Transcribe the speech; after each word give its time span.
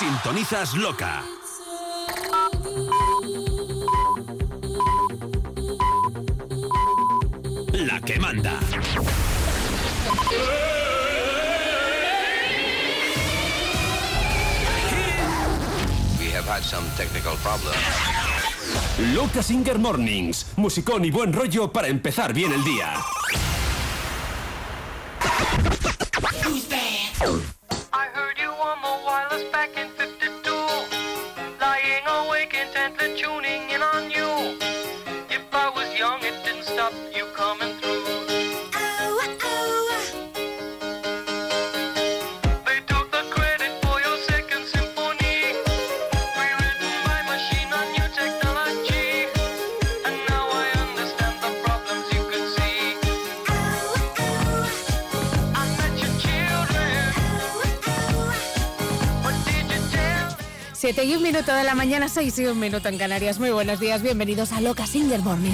Sintonizas 0.00 0.72
loca. 0.76 1.22
La 7.74 8.00
que 8.00 8.18
manda. 8.18 8.58
We 16.18 16.30
have 16.30 16.46
had 16.46 16.62
some 16.62 16.88
technical 16.96 17.36
problems. 17.42 17.76
Loca 19.14 19.42
Singer 19.42 19.78
Mornings. 19.78 20.46
Musicón 20.56 21.04
y 21.04 21.10
buen 21.10 21.34
rollo 21.34 21.70
para 21.70 21.88
empezar 21.88 22.32
bien 22.32 22.54
el 22.54 22.64
día. 22.64 22.94
7 61.00 61.04
y 61.04 61.16
un 61.16 61.22
minuto 61.22 61.54
de 61.54 61.64
la 61.64 61.74
mañana, 61.74 62.08
6 62.08 62.38
y 62.40 62.46
un 62.46 62.58
minuto 62.58 62.88
en 62.88 62.98
Canarias. 62.98 63.38
Muy 63.38 63.50
buenos 63.50 63.80
días, 63.80 64.02
bienvenidos 64.02 64.52
a 64.52 64.60
Loca 64.60 64.86
Singer 64.86 65.20
Morning. 65.20 65.52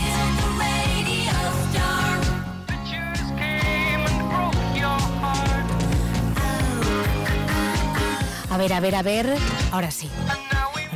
A 8.51 8.57
ver, 8.59 8.73
a 8.73 8.81
ver, 8.81 8.95
a 8.97 9.03
ver. 9.03 9.37
Ahora 9.71 9.91
sí. 9.91 10.11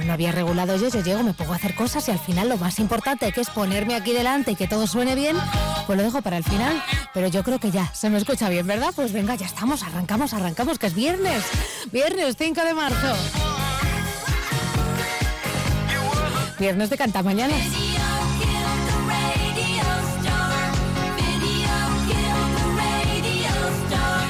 No 0.05 0.12
había 0.15 0.33
regulado 0.33 0.77
yo, 0.77 0.89
yo 0.89 1.01
llego, 1.01 1.23
me 1.23 1.35
pongo 1.35 1.53
a 1.53 1.57
hacer 1.57 1.75
cosas 1.77 2.09
y 2.09 2.11
al 2.11 2.19
final 2.19 2.48
lo 2.48 2.57
más 2.57 2.81
importante 2.81 3.31
que 3.33 3.42
es 3.42 3.51
ponerme 3.51 3.95
aquí 3.95 4.12
delante 4.12 4.53
y 4.53 4.57
que 4.57 4.67
todo 4.67 4.87
suene 4.87 5.14
bien, 5.14 5.37
pues 5.87 5.97
lo 5.97 6.03
dejo 6.03 6.23
para 6.23 6.39
el 6.39 6.45
final. 6.45 6.83
Pero 7.14 7.29
yo 7.29 7.45
creo 7.45 7.61
que 7.61 7.70
ya, 7.70 7.92
se 7.95 8.11
me 8.11 8.19
escucha 8.19 8.48
bien, 8.48 8.67
¿verdad? 8.67 8.92
Pues 8.97 9.12
venga, 9.12 9.37
ya 9.37 9.47
estamos, 9.47 9.85
arrancamos, 9.85 10.33
arrancamos, 10.33 10.79
que 10.79 10.87
es 10.87 10.95
viernes. 10.95 11.45
Viernes 11.92 12.35
5 12.37 12.64
de 12.64 12.75
marzo. 12.75 13.14
Viernes 16.61 16.91
de 16.91 16.98
Cantamañanas. 16.98 17.58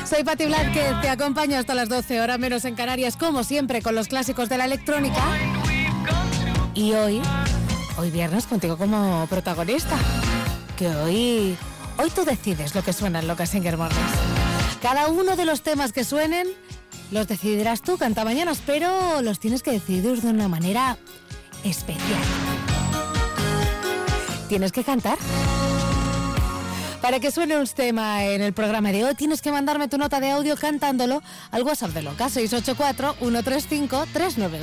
Soy 0.08 0.22
Pati 0.22 0.46
Blázquez, 0.46 1.00
te 1.02 1.08
acompaño 1.08 1.58
hasta 1.58 1.74
las 1.74 1.88
12 1.88 2.20
horas 2.20 2.38
menos 2.38 2.64
en 2.64 2.76
Canarias, 2.76 3.16
como 3.16 3.42
siempre, 3.42 3.82
con 3.82 3.96
los 3.96 4.06
clásicos 4.06 4.48
de 4.48 4.58
la 4.58 4.66
electrónica. 4.66 5.20
Y 6.74 6.92
hoy, 6.92 7.20
hoy 7.98 8.10
viernes, 8.12 8.46
contigo 8.46 8.78
como 8.78 9.26
protagonista. 9.28 9.96
Que 10.78 10.86
hoy, 10.86 11.56
hoy 11.98 12.10
tú 12.10 12.24
decides 12.24 12.76
lo 12.76 12.84
que 12.84 12.92
suena 12.92 13.18
en 13.18 13.26
Loca 13.26 13.44
Singer 13.44 13.76
Mornings. 13.76 14.12
Cada 14.80 15.08
uno 15.08 15.34
de 15.34 15.46
los 15.46 15.62
temas 15.62 15.92
que 15.92 16.04
suenen 16.04 16.46
los 17.10 17.26
decidirás 17.26 17.82
tú, 17.82 17.98
canta 17.98 18.24
mañanas, 18.24 18.62
pero 18.64 19.20
los 19.20 19.40
tienes 19.40 19.64
que 19.64 19.72
decidir 19.72 20.22
de 20.22 20.28
una 20.28 20.46
manera 20.46 20.96
especial. 21.64 22.20
Tienes 24.48 24.72
que 24.72 24.84
cantar. 24.84 25.18
Para 27.00 27.18
que 27.18 27.30
suene 27.30 27.56
un 27.56 27.66
tema 27.66 28.24
en 28.24 28.42
el 28.42 28.52
programa 28.52 28.92
de 28.92 29.04
hoy, 29.04 29.14
tienes 29.14 29.40
que 29.40 29.50
mandarme 29.50 29.88
tu 29.88 29.96
nota 29.96 30.20
de 30.20 30.30
audio 30.30 30.54
cantándolo 30.56 31.22
al 31.50 31.62
WhatsApp 31.62 31.92
de 31.92 32.02
Loca 32.02 32.28
684-135-392. 32.28 34.58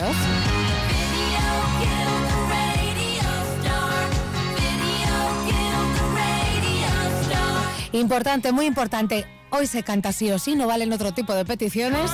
Importante, 7.93 8.51
muy 8.51 8.67
importante. 8.67 9.25
Hoy 9.49 9.65
se 9.65 9.81
canta 9.81 10.11
sí 10.11 10.29
o 10.31 10.37
sí, 10.37 10.53
no 10.55 10.67
valen 10.67 10.93
otro 10.93 11.13
tipo 11.13 11.33
de 11.33 11.45
peticiones. 11.45 12.11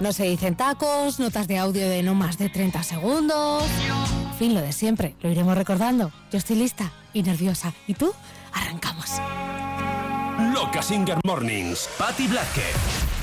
No 0.00 0.12
se 0.12 0.24
dicen 0.24 0.56
tacos, 0.56 1.20
notas 1.20 1.46
de 1.46 1.58
audio 1.58 1.88
de 1.88 2.02
no 2.02 2.14
más 2.14 2.36
de 2.36 2.48
30 2.48 2.82
segundos. 2.82 3.64
En 4.32 4.38
fin, 4.38 4.54
lo 4.54 4.60
de 4.60 4.72
siempre, 4.72 5.14
lo 5.22 5.30
iremos 5.30 5.56
recordando. 5.56 6.10
Yo 6.32 6.38
estoy 6.38 6.56
lista 6.56 6.92
y 7.12 7.22
nerviosa. 7.22 7.72
¿Y 7.86 7.94
tú? 7.94 8.12
Arrancamos. 8.52 9.12
Loca 10.52 10.82
Singer 10.82 11.18
Mornings. 11.24 11.88
Patti 11.96 12.26
Blázquez. 12.26 13.13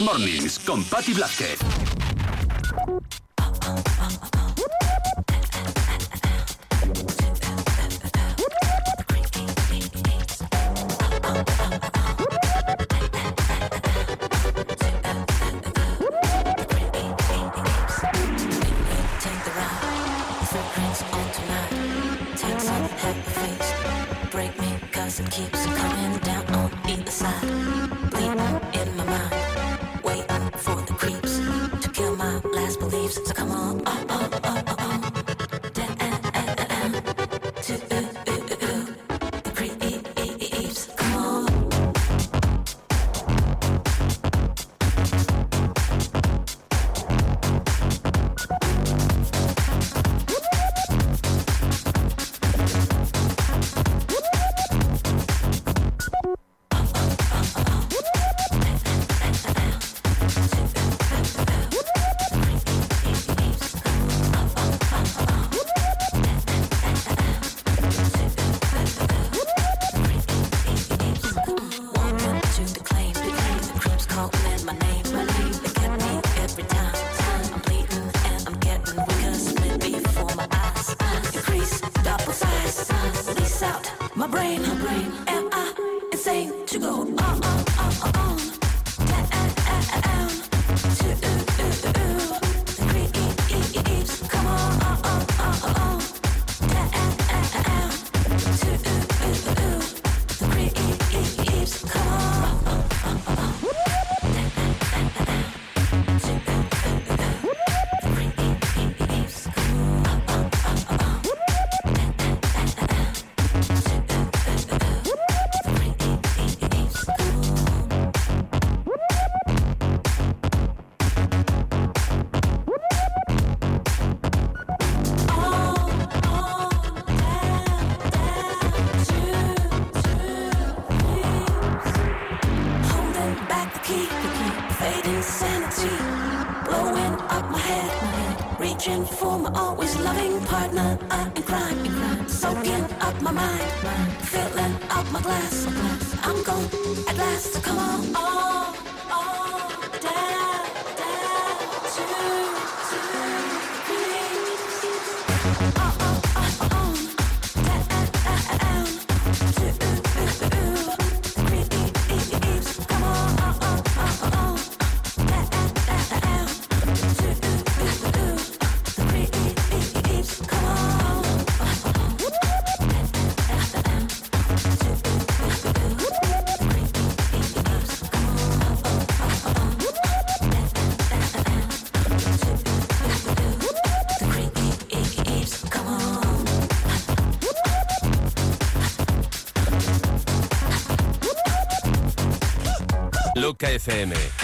Mornings 0.00 0.62
con 0.64 0.86
Patti 0.86 1.12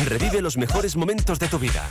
Revive 0.04 0.40
los 0.40 0.56
mejores 0.56 0.96
momentos 0.96 1.38
de 1.38 1.48
tu 1.48 1.58
vida. 1.58 1.88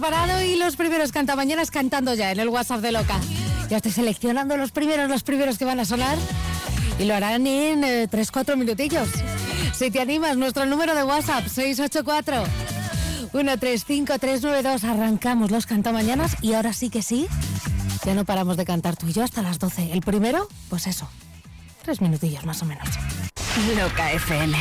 Preparado 0.00 0.40
y 0.44 0.54
los 0.54 0.76
primeros 0.76 1.10
cantamañanas 1.10 1.72
cantando 1.72 2.14
ya 2.14 2.30
en 2.30 2.38
el 2.38 2.48
WhatsApp 2.50 2.80
de 2.82 2.92
Loca. 2.92 3.18
Ya 3.68 3.78
estoy 3.78 3.90
seleccionando 3.90 4.56
los 4.56 4.70
primeros, 4.70 5.08
los 5.08 5.24
primeros 5.24 5.58
que 5.58 5.64
van 5.64 5.80
a 5.80 5.84
sonar 5.84 6.16
y 7.00 7.04
lo 7.04 7.16
harán 7.16 7.48
en 7.48 7.82
3-4 7.82 8.56
minutillos. 8.56 9.08
Si 9.74 9.90
te 9.90 10.00
animas, 10.00 10.36
nuestro 10.36 10.66
número 10.66 10.94
de 10.94 11.02
WhatsApp 11.02 11.48
684 11.48 12.44
135392. 13.32 14.84
Arrancamos 14.84 15.50
los 15.50 15.66
cantamañanas 15.66 16.36
y 16.42 16.52
ahora 16.52 16.72
sí 16.72 16.90
que 16.90 17.02
sí, 17.02 17.26
ya 18.04 18.14
no 18.14 18.24
paramos 18.24 18.56
de 18.56 18.64
cantar 18.64 18.96
tú 18.96 19.08
y 19.08 19.12
yo 19.12 19.24
hasta 19.24 19.42
las 19.42 19.58
12. 19.58 19.90
El 19.90 20.02
primero, 20.02 20.46
pues 20.68 20.86
eso, 20.86 21.08
tres 21.82 22.00
minutillos 22.00 22.44
más 22.44 22.62
o 22.62 22.66
menos. 22.66 22.88
Loca 23.76 24.12
FM. 24.12 24.56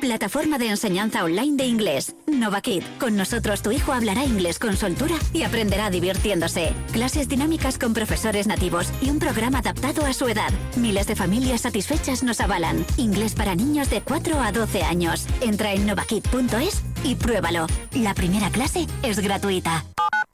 Plataforma 0.00 0.58
de 0.58 0.70
enseñanza 0.70 1.22
online 1.22 1.56
de 1.56 1.66
inglés. 1.66 2.16
NovaKid. 2.38 2.82
Con 2.98 3.16
nosotros 3.16 3.62
tu 3.62 3.70
hijo 3.72 3.92
hablará 3.92 4.24
inglés 4.24 4.58
con 4.58 4.76
soltura 4.76 5.16
y 5.32 5.42
aprenderá 5.42 5.90
divirtiéndose. 5.90 6.72
Clases 6.92 7.28
dinámicas 7.28 7.78
con 7.78 7.94
profesores 7.94 8.46
nativos 8.46 8.88
y 9.00 9.10
un 9.10 9.18
programa 9.18 9.58
adaptado 9.58 10.06
a 10.06 10.12
su 10.12 10.28
edad. 10.28 10.50
Miles 10.76 11.06
de 11.06 11.16
familias 11.16 11.62
satisfechas 11.62 12.22
nos 12.22 12.40
avalan. 12.40 12.84
Inglés 12.96 13.34
para 13.34 13.54
niños 13.54 13.90
de 13.90 14.00
4 14.00 14.40
a 14.40 14.52
12 14.52 14.82
años. 14.82 15.26
Entra 15.40 15.72
en 15.72 15.86
novakid.es 15.86 16.82
y 17.04 17.14
pruébalo. 17.14 17.66
La 17.92 18.14
primera 18.14 18.50
clase 18.50 18.86
es 19.02 19.18
gratuita. 19.20 19.84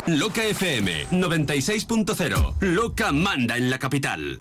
Loca 0.07 0.45
FM 0.45 1.07
96.0. 1.13 2.55
Loca 2.61 3.11
manda 3.13 3.57
en 3.57 3.71
la 3.71 3.79
capital. 3.79 4.39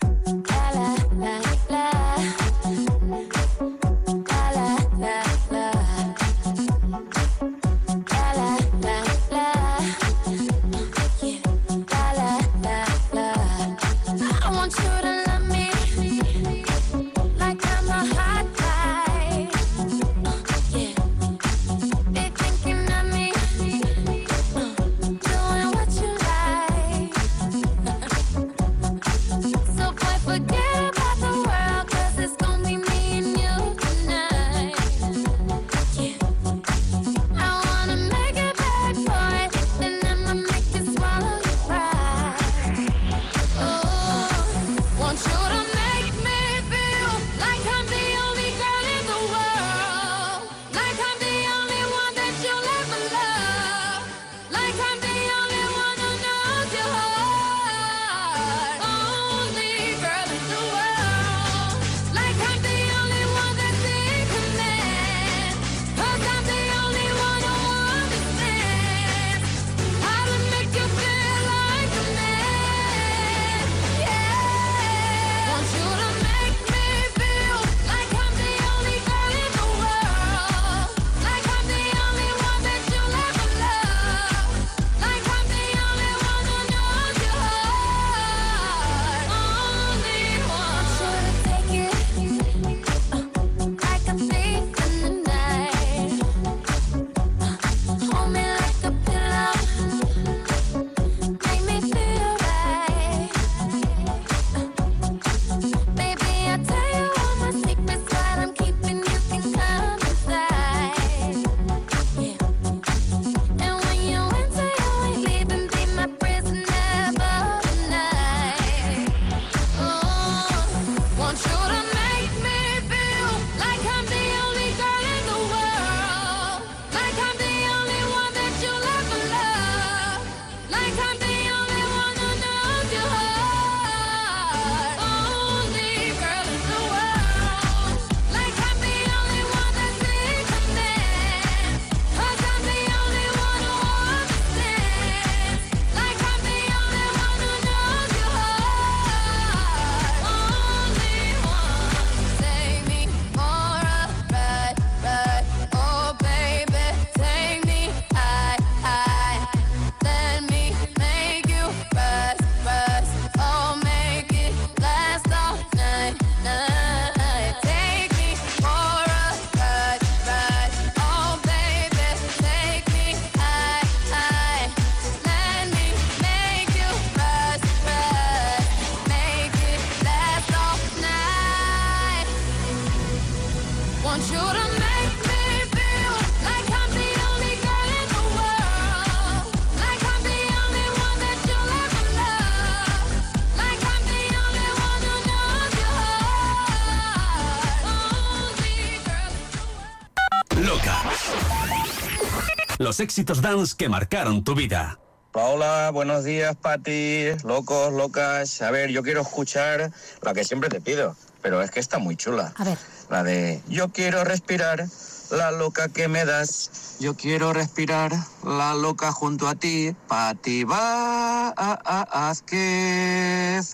Los 202.94 203.00
éxitos 203.00 203.42
dance 203.42 203.74
que 203.76 203.88
marcaron 203.88 204.44
tu 204.44 204.54
vida. 204.54 205.00
Hola, 205.32 205.90
buenos 205.92 206.22
días, 206.22 206.54
Pati. 206.54 207.24
Locos, 207.42 207.92
locas. 207.92 208.62
A 208.62 208.70
ver, 208.70 208.90
yo 208.90 209.02
quiero 209.02 209.22
escuchar 209.22 209.90
la 210.22 210.32
que 210.32 210.44
siempre 210.44 210.68
te 210.70 210.80
pido, 210.80 211.16
pero 211.42 211.60
es 211.60 211.72
que 211.72 211.80
está 211.80 211.98
muy 211.98 212.14
chula. 212.14 212.52
A 212.56 212.62
ver. 212.62 212.78
La 213.10 213.24
de 213.24 213.60
Yo 213.68 213.88
quiero 213.88 214.22
respirar, 214.22 214.84
la 215.32 215.50
loca 215.50 215.88
que 215.88 216.06
me 216.06 216.24
das. 216.24 216.96
Yo 217.00 217.16
quiero 217.16 217.52
respirar, 217.52 218.12
la 218.44 218.74
loca 218.74 219.10
junto 219.10 219.48
a 219.48 219.56
ti. 219.56 219.92
Pati 220.06 220.62
Vázquez. 220.62 221.56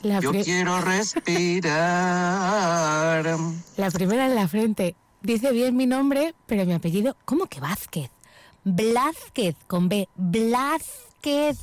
La 0.03 0.21
Yo 0.21 0.31
pri- 0.31 0.45
quiero 0.45 0.81
respirar. 0.95 1.77
La 3.77 3.91
primera 3.91 4.25
en 4.25 4.35
la 4.35 4.49
frente. 4.49 4.97
Dice 5.21 5.53
bien 5.53 5.77
mi 5.77 5.85
nombre, 5.85 6.35
pero 6.47 6.65
mi 6.65 6.73
apellido, 6.73 7.19
¿cómo 7.27 7.45
que 7.45 7.61
Vázquez? 7.61 8.09
Blázquez, 8.65 9.57
con 9.67 9.89
B, 9.89 10.09
Blázquez. 10.17 11.59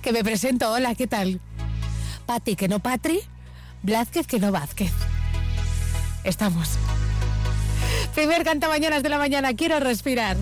que 0.02 0.12
me 0.12 0.24
presento, 0.24 0.70
hola, 0.70 0.94
¿qué 0.94 1.06
tal? 1.06 1.40
Pati, 2.26 2.56
que 2.56 2.68
no 2.68 2.80
Patri, 2.80 3.20
Blázquez, 3.82 4.26
que 4.26 4.40
no 4.40 4.50
Vázquez. 4.52 4.92
Estamos. 6.24 6.70
Primer 8.14 8.42
canta 8.44 8.68
mañanas 8.68 9.02
de 9.02 9.08
la 9.08 9.18
mañana, 9.18 9.54
quiero 9.54 9.78
respirar. 9.78 10.36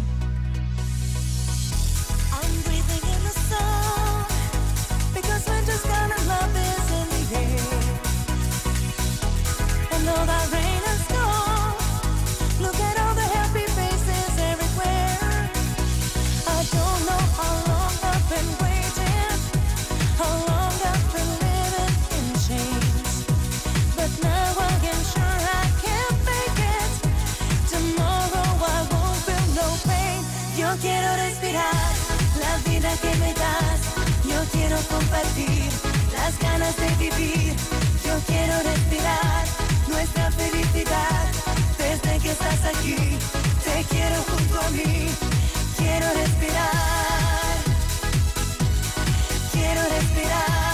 que 33.00 33.14
me 33.16 33.32
das, 33.34 33.80
yo 34.24 34.40
quiero 34.52 34.76
compartir 34.88 35.70
las 36.12 36.38
ganas 36.38 36.76
de 36.76 36.88
vivir, 36.96 37.54
yo 38.04 38.14
quiero 38.26 38.54
respirar 38.62 39.44
nuestra 39.88 40.30
felicidad. 40.30 41.26
Desde 41.78 42.18
que 42.20 42.30
estás 42.30 42.64
aquí, 42.64 42.96
te 43.64 43.84
quiero 43.90 44.22
junto 44.22 44.60
a 44.60 44.70
mí, 44.70 45.08
quiero 45.76 46.06
respirar, 46.14 47.56
quiero 49.52 49.82
respirar. 49.96 50.73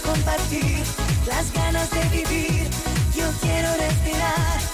Compartir 0.00 0.82
las 1.26 1.52
ganas 1.52 1.90
de 1.90 2.02
vivir. 2.08 2.68
Yo 3.14 3.30
quiero 3.40 3.68
respirar 3.76 4.67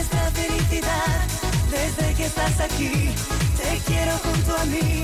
nuestra 0.00 0.30
felicidad 0.30 1.26
desde 1.70 2.14
que 2.14 2.24
estás 2.24 2.58
aquí. 2.58 3.10
Te 3.58 3.78
quiero 3.84 4.16
junto 4.24 4.56
a 4.56 4.64
mí. 4.64 5.02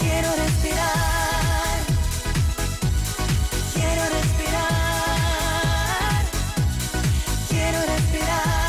Quiero 0.00 0.28
respirar. 0.34 1.78
Quiero 3.72 4.02
respirar. 4.16 4.66
Quiero 7.48 7.78
respirar. 7.86 8.65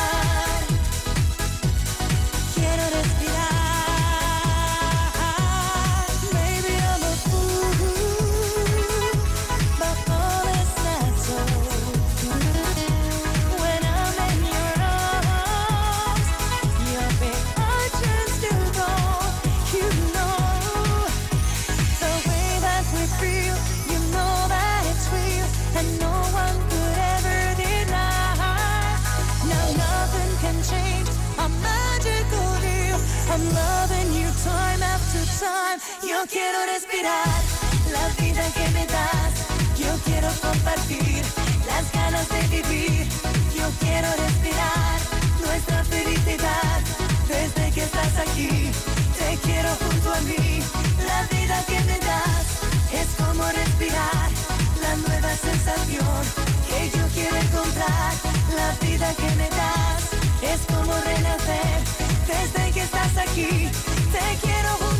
Quiero 36.27 36.59
respirar 36.65 37.27
la 37.91 38.07
vida 38.21 38.43
que 38.53 38.69
me 38.71 38.85
das. 38.85 39.33
Yo 39.77 39.91
quiero 40.05 40.29
compartir 40.41 41.23
las 41.65 41.91
ganas 41.91 42.27
de 42.29 42.41
vivir. 42.47 43.07
Yo 43.55 43.65
quiero 43.79 44.09
respirar 44.25 44.97
nuestra 45.45 45.83
felicidad 45.85 46.79
desde 47.27 47.71
que 47.71 47.83
estás 47.83 48.17
aquí. 48.17 48.71
Te 49.17 49.37
quiero 49.45 49.69
junto 49.75 50.13
a 50.13 50.21
mí. 50.21 50.59
La 51.05 51.23
vida 51.35 51.63
que 51.67 51.79
me 51.89 51.97
das 51.99 52.45
es 52.91 53.07
como 53.21 53.43
respirar 53.45 54.29
la 54.81 54.95
nueva 55.07 55.35
sensación 55.35 56.21
que 56.67 56.89
yo 56.97 57.03
quiero 57.13 57.37
encontrar. 57.37 58.13
La 58.55 58.69
vida 58.85 59.13
que 59.15 59.29
me 59.35 59.49
das 59.49 60.01
es 60.41 60.59
como 60.73 60.93
renacer 60.93 61.77
desde 62.27 62.71
que 62.71 62.81
estás 62.81 63.17
aquí. 63.17 63.69
Te 64.11 64.37
quiero 64.41 64.69
junto 64.79 64.96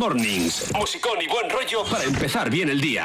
Mornings. 0.00 0.72
Musicón 0.72 1.20
y 1.20 1.28
buen 1.28 1.50
rollo 1.50 1.84
para 1.84 2.04
empezar 2.04 2.48
bien 2.48 2.70
el 2.70 2.80
día. 2.80 3.04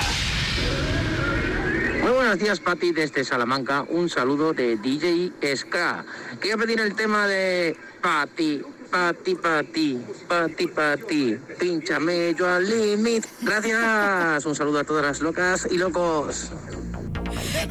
Muy 2.01 2.11
buenos 2.13 2.39
días, 2.39 2.61
Pati, 2.61 2.93
desde 2.93 3.25
Salamanca. 3.25 3.85
Un 3.89 4.07
saludo 4.07 4.53
de 4.53 4.77
DJ 4.77 5.33
Ska. 5.57 6.05
Quería 6.39 6.55
pedir 6.55 6.79
el 6.79 6.95
tema 6.95 7.27
de 7.27 7.75
Pati, 8.01 8.61
Pati, 8.89 9.35
Pati, 9.35 9.99
Pati, 10.25 10.67
Pati. 10.67 11.37
Pínchame 11.59 12.33
yo 12.33 12.47
al 12.47 12.65
límite. 12.65 13.27
Gracias. 13.41 14.45
Un 14.45 14.55
saludo 14.55 14.79
a 14.79 14.83
todas 14.85 15.03
las 15.03 15.19
locas 15.19 15.67
y 15.69 15.77
locos. 15.77 16.49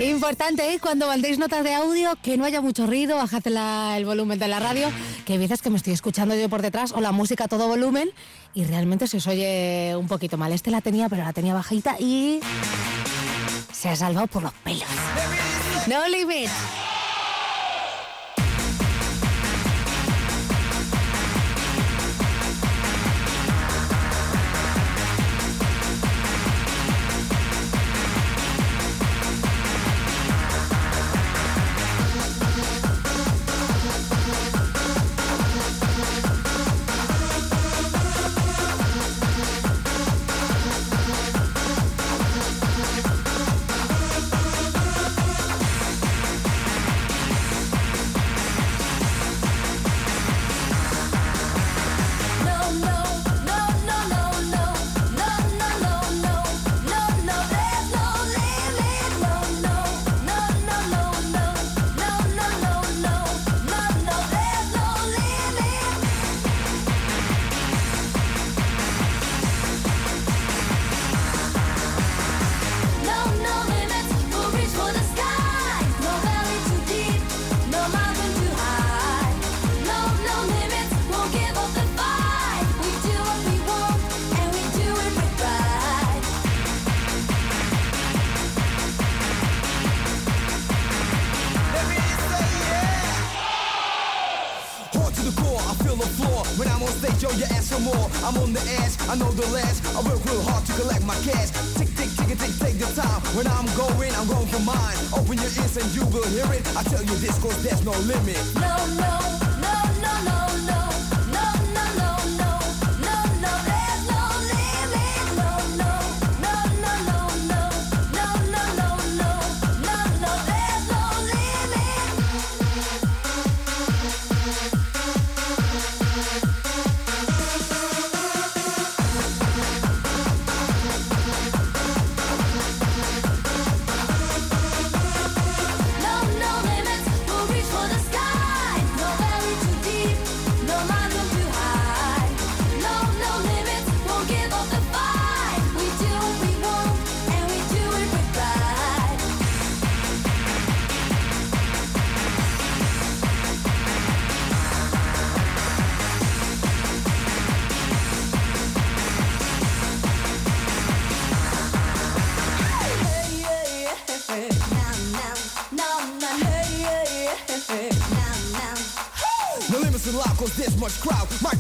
Importante, 0.01 0.73
¿eh? 0.75 0.79
Cuando 0.81 1.07
mandéis 1.07 1.39
notas 1.39 1.63
de 1.65 1.75
audio, 1.75 2.17
que 2.23 2.37
no 2.37 2.45
haya 2.45 2.61
mucho 2.61 2.87
ruido, 2.87 3.17
bajad 3.17 3.45
la- 3.47 3.97
el 3.97 4.05
volumen 4.05 4.39
de 4.39 4.49
la 4.49 4.59
radio, 4.61 4.91
que 5.25 5.35
hay 5.35 5.39
veces 5.39 5.63
que 5.63 5.71
me 5.71 5.77
estoy 5.77 5.93
escuchando 5.93 6.35
yo 6.35 6.49
por 6.49 6.63
detrás, 6.63 6.93
o 6.93 7.01
la 7.01 7.13
música 7.13 7.45
a 7.45 7.49
todo 7.49 7.69
volumen, 7.69 8.11
y 8.55 8.65
realmente 8.65 9.07
se 9.07 9.19
os 9.19 9.27
oye 9.27 9.95
un 9.97 10.07
poquito 10.09 10.37
mal. 10.37 10.53
Este 10.53 10.71
la 10.71 10.81
tenía, 10.81 11.09
pero 11.09 11.23
la 11.25 11.33
tenía 11.33 11.55
bajita 11.55 11.97
y 11.99 12.41
se 13.73 13.89
ha 13.89 13.97
salvado 13.97 14.27
por 14.27 14.43
los 14.43 14.53
pelos. 14.65 14.89
No 15.87 16.07
limit. 16.09 16.51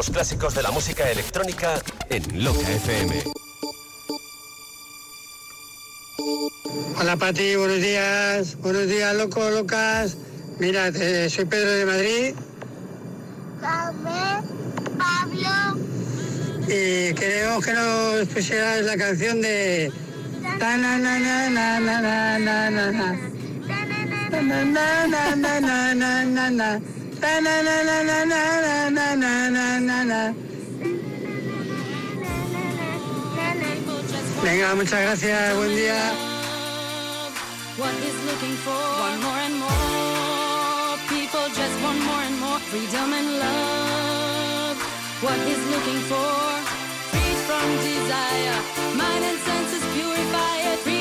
Los 0.00 0.08
clásicos 0.08 0.54
de 0.54 0.62
la 0.62 0.70
música 0.70 1.10
electrónica 1.10 1.74
en 2.08 2.42
Loca 2.42 2.66
FM. 2.70 3.22
Hola 6.98 7.18
Pati, 7.18 7.54
buenos 7.56 7.82
días. 7.82 8.56
Buenos 8.60 8.88
días, 8.88 9.14
locos, 9.14 9.52
locas. 9.52 10.16
Mira, 10.58 10.88
eh, 10.88 11.28
soy 11.28 11.44
Pedro 11.44 11.72
de 11.72 11.84
Madrid 11.84 12.34
Pablo. 13.60 14.10
y 16.66 17.12
queremos 17.12 17.62
que 17.62 17.74
nos 17.74 18.26
pusieras 18.28 18.82
la 18.86 18.96
canción 18.96 19.42
de... 19.42 19.92
Na 27.30 27.38
na 27.38 27.62
na 27.62 28.02
na 28.02 28.24
na 28.24 28.24
na 28.24 29.14
na 29.14 29.14
na 29.14 29.50
na. 29.54 29.80
Na 29.80 30.04
na. 30.04 30.34
Venga, 34.42 34.74
muchas 34.74 35.00
gracias, 35.00 35.56
buen 35.56 35.76
día. 35.76 36.12
People 41.08 41.46
just 41.54 41.76
want 41.82 42.00
more 42.02 42.22
and 42.28 42.40
more 42.40 42.58
freedom 42.70 43.12
and 43.12 43.38
love. 43.38 44.76
Looking 45.22 46.00
for? 46.10 46.50
From 47.46 47.68
desire. 47.78 48.58
Mind 48.96 49.24
and 49.24 49.38
senses 49.38 49.84
purify 49.94 50.56
it. 50.72 50.99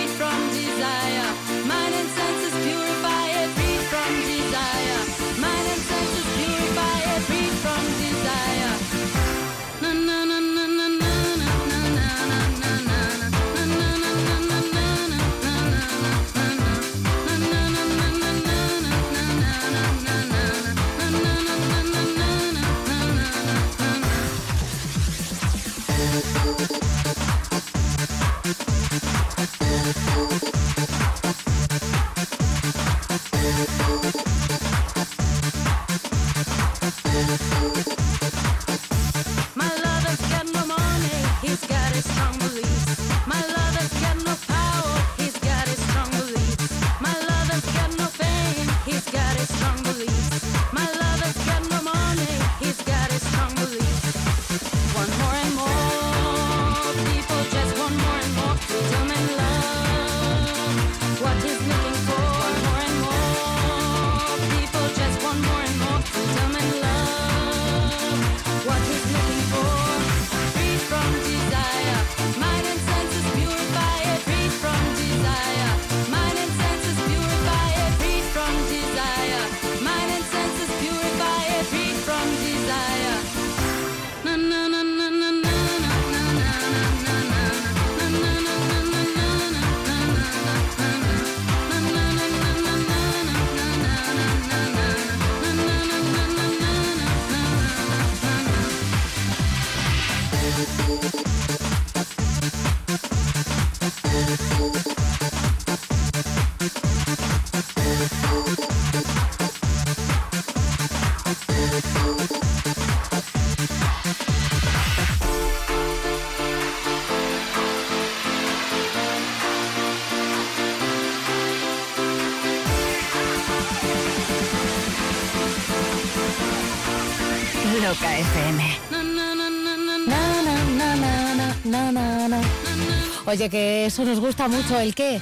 Oye, 133.30 133.48
que 133.48 133.86
eso 133.86 134.04
nos 134.06 134.20
gusta 134.20 134.48
mucho. 134.48 134.80
¿El 134.80 134.96
qué? 134.96 135.20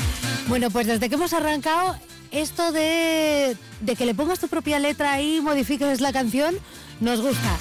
Bueno, 0.48 0.70
pues 0.70 0.88
desde 0.88 1.10
que 1.10 1.16
hemos 1.16 1.34
arrancado, 1.34 1.98
esto 2.32 2.72
de, 2.72 3.58
de 3.82 3.96
que 3.98 4.06
le 4.06 4.16
pongas 4.16 4.40
tu 4.40 4.48
propia 4.48 4.80
letra 4.80 5.22
y 5.22 5.42
modifiques 5.42 6.00
la 6.00 6.14
canción, 6.14 6.56
nos 7.02 7.20
gusta. 7.20 7.58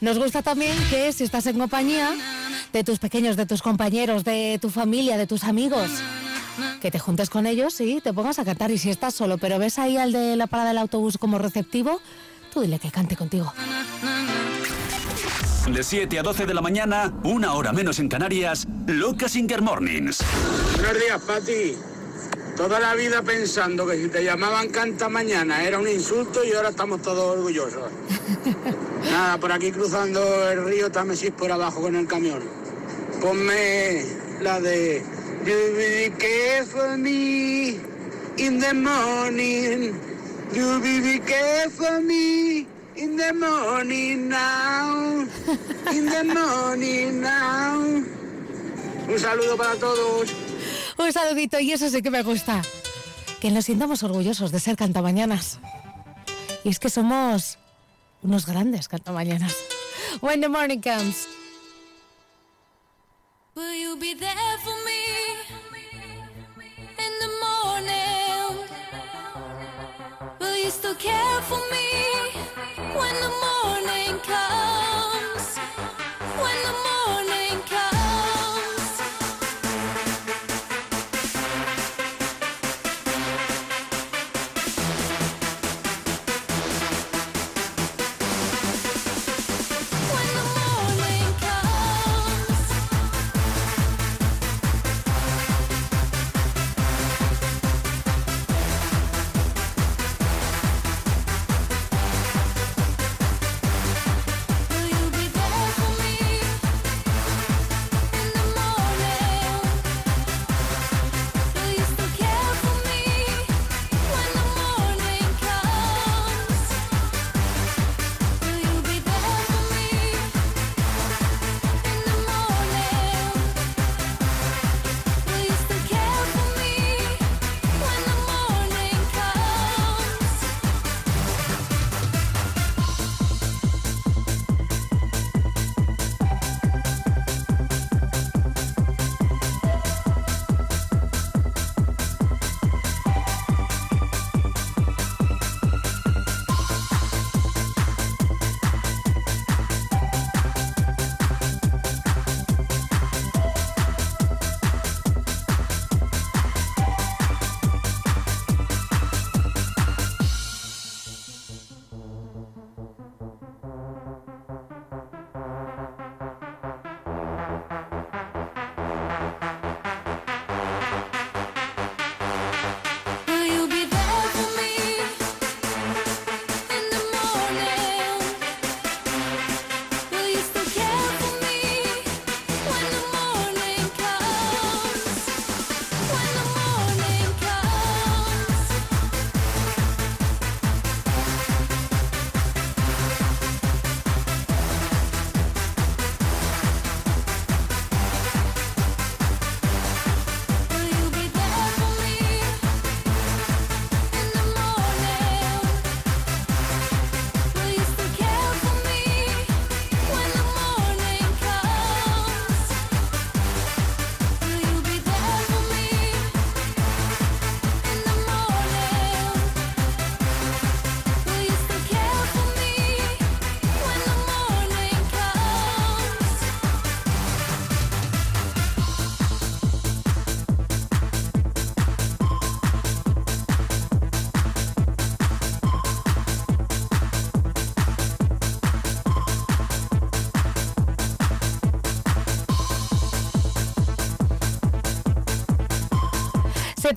Nos 0.00 0.18
gusta 0.18 0.42
también 0.42 0.76
que 0.90 1.12
si 1.12 1.22
estás 1.22 1.46
en 1.46 1.56
compañía 1.56 2.10
de 2.72 2.82
tus 2.82 2.98
pequeños, 2.98 3.36
de 3.36 3.46
tus 3.46 3.62
compañeros, 3.62 4.24
de 4.24 4.58
tu 4.60 4.70
familia, 4.70 5.16
de 5.16 5.28
tus 5.28 5.44
amigos, 5.44 5.88
que 6.80 6.90
te 6.90 6.98
juntes 6.98 7.30
con 7.30 7.46
ellos 7.46 7.80
y 7.80 8.00
te 8.00 8.12
pongas 8.12 8.40
a 8.40 8.44
cantar. 8.44 8.72
Y 8.72 8.78
si 8.78 8.90
estás 8.90 9.14
solo, 9.14 9.38
pero 9.38 9.60
ves 9.60 9.78
ahí 9.78 9.96
al 9.96 10.10
de 10.10 10.34
la 10.34 10.48
parada 10.48 10.70
del 10.70 10.78
autobús 10.78 11.16
como 11.16 11.38
receptivo, 11.38 12.00
tú 12.52 12.62
dile 12.62 12.80
que 12.80 12.90
cante 12.90 13.14
contigo. 13.14 13.52
De 15.72 15.82
7 15.82 16.18
a 16.18 16.22
12 16.22 16.44
de 16.44 16.52
la 16.52 16.60
mañana, 16.60 17.12
una 17.24 17.54
hora 17.54 17.72
menos 17.72 17.98
en 17.98 18.08
Canarias, 18.08 18.66
Loca 18.86 19.30
Singer 19.30 19.62
Mornings. 19.62 20.18
Buenos 20.76 21.00
días, 21.00 21.22
Pati. 21.22 21.74
Toda 22.54 22.78
la 22.78 22.94
vida 22.94 23.22
pensando 23.22 23.86
que 23.86 23.96
si 23.96 24.08
te 24.08 24.22
llamaban 24.22 24.68
canta 24.68 25.08
mañana 25.08 25.64
era 25.64 25.78
un 25.78 25.88
insulto 25.88 26.44
y 26.44 26.52
ahora 26.52 26.68
estamos 26.68 27.00
todos 27.00 27.38
orgullosos. 27.38 27.90
Nada, 29.10 29.38
por 29.38 29.52
aquí 29.52 29.72
cruzando 29.72 30.50
el 30.50 30.64
río 30.66 30.92
Támesis 30.92 31.30
por 31.30 31.50
abajo 31.50 31.80
con 31.80 31.96
el 31.96 32.06
camión. 32.06 32.42
Ponme 33.22 34.04
la 34.42 34.60
de 34.60 35.02
You 35.46 35.76
be 35.76 36.12
care 36.18 36.64
for 36.66 36.98
me 36.98 37.80
in 38.36 38.60
the 38.60 38.74
morning. 38.74 39.94
You 40.52 40.78
be 40.80 41.20
care 41.20 41.70
for 41.70 42.02
me 42.02 42.73
in 42.96 43.16
the 43.16 43.32
morning 43.32 44.28
now. 44.28 45.26
In 45.92 46.06
the 46.06 46.24
morning 46.24 47.20
now. 47.20 47.80
Un 49.08 49.18
saludo 49.18 49.56
para 49.56 49.74
todos. 49.76 50.30
Un 50.98 51.12
saludito 51.12 51.58
y 51.58 51.72
eso 51.72 51.88
sí 51.88 52.02
que 52.02 52.10
me 52.10 52.22
gusta. 52.22 52.62
Que 53.40 53.50
nos 53.50 53.66
sintamos 53.66 54.02
orgullosos 54.02 54.52
de 54.52 54.60
ser 54.60 54.76
cantamañanas. 54.76 55.58
Y 56.64 56.70
es 56.70 56.78
que 56.78 56.88
somos 56.88 57.58
unos 58.22 58.46
grandes 58.46 58.88
cantamañanas. 58.88 59.54
When 60.20 60.40
the 60.40 60.48
morning 60.48 60.80
comes. 60.80 61.28
Will 63.54 63.74
you 63.74 63.96
be 63.96 64.14
there 64.14 64.58
for 64.64 64.73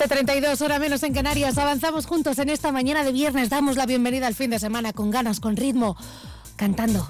...7.32 0.07 0.61
hora 0.61 0.79
menos 0.79 1.03
en 1.03 1.13
Canarias. 1.13 1.57
Avanzamos 1.57 2.05
juntos 2.05 2.39
en 2.39 2.49
esta 2.49 2.71
mañana 2.71 3.03
de 3.03 3.11
viernes. 3.11 3.49
Damos 3.49 3.75
la 3.75 3.85
bienvenida 3.85 4.27
al 4.27 4.35
fin 4.35 4.49
de 4.49 4.57
semana 4.57 4.93
con 4.93 5.11
ganas, 5.11 5.41
con 5.41 5.57
ritmo, 5.57 5.97
cantando. 6.55 7.05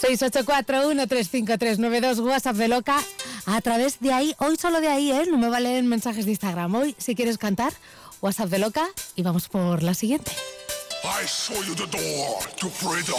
684-135392 0.00 2.24
WhatsApp 2.24 2.54
de 2.54 2.68
Loca. 2.68 3.02
A 3.46 3.60
través 3.62 3.98
de 3.98 4.12
ahí, 4.12 4.36
hoy 4.38 4.56
solo 4.56 4.80
de 4.80 4.86
ahí, 4.86 5.10
¿eh? 5.10 5.24
No 5.28 5.38
me 5.38 5.48
valen 5.48 5.88
mensajes 5.88 6.24
de 6.24 6.30
Instagram. 6.30 6.72
Hoy, 6.72 6.94
si 6.98 7.16
quieres 7.16 7.36
cantar, 7.36 7.72
WhatsApp 8.22 8.50
de 8.50 8.60
Loca 8.60 8.86
y 9.16 9.22
vamos 9.22 9.48
por 9.48 9.82
la 9.82 9.94
siguiente. 9.94 10.30
I 11.02 11.26
show 11.26 11.60
you 11.64 11.74
the 11.74 11.86
door 11.86 12.38
to 12.60 12.68
freedom. 12.68 13.18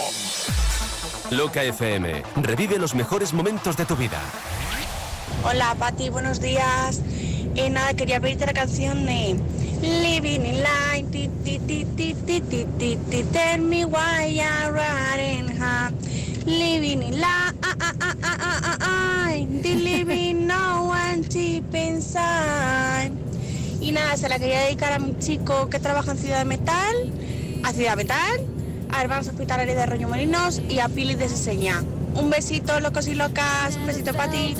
Loca 1.30 1.62
FM. 1.62 2.22
Revive 2.36 2.78
los 2.78 2.94
mejores 2.94 3.34
momentos 3.34 3.76
de 3.76 3.84
tu 3.84 3.94
vida. 3.94 4.22
Hola 5.48 5.76
Pati, 5.78 6.08
buenos 6.08 6.40
días. 6.40 7.00
Eh, 7.54 7.70
nada, 7.70 7.94
quería 7.94 8.20
pedirte 8.20 8.46
la 8.46 8.52
canción 8.52 9.06
de 9.06 9.36
Living 9.80 10.44
in 10.44 10.60
light, 10.60 11.08
ti, 11.12 11.30
ti, 11.44 11.60
ti, 11.60 11.84
ti, 11.84 12.14
ti, 12.14 12.40
ti, 12.40 12.66
ti, 12.76 12.98
ti, 13.08 13.22
tell 13.32 13.60
me 13.60 13.84
why 13.84 14.26
you're 14.26 14.76
high. 15.56 15.92
Living 16.46 17.00
in 17.00 17.20
light, 17.20 17.54
ah, 17.62 17.76
ah, 17.78 17.92
ah, 18.00 18.14
ah, 18.24 18.38
ah, 18.42 18.60
ah, 18.64 18.78
ah, 18.80 19.34
living 19.62 20.48
no 20.48 20.86
one 20.86 21.22
deep 21.28 21.72
inside. 21.72 23.12
Y 23.80 23.92
nada, 23.92 24.16
se 24.16 24.28
la 24.28 24.40
quería 24.40 24.62
dedicar 24.62 24.94
a 24.94 24.98
mi 24.98 25.16
chico 25.20 25.70
que 25.70 25.78
trabaja 25.78 26.10
en 26.10 26.18
Ciudad 26.18 26.44
Metal, 26.44 27.12
a 27.62 27.72
Ciudad 27.72 27.96
Metal, 27.96 28.40
a 28.90 29.00
Hermanos 29.00 29.28
Hospitalarios 29.28 29.76
de 29.76 29.86
Rollo 29.86 30.08
Molinos 30.08 30.60
y 30.68 30.80
a 30.80 30.88
Pili 30.88 31.14
de 31.14 31.28
Seseña. 31.28 31.84
Un 32.16 32.30
besito, 32.30 32.80
locos 32.80 33.06
y 33.06 33.14
locas, 33.14 33.76
un 33.76 33.86
besito 33.86 34.12
para 34.12 34.32
ti. 34.32 34.56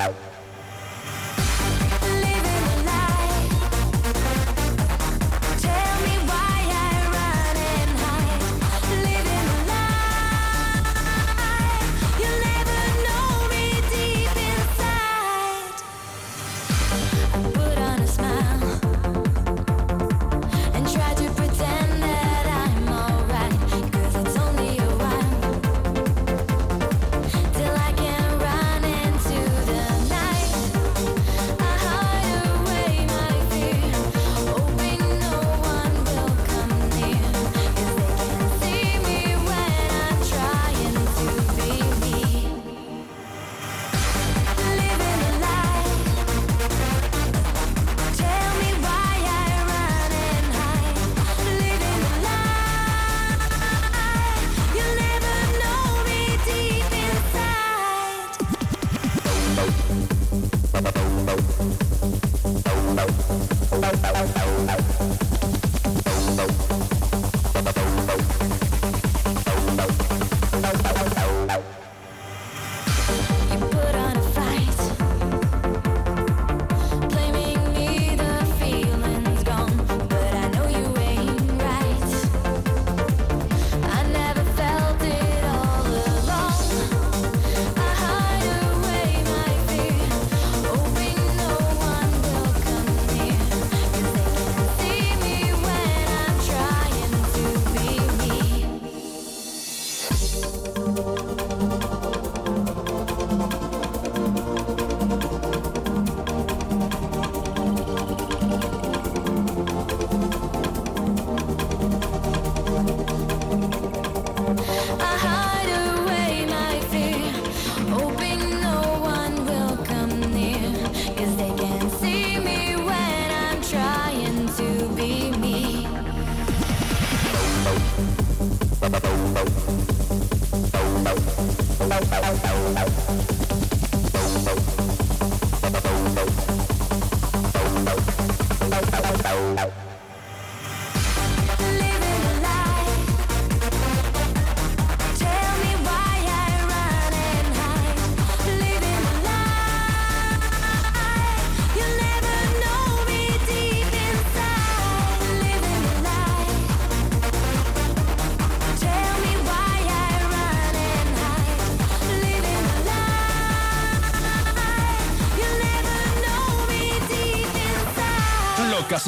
out. 0.00 0.27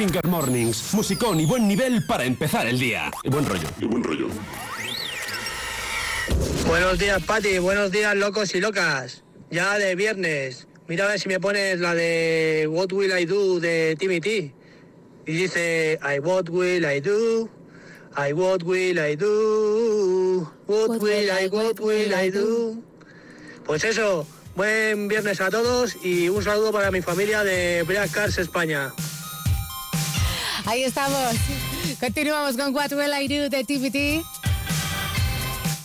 Singer 0.01 0.27
Mornings. 0.29 0.95
Musicón 0.95 1.41
y 1.41 1.45
buen 1.45 1.69
nivel 1.69 2.07
para 2.07 2.25
empezar 2.25 2.67
el 2.67 2.79
día. 2.79 3.11
Y 3.23 3.29
buen 3.29 3.45
rollo. 3.45 3.69
Y 3.79 3.85
buen 3.85 4.03
rollo. 4.03 4.29
Buenos 6.67 6.99
días, 6.99 7.23
Pati. 7.23 7.59
Buenos 7.59 7.91
días, 7.93 8.17
locos 8.17 8.55
y 8.55 8.63
locas. 8.63 9.25
Ya 9.51 9.77
de 9.77 9.95
viernes. 9.97 10.69
Mira 10.89 11.05
a 11.05 11.09
ver 11.09 11.21
si 11.21 11.29
me 11.29 11.39
pones 11.39 11.81
la 11.81 11.95
de 11.95 12.67
What 12.71 12.95
Will 12.95 13.13
I 13.13 13.27
Do 13.27 13.61
de 13.61 13.95
Timmy 13.99 14.23
T. 14.23 14.55
Y 15.27 15.33
dice, 15.33 16.01
I 16.03 16.19
what 16.19 16.49
will 16.49 16.83
I 16.83 16.99
do? 17.03 17.51
I 18.17 18.33
what 18.33 18.63
will 18.63 18.99
I 18.99 19.15
do? 19.17 20.51
What 20.67 20.99
will 20.99 21.31
I, 21.31 21.47
what 21.49 21.79
will 21.79 22.15
I 22.15 22.31
do? 22.31 22.83
Pues 23.67 23.85
eso, 23.85 24.27
buen 24.57 25.09
viernes 25.09 25.43
a 25.43 25.51
todos 25.51 25.95
y 26.03 26.31
un 26.31 26.43
saludo 26.43 26.73
para 26.73 26.91
mi 26.91 27.03
familia 27.03 27.45
de 27.45 27.83
Black 27.83 28.13
Cars 28.13 28.39
España. 28.39 28.91
Ahí 30.71 30.85
estamos. 30.85 31.35
Continuamos 31.99 32.57
con 32.57 32.73
What 32.73 32.93
Will 32.93 33.11
I 33.21 33.27
Do 33.27 33.49
de 33.49 33.65
TPT. 33.65 34.25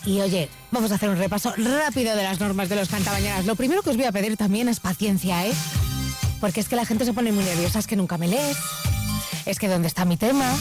Y 0.06 0.22
oye, 0.22 0.48
vamos 0.70 0.92
a 0.92 0.96
hacer 0.96 1.10
un 1.10 1.18
repaso 1.18 1.56
rápido 1.58 2.16
de 2.16 2.22
las 2.22 2.40
normas 2.40 2.70
de 2.70 2.76
los 2.76 2.88
cantabañeras. 2.88 3.48
Lo 3.48 3.56
primero 3.56 3.82
que 3.82 3.90
os 3.90 3.98
voy 3.98 4.06
a 4.06 4.12
pedir 4.12 4.38
también 4.38 4.70
es 4.70 4.80
paciencia, 4.80 5.48
¿eh? 5.48 5.54
Porque 6.40 6.60
es 6.60 6.70
que 6.70 6.76
la 6.76 6.86
gente 6.86 7.04
se 7.04 7.14
pone 7.14 7.32
muy 7.32 7.44
nerviosa, 7.44 7.80
es 7.80 7.88
que 7.88 7.96
nunca 7.96 8.20
me 8.20 8.28
lees, 8.28 8.58
es 9.48 9.58
que 9.58 9.68
dónde 9.68 9.88
está 9.88 10.06
mi 10.06 10.18
tema, 10.18 10.56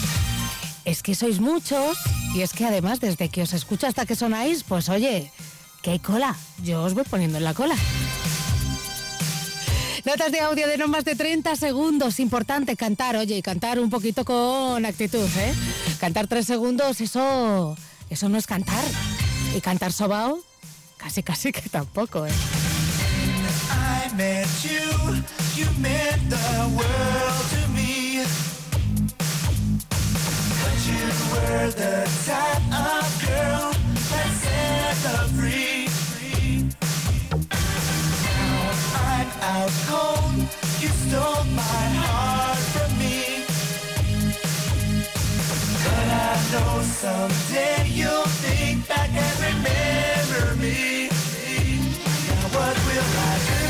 es 0.85 1.03
que 1.03 1.13
sois 1.13 1.39
muchos 1.39 1.95
y 2.33 2.41
es 2.41 2.51
que 2.53 2.65
además 2.65 2.99
desde 2.99 3.29
que 3.29 3.43
os 3.43 3.53
escucho 3.53 3.85
hasta 3.85 4.07
que 4.07 4.15
sonáis, 4.15 4.63
pues 4.63 4.89
oye, 4.89 5.31
que 5.83 5.91
hay 5.91 5.99
cola. 5.99 6.35
Yo 6.63 6.81
os 6.81 6.95
voy 6.95 7.03
poniendo 7.03 7.37
en 7.37 7.43
la 7.43 7.53
cola. 7.53 7.75
Notas 10.05 10.31
de 10.31 10.39
audio 10.39 10.67
de 10.67 10.77
no 10.77 10.87
más 10.87 11.03
de 11.03 11.15
30 11.15 11.55
segundos. 11.55 12.19
Importante 12.19 12.75
cantar, 12.75 13.15
oye, 13.15 13.37
y 13.37 13.41
cantar 13.41 13.79
un 13.79 13.89
poquito 13.89 14.23
con 14.23 14.85
actitud, 14.85 15.27
¿eh? 15.37 15.53
Cantar 15.99 16.27
tres 16.27 16.45
segundos, 16.45 17.01
eso, 17.01 17.75
eso 18.11 18.29
no 18.29 18.37
es 18.37 18.45
cantar. 18.45 18.83
Y 19.55 19.61
cantar 19.61 19.91
sobao, 19.91 20.39
casi, 20.97 21.23
casi 21.23 21.51
que 21.51 21.67
tampoco, 21.69 22.27
¿eh? 22.27 22.31
Out 39.41 39.71
cold, 39.87 40.39
you 40.79 40.89
stole 40.89 41.43
my 41.55 41.85
heart 42.03 42.57
from 42.73 42.91
me. 42.99 43.45
But 45.83 46.07
I 46.07 46.35
know 46.51 46.81
someday 46.81 47.87
you'll 47.89 48.29
think 48.43 48.87
back 48.87 49.09
and 49.09 49.37
remember 49.47 50.55
me. 50.61 51.09
Now 52.27 52.47
what 52.57 52.75
will 52.87 53.11
I 53.29 53.35
do? 53.49 53.65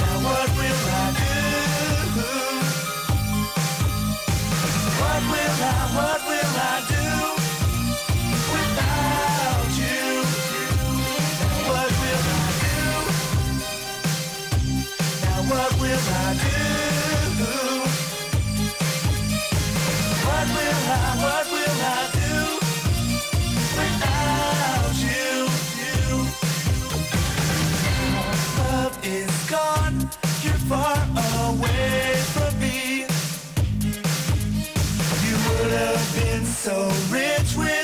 Now 0.00 0.16
what 0.26 0.48
will 0.58 0.82
I 0.90 1.06
do? 1.20 1.34
What 5.00 5.22
will 5.32 5.58
I, 5.62 5.74
what 5.96 6.20
will 6.28 6.43
what 21.34 21.46
will 21.50 21.80
I 21.82 22.02
do 22.22 22.36
without 23.80 24.94
you? 25.08 25.32
Love 28.62 28.94
is 29.02 29.32
gone, 29.50 29.96
you're 30.42 30.62
far 30.70 31.00
away 31.48 32.14
from 32.34 32.52
me. 32.60 33.06
You 35.26 35.34
would 35.44 35.72
have 35.82 36.04
been 36.14 36.44
so 36.44 36.76
rich 37.10 37.50
with 37.56 37.83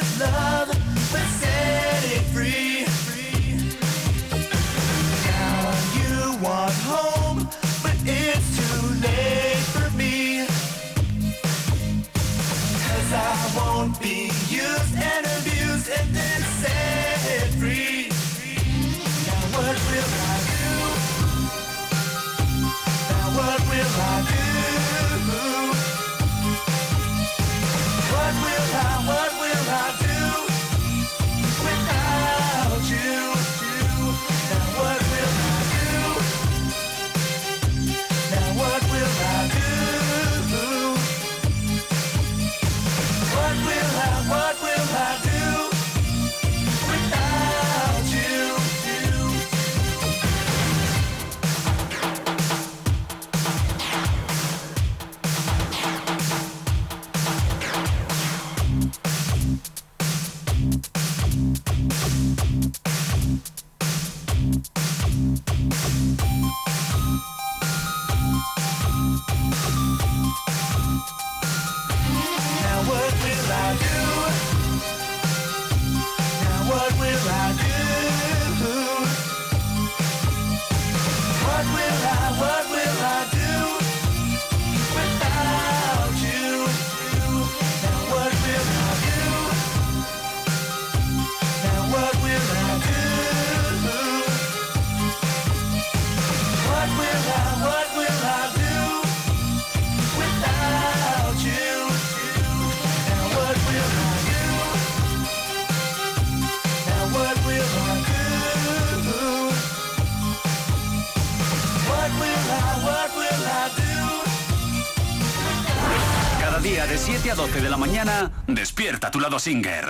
7 117.11 117.33
a 117.33 117.35
12 117.35 117.61
de 117.61 117.69
la 117.69 117.77
mañana, 117.77 118.31
despierta 118.47 119.11
tu 119.11 119.19
lado 119.19 119.41
Singer. 119.41 119.87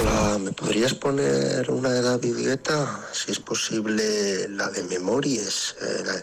Hola, 0.00 0.38
¿me 0.38 0.52
podrías 0.52 0.92
poner 0.92 1.70
una 1.70 1.88
de 1.88 2.02
David 2.02 2.36
Guetta? 2.36 3.00
Si 3.12 3.32
es 3.32 3.40
posible, 3.40 4.46
la 4.50 4.68
de 4.68 4.82
Memories. 4.84 5.74
eh, 5.80 6.02
la-. 6.04 6.22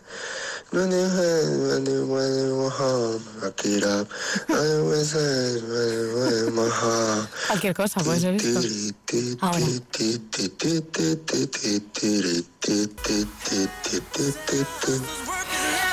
Cualquier 7.48 7.74
cosa, 7.74 8.04
puede 8.04 8.20
ser 8.20 8.36
esto. 8.36 8.60
Ahora. 9.42 9.66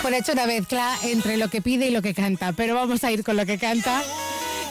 Bueno, 0.02 0.16
he 0.16 0.20
hecho 0.20 0.32
una 0.32 0.46
mezcla 0.46 0.96
entre 1.04 1.36
lo 1.36 1.48
que 1.48 1.62
pide 1.62 1.86
y 1.86 1.90
lo 1.92 2.02
que 2.02 2.12
canta, 2.12 2.52
pero 2.52 2.74
vamos 2.74 3.04
a 3.04 3.12
ir 3.12 3.22
con 3.22 3.36
lo 3.36 3.46
que 3.46 3.56
canta, 3.56 4.02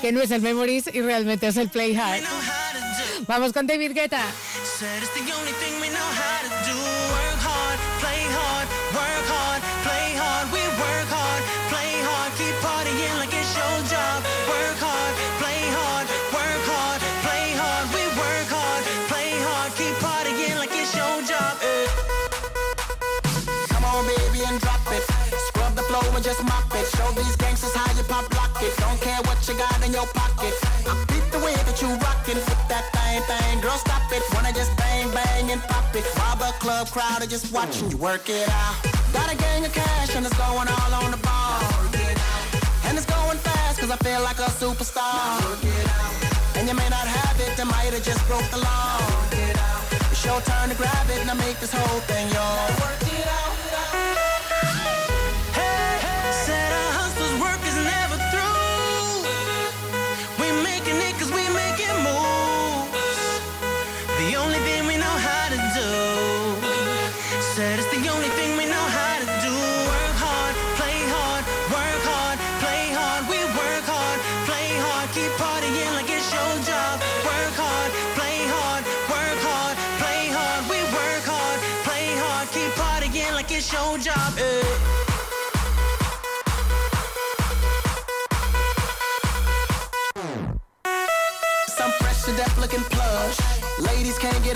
que 0.01 0.11
no 0.11 0.21
es 0.21 0.29
el 0.32 0.41
Memories 0.41 0.93
y 0.93 1.01
realmente 1.01 1.47
es 1.47 1.55
el 1.55 1.69
Play 1.69 1.95
Hard. 1.95 2.21
Vamos 3.27 3.53
con 3.53 3.65
David 3.65 3.93
Guetta. 3.93 4.25
Club 36.86 36.93
crowd 36.93 37.21
are 37.21 37.29
just 37.29 37.53
watching 37.53 37.89
you 37.91 37.97
work 37.97 38.27
it 38.29 38.49
out. 38.49 38.75
Got 39.13 39.32
a 39.32 39.38
gang 39.38 39.65
of 39.65 39.73
cash 39.73 40.15
and 40.15 40.25
it's 40.25 40.38
going 40.38 40.67
all 40.67 40.93
on 41.03 41.11
the 41.11 41.17
ball. 41.17 41.61
And 42.86 42.97
it's 42.97 43.05
going 43.05 43.38
fast 43.38 43.79
cause 43.79 43.91
I 43.91 43.97
feel 43.97 44.21
like 44.21 44.39
a 44.39 44.49
superstar. 44.49 45.41
And 46.55 46.67
you 46.67 46.73
may 46.73 46.89
not 46.89 47.05
have 47.05 47.39
it, 47.39 47.59
I 47.59 47.63
might 47.65 47.93
have 47.93 48.03
just 48.03 48.25
broke 48.27 48.49
the 48.49 48.57
law. 48.57 48.97
It's 50.11 50.25
your 50.25 50.41
turn 50.41 50.69
to 50.69 50.75
grab 50.75 51.09
it 51.09 51.19
and 51.21 51.29
I 51.29 51.36
make 51.36 51.59
this 51.59 51.73
whole 51.73 51.99
thing 52.01 52.27
yours. 52.29 52.79
Work 52.82 53.01
it 53.13 53.27
out. 53.27 53.70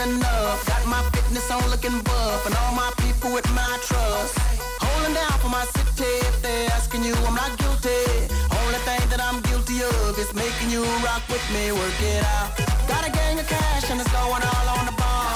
Get 0.05 0.13
enough. 0.13 0.65
Got 0.67 0.85
my 0.85 1.01
fitness 1.13 1.49
on 1.49 1.67
looking 1.71 1.99
buff. 2.03 2.45
And 2.45 2.55
all 2.55 2.75
my 2.75 2.91
people 2.97 3.33
with 3.33 3.49
my 3.53 3.77
trust. 3.81 4.37
Whole 4.77 5.05
falling 5.05 5.13
down 5.13 5.37
for 5.41 5.49
my 5.49 5.65
city. 5.73 6.11
If 6.29 6.41
they're 6.41 6.69
asking 6.71 7.03
you, 7.03 7.15
I'm 7.25 7.33
not 7.33 7.57
guilty. 7.57 8.05
Only 8.61 8.79
thing 8.85 9.01
that 9.09 9.21
I'm 9.21 9.41
guilty 9.41 9.81
of 9.81 10.17
is 10.19 10.31
making 10.33 10.69
you 10.69 10.83
rock 11.01 11.23
with 11.29 11.41
me, 11.53 11.71
work 11.71 11.99
it 12.01 12.23
out. 12.37 12.53
Got 12.87 13.07
a 13.07 13.11
gang 13.11 13.39
of 13.39 13.47
cash 13.47 13.89
and 13.89 13.99
it's 13.99 14.11
going 14.11 14.43
all 14.45 14.67
on 14.77 14.85
the 14.85 14.95
bar. 15.01 15.33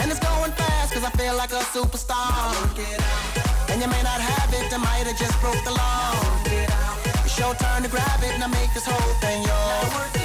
And 0.00 0.10
it's 0.10 0.20
going 0.20 0.52
fast 0.52 0.94
cause 0.94 1.04
I 1.04 1.10
feel 1.10 1.36
like 1.36 1.52
a 1.52 1.62
superstar. 1.76 2.48
And 3.70 3.80
you 3.82 3.88
may 3.88 4.02
not 4.02 4.20
have 4.20 4.50
it, 4.54 4.72
I 4.72 4.78
might 4.78 5.04
have 5.04 5.18
just 5.18 5.36
broke 5.40 5.62
the 5.64 5.74
law. 5.76 6.16
It's 7.24 7.38
your 7.38 7.54
turn 7.54 7.82
to 7.82 7.90
grab 7.90 8.20
it 8.22 8.32
and 8.32 8.44
I 8.44 8.48
make 8.48 8.72
this 8.72 8.86
whole 8.86 9.14
thing 9.20 9.42
yours. 9.42 10.23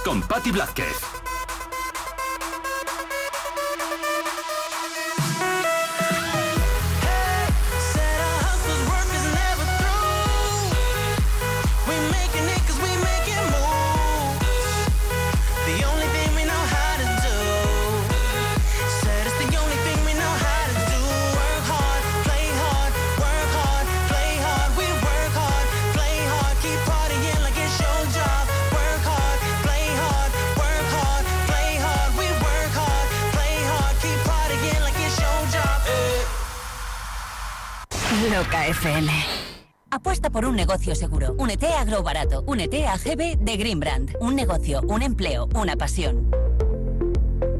Con 0.00 0.20
Patti 0.22 0.50
Blázquez. 0.50 1.35
Loca. 38.36 38.66
Apuesta 39.90 40.28
por 40.28 40.44
un 40.44 40.56
negocio 40.56 40.94
seguro. 40.94 41.34
Únete 41.38 41.68
a 41.68 41.84
Barato. 42.02 42.44
Únete 42.46 42.86
a 42.86 42.98
de 42.98 43.56
Green 43.56 43.80
Brand. 43.80 44.14
Un 44.20 44.34
negocio, 44.34 44.82
un 44.82 45.00
empleo, 45.00 45.48
una 45.54 45.74
pasión. 45.76 46.45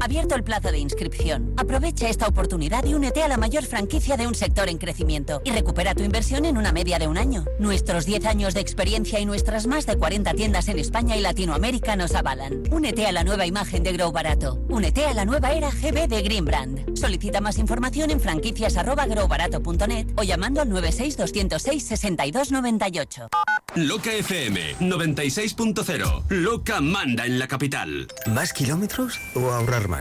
Abierto 0.07 0.35
el 0.35 0.43
plazo 0.45 0.71
de 0.71 0.79
inscripción. 0.79 1.53
Aprovecha 1.57 2.07
esta 2.07 2.27
oportunidad 2.27 2.85
y 2.85 2.93
únete 2.93 3.23
a 3.23 3.27
la 3.27 3.35
mayor 3.35 3.65
franquicia 3.65 4.15
de 4.15 4.25
un 4.25 4.35
sector 4.35 4.69
en 4.69 4.77
crecimiento 4.77 5.41
y 5.43 5.51
recupera 5.51 5.93
tu 5.95 6.03
inversión 6.03 6.45
en 6.45 6.57
una 6.57 6.71
media 6.71 6.97
de 6.97 7.09
un 7.09 7.17
año. 7.17 7.43
Nuestros 7.59 8.05
10 8.05 8.25
años 8.25 8.53
de 8.53 8.61
experiencia 8.61 9.19
y 9.19 9.25
nuestras 9.25 9.67
más 9.67 9.85
de 9.85 9.97
40 9.97 10.33
tiendas 10.33 10.69
en 10.69 10.79
España 10.79 11.17
y 11.17 11.19
Latinoamérica 11.19 11.97
nos 11.97 12.15
avalan. 12.15 12.63
Únete 12.71 13.05
a 13.05 13.11
la 13.11 13.25
nueva 13.25 13.45
imagen 13.47 13.83
de 13.83 13.91
Grow 13.91 14.13
Barato. 14.13 14.63
Únete 14.69 15.05
a 15.05 15.13
la 15.13 15.25
nueva 15.25 15.51
era 15.51 15.71
GB 15.71 16.07
de 16.07 16.21
Green 16.21 16.45
Brand. 16.45 16.97
Solicita 16.97 17.41
más 17.41 17.57
información 17.57 18.09
en 18.09 18.21
franquicias@growbarato.net 18.21 20.07
o 20.15 20.23
llamando 20.23 20.61
al 20.61 20.69
96 20.69 21.17
206 21.17 21.83
6298. 21.85 23.27
Loca 23.75 24.13
FM 24.13 24.77
96.0. 24.79 26.23
Loca 26.29 26.79
manda 26.79 27.25
en 27.25 27.37
la 27.37 27.47
capital. 27.49 28.07
¿Más 28.25 28.53
kilómetros 28.53 29.19
o 29.35 29.51
ahorrar 29.51 29.89
más? 29.89 29.96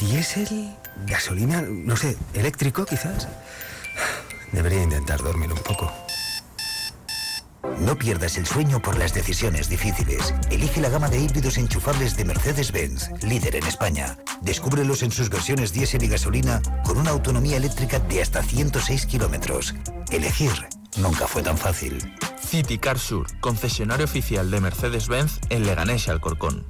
¿Diésel? 0.00 0.74
¿Gasolina? 1.06 1.62
No 1.62 1.96
sé, 1.96 2.16
eléctrico 2.32 2.86
quizás. 2.86 3.28
Debería 4.52 4.82
intentar 4.82 5.22
dormir 5.22 5.52
un 5.52 5.58
poco. 5.58 5.92
No 7.80 7.96
pierdas 7.96 8.36
el 8.38 8.46
sueño 8.46 8.80
por 8.80 8.98
las 8.98 9.14
decisiones 9.14 9.68
difíciles. 9.68 10.34
Elige 10.50 10.80
la 10.80 10.88
gama 10.88 11.08
de 11.08 11.18
híbridos 11.18 11.58
enchufables 11.58 12.16
de 12.16 12.24
Mercedes-Benz, 12.24 13.10
líder 13.22 13.56
en 13.56 13.66
España. 13.66 14.16
Descúbrelos 14.42 15.02
en 15.02 15.10
sus 15.10 15.28
versiones 15.28 15.72
diésel 15.72 16.04
y 16.04 16.08
gasolina 16.08 16.62
con 16.84 16.98
una 16.98 17.10
autonomía 17.10 17.56
eléctrica 17.56 17.98
de 17.98 18.22
hasta 18.22 18.42
106 18.42 19.06
kilómetros. 19.06 19.74
Elegir 20.10 20.52
nunca 20.98 21.26
fue 21.26 21.42
tan 21.42 21.58
fácil. 21.58 21.98
City 22.40 22.78
Car 22.78 22.98
Sur, 22.98 23.26
concesionario 23.40 24.04
oficial 24.04 24.50
de 24.50 24.60
Mercedes-Benz 24.60 25.40
en 25.48 25.66
Leganés 25.66 26.06
y 26.06 26.10
Alcorcón. 26.10 26.64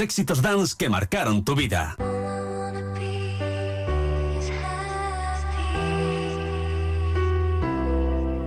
Éxitos 0.00 0.40
dance 0.40 0.74
que 0.76 0.88
marcaron 0.88 1.44
tu 1.44 1.54
vida. 1.54 1.96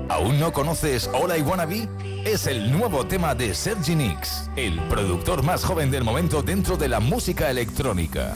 ¿Aún 0.10 0.40
no 0.40 0.52
conoces 0.52 1.10
All 1.14 1.38
I 1.38 1.42
Wanna 1.42 1.66
Be? 1.66 1.88
Es 2.24 2.48
el 2.48 2.72
nuevo 2.72 3.06
tema 3.06 3.36
de 3.36 3.54
Sergi 3.54 3.96
Nix, 3.96 4.50
el 4.56 4.80
productor 4.84 5.44
más 5.44 5.66
joven 5.66 5.92
del 5.92 6.04
momento 6.04 6.42
dentro 6.42 6.78
de 6.78 6.88
la 6.88 7.00
música 7.00 7.50
electrónica. 7.50 8.36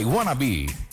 Nix, 0.00 0.06
All 0.06 0.91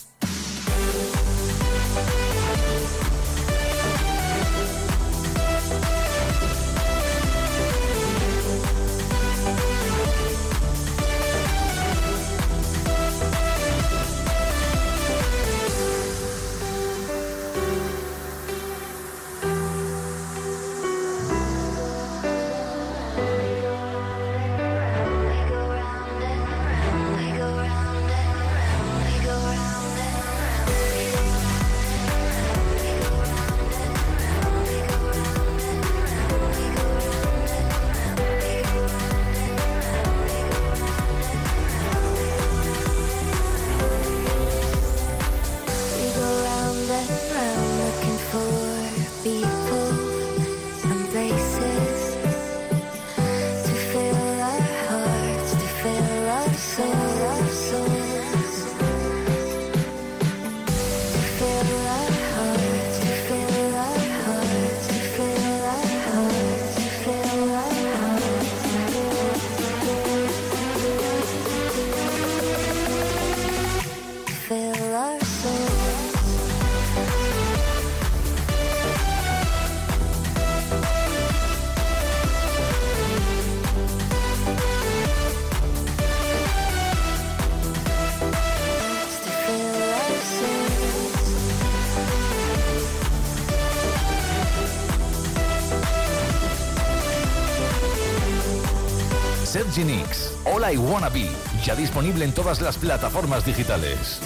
Sergi 99.70 99.84
Nix, 99.84 100.32
All 100.46 100.64
I 100.74 100.78
Wanna 100.78 101.10
Be, 101.10 101.30
ya 101.64 101.76
disponible 101.76 102.26
en 102.26 102.34
todas 102.34 102.60
las 102.60 102.76
plataformas 102.78 103.46
digitales. 103.46 104.18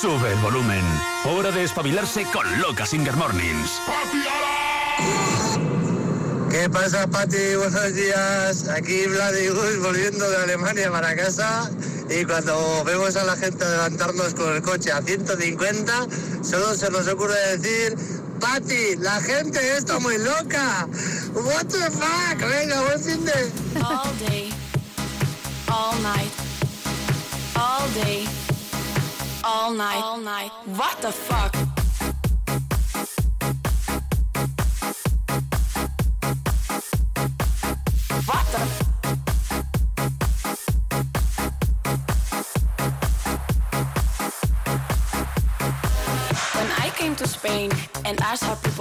Sube 0.00 0.32
el 0.32 0.38
volumen. 0.40 0.82
Hora 1.26 1.52
de 1.52 1.62
espabilarse 1.62 2.24
con 2.32 2.60
Loca 2.60 2.84
Singer 2.84 3.14
Mornings. 3.14 3.70
¿Qué 6.50 6.68
pasa, 6.68 7.06
Pati? 7.06 7.54
Buenos 7.54 7.94
días. 7.94 8.68
Aquí 8.68 9.06
Vladi 9.06 9.46
Gus 9.46 9.78
volviendo 9.80 10.28
de 10.28 10.36
Alemania 10.38 10.90
para 10.90 11.14
casa. 11.14 11.70
Y 12.10 12.24
cuando 12.24 12.82
vemos 12.84 13.16
a 13.16 13.24
la 13.24 13.36
gente 13.36 13.64
adelantarnos 13.64 14.34
con 14.34 14.56
el 14.56 14.60
coche 14.60 14.90
a 14.90 15.00
150, 15.00 16.06
solo 16.42 16.74
se 16.74 16.90
nos 16.90 17.06
ocurre 17.06 17.56
decir: 17.56 17.96
Pati, 18.52 18.96
la 18.98 19.18
gente 19.22 19.58
está 19.78 19.98
muy 19.98 20.18
loca. 20.18 20.86
What 21.32 21.68
the 21.68 21.90
fuck? 21.90 22.38
Venga, 22.38 22.82
buen 22.82 23.00
fin 23.00 23.24
de. 23.24 23.50
All 23.82 24.12
day, 24.28 24.50
all 25.70 25.94
night, 26.02 26.30
all 27.56 27.88
day, 27.94 28.26
all 29.42 29.72
night, 29.72 30.02
all 30.02 30.18
night. 30.18 30.52
What 30.66 31.00
the 31.00 31.12
fuck? 31.12 31.21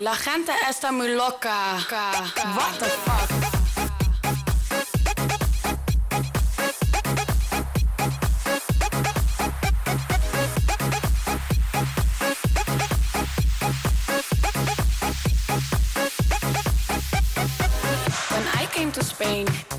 La 0.00 0.14
gente 0.14 0.52
está 0.68 0.92
muy 0.92 1.08
loca. 1.08 1.78
What 2.54 2.78
the 2.78 2.86
fuck? 2.86 3.30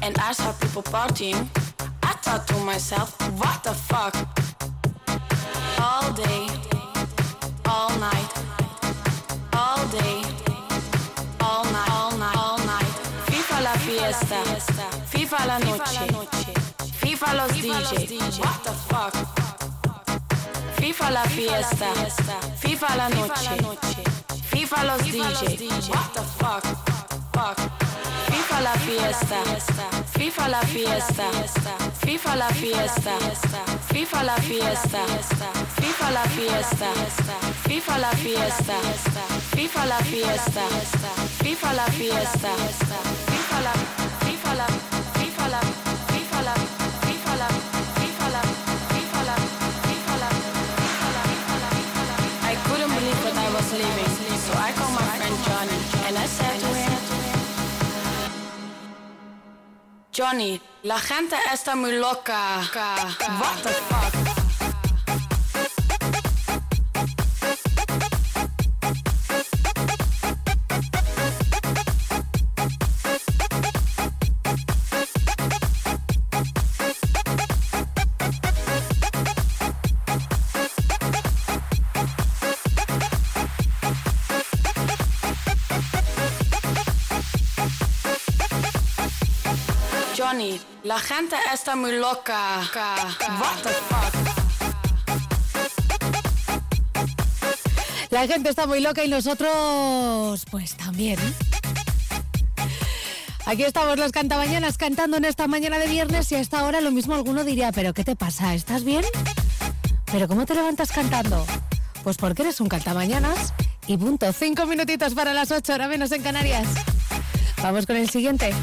And 0.01 0.17
I 0.17 0.31
saw 0.33 0.51
people 0.53 0.81
partying, 0.81 1.47
I 2.01 2.13
thought 2.23 2.47
to 2.47 2.57
myself, 2.65 3.15
what 3.39 3.63
the 3.63 3.75
fuck? 3.75 4.15
All 5.79 6.11
day, 6.13 6.47
fiesta, 14.13 14.89
FIFA 15.11 15.45
la 15.45 15.59
noche, 15.59 16.07
FIFA 16.99 17.33
los 17.35 17.53
DJ. 17.53 17.69
What 18.39 18.63
the 18.63 18.71
fuck? 18.89 19.13
FIFA 20.79 21.11
la 21.11 21.23
fiesta, 21.23 21.85
FIFA 22.59 22.95
la 22.95 23.09
noche, 23.09 23.49
FIFA 24.49 24.83
los 24.85 25.03
DJ. 25.03 25.89
What 25.89 26.13
the 26.13 26.21
fuck? 26.39 26.63
Fuck. 27.33 27.57
FIFA 28.29 28.61
la 28.61 28.73
fiesta, 28.73 29.37
FIFA 30.17 30.47
la 30.49 30.61
fiesta, 30.61 31.23
FIFA 32.05 32.35
la 32.35 32.49
fiesta, 32.49 33.11
FIFA 33.91 34.23
la 34.23 34.35
fiesta, 34.37 35.01
FIFA 35.77 36.11
la 36.11 36.23
fiesta, 36.23 36.89
FIFA 37.67 37.97
la 37.99 38.11
fiesta, 38.11 38.75
FIFA 39.55 39.85
la 39.85 39.99
fiesta, 39.99 40.63
FIFA 41.43 41.73
la 41.73 41.85
fiesta, 41.91 42.49
FIFA 43.29 43.61
la, 43.61 43.73
FIFA 43.73 43.98
Johnny, 60.19 60.59
la 60.83 60.99
gente 60.99 61.37
está 61.53 61.77
muy 61.77 61.93
loca. 61.93 62.59
What 63.39 63.63
the 63.63 63.69
fuck? 63.69 64.28
La 90.89 90.97
gente 90.97 91.35
está 91.53 91.75
muy 91.75 91.91
loca. 91.99 92.67
La 98.09 98.25
gente 98.25 98.49
está 98.49 98.65
muy 98.65 98.79
loca 98.79 99.03
y 99.03 99.07
nosotros, 99.07 100.43
pues 100.49 100.75
también. 100.77 101.19
Aquí 103.45 103.65
estamos 103.65 103.99
los 103.99 104.11
cantamañanas 104.11 104.79
cantando 104.79 105.17
en 105.17 105.25
esta 105.25 105.47
mañana 105.47 105.77
de 105.77 105.85
viernes 105.85 106.31
y 106.31 106.35
a 106.35 106.39
esta 106.39 106.65
hora 106.65 106.81
lo 106.81 106.89
mismo 106.89 107.13
alguno 107.13 107.43
diría, 107.43 107.71
pero 107.71 107.93
¿qué 107.93 108.03
te 108.03 108.15
pasa? 108.15 108.55
¿Estás 108.55 108.83
bien? 108.83 109.05
¿Pero 110.11 110.27
cómo 110.27 110.47
te 110.47 110.55
levantas 110.55 110.91
cantando? 110.91 111.45
Pues 112.03 112.17
porque 112.17 112.41
eres 112.41 112.61
un 112.61 112.67
cantamañanas 112.67 113.53
y 113.85 113.95
punto. 113.95 114.33
Cinco 114.33 114.65
minutitos 114.65 115.13
para 115.13 115.35
las 115.35 115.51
ocho, 115.51 115.73
ahora 115.73 115.87
menos 115.87 116.11
en 116.11 116.23
Canarias. 116.23 116.67
Vamos 117.61 117.85
con 117.85 117.95
el 117.95 118.09
siguiente. 118.09 118.55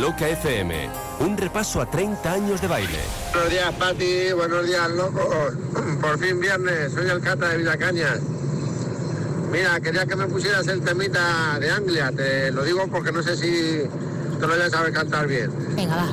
Loca 0.00 0.28
FM, 0.28 0.90
un 1.20 1.38
repaso 1.38 1.80
a 1.80 1.90
30 1.90 2.30
años 2.30 2.60
de 2.60 2.68
baile. 2.68 2.98
Buenos 3.32 3.50
días, 3.50 3.74
Pati. 3.74 4.32
Buenos 4.32 4.66
días, 4.66 4.90
locos. 4.90 5.54
Por 6.02 6.18
fin 6.18 6.38
viernes. 6.38 6.92
Soy 6.92 7.08
el 7.08 7.20
Cata 7.20 7.48
de 7.48 7.58
Villacañas. 7.58 8.20
Mira, 9.50 9.80
quería 9.80 10.04
que 10.04 10.16
me 10.16 10.26
pusieras 10.26 10.66
el 10.68 10.82
temita 10.82 11.58
de 11.58 11.70
Anglia. 11.70 12.12
Te 12.12 12.50
lo 12.52 12.64
digo 12.64 12.86
porque 12.88 13.10
no 13.10 13.22
sé 13.22 13.36
si 13.36 13.84
te 14.38 14.46
lo 14.46 14.54
voy 14.54 14.60
a 14.62 14.70
saber 14.70 14.92
cantar 14.92 15.26
bien. 15.26 15.50
Venga, 15.74 15.96
va. 15.96 16.12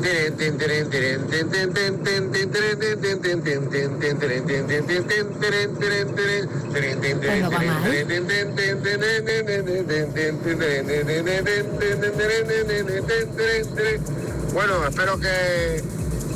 Bueno, 14.53 14.88
espero 14.88 15.19
que, 15.19 15.84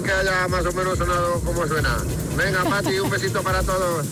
que 0.03 0.11
haya 0.11 0.47
más 0.47 0.65
o 0.65 0.71
menos 0.71 0.97
sonado 0.97 1.39
como 1.41 1.67
suena. 1.67 1.97
Venga, 2.35 2.63
Pati, 2.63 2.99
un 2.99 3.09
besito 3.09 3.41
para 3.43 3.61
todos. 3.63 4.07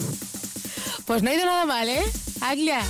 Pues 1.05 1.23
no 1.23 1.29
ha 1.29 1.33
ido 1.33 1.45
nada 1.45 1.65
mal, 1.65 1.87
¿eh? 1.89 2.03
Aglia. 2.41 2.81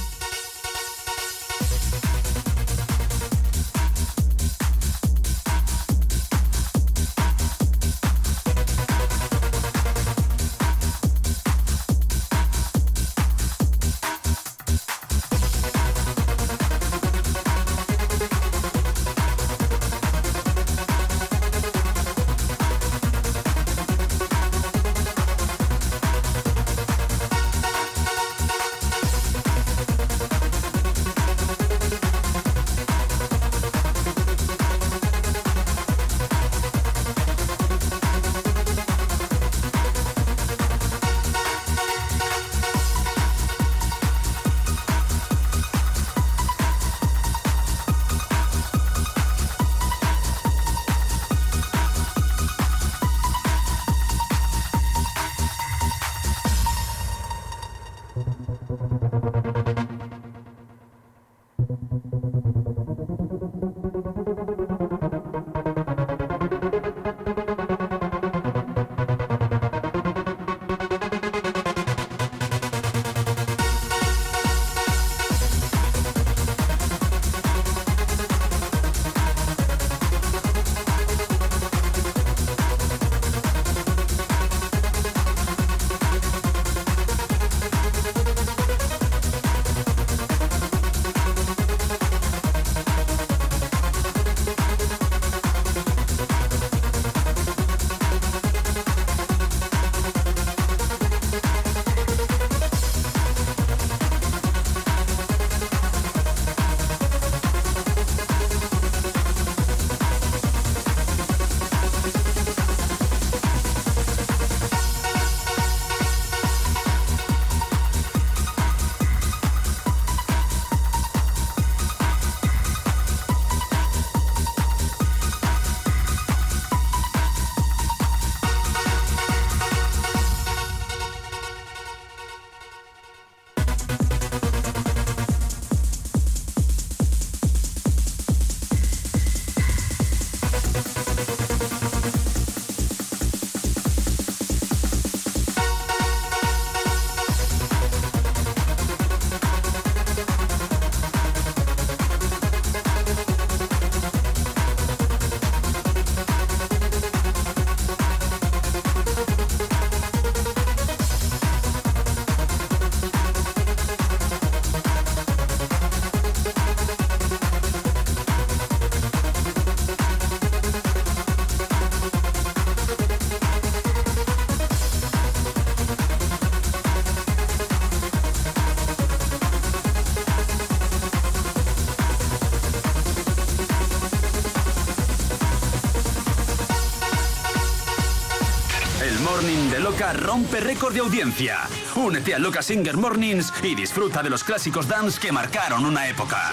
Rompe 190.35 190.59
récord 190.59 190.93
de 190.93 190.99
audiencia. 190.99 191.59
Únete 191.95 192.35
a 192.35 192.39
Loca 192.39 192.61
Singer 192.61 192.97
Mornings 192.97 193.53
y 193.63 193.73
disfruta 193.73 194.21
de 194.21 194.29
los 194.29 194.43
clásicos 194.43 194.85
dance 194.85 195.17
que 195.17 195.31
marcaron 195.31 195.85
una 195.85 196.09
época. 196.09 196.51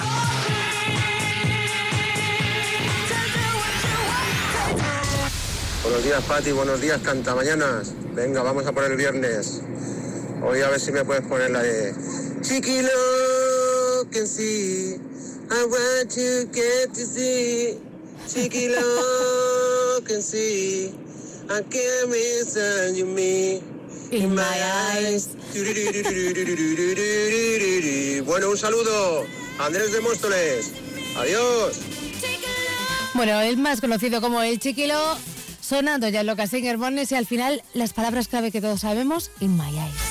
Buenos 5.82 6.04
días, 6.04 6.22
Pati. 6.22 6.52
Buenos 6.52 6.80
días, 6.80 7.00
cantamañanas. 7.02 7.92
Venga, 8.14 8.44
vamos 8.44 8.64
a 8.68 8.72
por 8.72 8.84
el 8.84 8.96
viernes. 8.96 9.62
Hoy 10.44 10.60
a 10.60 10.68
ver 10.68 10.78
si 10.78 10.92
me 10.92 11.04
puedes 11.04 11.26
poner 11.26 11.50
la 11.50 11.62
de 11.62 11.92
Chiquilo 12.40 12.88
can 14.12 14.28
see. 14.28 14.94
I 15.50 15.64
want 15.64 16.08
to 16.12 16.46
get 16.52 16.94
to 16.94 17.04
see. 17.04 17.80
Chiquilo 18.28 20.06
can 20.06 20.22
see. 20.22 20.94
I 21.50 21.62
can 21.62 22.10
miss 22.10 22.56
you 22.94 23.06
me. 23.06 23.71
In 24.12 24.34
my 24.34 24.42
eyes. 24.42 25.30
Bueno, 28.24 28.50
un 28.50 28.58
saludo. 28.58 29.26
Andrés 29.58 29.92
de 29.92 30.00
Móstoles. 30.00 30.72
Adiós. 31.16 31.80
Bueno, 33.14 33.40
el 33.40 33.56
más 33.56 33.80
conocido 33.80 34.20
como 34.20 34.42
el 34.42 34.58
Chiquilo, 34.58 34.98
sonando 35.60 36.08
ya 36.08 36.20
en 36.20 36.26
Loca 36.28 36.46
Singer 36.46 36.78
Mornings 36.78 37.12
y 37.12 37.14
al 37.14 37.26
final 37.26 37.62
las 37.74 37.92
palabras 37.92 38.28
clave 38.28 38.50
que 38.50 38.60
todos 38.60 38.80
sabemos, 38.82 39.30
In 39.40 39.56
My 39.56 39.68
Eyes. 39.68 40.01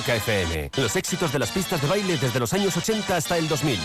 Loca. 0.00 0.80
Los 0.80 0.96
éxitos 0.96 1.32
de 1.32 1.38
las 1.38 1.50
pistas 1.50 1.82
de 1.82 1.86
baile 1.86 2.16
desde 2.16 2.40
los 2.40 2.52
años 2.54 2.74
80 2.74 3.16
hasta 3.16 3.36
el 3.36 3.48
2000. 3.48 3.78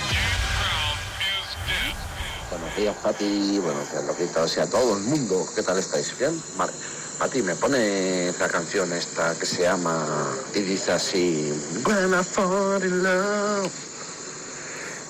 Buenos 2.49 2.77
días, 2.77 2.95
Pati. 3.03 3.59
Buenos 3.59 3.91
días, 3.91 4.03
loquitos 4.05 4.55
y 4.55 4.59
a 4.61 4.69
todo 4.69 4.97
el 4.97 5.03
mundo. 5.03 5.45
¿Qué 5.53 5.61
tal 5.61 5.77
estáis? 5.77 6.17
¿Bien? 6.17 6.41
Vale. 6.57 6.71
Pati, 7.19 7.41
me 7.41 7.55
pone 7.55 8.31
la 8.39 8.47
canción 8.47 8.91
esta 8.93 9.35
que 9.37 9.45
se 9.45 9.63
llama 9.63 10.05
y 10.53 10.59
dice 10.61 10.93
así: 10.93 11.51
When 11.85 12.13
I 12.13 12.23
fall 12.23 12.81
in 12.81 13.03
love, 13.03 13.71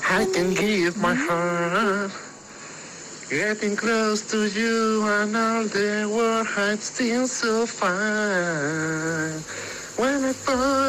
I 0.10 0.26
can 0.34 0.56
give 0.56 0.98
my 0.98 1.14
heart. 1.14 2.12
Getting 3.30 3.76
close 3.76 4.22
to 4.32 4.46
you 4.48 5.04
and 5.08 5.36
all 5.36 5.66
the 5.66 6.08
world 6.08 6.48
hides 6.48 6.86
still 6.86 7.28
so 7.28 7.66
fine. 7.66 8.95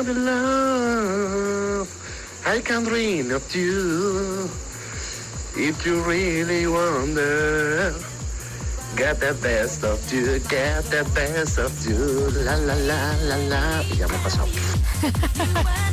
In 0.07 0.25
love, 0.25 1.91
I 2.47 2.61
can 2.61 2.85
dream 2.85 3.33
of 3.33 3.43
you. 3.57 4.49
If 5.57 5.85
you 5.85 6.01
really 6.03 6.69
wonder, 6.69 7.93
get 8.95 9.19
the 9.19 9.35
best 9.43 9.83
of 9.83 9.99
you, 10.13 10.39
get 10.49 10.85
the 10.85 11.03
best 11.13 11.59
of 11.59 11.75
you. 11.85 12.31
La 12.45 12.55
la 12.55 12.75
la 12.75 13.17
la 13.23 13.37
la. 13.51 13.83
Ya 13.99 14.07
me 14.07 14.17
he 15.03 15.83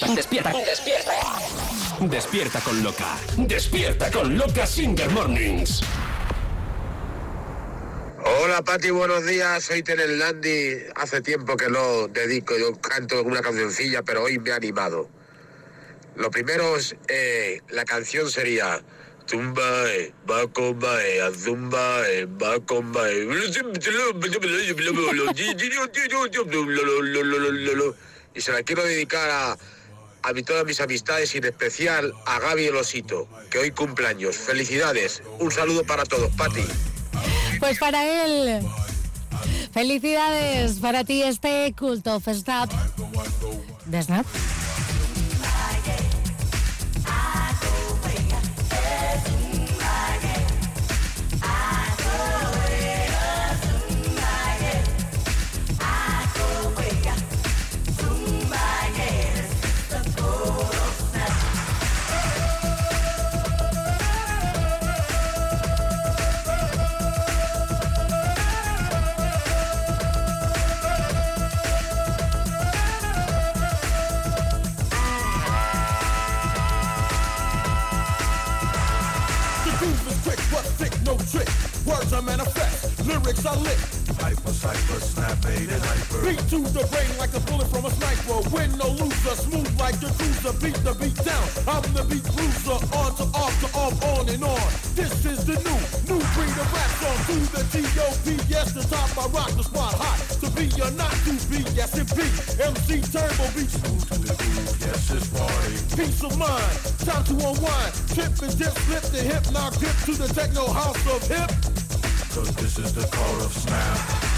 Despierta, 0.00 0.50
despierta, 0.50 0.52
despierta. 0.64 1.12
Despierta 2.00 2.60
con 2.60 2.82
Loca. 2.82 3.18
Despierta 3.36 4.10
con 4.10 4.38
Loca 4.38 4.66
Singer 4.66 5.10
Mornings. 5.10 5.82
Hola 8.24 8.62
Pati, 8.62 8.88
buenos 8.90 9.26
días. 9.26 9.62
Soy 9.62 9.82
Tener 9.82 10.08
Landy. 10.08 10.78
Hace 10.96 11.20
tiempo 11.20 11.54
que 11.54 11.68
no 11.68 12.08
dedico, 12.08 12.56
yo 12.56 12.80
canto 12.80 13.22
una 13.22 13.42
cancioncilla, 13.42 14.02
pero 14.02 14.22
hoy 14.22 14.38
me 14.38 14.50
he 14.50 14.52
animado. 14.54 15.10
Lo 16.16 16.30
primero 16.30 16.78
es, 16.78 16.96
eh, 17.08 17.60
la 17.68 17.84
canción 17.84 18.30
sería 18.30 18.82
Zumba, 19.28 19.84
va 20.28 20.46
comba, 20.48 20.96
a 20.96 21.30
zumba, 21.30 22.08
eh, 22.08 22.26
va 22.26 22.58
comba, 22.60 23.10
eh. 23.10 23.28
Y 28.34 28.40
se 28.40 28.52
la 28.52 28.62
quiero 28.62 28.82
dedicar 28.82 29.30
a, 29.30 29.56
a 30.22 30.32
mi- 30.32 30.42
todas 30.42 30.64
mis 30.64 30.80
amistades 30.80 31.34
y 31.34 31.38
en 31.38 31.44
especial 31.44 32.12
a 32.26 32.38
Gaby 32.40 32.66
el 32.66 32.76
Osito, 32.76 33.26
que 33.50 33.58
hoy 33.58 33.70
cumpleaños. 33.70 34.36
Felicidades. 34.36 35.22
Un 35.38 35.50
saludo 35.50 35.84
para 35.84 36.04
todos, 36.04 36.30
Pati. 36.36 36.62
Pues 37.58 37.78
para 37.78 38.24
él. 38.24 38.60
Felicidades 39.72 40.72
para 40.80 41.04
ti 41.04 41.22
este 41.22 41.72
Cult 41.78 42.06
of 42.08 42.24
Snap. 42.26 42.70
¿De 43.86 44.02
Snap? 44.02 44.26
Words 81.90 82.12
are 82.12 82.22
manifest, 82.22 83.04
lyrics 83.04 83.44
are 83.44 83.56
lit. 83.56 83.78
Hyper, 84.22 84.54
cypher, 84.54 85.00
snap, 85.00 85.34
made 85.42 85.70
and 85.74 85.82
hyper. 85.82 86.22
Beat 86.22 86.38
to 86.54 86.62
the 86.70 86.86
brain 86.86 87.10
like 87.18 87.34
a 87.34 87.40
bullet 87.50 87.66
from 87.66 87.84
a 87.84 87.90
sniper. 87.90 88.38
Win 88.54 88.70
no 88.78 88.94
loser, 88.94 89.34
smooth 89.34 89.66
like 89.74 89.98
a 89.98 90.10
cruiser. 90.14 90.54
Beat 90.62 90.78
the 90.86 90.94
beat 90.94 91.18
down. 91.26 91.46
I'm 91.66 91.82
the 91.90 92.06
beat 92.06 92.22
bruiser. 92.30 92.78
On 92.94 93.10
to 93.18 93.26
off 93.34 93.54
to 93.58 93.68
off, 93.74 93.98
on 94.06 94.28
and 94.28 94.44
on. 94.44 94.70
This 94.94 95.10
is 95.26 95.42
the 95.42 95.58
new, 95.66 95.80
new 96.06 96.22
breed 96.38 96.54
of 96.62 96.70
rap 96.70 96.90
song. 97.02 97.18
To 97.26 97.36
the 97.58 97.62
T.O.P. 97.74 98.38
Yes, 98.46 98.70
the 98.70 98.86
top 98.86 99.10
I 99.18 99.26
rock 99.34 99.50
the 99.58 99.64
spot 99.66 99.94
hot. 99.98 100.18
To 100.38 100.46
be 100.54 100.70
or 100.78 100.94
not 100.94 101.16
to 101.26 101.34
be, 101.50 101.66
yes 101.74 101.98
it 101.98 102.06
be. 102.14 102.26
MC 102.62 103.02
Turbo 103.10 103.50
beat 103.58 103.66
smooth 103.66 104.06
to 104.14 104.18
the 104.30 104.34
groove. 104.38 104.78
Yes, 104.78 105.10
it's 105.10 105.26
party. 105.34 105.74
Peace 105.98 106.22
of 106.22 106.38
mind, 106.38 106.70
time 107.02 107.24
to 107.26 107.34
unwind. 107.34 107.92
Trip 108.14 108.30
and 108.46 108.54
dip, 108.54 108.74
flip 108.86 109.04
the 109.10 109.22
hip, 109.26 109.42
knock 109.50 109.74
dip 109.82 109.96
to 110.06 110.14
the 110.14 110.28
techno 110.30 110.70
house 110.70 111.02
of 111.10 111.26
hip. 111.26 111.50
Cause 112.32 112.54
this 112.54 112.78
is 112.78 112.92
the 112.94 113.04
call 113.08 113.42
of 113.42 113.52
snap. 113.52 114.29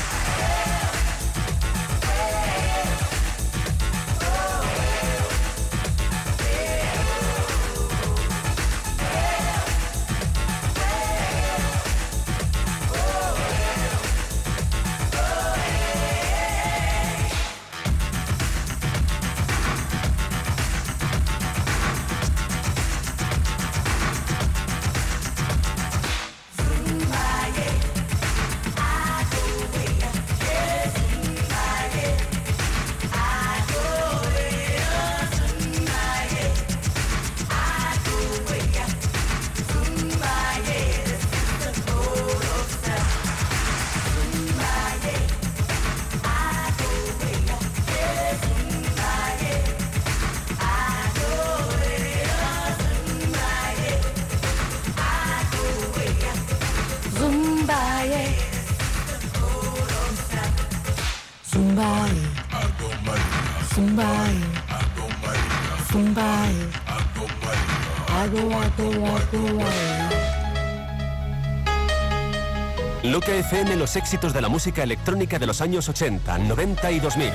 Los 73.83 73.97
éxitos 73.97 74.33
de 74.33 74.41
la 74.41 74.49
música 74.49 74.85
electrónica 74.85 75.41
de 75.41 75.47
los 75.49 75.61
años 75.61 75.89
80, 75.89 76.39
90 76.39 76.91
y 76.93 77.01
2000. 77.01 77.33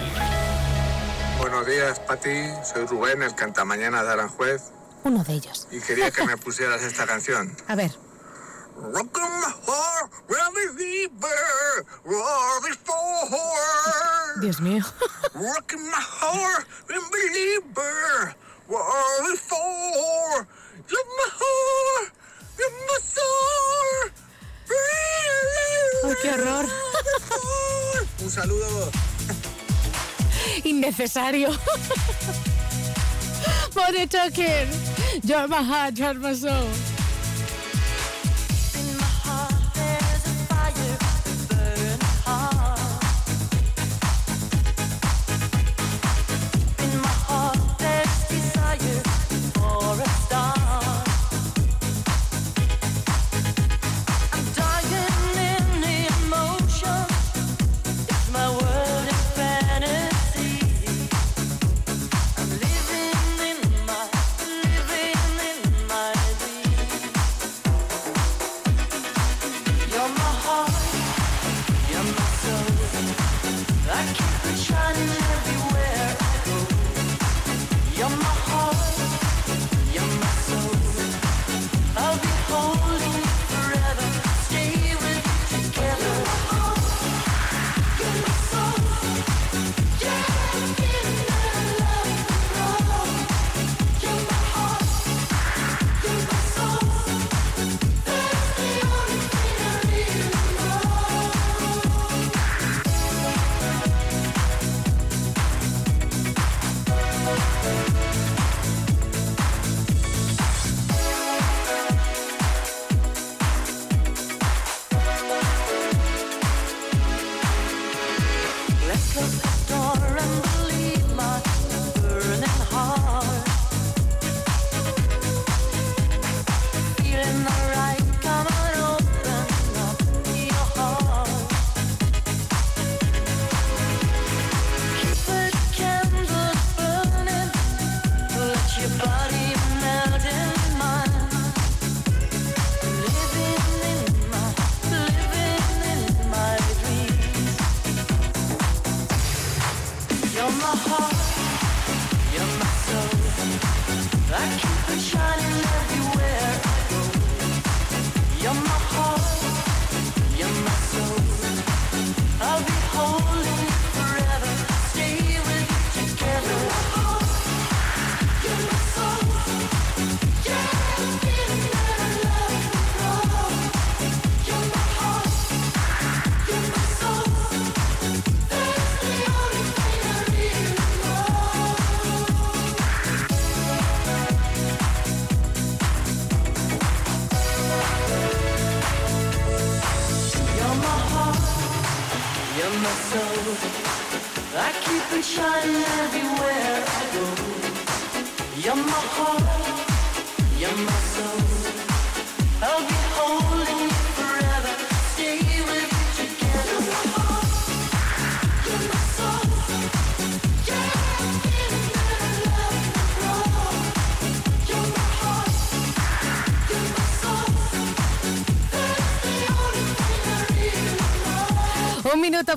Buenos 1.41 1.67
días, 1.67 1.99
Pati. 1.99 2.29
Soy 2.63 2.85
Rubén, 2.85 3.21
el 3.21 3.35
cantamañana 3.35 4.01
de 4.01 4.13
Aranjuez, 4.13 4.61
Uno 5.03 5.25
de 5.25 5.33
ellos. 5.33 5.67
y 5.71 5.81
quería 5.81 6.09
que 6.09 6.23
me 6.23 6.37
pusieras 6.37 6.81
esta 6.83 7.05
canción. 7.05 7.53
A 7.67 7.75
ver. 7.75 7.91
Rock 8.93 9.17
my 9.17 9.51
heart, 9.65 10.11
really 10.29 11.07
before. 11.09 11.85
Dios 14.39 14.61
mío. 14.61 14.85
Rock 15.33 15.73
my 15.73 16.01
heart, 16.21 16.65
Innecesario. 31.47 32.57
Bonnie 33.73 34.07
Tucker. 34.07 34.67
You're 35.23 35.47
my 35.47 35.63
heart, 35.63 35.97
you're 35.97 36.96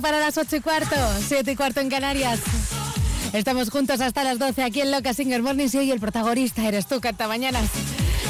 minuto 0.01 0.11
para 0.11 0.19
las 0.19 0.37
ocho 0.37 0.55
y 0.55 0.61
cuarto, 0.61 0.95
siete 1.27 1.51
y 1.51 1.55
cuarto 1.55 1.79
en 1.79 1.89
Canarias. 1.89 2.39
Estamos 3.33 3.69
juntos 3.69 4.01
hasta 4.01 4.23
las 4.23 4.39
12 4.39 4.63
aquí 4.63 4.81
en 4.81 4.91
Loca 4.91 5.13
Singer 5.13 5.41
Mornings 5.41 5.73
y 5.75 5.77
hoy 5.77 5.91
el 5.91 5.99
protagonista 5.99 6.67
eres 6.67 6.87
tú, 6.87 6.99
Canta 6.99 7.27
Mañanas. 7.27 7.69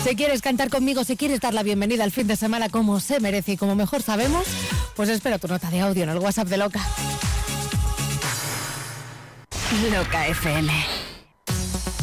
Si 0.03 0.15
quieres 0.15 0.41
cantar 0.41 0.69
conmigo, 0.69 1.03
si 1.03 1.15
quieres 1.17 1.39
dar 1.39 1.53
la 1.53 1.63
bienvenida 1.63 2.03
al 2.03 2.11
fin 2.11 2.27
de 2.27 2.35
semana 2.35 2.69
como 2.69 2.99
se 2.99 3.19
merece 3.19 3.53
y 3.53 3.57
como 3.57 3.75
mejor 3.75 4.01
sabemos, 4.01 4.45
pues 4.95 5.09
espero 5.09 5.39
tu 5.39 5.47
nota 5.47 5.69
de 5.69 5.81
audio 5.81 6.03
en 6.03 6.09
el 6.09 6.17
WhatsApp 6.17 6.47
de 6.47 6.57
Loca. 6.57 6.81
Loca 9.91 10.27
FM. 10.27 10.71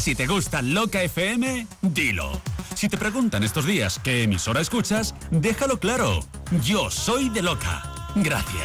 Si 0.00 0.14
te 0.14 0.26
gusta 0.26 0.62
Loca 0.62 1.02
FM, 1.02 1.66
dilo. 1.82 2.40
Si 2.74 2.88
te 2.88 2.96
preguntan 2.96 3.42
estos 3.42 3.66
días 3.66 4.00
qué 4.02 4.22
emisora 4.22 4.60
escuchas, 4.60 5.14
déjalo 5.30 5.78
claro. 5.78 6.20
Yo 6.64 6.90
soy 6.90 7.28
de 7.28 7.42
Loca. 7.42 7.82
Gracias. 8.16 8.57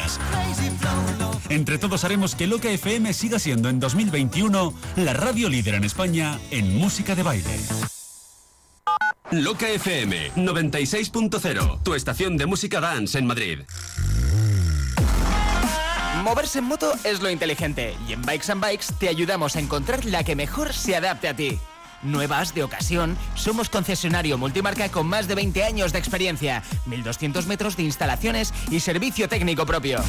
Entre 1.54 1.78
todos 1.78 2.02
haremos 2.02 2.34
que 2.34 2.48
Loca 2.48 2.68
FM 2.68 3.12
siga 3.12 3.38
siendo 3.38 3.68
en 3.68 3.78
2021 3.78 4.74
la 4.96 5.12
radio 5.12 5.48
líder 5.48 5.76
en 5.76 5.84
España 5.84 6.40
en 6.50 6.76
música 6.76 7.14
de 7.14 7.22
baile. 7.22 7.60
Loca 9.30 9.68
FM 9.68 10.32
96.0, 10.34 11.82
tu 11.84 11.94
estación 11.94 12.36
de 12.36 12.46
música 12.46 12.80
dance 12.80 13.16
en 13.16 13.26
Madrid. 13.26 13.60
Moverse 16.24 16.58
en 16.58 16.64
moto 16.64 16.92
es 17.04 17.22
lo 17.22 17.30
inteligente 17.30 17.96
y 18.08 18.14
en 18.14 18.22
Bikes 18.22 18.50
and 18.50 18.60
Bikes 18.60 18.86
te 18.98 19.08
ayudamos 19.08 19.54
a 19.54 19.60
encontrar 19.60 20.04
la 20.06 20.24
que 20.24 20.34
mejor 20.34 20.72
se 20.72 20.96
adapte 20.96 21.28
a 21.28 21.36
ti. 21.36 21.60
Nuevas, 22.02 22.52
de 22.52 22.64
ocasión, 22.64 23.16
somos 23.36 23.68
concesionario 23.68 24.38
multimarca 24.38 24.88
con 24.88 25.06
más 25.06 25.28
de 25.28 25.36
20 25.36 25.62
años 25.62 25.92
de 25.92 26.00
experiencia, 26.00 26.64
1200 26.86 27.46
metros 27.46 27.76
de 27.76 27.84
instalaciones 27.84 28.52
y 28.72 28.80
servicio 28.80 29.28
técnico 29.28 29.64
propio. 29.64 30.02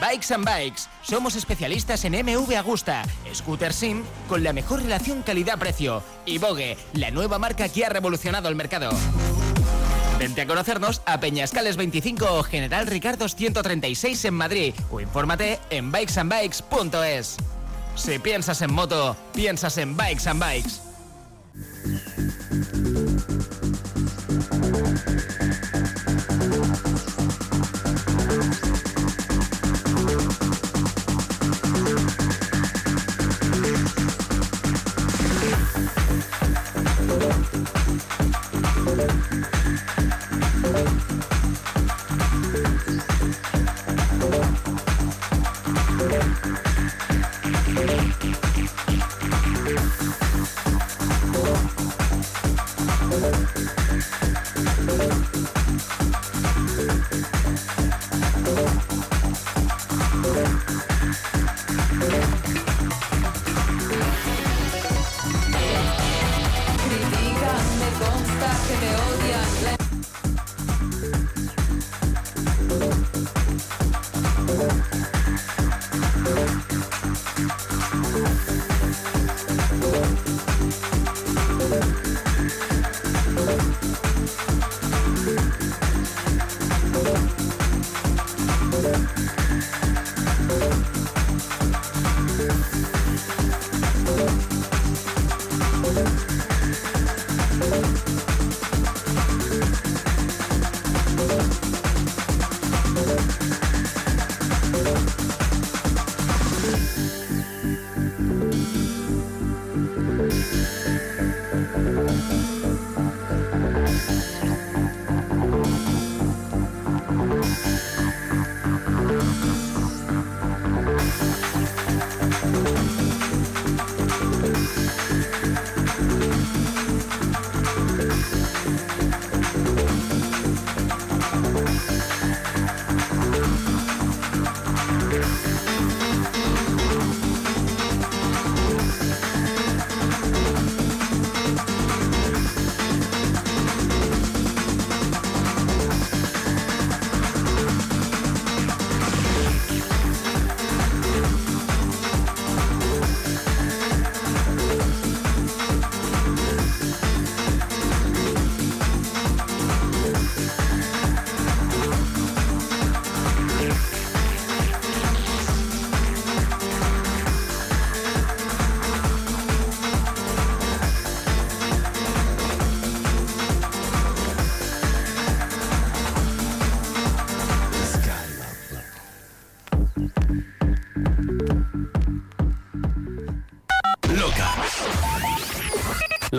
Bikes 0.00 0.32
and 0.32 0.44
Bikes. 0.44 0.88
Somos 1.02 1.36
especialistas 1.36 2.04
en 2.04 2.12
MV 2.12 2.56
Agusta, 2.56 3.02
Scooter 3.32 3.72
Sim 3.72 4.02
con 4.28 4.42
la 4.42 4.52
mejor 4.52 4.82
relación 4.82 5.22
calidad-precio 5.22 6.02
y 6.26 6.38
Vogue, 6.38 6.76
la 6.94 7.10
nueva 7.10 7.38
marca 7.38 7.68
que 7.68 7.84
ha 7.84 7.88
revolucionado 7.88 8.48
el 8.48 8.56
mercado. 8.56 8.90
Vente 10.18 10.42
a 10.42 10.46
conocernos 10.46 11.02
a 11.06 11.20
Peñascales 11.20 11.76
25 11.76 12.26
o 12.38 12.42
General 12.42 12.86
Ricardo 12.86 13.28
136 13.28 14.24
en 14.24 14.34
Madrid 14.34 14.74
o 14.90 15.00
infórmate 15.00 15.58
en 15.70 15.90
bikesandbikes.es. 15.90 17.36
Si 17.96 18.18
piensas 18.18 18.62
en 18.62 18.72
moto, 18.72 19.16
piensas 19.34 19.76
en 19.78 19.96
Bikes 19.96 20.28
and 20.28 20.40
Bikes. 20.40 20.80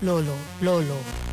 Lolo, 0.00 0.34
Lolo. 0.60 1.27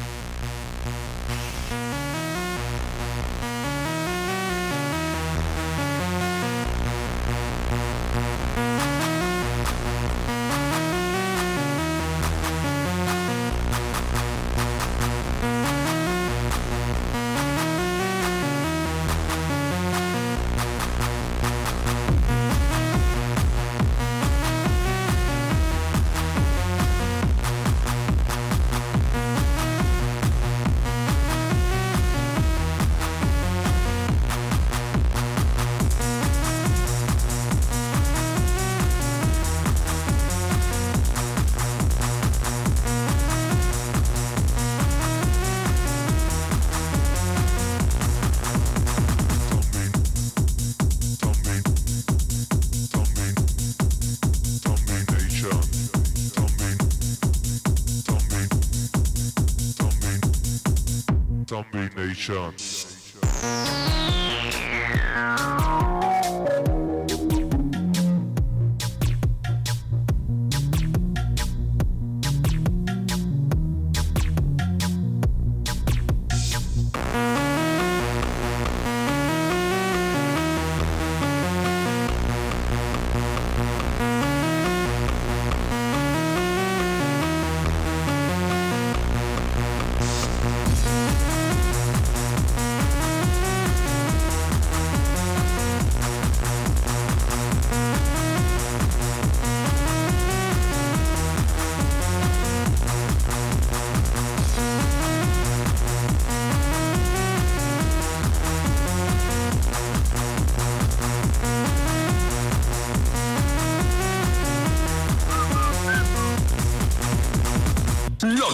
shots. 62.25 62.74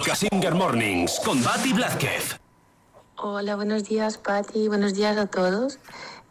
Lo. 0.06 0.14
Domination. 0.14 0.14
Loca 0.14 0.14
Singer 0.16 0.54
Mornings 0.54 1.20
con 1.24 1.42
Bati 1.42 1.72
Blázquez. 1.72 2.40
Hola, 3.16 3.54
buenos 3.54 3.84
días, 3.84 4.18
Patti. 4.18 4.66
Buenos 4.66 4.94
días 4.94 5.16
a 5.16 5.26
todos. 5.26 5.78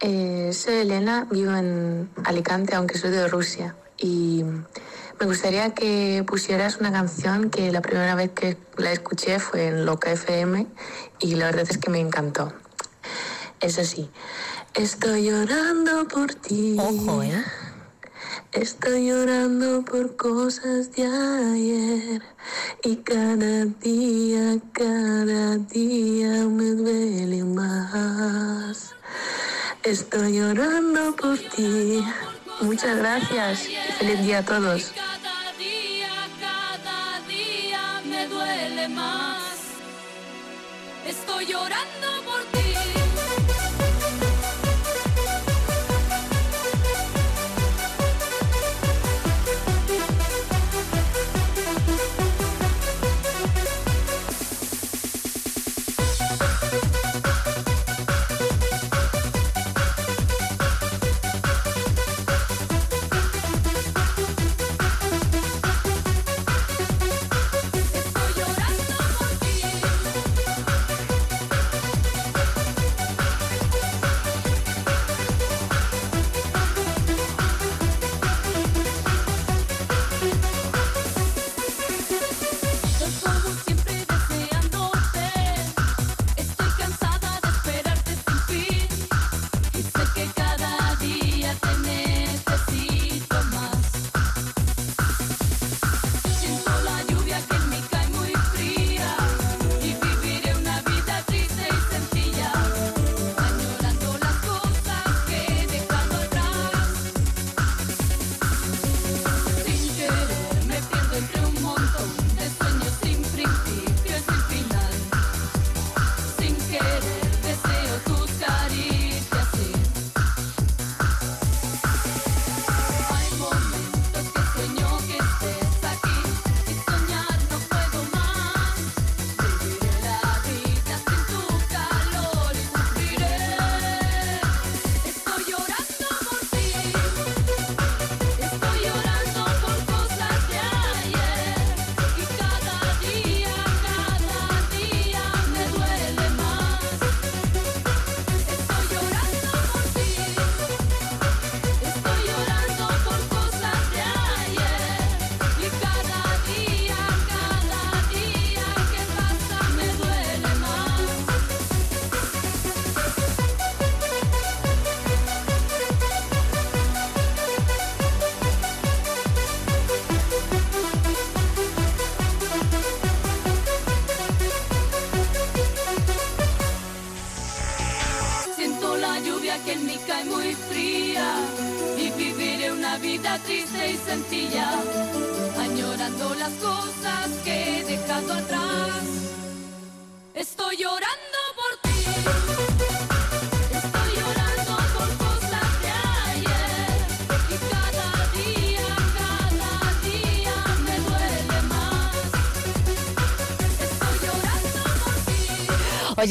Eh, 0.02 0.52
soy 0.54 0.74
Elena, 0.76 1.26
vivo 1.32 1.56
en 1.56 2.10
Alicante, 2.26 2.76
aunque 2.76 2.98
soy 2.98 3.12
de 3.12 3.28
Rusia. 3.30 3.76
Y 3.98 4.44
me 5.20 5.26
gustaría 5.26 5.74
que 5.74 6.24
pusieras 6.28 6.78
una 6.78 6.92
canción 6.92 7.50
que 7.50 7.72
la 7.72 7.82
primera 7.82 8.16
vez 8.16 8.32
que 8.32 8.58
la 8.78 8.92
escuché 8.92 9.40
fue 9.40 9.68
en 9.68 9.86
Loca 9.86 10.12
FM 10.12 10.68
y 11.20 11.36
la 11.36 11.46
verdad 11.46 11.66
es 11.70 11.78
que 11.78 11.90
me 11.90 12.00
encantó. 12.00 12.52
Es 13.62 13.80
así. 13.80 14.10
Estoy 14.74 15.30
llorando 15.30 16.08
por 16.08 16.34
ti. 16.34 16.76
Ojo, 16.80 17.24
¿eh? 17.24 17.44
Estoy 18.54 19.08
llorando 19.08 19.82
por 19.86 20.18
cosas 20.18 20.92
de 20.92 21.06
ayer 21.06 22.22
y 22.84 22.98
cada 22.98 23.64
día, 23.80 24.60
cada 24.74 25.58
día 25.58 26.46
me 26.48 26.72
duele 26.72 27.46
más. 27.46 28.94
Estoy 29.84 30.34
llorando 30.34 31.16
por 31.16 31.38
ti. 31.40 32.04
Muchas 32.60 32.98
gracias. 32.98 33.70
Feliz 33.98 34.20
día 34.22 34.40
a 34.40 34.46
todos. 34.46 34.92
Cada 34.96 35.54
día, 35.58 36.10
cada 36.42 37.22
día 37.30 38.02
me 38.04 38.28
duele 38.28 38.90
más. 38.90 39.60
Estoy 41.08 41.46
llorando 41.46 42.01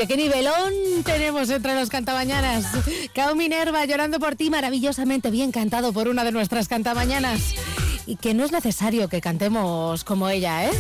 Oye, 0.00 0.08
qué 0.08 0.16
nivelón 0.16 0.72
tenemos 1.04 1.50
entre 1.50 1.74
los 1.74 1.90
cantamañanas. 1.90 2.64
Cao 3.12 3.34
Minerva 3.34 3.84
llorando 3.84 4.18
por 4.18 4.34
ti, 4.34 4.48
maravillosamente 4.48 5.30
bien 5.30 5.52
cantado 5.52 5.92
por 5.92 6.08
una 6.08 6.24
de 6.24 6.32
nuestras 6.32 6.68
cantamañanas. 6.68 7.54
Y 8.06 8.16
que 8.16 8.32
no 8.32 8.46
es 8.46 8.50
necesario 8.50 9.10
que 9.10 9.20
cantemos 9.20 10.02
como 10.04 10.30
ella, 10.30 10.64
¿eh? 10.64 10.70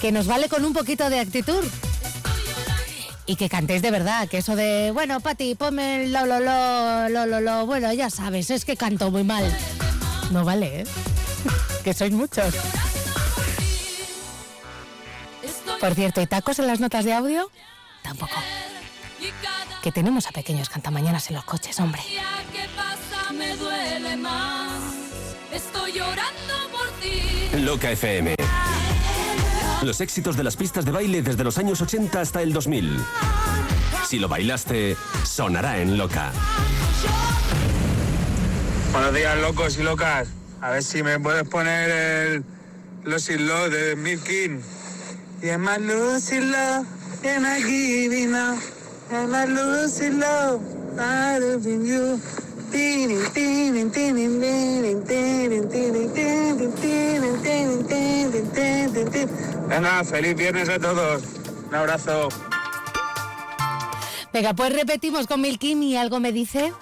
Que 0.00 0.10
nos 0.10 0.26
vale 0.26 0.48
con 0.48 0.64
un 0.64 0.72
poquito 0.72 1.10
de 1.10 1.20
actitud. 1.20 1.62
Y 3.26 3.36
que 3.36 3.50
cantéis 3.50 3.82
de 3.82 3.90
verdad, 3.90 4.26
que 4.26 4.38
eso 4.38 4.56
de, 4.56 4.90
bueno, 4.92 5.20
Pati, 5.20 5.54
ponme 5.54 6.08
lo, 6.08 6.24
lo, 6.24 6.40
lo, 6.40 7.26
lo, 7.26 7.40
lo. 7.42 7.66
Bueno, 7.66 7.92
ya 7.92 8.08
sabes, 8.08 8.48
es 8.48 8.64
que 8.64 8.78
canto 8.78 9.10
muy 9.10 9.22
mal. 9.22 9.54
No 10.30 10.46
vale, 10.46 10.80
¿eh? 10.80 10.84
que 11.84 11.92
sois 11.92 12.12
muchos. 12.12 12.54
Por 15.80 15.94
cierto, 15.94 16.20
¿y 16.20 16.26
tacos 16.26 16.58
en 16.58 16.66
las 16.66 16.80
notas 16.80 17.04
de 17.04 17.12
audio? 17.12 17.50
Tampoco. 18.02 18.34
Que 19.82 19.92
tenemos 19.92 20.26
a 20.26 20.32
pequeños 20.32 20.68
cantamañanas 20.68 21.28
en 21.28 21.36
los 21.36 21.44
coches, 21.44 21.78
hombre. 21.80 22.02
Estoy 25.52 25.92
llorando 25.92 26.54
por 26.72 26.88
ti. 27.00 27.58
Loca 27.58 27.90
FM. 27.90 28.34
Los 29.82 30.00
éxitos 30.00 30.36
de 30.36 30.44
las 30.44 30.56
pistas 30.56 30.84
de 30.84 30.90
baile 30.90 31.22
desde 31.22 31.44
los 31.44 31.58
años 31.58 31.80
80 31.80 32.20
hasta 32.20 32.42
el 32.42 32.52
2000. 32.52 32.98
Si 34.08 34.18
lo 34.18 34.28
bailaste, 34.28 34.96
sonará 35.24 35.78
en 35.78 35.98
Loca. 35.98 36.32
Buenos 38.92 39.14
días, 39.14 39.38
locos 39.38 39.78
y 39.78 39.82
locas. 39.82 40.28
A 40.60 40.70
ver 40.70 40.82
si 40.82 41.02
me 41.02 41.20
puedes 41.20 41.46
poner 41.48 41.90
el 41.90 42.44
Los 43.04 43.28
in 43.28 43.46
Love 43.46 43.70
de 43.70 43.96
Milkin. 43.96 44.62
My 45.54 45.78
Lucy 45.78 46.40
love, 46.40 46.84
my 49.08 49.44
Lucy 49.46 50.10
love, 50.10 50.60
I 50.98 51.38
love 51.38 51.64
you. 51.64 52.20
Venga, 59.68 60.04
feliz 60.04 60.36
viernes 60.36 60.68
a 60.68 60.78
todos. 60.80 61.22
Un 61.68 61.74
abrazo. 61.74 62.28
Venga, 64.32 64.52
pues 64.54 64.72
repetimos 64.72 65.26
con 65.28 65.40
Milkin 65.40 65.82
y 65.82 65.96
algo 65.96 66.18
me 66.18 66.32
dice. 66.32 66.72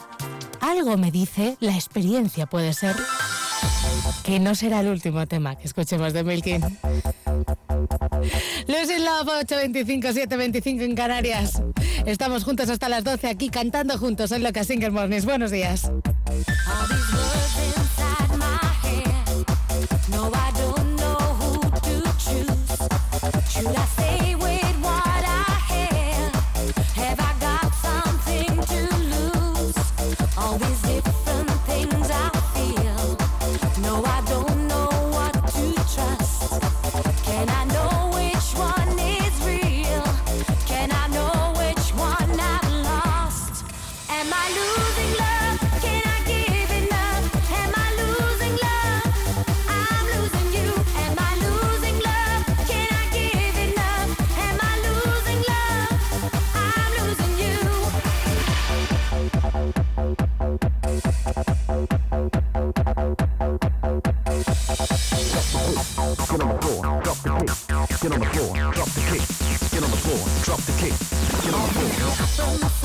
Algo 0.60 0.96
me 0.96 1.10
dice, 1.10 1.58
la 1.60 1.74
experiencia 1.74 2.46
puede 2.46 2.72
ser 2.72 2.96
que 4.22 4.38
no 4.40 4.54
será 4.54 4.80
el 4.80 4.88
último 4.88 5.26
tema 5.26 5.56
que 5.56 5.66
escuchemos 5.66 6.12
de 6.12 6.24
Milkin. 6.24 6.62
Lucy 8.68 8.98
Love 8.98 9.28
825 9.42 10.12
725 10.12 10.84
en 10.84 10.94
Canarias. 10.94 11.62
Estamos 12.06 12.44
juntos 12.44 12.68
hasta 12.70 12.88
las 12.88 13.04
12 13.04 13.28
aquí 13.28 13.48
cantando 13.48 13.98
juntos 13.98 14.32
en 14.32 14.42
Loca 14.42 14.64
Singer 14.64 14.92
Mornings. 14.92 15.24
Buenos 15.24 15.50
días. 15.50 15.90
Show 72.34 72.46
myself. 72.46 72.83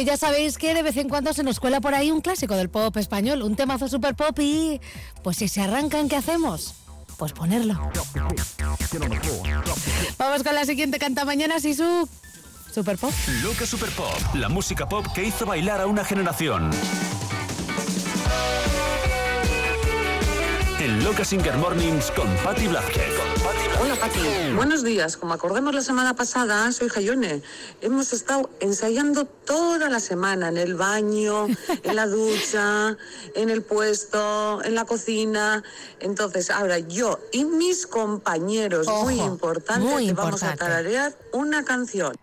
Y 0.00 0.04
ya 0.04 0.16
sabéis 0.16 0.58
que 0.58 0.74
de 0.74 0.82
vez 0.82 0.96
en 0.96 1.08
cuando 1.08 1.32
se 1.32 1.42
nos 1.42 1.58
cuela 1.58 1.80
por 1.80 1.92
ahí 1.92 2.12
un 2.12 2.20
clásico 2.20 2.54
del 2.54 2.68
pop 2.68 2.96
español, 2.96 3.42
un 3.42 3.56
temazo 3.56 3.88
super 3.88 4.14
pop 4.14 4.38
y 4.38 4.80
pues 5.24 5.38
si 5.38 5.48
se 5.48 5.60
arrancan, 5.60 6.08
¿qué 6.08 6.14
hacemos? 6.16 6.74
Pues 7.16 7.32
ponerlo. 7.32 7.90
Vamos 10.16 10.42
con 10.44 10.54
la 10.54 10.64
siguiente 10.64 11.00
canta 11.00 11.24
mañana 11.24 11.56
y 11.62 11.74
su 11.74 12.08
super 12.72 12.96
pop. 12.96 13.12
Loca 13.42 13.66
Super 13.66 13.90
Pop, 13.90 14.34
la 14.34 14.48
música 14.48 14.88
pop 14.88 15.04
que 15.14 15.24
hizo 15.24 15.46
bailar 15.46 15.80
a 15.80 15.86
una 15.86 16.04
generación. 16.04 16.70
En 20.88 21.04
Loca 21.04 21.22
Singer 21.22 21.54
Mornings 21.58 22.10
con 22.12 22.26
Patti 22.36 22.66
Blázquez. 22.66 23.12
Hola 23.78 23.94
Pati, 23.96 24.20
buenos 24.56 24.82
días. 24.82 25.18
Como 25.18 25.34
acordamos 25.34 25.74
la 25.74 25.82
semana 25.82 26.14
pasada, 26.16 26.72
soy 26.72 26.88
Jayone. 26.88 27.42
Hemos 27.82 28.14
estado 28.14 28.48
ensayando 28.60 29.26
toda 29.26 29.90
la 29.90 30.00
semana 30.00 30.48
en 30.48 30.56
el 30.56 30.76
baño, 30.76 31.46
en 31.82 31.96
la 31.96 32.06
ducha, 32.06 32.96
en 33.34 33.50
el 33.50 33.62
puesto, 33.62 34.62
en 34.64 34.74
la 34.74 34.86
cocina. 34.86 35.62
Entonces, 36.00 36.50
ahora 36.50 36.78
yo 36.78 37.20
y 37.32 37.44
mis 37.44 37.86
compañeros, 37.86 38.86
muy 38.86 39.20
importante, 39.20 39.86
muy 39.86 40.06
que 40.06 40.14
vamos 40.14 40.42
a 40.42 40.56
tararear 40.56 41.14
una 41.32 41.64
canción. 41.64 42.16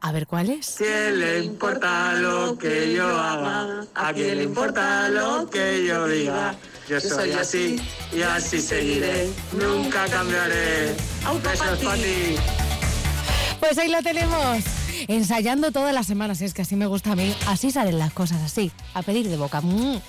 A 0.00 0.12
ver, 0.12 0.26
¿cuál 0.26 0.50
es? 0.50 0.76
¿Qué 0.78 1.12
le 1.12 1.44
importa 1.44 2.14
lo 2.14 2.58
que 2.58 2.92
yo 2.92 3.06
haga? 3.06 3.86
¿A 3.94 4.12
quién 4.12 4.38
le 4.38 4.44
importa 4.44 5.08
lo 5.10 5.48
que 5.48 5.84
yo 5.84 6.08
diga? 6.08 6.56
Yo 6.90 6.98
soy 7.00 7.30
así 7.30 7.76
y 8.12 8.22
así 8.22 8.60
seguiré. 8.60 9.30
Nunca 9.52 10.06
cambiaré. 10.06 10.92
Besos 11.40 11.78
para 11.84 11.94
ti. 11.94 12.34
Pues 13.60 13.78
ahí 13.78 13.88
lo 13.88 14.02
tenemos. 14.02 14.64
Ensayando 15.06 15.70
todas 15.70 15.94
las 15.94 16.08
semanas, 16.08 16.42
es 16.42 16.52
que 16.52 16.62
así 16.62 16.74
me 16.74 16.86
gusta 16.86 17.12
a 17.12 17.14
mí. 17.14 17.32
Así 17.46 17.70
salen 17.70 17.96
las 18.00 18.12
cosas, 18.12 18.42
así, 18.42 18.72
a 18.92 19.02
pedir 19.02 19.28
de 19.28 19.36
boca. 19.36 19.60
Mm. 19.60 20.00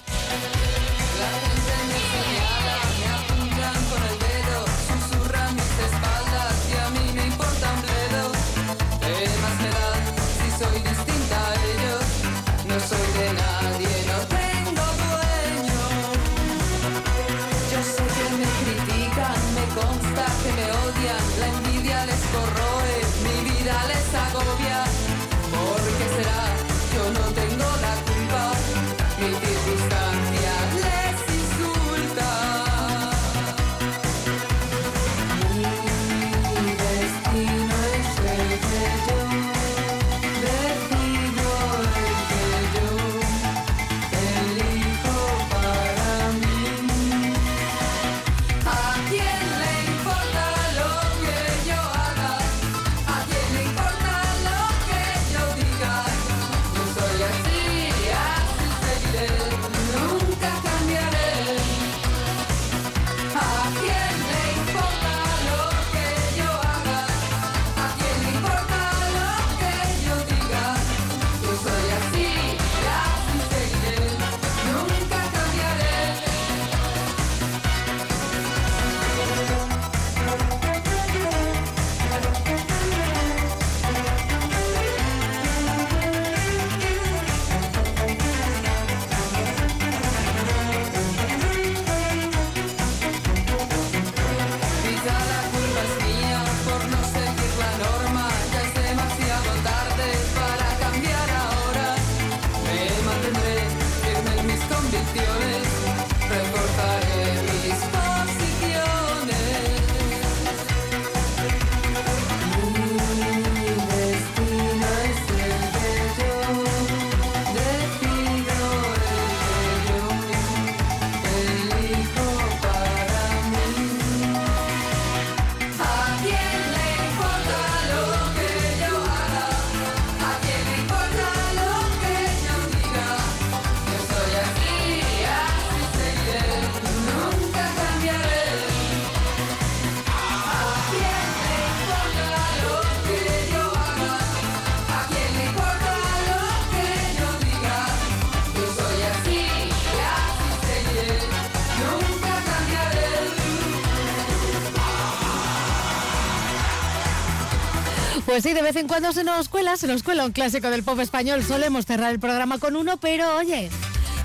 Pues 158.42 158.50
sí, 158.50 158.56
de 158.56 158.64
vez 158.64 158.76
en 158.76 158.88
cuando 158.88 159.14
se 159.14 159.24
nos 159.24 159.50
cuela, 159.50 159.78
se 159.78 159.86
nos 159.86 160.02
cuela 160.02 160.26
un 160.26 160.32
clásico 160.32 160.72
del 160.72 160.82
pop 160.82 161.00
español. 161.00 161.44
Solemos 161.44 161.86
cerrar 161.86 162.12
el 162.12 162.20
programa 162.20 162.58
con 162.58 162.76
uno, 162.76 162.98
pero 162.98 163.36
oye, 163.36 163.70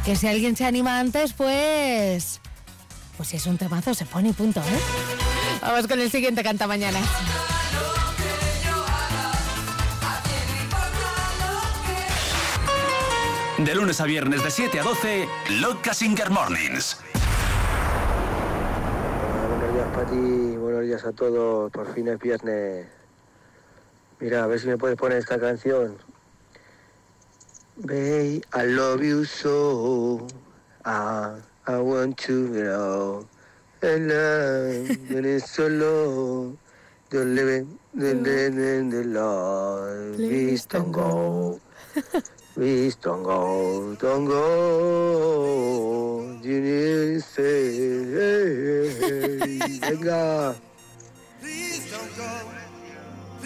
que 0.07 0.17
si 0.17 0.27
alguien 0.27 0.57
se 0.57 0.65
anima 0.65 0.99
antes, 0.99 1.35
pues. 1.35 2.41
Pues 3.19 3.29
si 3.29 3.37
es 3.37 3.45
un 3.45 3.59
temazo, 3.59 3.93
se 3.93 4.07
pone 4.07 4.31
y 4.31 4.33
punto, 4.33 4.61
¿eh? 4.61 4.81
Vamos 5.61 5.87
con 5.87 6.01
el 6.01 6.11
siguiente 6.11 6.43
canta 6.43 6.67
mañana. 6.67 6.99
De 13.59 13.75
lunes 13.75 14.01
a 14.01 14.05
viernes 14.05 14.43
de 14.43 14.51
7 14.51 14.81
a 14.81 14.83
12, 14.83 15.29
Loca 15.61 15.93
Singer 15.93 16.31
Mornings. 16.31 16.97
Buenos 19.51 19.75
días, 19.75 19.89
Pati. 19.95 20.57
Buenos 20.57 20.83
días 20.85 21.05
a 21.05 21.13
todos. 21.13 21.71
Por 21.71 21.95
fin 21.95 22.09
es 22.09 22.19
viernes. 22.19 22.96
Mira, 24.21 24.45
a 24.45 24.47
ver 24.47 24.59
si 24.61 24.67
me 24.67 24.77
puedes 24.79 24.97
poner 24.97 25.19
esta 25.19 25.39
canción. 25.39 25.99
Babe, 27.77 28.43
I 28.55 28.67
love 28.67 29.03
you 29.03 29.25
so. 29.25 30.27
I, 30.85 31.37
I 31.67 31.79
want 31.79 32.17
to 32.19 32.49
know. 32.49 33.27
And 33.83 34.09
love 34.09 34.91
is 35.27 35.45
so 35.45 35.69
low. 35.69 36.57
Don't 37.11 37.35
live 37.35 37.67
in 37.95 38.23
the 38.91 39.05
Lord. 39.05 40.17
Please 40.17 40.65
don't 40.67 40.91
go. 40.91 41.61
Please 42.55 42.97
don't 42.97 43.23
go, 43.23 43.95
don't 44.01 44.25
go. 44.25 45.61
You 46.43 46.61
need 46.61 47.21
to 47.21 47.21
say, 47.21 48.05
venga. 49.81 50.57
Please 51.41 51.91
don't 51.91 52.17
go. 52.17 52.66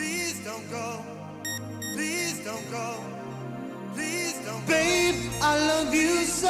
Please 0.00 0.40
don't 0.46 0.70
go. 0.70 1.04
Please 1.94 2.42
don't 2.42 2.70
go. 2.70 3.04
Please 3.92 4.32
don't 4.46 4.66
go. 4.66 4.72
Babe, 4.72 5.30
I 5.42 5.58
love 5.68 5.94
you 5.94 6.24
so. 6.24 6.48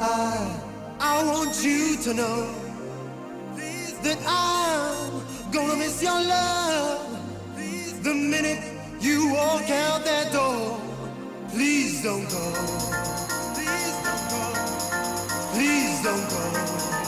I, 0.00 0.62
I 0.98 1.22
want 1.22 1.62
you 1.62 1.98
to 1.98 2.14
know 2.14 2.54
that 4.02 4.18
I'm 4.26 5.22
gonna 5.52 5.76
miss 5.76 6.02
your 6.02 6.18
love 6.18 7.18
the 8.02 8.14
minute 8.14 8.64
you 8.98 9.34
walk 9.34 9.68
out 9.68 10.02
that 10.06 10.32
door. 10.32 10.80
Please 11.50 12.02
don't 12.02 12.26
go. 12.30 12.46
Please 13.52 13.96
don't 14.06 14.24
go. 14.32 14.42
Please 15.52 16.02
don't 16.02 16.30
go. 16.30 16.99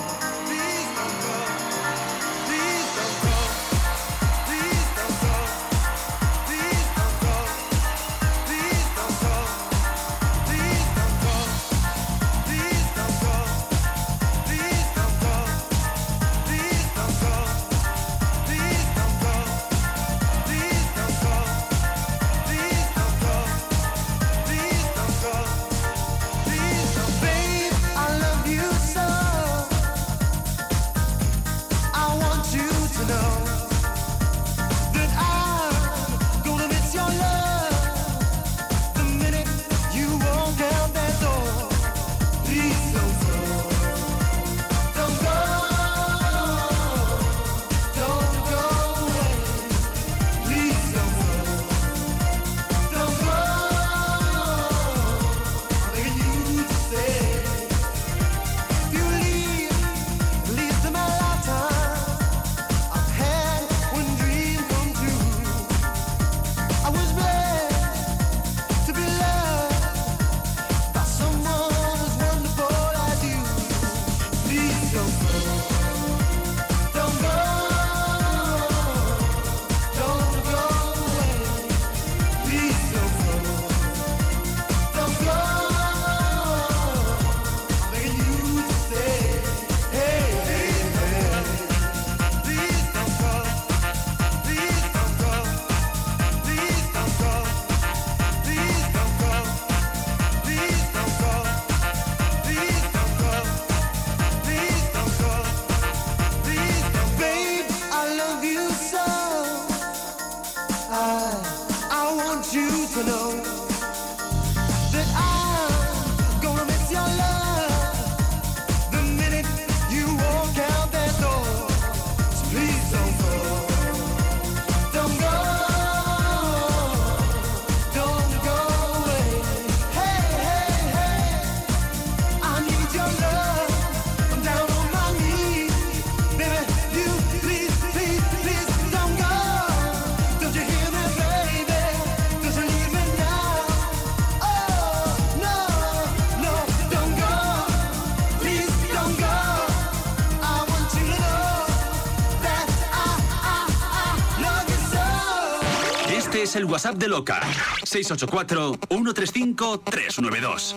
Es 156.53 156.57
el 156.57 156.65
WhatsApp 156.67 156.97
de 156.97 157.09
Loca. 157.09 157.41
684-135-392. 157.85 160.75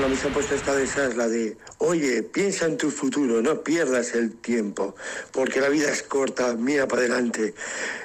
La 0.00 0.08
misa 0.08 0.28
puesta 0.30 0.56
esta 0.56 0.74
de 0.74 0.82
esa 0.82 1.06
es 1.06 1.16
la 1.16 1.28
de, 1.28 1.56
oye, 1.78 2.24
piensa 2.24 2.66
en 2.66 2.76
tu 2.76 2.90
futuro, 2.90 3.40
no 3.40 3.62
pierdas 3.62 4.14
el 4.14 4.34
tiempo, 4.34 4.96
porque 5.30 5.60
la 5.60 5.68
vida 5.68 5.92
es 5.92 6.02
corta, 6.02 6.54
mira 6.54 6.88
para 6.88 7.02
adelante. 7.02 7.54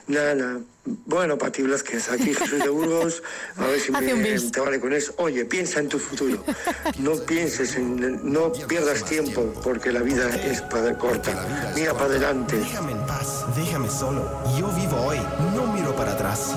Nada, 0.07 0.59
bueno, 1.05 1.37
Pati 1.37 1.63
Blasquez, 1.63 2.09
aquí 2.09 2.33
Jesús 2.33 2.59
de 2.59 2.69
Burgos, 2.69 3.23
a 3.57 3.65
ver 3.65 3.79
si 3.79 3.91
me, 3.91 4.01
te 4.01 4.59
vale 4.59 4.79
con 4.79 4.93
eso. 4.93 5.13
Oye, 5.17 5.45
piensa 5.45 5.79
en 5.79 5.89
tu 5.89 5.97
futuro, 5.97 6.43
no 6.99 7.15
pienses 7.25 7.75
en, 7.75 8.31
no 8.31 8.51
pierdas 8.51 9.03
tiempo, 9.05 9.51
porque 9.63 9.91
la 9.91 10.01
vida 10.01 10.29
es 10.35 10.61
para 10.61 10.95
corta, 10.97 11.71
mira 11.75 11.93
para 11.93 12.05
adelante. 12.05 12.61
Paz, 13.29 13.45
déjame 13.55 13.89
solo. 13.89 14.27
Yo 14.57 14.67
vivo 14.69 14.95
hoy, 15.05 15.19
no 15.55 15.71
miro 15.73 15.95
para 15.95 16.13
atrás. 16.13 16.55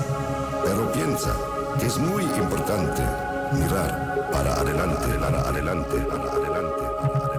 Pero 0.63 0.91
piensa 0.91 1.35
que 1.79 1.85
es 1.85 1.97
muy 1.97 2.23
importante 2.23 3.03
mirar 3.51 4.29
para 4.31 4.55
adelante, 4.55 5.07
para 5.19 5.41
adelante, 5.41 5.97
para 5.99 6.31
adelante, 6.31 6.83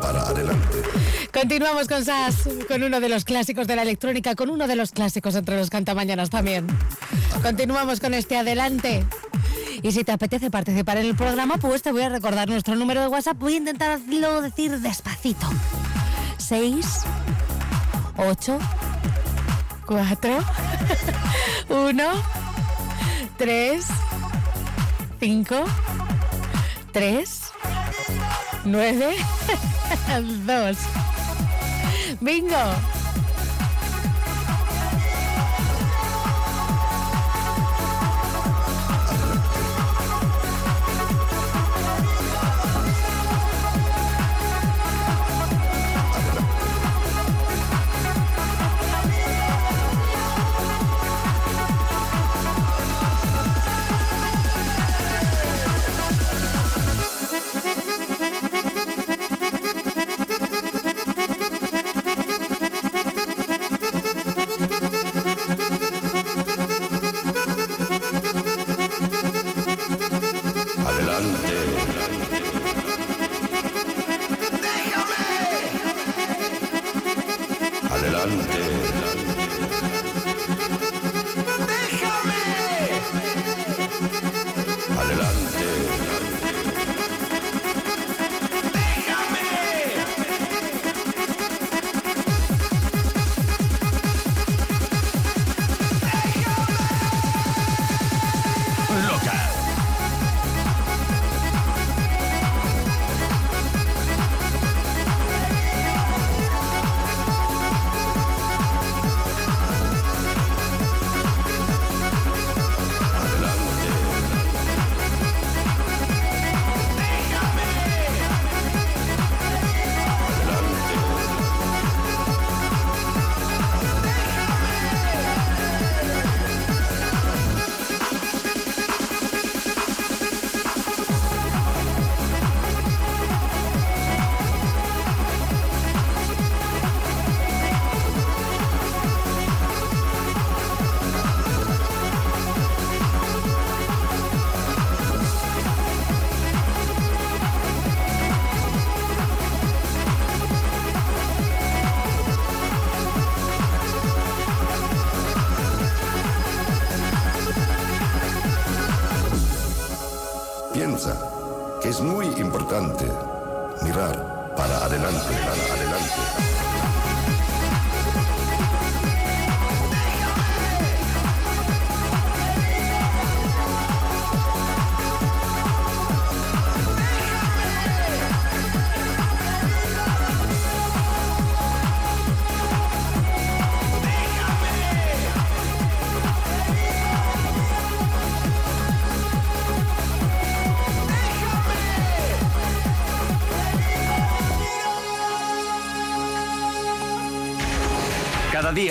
para 0.01 0.20
adelante. 0.23 0.82
Continuamos 1.32 1.89
con 1.89 2.05
SAS, 2.05 2.48
con 2.69 2.82
uno 2.85 3.01
de 3.01 3.09
los 3.09 3.24
clásicos 3.24 3.66
de 3.66 3.74
la 3.74 3.82
electrónica, 3.82 4.36
con 4.36 4.51
uno 4.51 4.69
de 4.69 4.77
los 4.77 4.93
clásicos 4.93 5.35
entre 5.35 5.56
los 5.56 5.69
cantamañanas 5.69 6.31
también. 6.31 6.66
Continuamos 7.43 7.98
con 7.98 8.15
este 8.15 8.36
adelante. 8.36 9.05
Y 9.82 9.90
si 9.90 10.05
te 10.05 10.12
apetece 10.12 10.51
participar 10.51 10.98
en 10.98 11.06
el 11.06 11.16
programa, 11.16 11.56
pues 11.56 11.82
te 11.82 11.90
voy 11.90 12.02
a 12.02 12.09
recordar 12.09 12.48
nuestro 12.48 12.77
número 12.77 13.01
de 13.01 13.09
WhatsApp. 13.09 13.36
Voy 13.39 13.55
a 13.55 13.56
intentarlo 13.56 14.43
decir 14.43 14.78
despacito. 14.78 15.47
6, 16.39 16.86
8, 18.16 18.59
4, 19.86 20.40
1, 21.69 22.02
3, 23.39 23.81
5, 25.20 25.66
3, 26.93 27.24
9, 28.65 29.16
2. 30.47 30.77
Bingo. 32.20 33.03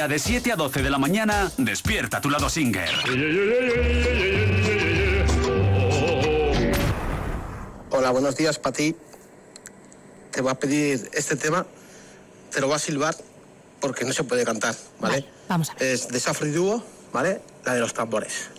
Día 0.04 0.08
de 0.08 0.20
7 0.20 0.52
a 0.52 0.56
12 0.58 0.82
de 0.82 0.90
la 0.90 0.98
mañana, 0.98 1.50
despierta 1.58 2.20
tu 2.20 2.30
lado 2.30 2.50
singer. 2.50 2.90
Hola, 7.90 8.12
buenos 8.12 8.36
días 8.36 8.60
para 8.60 8.74
ti. 8.74 8.96
Te 10.32 10.42
voy 10.42 10.52
a 10.52 10.56
pedir 10.56 11.10
este 11.14 11.38
tema, 11.38 11.66
te 12.52 12.60
lo 12.60 12.68
voy 12.68 12.76
a 12.76 12.80
silbar 12.80 13.16
porque 13.80 14.04
no 14.04 14.12
se 14.12 14.26
puede 14.26 14.44
cantar, 14.44 14.76
¿vale? 15.00 15.26
vamos 15.48 15.70
a 15.70 15.74
ver. 15.76 15.84
Es 15.84 16.10
de 16.10 16.20
Safri 16.20 16.52
Duo, 16.52 16.84
¿vale? 17.14 17.42
La 17.64 17.76
de 17.76 17.80
los 17.80 17.94
tambores. 17.94 18.50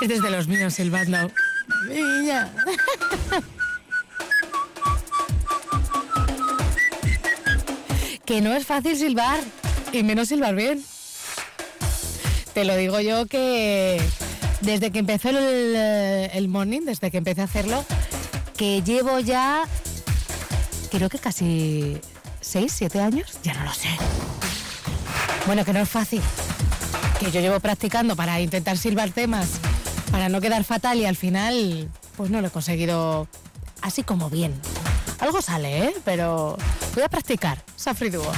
Este 0.01 0.15
es 0.15 0.21
de 0.21 0.29
los 0.31 0.47
míos 0.47 0.73
silbando. 0.73 1.29
Niña. 1.89 2.51
que 8.25 8.41
no 8.41 8.53
es 8.53 8.65
fácil 8.65 8.95
silbar, 8.95 9.39
y 9.91 10.03
menos 10.03 10.27
silbar 10.29 10.55
bien. 10.55 10.83
Te 12.53 12.63
lo 12.63 12.75
digo 12.75 12.99
yo 13.01 13.25
que 13.25 13.99
desde 14.61 14.91
que 14.91 14.99
empezó 14.99 15.29
el, 15.29 15.37
eh, 15.39 16.29
el 16.33 16.47
morning, 16.47 16.81
desde 16.81 17.09
que 17.11 17.17
empecé 17.17 17.41
a 17.41 17.45
hacerlo, 17.45 17.83
que 18.59 18.83
llevo 18.83 19.19
ya, 19.19 19.63
creo 20.91 21.07
que 21.07 21.17
casi 21.17 21.97
¿Seis, 22.41 22.73
siete 22.75 22.99
años? 22.99 23.39
Ya 23.41 23.53
no 23.53 23.63
lo 23.63 23.73
sé. 23.73 23.87
Bueno, 25.45 25.63
que 25.63 25.71
no 25.71 25.79
es 25.79 25.87
fácil. 25.87 26.21
Que 27.21 27.31
yo 27.31 27.39
llevo 27.39 27.61
practicando 27.61 28.17
para 28.17 28.41
intentar 28.41 28.77
silbar 28.77 29.11
temas, 29.11 29.61
para 30.11 30.27
no 30.27 30.41
quedar 30.41 30.65
fatal 30.65 30.97
y 30.97 31.05
al 31.05 31.15
final, 31.15 31.89
pues 32.17 32.31
no 32.31 32.41
lo 32.41 32.47
he 32.47 32.51
conseguido 32.51 33.29
así 33.81 34.03
como 34.03 34.29
bien. 34.29 34.53
Algo 35.19 35.41
sale, 35.41 35.85
¿eh? 35.85 35.95
Pero 36.03 36.57
voy 36.95 37.03
a 37.03 37.07
practicar. 37.07 37.63
Safri 37.77 38.09
Duo. 38.09 38.29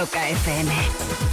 Loca 0.00 0.18
FM. 0.18 1.29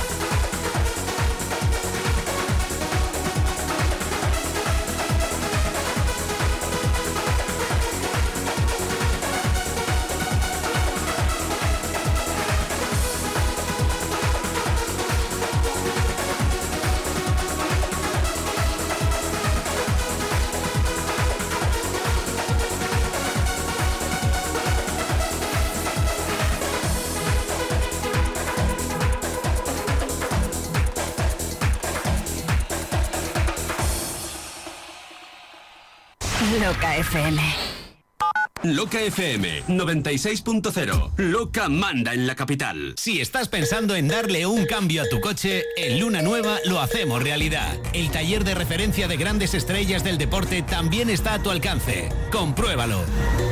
FM 38.97 39.63
96.0. 39.67 41.11
Loca 41.17 41.69
manda 41.69 42.13
en 42.13 42.25
la 42.27 42.35
capital. 42.35 42.93
Si 42.97 43.21
estás 43.21 43.47
pensando 43.47 43.95
en 43.95 44.07
darle 44.07 44.45
un 44.45 44.65
cambio 44.65 45.03
a 45.03 45.09
tu 45.09 45.19
coche, 45.21 45.63
en 45.77 45.99
Luna 45.99 46.21
Nueva 46.21 46.57
lo 46.65 46.81
hacemos 46.81 47.21
realidad. 47.21 47.77
El 47.93 48.09
taller 48.11 48.43
de 48.43 48.55
referencia 48.55 49.07
de 49.07 49.17
grandes 49.17 49.53
estrellas 49.53 50.03
del 50.03 50.17
deporte 50.17 50.61
también 50.61 51.09
está 51.09 51.35
a 51.35 51.43
tu 51.43 51.51
alcance. 51.51 52.09
Compruébalo. 52.37 53.03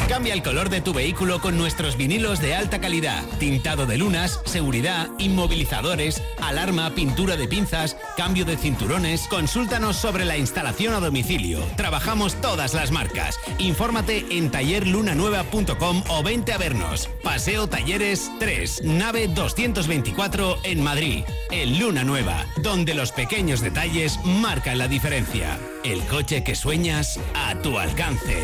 Cambia 0.07 0.35
el 0.35 0.43
color 0.43 0.69
de 0.69 0.79
tu 0.79 0.93
vehículo 0.93 1.41
con 1.41 1.57
nuestros 1.57 1.97
vinilos 1.97 2.39
de 2.39 2.53
alta 2.53 2.79
calidad, 2.79 3.23
tintado 3.39 3.87
de 3.87 3.97
lunas, 3.97 4.39
seguridad, 4.45 5.09
inmovilizadores, 5.17 6.21
alarma, 6.39 6.93
pintura 6.93 7.35
de 7.35 7.47
pinzas, 7.47 7.97
cambio 8.15 8.45
de 8.45 8.57
cinturones. 8.57 9.27
Consúltanos 9.27 9.95
sobre 9.95 10.23
la 10.23 10.37
instalación 10.37 10.93
a 10.93 10.99
domicilio. 10.99 11.61
Trabajamos 11.75 12.35
todas 12.41 12.75
las 12.75 12.91
marcas. 12.91 13.39
Infórmate 13.57 14.23
en 14.29 14.51
tallerlunanueva.com 14.51 16.03
o 16.07 16.21
vente 16.21 16.53
a 16.53 16.59
vernos. 16.59 17.09
Paseo 17.23 17.67
Talleres 17.67 18.29
3, 18.39 18.83
nave 18.83 19.27
224 19.27 20.59
en 20.61 20.83
Madrid. 20.83 21.23
En 21.49 21.79
Luna 21.79 22.03
Nueva, 22.03 22.45
donde 22.61 22.93
los 22.93 23.11
pequeños 23.11 23.61
detalles 23.61 24.19
marcan 24.23 24.77
la 24.77 24.87
diferencia. 24.87 25.57
El 25.85 26.01
coche 26.07 26.43
que 26.43 26.55
sueñas 26.55 27.19
a 27.35 27.53
tu 27.61 27.77
alcance. 27.77 28.41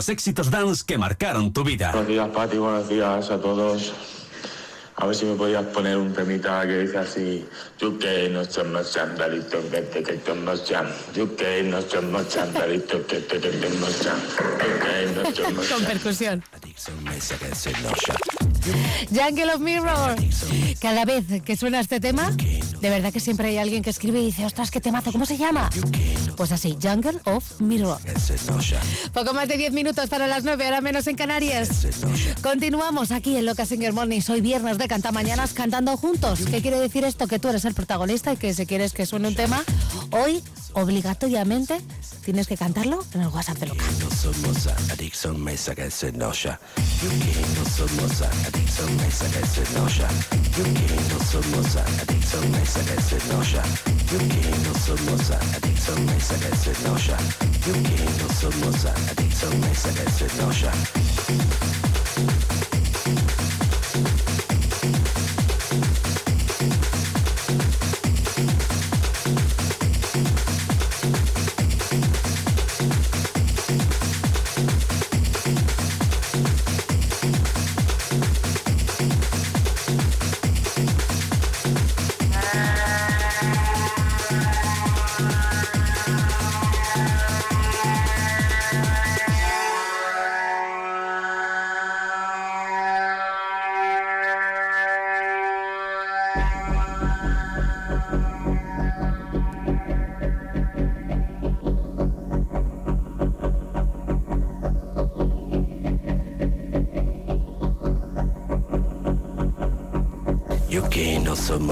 Los 0.00 0.08
éxitos 0.08 0.50
dance 0.50 0.82
que 0.86 0.96
marcaron 0.96 1.52
tu 1.52 1.62
vida. 1.62 1.90
Buenos 1.92 2.08
días, 2.08 2.28
Pati, 2.30 2.56
buenos 2.56 2.88
días 2.88 3.30
a 3.30 3.38
todos. 3.38 3.92
A 4.96 5.04
ver 5.04 5.14
si 5.14 5.26
me 5.26 5.34
podías 5.34 5.62
poner 5.64 5.98
un 5.98 6.10
temita 6.14 6.66
que 6.66 6.78
dice 6.78 6.96
así. 6.96 7.46
You 7.78 7.98
que 7.98 8.30
no 8.30 8.42
somos 8.46 8.88
sandalitos, 8.88 9.62
que 9.70 9.82
te 9.82 10.02
que 10.02 10.18
somos 10.24 10.64
chan. 10.64 10.86
You 11.14 11.36
que 11.36 11.62
no 11.64 11.82
somos 11.82 12.26
sandalitos, 12.28 13.04
que 13.04 13.16
te 13.20 13.40
que 13.40 13.68
somos 13.68 14.00
chan. 14.00 14.18
You 14.58 14.72
que 14.80 15.12
no 15.12 15.36
somos 15.36 15.66
Con 15.68 15.84
percusión. 15.84 16.44
Jungle 19.10 19.54
of 19.54 19.60
Mirror. 19.60 20.16
Cada 20.80 21.04
vez 21.04 21.42
que 21.42 21.56
suena 21.56 21.80
este 21.80 22.00
tema, 22.00 22.30
de 22.30 22.90
verdad 22.90 23.12
que 23.12 23.20
siempre 23.20 23.48
hay 23.48 23.58
alguien 23.58 23.82
que 23.82 23.90
escribe 23.90 24.20
y 24.20 24.26
dice, 24.26 24.44
ostras, 24.44 24.70
qué 24.70 24.80
temazo, 24.80 25.12
¿cómo 25.12 25.26
se 25.26 25.36
llama? 25.36 25.68
Pues 26.36 26.52
así, 26.52 26.76
Jungle 26.80 27.20
of 27.24 27.60
Mirror. 27.60 27.98
Poco 29.20 29.34
más 29.34 29.48
de 29.48 29.58
10 29.58 29.74
minutos 29.74 30.08
para 30.08 30.26
las 30.26 30.44
9, 30.44 30.64
ahora 30.64 30.80
menos 30.80 31.06
en 31.06 31.14
Canarias. 31.14 31.86
Continuamos 32.42 33.12
aquí 33.12 33.36
en 33.36 33.44
Loca 33.44 33.66
Singer 33.66 33.92
Morning. 33.92 34.22
Hoy 34.30 34.40
viernes 34.40 34.78
de 34.78 34.88
Cantamañanas 34.88 35.52
cantando 35.52 35.94
juntos. 35.98 36.40
¿Qué 36.50 36.62
quiere 36.62 36.80
decir 36.80 37.04
esto? 37.04 37.26
Que 37.26 37.38
tú 37.38 37.48
eres 37.48 37.66
el 37.66 37.74
protagonista 37.74 38.32
y 38.32 38.38
que 38.38 38.54
si 38.54 38.64
quieres 38.64 38.94
que 38.94 39.04
suene 39.04 39.28
un 39.28 39.34
tema, 39.34 39.62
hoy 40.10 40.42
obligatoriamente 40.72 41.82
tienes 42.24 42.46
que 42.46 42.56
cantarlo 42.56 43.04
en 43.14 43.22
el 43.22 43.28
WhatsApp 43.28 43.58
de 43.58 43.66
Loca. 43.66 43.84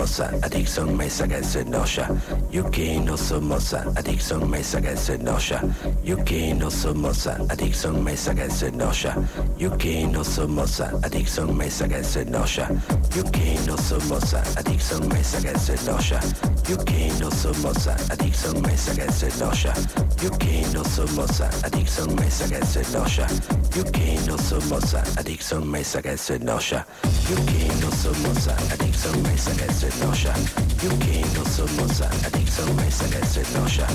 No 0.08 0.14
somos 0.14 0.42
adicción 0.42 0.96
mesa 0.96 1.28
que 1.28 1.44
se 1.44 1.60
enoja. 1.60 2.08
You 2.50 2.70
que 2.70 2.98
no 2.98 3.16
somos 3.16 3.74
adicción 3.74 4.48
mesa 4.48 4.80
que 4.80 4.96
se 4.96 5.14
enoja. 5.14 5.62
You 6.02 6.24
que 6.24 6.54
no 6.54 6.70
somos 6.70 7.26
adicción 7.26 8.02
mesa 8.02 8.34
que 8.34 8.50
se 8.50 8.68
enoja. 8.68 9.16
You 9.58 9.70
que 9.76 10.06
no 10.06 10.24
somos 10.24 10.80
adicción 10.80 11.56
mesa 11.56 11.86
que 11.88 12.02
se 12.02 12.22
enoja. 12.22 12.68
You 13.14 13.24
que 13.30 13.58
no 13.66 13.76
somos 13.76 14.34
adicción 14.34 15.08
mesa 15.08 15.40
que 15.42 15.58
se 15.58 15.74
enoja. 15.74 16.20
You 16.68 16.76
que 16.84 17.10
no 17.18 17.30
somos 17.30 17.86
adicción 17.86 18.60
mesa 18.60 18.94
que 18.94 19.10
se 19.10 19.28
enoja. 19.28 19.72
You 20.20 20.30
que 20.36 20.66
no 20.74 20.84
somos 20.84 21.40
adicción 21.40 22.14
mesa 22.14 22.46
que 22.46 22.62
se 22.66 22.82
enoja. 22.82 23.26
You 23.74 23.84
que 23.84 24.20
no 24.26 24.36
somos 24.36 24.94
adicción 25.16 25.66
mesa 25.66 26.02
que 26.02 26.18
se 26.18 26.34
enoja. 26.34 26.86
You 27.30 27.36
que 27.46 27.68
no 27.80 27.90
somos 27.90 28.48
adicción 28.48 29.22
mesa 29.22 29.52
que 29.56 29.72
se 29.72 29.88
enoja. 29.88 30.34
You 30.82 30.90
que 30.98 31.24
no 31.34 31.44
somos 31.46 32.02
adicción 32.02 32.76
mesa 32.76 33.08
que 33.08 33.24
se 33.24 33.40
enoja. 33.40 33.86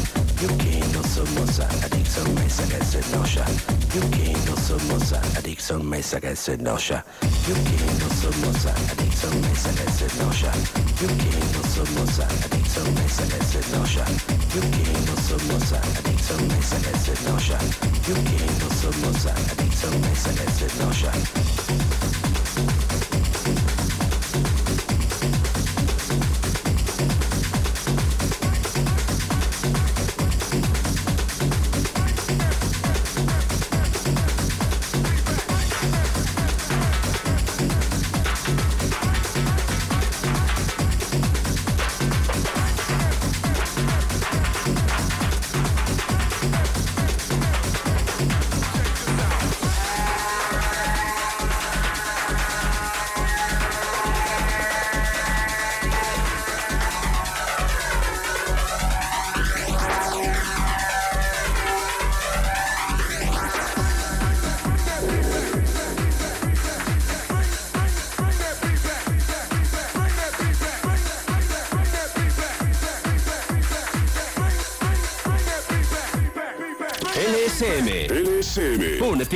You 0.41 0.57
que 0.57 0.79
no 0.93 1.03
somos 1.03 1.59
adicción 1.59 2.33
mesa 2.33 2.63
que 2.63 2.83
se 2.83 2.99
enoja. 3.01 3.45
You 3.93 4.01
que 4.09 4.33
no 4.49 4.57
somos 4.57 5.13
adicción 5.37 5.87
mesa 5.87 6.19
que 6.19 6.35
se 6.35 6.53
enoja. 6.53 7.05
You 7.47 7.53
que 7.53 7.77
no 7.99 8.09
somos 8.09 8.65
adicción 8.65 9.41
mesa 9.41 9.69
que 9.69 9.91
se 9.91 10.05
enoja. 10.15 10.51
You 10.99 11.07
que 11.21 11.33
no 11.53 11.61
somos 11.69 12.19
adicción 12.19 12.93
mesa 12.95 13.23
que 13.23 13.43
se 13.45 13.59
enoja. 13.59 14.05
You 14.55 14.61
que 14.73 14.85
no 15.05 15.15
somos 15.27 15.73
adicción 15.73 16.47
mesa 16.47 16.77
que 16.81 16.97
se 16.97 17.13
enoja. 17.21 17.59
You 18.07 18.15
que 18.15 18.41
no 18.59 18.69
somos 18.81 19.25
adicción 19.27 20.01
mesa 20.01 20.31
que 20.33 20.51
se 20.51 22.32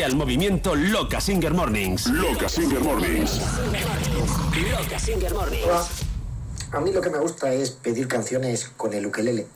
al 0.07 0.15
movimiento 0.15 0.73
Loca 0.73 1.19
Singer 1.19 1.53
Mornings. 1.53 2.07
Loca 2.07 2.47
Singer 2.47 2.79
Mornings. 2.79 3.41
Loca 4.71 4.97
Singer 4.97 5.33
Mornings. 5.33 6.05
A 6.71 6.79
mí 6.79 6.93
lo 6.93 7.01
que 7.01 7.09
me 7.09 7.19
gusta 7.19 7.51
es 7.51 7.71
pedir 7.71 8.07
canciones 8.07 8.71
con 8.77 8.93
el 8.93 9.05
ukelele. 9.05 9.47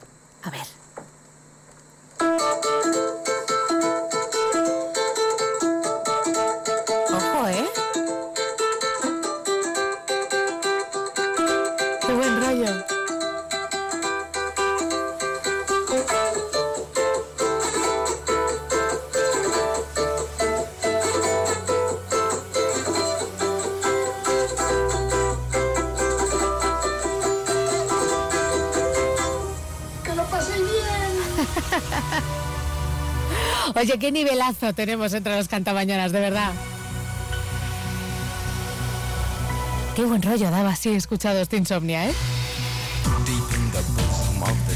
Qué 34.01 34.11
nivelazo 34.11 34.73
tenemos 34.73 35.13
entre 35.13 35.37
los 35.37 35.47
cantamañanas, 35.47 36.11
de 36.11 36.19
verdad. 36.19 36.51
Qué 39.95 40.03
buen 40.03 40.23
rollo 40.23 40.49
daba 40.49 40.71
así 40.71 40.89
escuchado 40.89 41.39
este 41.39 41.57
insomnia, 41.57 42.09
¿eh? 42.09 42.13
The 43.71 43.81
bosom 43.93 44.43
of 44.43 44.71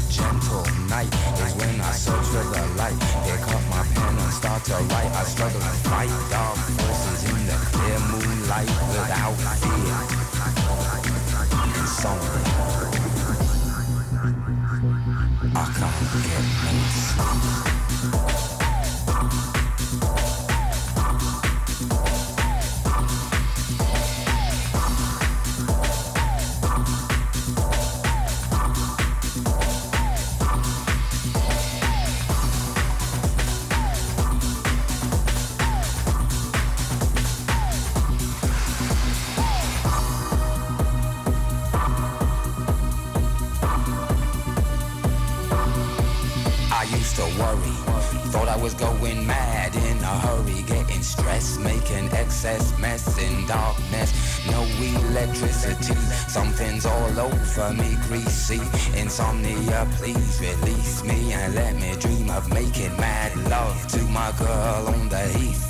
over 57.58 57.72
me, 57.74 57.96
greasy. 58.08 58.60
Insomnia, 58.98 59.86
please 59.92 60.40
release 60.40 61.02
me 61.04 61.32
and 61.32 61.54
let 61.54 61.74
me 61.76 61.94
dream 61.98 62.30
of 62.30 62.48
making 62.52 62.94
mad 62.96 63.36
love 63.48 63.86
to 63.88 64.02
my 64.04 64.32
girl 64.38 64.88
on 64.88 65.08
the 65.08 65.22
heath. 65.38 65.62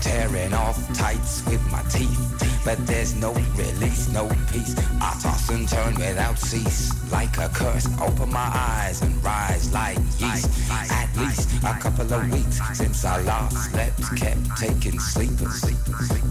Tearing 0.00 0.52
off 0.52 0.76
tights 0.96 1.44
with 1.46 1.64
my 1.70 1.82
teeth, 1.84 2.62
but 2.64 2.76
there's 2.86 3.14
no 3.14 3.32
release, 3.32 4.08
no 4.08 4.28
peace. 4.50 4.74
I 5.00 5.16
toss 5.22 5.48
and 5.48 5.68
turn 5.68 5.94
without 5.94 6.38
cease, 6.38 6.90
like 7.12 7.36
a 7.38 7.48
curse. 7.48 7.86
Open 8.00 8.30
my 8.30 8.50
eyes 8.52 9.00
and 9.02 9.14
rise 9.22 9.72
like 9.72 9.98
yeast. 10.18 10.50
At 10.70 11.08
least 11.16 11.48
a 11.62 11.74
couple 11.78 12.12
of 12.12 12.32
weeks 12.32 12.60
since 12.76 13.04
I 13.04 13.22
last 13.22 13.70
slept, 13.70 14.16
kept 14.16 14.56
taking 14.58 14.98
sleepers. 14.98 15.62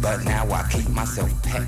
But 0.02 0.26
now 0.26 0.52
I 0.52 0.68
keep 0.70 0.90
myself 0.90 1.32
pet 1.44 1.68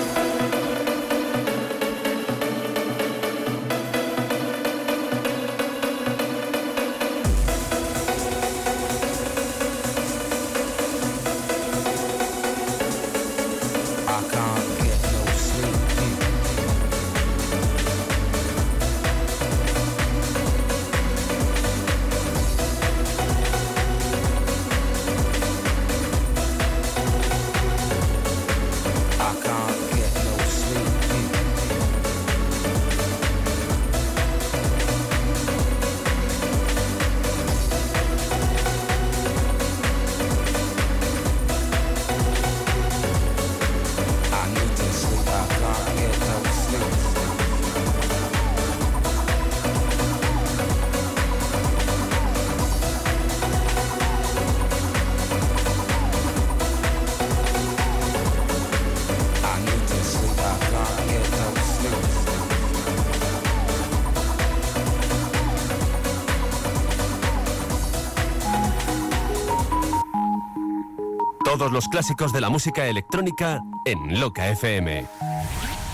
los 71.81 71.89
clásicos 71.89 72.31
de 72.31 72.41
la 72.41 72.49
música 72.51 72.85
electrónica 72.85 73.59
en 73.85 74.19
Loca 74.19 74.47
FM. 74.49 75.03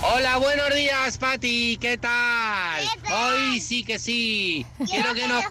Hola, 0.01 0.35
buenos 0.35 0.75
días, 0.75 1.17
Pati. 1.17 1.77
¿Qué 1.79 1.97
tal? 1.97 2.83
Hoy 3.09 3.61
sí 3.61 3.85
que 3.85 3.97
sí. 3.97 4.65
Quiero 4.85 5.13
que 5.13 5.25
nos 5.29 5.45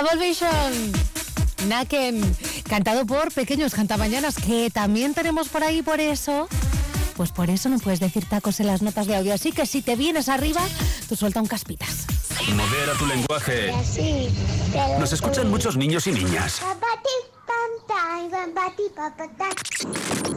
Double 0.00 0.28
Vision. 0.28 0.92
Naken, 1.68 2.34
cantado 2.66 3.04
por 3.04 3.30
Pequeños 3.34 3.74
Cantamañanas, 3.74 4.36
que 4.36 4.70
también 4.70 5.12
tenemos 5.12 5.48
por 5.48 5.62
ahí, 5.62 5.82
por 5.82 6.00
eso. 6.00 6.48
Pues 7.16 7.32
por 7.32 7.50
eso 7.50 7.68
no 7.68 7.78
puedes 7.78 8.00
decir 8.00 8.24
tacos 8.24 8.60
en 8.60 8.68
las 8.68 8.80
notas 8.80 9.06
de 9.06 9.16
audio. 9.16 9.34
Así 9.34 9.52
que 9.52 9.66
si 9.66 9.82
te 9.82 9.96
vienes 9.96 10.30
arriba, 10.30 10.62
tú 11.06 11.16
suelta 11.16 11.42
un 11.42 11.46
caspitas. 11.46 12.06
Modera 12.54 12.94
tu 12.94 13.06
lenguaje. 13.06 13.74
Nos 14.98 15.12
escuchan 15.12 15.50
muchos 15.50 15.76
niños 15.76 16.06
y 16.06 16.12
niñas. 16.12 16.62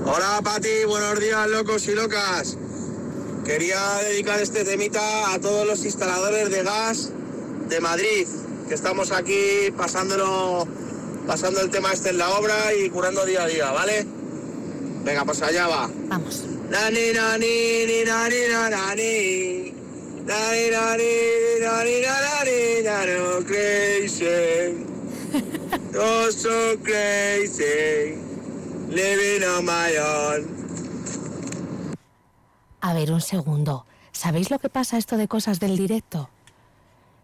Hola 0.05 0.41
Pati, 0.43 0.83
buenos 0.85 1.19
días 1.21 1.49
locos 1.49 1.87
y 1.87 1.95
locas. 1.95 2.57
Quería 3.45 3.79
dedicar 4.03 4.41
este 4.41 4.65
temita 4.65 5.33
a 5.33 5.39
todos 5.39 5.65
los 5.65 5.85
instaladores 5.85 6.51
de 6.51 6.63
gas 6.63 7.11
de 7.69 7.79
Madrid, 7.79 8.27
que 8.67 8.73
estamos 8.73 9.11
aquí 9.11 9.71
pasándolo, 9.77 10.67
pasando 11.27 11.61
el 11.61 11.69
tema 11.69 11.93
este 11.93 12.09
en 12.09 12.17
la 12.17 12.29
obra 12.31 12.73
y 12.73 12.89
curando 12.89 13.25
día 13.25 13.43
a 13.43 13.47
día, 13.47 13.71
¿vale? 13.71 14.05
Venga, 15.03 15.25
pues 15.25 15.41
allá 15.41 15.67
va. 15.67 15.89
Vamos. 16.07 16.45
Nani, 16.69 17.11
nani, 17.13 17.85
ni, 17.85 18.03
nani, 18.05 18.35
na, 18.49 18.69
nani. 18.69 19.73
Nani, 20.25 20.69
nani, 20.71 21.13
nani, 21.61 22.01
na, 22.01 22.15
nani, 22.21 22.83
na, 22.83 23.05
no, 23.05 23.45
crazy. 23.45 24.85
You're 25.93 26.31
so 26.31 26.77
crazy. 26.83 28.17
Living 28.89 29.43
on 29.43 29.65
my 29.65 29.97
own. 29.97 30.63
A 32.81 32.93
ver, 32.93 33.11
un 33.11 33.21
segundo. 33.21 33.85
¿Sabéis 34.11 34.51
lo 34.51 34.59
que 34.59 34.69
pasa 34.69 34.97
esto 34.97 35.17
de 35.17 35.27
cosas 35.27 35.59
del 35.59 35.77
directo? 35.77 36.29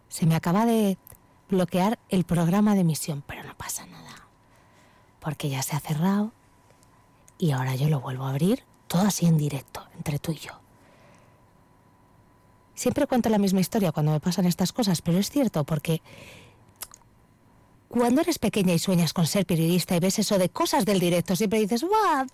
Se 0.08 0.26
me 0.26 0.34
acaba 0.34 0.66
de 0.66 0.98
bloquear 1.50 1.98
el 2.08 2.24
programa 2.24 2.74
de 2.74 2.80
emisión, 2.80 3.22
pero 3.26 3.42
no 3.44 3.56
pasa 3.56 3.86
nada. 3.86 4.28
Porque 5.20 5.48
ya 5.48 5.62
se 5.62 5.76
ha 5.76 5.80
cerrado 5.80 6.32
y 7.38 7.52
ahora 7.52 7.74
yo 7.74 7.88
lo 7.88 8.00
vuelvo 8.00 8.24
a 8.24 8.30
abrir, 8.30 8.64
todo 8.86 9.02
así 9.02 9.26
en 9.26 9.38
directo, 9.38 9.86
entre 9.96 10.18
tú 10.18 10.32
y 10.32 10.36
yo. 10.36 10.52
Siempre 12.74 13.06
cuento 13.06 13.28
la 13.28 13.38
misma 13.38 13.60
historia 13.60 13.92
cuando 13.92 14.12
me 14.12 14.20
pasan 14.20 14.46
estas 14.46 14.72
cosas, 14.72 15.02
pero 15.02 15.18
es 15.18 15.30
cierto 15.30 15.64
porque 15.64 16.00
cuando 17.88 18.20
eres 18.20 18.38
pequeña 18.38 18.72
y 18.72 18.78
sueñas 18.78 19.12
con 19.12 19.26
ser 19.26 19.46
periodista 19.46 19.96
y 19.96 20.00
ves 20.00 20.18
eso 20.18 20.38
de 20.38 20.48
cosas 20.48 20.84
del 20.84 21.00
directo, 21.00 21.34
siempre 21.34 21.58
dices, 21.58 21.82
¡guau! 21.82 22.26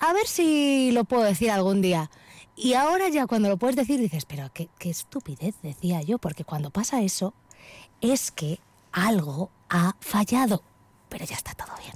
A 0.00 0.12
ver 0.12 0.26
si 0.26 0.90
lo 0.92 1.04
puedo 1.04 1.22
decir 1.22 1.50
algún 1.50 1.82
día. 1.82 2.10
Y 2.56 2.74
ahora 2.74 3.08
ya 3.08 3.26
cuando 3.26 3.48
lo 3.48 3.56
puedes 3.56 3.76
decir 3.76 3.98
dices, 3.98 4.24
pero 4.24 4.50
qué, 4.52 4.68
qué 4.78 4.90
estupidez, 4.90 5.56
decía 5.62 6.02
yo, 6.02 6.18
porque 6.18 6.44
cuando 6.44 6.70
pasa 6.70 7.02
eso 7.02 7.34
es 8.12 8.30
que 8.30 8.60
algo 8.92 9.50
ha 9.68 9.94
fallado. 10.00 10.62
Pero 11.08 11.24
ya 11.24 11.36
está 11.36 11.54
todo 11.54 11.72
bien. 11.78 11.94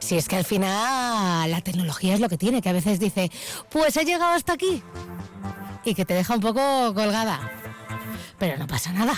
Si 0.00 0.16
es 0.16 0.26
que 0.28 0.36
al 0.36 0.44
final 0.44 1.50
la 1.50 1.60
tecnología 1.60 2.14
es 2.14 2.20
lo 2.20 2.28
que 2.28 2.36
tiene, 2.36 2.62
que 2.62 2.68
a 2.68 2.72
veces 2.72 2.98
dice, 2.98 3.30
pues 3.70 3.96
he 3.96 4.04
llegado 4.04 4.32
hasta 4.32 4.54
aquí. 4.54 4.82
Y 5.84 5.94
que 5.94 6.04
te 6.04 6.14
deja 6.14 6.34
un 6.34 6.40
poco 6.40 6.92
colgada. 6.94 7.52
Pero 8.38 8.56
no 8.56 8.66
pasa 8.66 8.92
nada. 8.92 9.14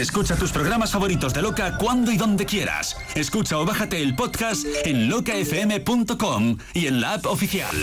Escucha 0.00 0.34
tus 0.34 0.50
programas 0.50 0.92
favoritos 0.92 1.34
de 1.34 1.42
Loca 1.42 1.76
cuando 1.76 2.10
y 2.10 2.16
donde 2.16 2.46
quieras. 2.46 2.96
Escucha 3.14 3.58
o 3.58 3.66
bájate 3.66 4.02
el 4.02 4.16
podcast 4.16 4.64
en 4.86 5.10
locafm.com 5.10 6.56
y 6.72 6.86
en 6.86 7.02
la 7.02 7.12
app 7.14 7.26
oficial. 7.26 7.76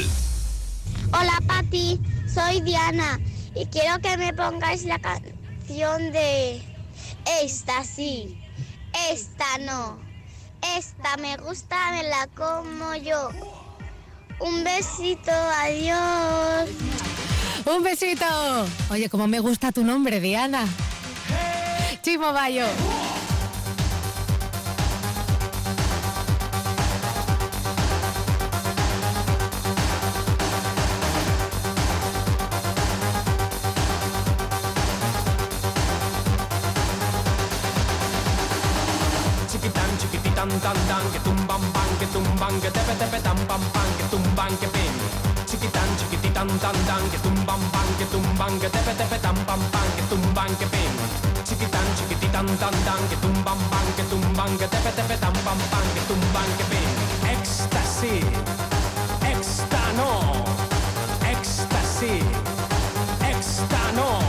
Hola 1.14 1.40
Pati, 1.46 2.02
soy 2.28 2.62
Diana 2.62 3.20
y 3.54 3.68
quiero 3.68 4.00
que 4.00 4.18
me 4.18 4.34
pongáis 4.34 4.84
la 4.86 4.98
canción 4.98 6.12
de 6.12 6.60
esta 7.44 7.84
sí, 7.84 8.36
esta 9.12 9.60
no, 9.60 10.00
esta 10.76 11.18
me 11.18 11.38
gusta, 11.38 11.92
me 11.92 12.02
la 12.02 12.28
como 12.36 12.96
yo. 12.96 13.30
Un 14.40 14.64
besito, 14.64 15.32
adiós. 15.32 16.68
Un 17.64 17.84
besito. 17.84 18.26
Oye, 18.90 19.08
como 19.08 19.28
me 19.28 19.40
gusta 19.40 19.72
tu 19.72 19.84
nombre, 19.84 20.20
Diana. 20.20 20.66
Chimo 22.08 22.32
Bayo. 22.32 22.64
Tan, 40.38 40.76
tan, 40.88 41.12
que 41.12 41.20
tumban, 41.20 41.62
pan, 41.74 41.90
que 42.00 42.06
tumban, 42.08 42.62
que 42.62 42.72
tepe, 42.72 42.94
tepe, 42.96 43.20
tan, 43.20 43.38
pan, 43.48 43.62
que 43.98 44.04
tumban, 44.06 44.58
que 44.58 44.68
pin. 44.68 44.94
Chiquitan, 45.46 45.90
chiquititan, 45.98 46.48
tan, 46.60 46.76
tan, 46.88 47.10
que 47.12 47.18
tumban, 47.18 47.60
pan, 47.72 47.88
que 48.00 48.06
tumban, 48.06 48.60
que 48.60 48.70
tepe, 48.70 48.94
tepe, 48.94 49.20
tan, 49.20 49.36
pan, 49.46 49.60
que 49.96 50.04
tumban, 50.10 50.56
que 50.56 50.66
pin. 50.68 50.87
Chiquititan, 52.38 52.60
tan, 52.60 52.86
tan, 52.86 53.10
que 53.10 53.16
tumban, 53.16 53.58
pan, 53.72 53.86
que 53.96 54.04
tumban, 54.04 54.58
que 54.60 54.68
tepe, 54.68 54.92
tepe, 54.92 55.18
tan, 55.18 55.34
pan, 55.34 55.58
que 55.96 56.02
tumban, 56.02 56.46
que 56.58 56.64
pin. 56.66 56.88
Éxtasis, 57.32 58.26
éxtano, 59.26 60.44
éxtasis, 61.32 62.24
éxtano. 63.28 64.27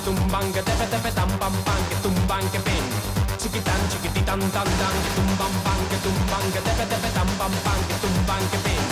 Tumban, 0.00 0.52
que 0.52 0.62
tepe, 0.62 0.86
tepe, 0.86 1.10
tan, 1.12 1.28
pam, 1.38 1.52
pan, 1.64 1.80
que 1.88 1.96
tumban, 1.96 2.48
que 2.50 2.60
pin. 2.60 2.84
Chiquitan, 3.38 3.80
chiquititan, 3.90 4.40
tan, 4.40 4.68
tan, 4.80 4.96
que 5.04 5.10
tumban, 5.16 5.52
pan, 5.64 5.80
que 5.90 5.96
tumban, 6.04 6.44
que 6.52 6.60
tepe, 6.60 6.84
tepe, 6.86 7.08
tan, 7.16 7.28
pam, 7.38 7.52
pan, 7.64 7.80
que 7.88 7.94
tumban, 8.02 8.42
que 8.50 8.58
pin. 8.64 8.82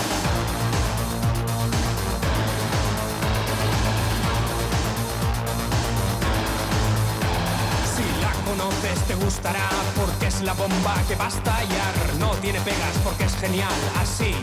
Si 7.94 8.06
la 8.22 8.32
conoces 8.46 8.98
te 9.08 9.14
gustará 9.14 9.68
porque 9.96 10.26
es 10.26 10.40
la 10.42 10.54
bomba 10.54 10.94
que 11.08 11.16
va 11.16 11.26
a 11.26 11.28
estallar. 11.28 11.94
No 12.18 12.30
tiene 12.42 12.60
pegas 12.60 12.96
porque 13.04 13.24
es 13.24 13.34
genial. 13.36 13.80
Así 14.00 14.34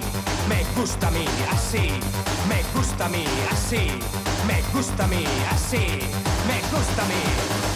me 0.49 0.63
gusta 0.75 1.07
a 1.07 1.11
mí, 1.11 1.25
así 1.51 1.91
me 2.49 2.63
gusta 2.73 3.05
a 3.05 3.09
mí, 3.09 3.25
así 3.51 3.99
me 4.47 4.61
gusta 4.73 5.03
a 5.05 5.07
mí, 5.07 5.25
así 5.51 6.35
meghoztam 6.47 7.09
én. 7.09 7.74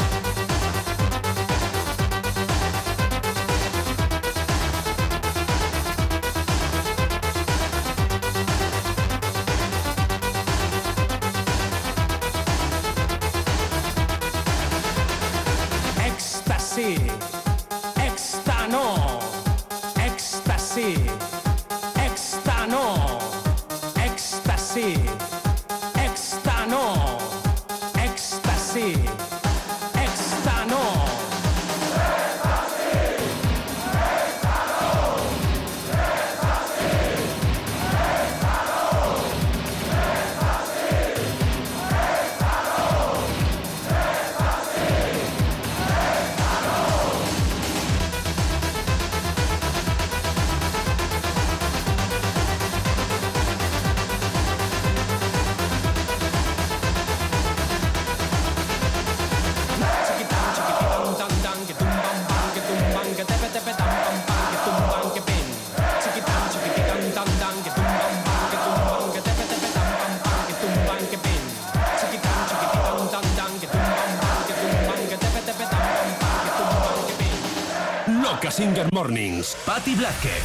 Patty 79.10 79.96
Blasquez. 79.96 80.44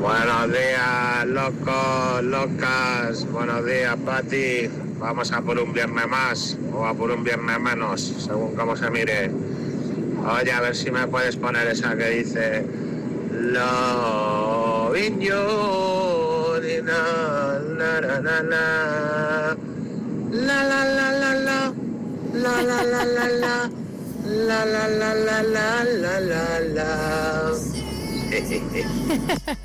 Buenos 0.00 0.48
días, 0.48 1.24
locos, 1.26 2.24
locas. 2.24 3.30
Buenos 3.30 3.64
días, 3.64 3.96
Pati. 4.04 4.68
Vamos 4.98 5.30
a 5.30 5.40
por 5.40 5.60
un 5.60 5.72
viernes 5.72 6.08
más 6.08 6.58
o 6.72 6.84
a 6.84 6.92
por 6.92 7.12
un 7.12 7.22
viernes 7.22 7.60
menos, 7.60 8.00
según 8.18 8.56
cómo 8.56 8.74
se 8.76 8.90
mire. 8.90 9.30
Oye, 10.26 10.50
a 10.50 10.60
ver 10.62 10.74
si 10.74 10.90
me 10.90 11.06
puedes 11.06 11.36
poner 11.36 11.68
esa 11.68 11.94
que 11.96 12.08
dice 12.08 12.66
Loving 13.34 15.20
you. 15.20 15.32
La, 16.82 17.60
la, 17.78 18.00
la, 18.00 18.20
la, 18.20 18.42
la. 18.42 19.56
La, 20.32 20.64
la, 20.64 20.84
la, 20.84 21.12
la, 21.12 21.34
la. 21.34 21.72
La, 22.32 22.62
la, 22.62 22.82
la, 24.88 25.14
la, 25.14 25.42
la, 25.42 25.42
la, 25.42 25.99
la, 26.20 26.60
la. 26.60 26.90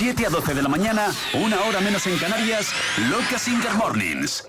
7 0.00 0.24
a 0.24 0.30
12 0.30 0.54
de 0.54 0.62
la 0.62 0.70
mañana, 0.70 1.14
una 1.34 1.62
hora 1.64 1.78
menos 1.80 2.06
en 2.06 2.16
Canarias, 2.16 2.68
Loca 3.10 3.38
Singer 3.38 3.74
Mornings. 3.74 4.48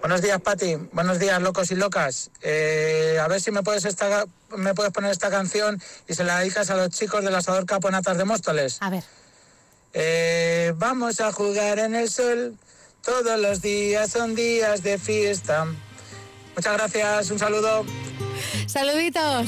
Buenos 0.00 0.22
días, 0.22 0.40
Pati. 0.40 0.76
Buenos 0.92 1.18
días, 1.18 1.38
locos 1.42 1.70
y 1.70 1.74
locas. 1.74 2.30
Eh, 2.40 3.18
a 3.22 3.28
ver 3.28 3.42
si 3.42 3.50
me 3.50 3.62
puedes, 3.62 3.84
esta, 3.84 4.24
me 4.56 4.72
puedes 4.72 4.90
poner 4.90 5.10
esta 5.10 5.28
canción 5.28 5.78
y 6.08 6.14
se 6.14 6.24
la 6.24 6.38
dedicas 6.38 6.70
a 6.70 6.76
los 6.76 6.88
chicos 6.88 7.22
del 7.22 7.34
asador 7.34 7.66
Caponatas 7.66 8.16
de 8.16 8.24
Móstoles. 8.24 8.78
A 8.80 8.88
ver. 8.88 9.04
Eh, 9.92 10.72
vamos 10.76 11.20
a 11.20 11.30
jugar 11.30 11.78
en 11.78 11.94
el 11.94 12.08
sol. 12.08 12.56
Todos 13.04 13.38
los 13.38 13.60
días 13.60 14.10
son 14.10 14.34
días 14.34 14.82
de 14.82 14.96
fiesta. 14.96 15.66
Muchas 16.56 16.72
gracias. 16.72 17.30
Un 17.30 17.38
saludo. 17.38 17.84
Saluditos. 18.66 19.46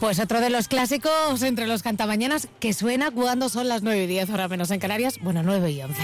Pues 0.00 0.20
otro 0.20 0.40
de 0.40 0.48
los 0.48 0.68
clásicos 0.68 1.42
entre 1.42 1.66
los 1.66 1.82
cantamañanas 1.82 2.48
que 2.60 2.72
suena 2.72 3.10
cuando 3.10 3.48
son 3.48 3.68
las 3.68 3.82
9 3.82 4.04
y 4.04 4.06
10, 4.06 4.30
hora 4.30 4.46
menos 4.46 4.70
en 4.70 4.78
Canarias. 4.78 5.18
Bueno, 5.20 5.42
9 5.42 5.70
y 5.72 5.82
11. 5.82 6.02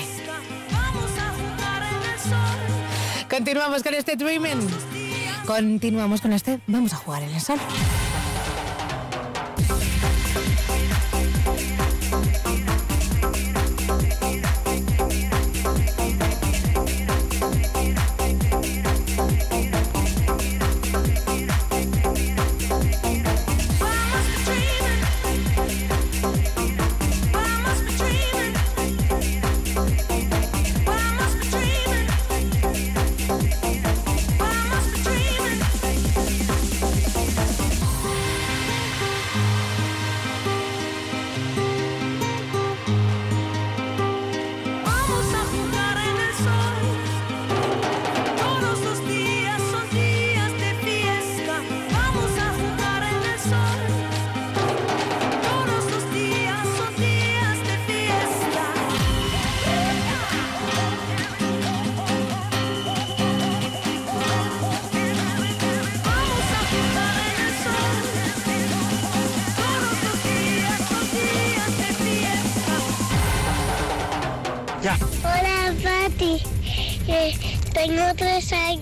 Continuamos 3.31 3.83
con 3.85 3.95
este 3.95 4.17
Dreaming. 4.17 4.69
Continuamos 5.47 6.21
con 6.21 6.33
este 6.33 6.61
Vamos 6.67 6.93
a 6.93 6.97
jugar 6.97 7.23
en 7.23 7.35
el 7.35 7.41
sol. 7.41 7.59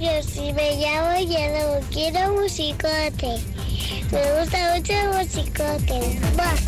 Tres 0.02 0.36
años 0.36 0.36
y 0.36 0.52
me 0.52 0.76
llamo 0.76 1.18
Yellow. 1.18 1.80
Quiero 1.90 2.34
musicote. 2.34 3.40
Me 4.10 4.40
gusta 4.40 4.74
mucho 4.74 4.92
el 4.92 5.08
musicote. 5.08 6.20
Va. 6.38 6.61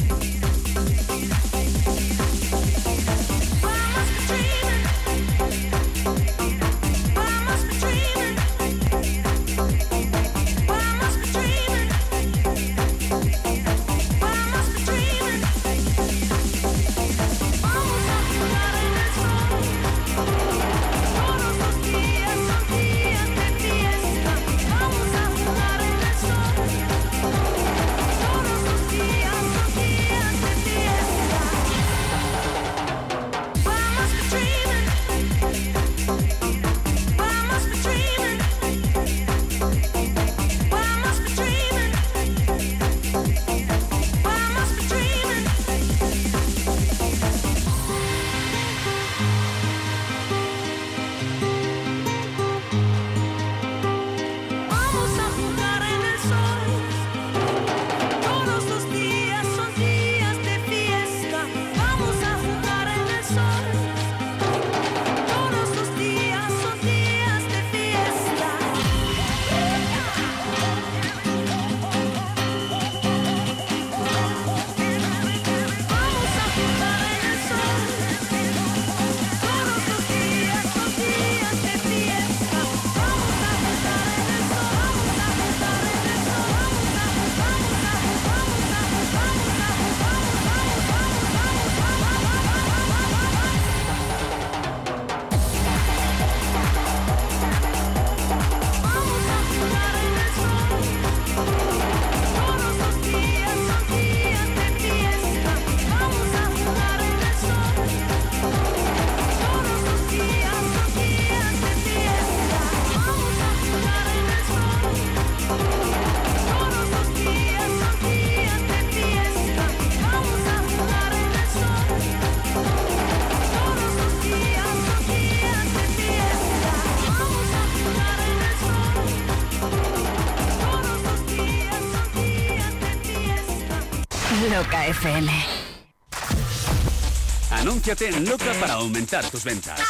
Anúnciate 137.53 138.09
en 138.09 138.25
Loca 138.25 138.53
para 138.59 138.75
aumentar 138.75 139.25
tus 139.31 139.45
ventas. 139.45 139.81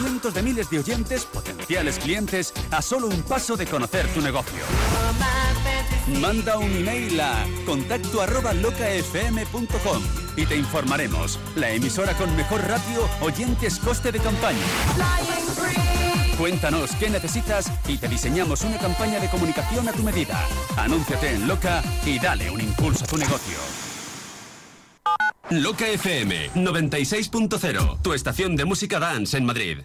Cientos 0.00 0.32
de 0.32 0.42
miles 0.42 0.70
de 0.70 0.78
oyentes, 0.78 1.24
potenciales 1.24 1.98
clientes, 1.98 2.54
a 2.70 2.82
solo 2.82 3.08
un 3.08 3.22
paso 3.22 3.56
de 3.56 3.66
conocer 3.66 4.06
tu 4.14 4.20
negocio. 4.20 4.62
Manda 6.20 6.56
un 6.56 6.70
email 6.76 7.20
a 7.20 7.44
contacto 7.64 8.22
arroba 8.22 8.52
locafm.com 8.54 10.02
y 10.36 10.46
te 10.46 10.54
informaremos. 10.54 11.40
La 11.56 11.70
emisora 11.70 12.12
con 12.12 12.34
mejor 12.36 12.60
ratio, 12.62 13.08
oyentes, 13.20 13.80
coste 13.80 14.12
de 14.12 14.20
campaña. 14.20 14.62
Cuéntanos 16.38 16.92
qué 17.00 17.10
necesitas 17.10 17.72
y 17.88 17.96
te 17.98 18.06
diseñamos 18.06 18.60
una 18.62 18.78
campaña 18.78 19.18
de 19.18 19.28
comunicación 19.28 19.88
a 19.88 19.92
tu 19.92 20.04
medida. 20.04 20.46
Anúnciate 20.76 21.30
en 21.30 21.48
Loca 21.48 21.82
y 22.04 22.20
dale 22.20 22.50
un 22.50 22.60
impulso 22.60 23.04
a 23.04 23.08
tu 23.08 23.16
negocio. 23.16 23.56
Loca 25.50 25.86
FM 25.86 26.50
96.0, 26.54 27.98
tu 28.02 28.12
estación 28.14 28.56
de 28.56 28.64
música 28.64 28.98
dance 28.98 29.36
en 29.36 29.44
Madrid. 29.44 29.78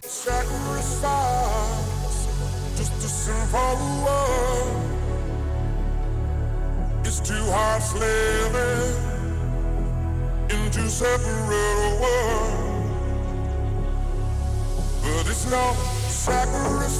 But 15.02 15.26
it's 15.26 15.46
no 15.50 15.74
sacrifice, 16.08 16.92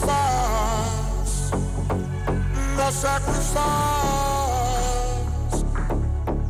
no 2.77 2.91
sacrifice, 2.91 3.63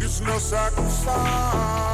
it's 0.00 0.20
no 0.20 0.38
sacrifice. 0.38 1.91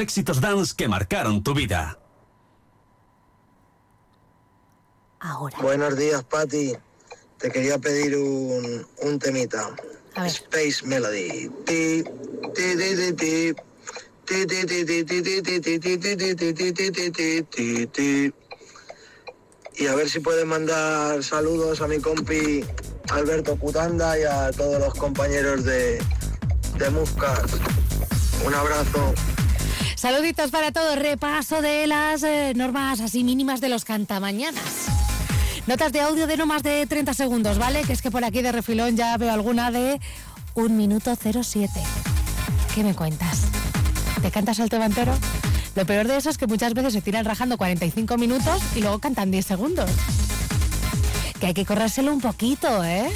éxitos 0.00 0.40
dance 0.40 0.74
que 0.74 0.88
marcaron 0.88 1.42
tu 1.42 1.54
vida. 1.54 1.98
Ahora. 5.20 5.56
Buenos 5.60 5.96
días, 5.96 6.24
Patti. 6.24 6.72
Te 7.38 7.50
quería 7.50 7.78
pedir 7.78 8.16
un, 8.16 8.86
un 9.02 9.18
temita. 9.18 9.70
A 10.16 10.22
ver. 10.22 10.30
Space 10.30 10.84
Melody. 10.84 11.48
Ti, 11.66 12.04
ti, 12.54 12.76
ti, 17.50 17.86
ti, 17.86 18.34
y 19.80 19.86
a 19.86 19.94
ver 19.94 20.10
si 20.10 20.20
pueden 20.20 20.46
mandar 20.46 21.24
saludos 21.24 21.80
a 21.80 21.86
mi 21.86 21.98
compi 22.00 22.62
Alberto 23.10 23.56
Cutanda 23.56 24.18
y 24.18 24.24
a 24.24 24.50
todos 24.52 24.78
los 24.78 24.94
compañeros 24.94 25.64
de, 25.64 25.98
de 26.76 26.90
Muscas. 26.90 27.50
Un 28.44 28.54
abrazo. 28.54 29.14
Saluditos 30.00 30.50
para 30.50 30.72
todos. 30.72 30.96
Repaso 30.96 31.60
de 31.60 31.86
las 31.86 32.22
eh, 32.22 32.54
normas 32.56 33.00
así 33.00 33.22
mínimas 33.22 33.60
de 33.60 33.68
los 33.68 33.84
cantamañanas. 33.84 34.86
Notas 35.66 35.92
de 35.92 36.00
audio 36.00 36.26
de 36.26 36.38
no 36.38 36.46
más 36.46 36.62
de 36.62 36.86
30 36.86 37.12
segundos, 37.12 37.58
¿vale? 37.58 37.82
Que 37.82 37.92
es 37.92 38.00
que 38.00 38.10
por 38.10 38.24
aquí 38.24 38.40
de 38.40 38.50
refilón 38.50 38.96
ya 38.96 39.14
veo 39.18 39.30
alguna 39.30 39.70
de 39.70 40.00
un 40.54 40.78
minuto 40.78 41.14
07. 41.14 41.68
¿Qué 42.74 42.82
me 42.82 42.94
cuentas? 42.94 43.42
¿Te 44.22 44.30
cantas 44.30 44.58
el 44.60 44.70
tema? 44.70 44.88
Lo 45.74 45.84
peor 45.84 46.08
de 46.08 46.16
eso 46.16 46.30
es 46.30 46.38
que 46.38 46.46
muchas 46.46 46.72
veces 46.72 46.94
se 46.94 47.02
tiran 47.02 47.26
rajando 47.26 47.58
45 47.58 48.16
minutos 48.16 48.62
y 48.74 48.80
luego 48.80 49.00
cantan 49.00 49.30
10 49.30 49.44
segundos. 49.44 49.90
Que 51.40 51.48
hay 51.48 51.54
que 51.54 51.66
corrérselo 51.66 52.10
un 52.10 52.22
poquito, 52.22 52.82
¿eh? 52.84 53.12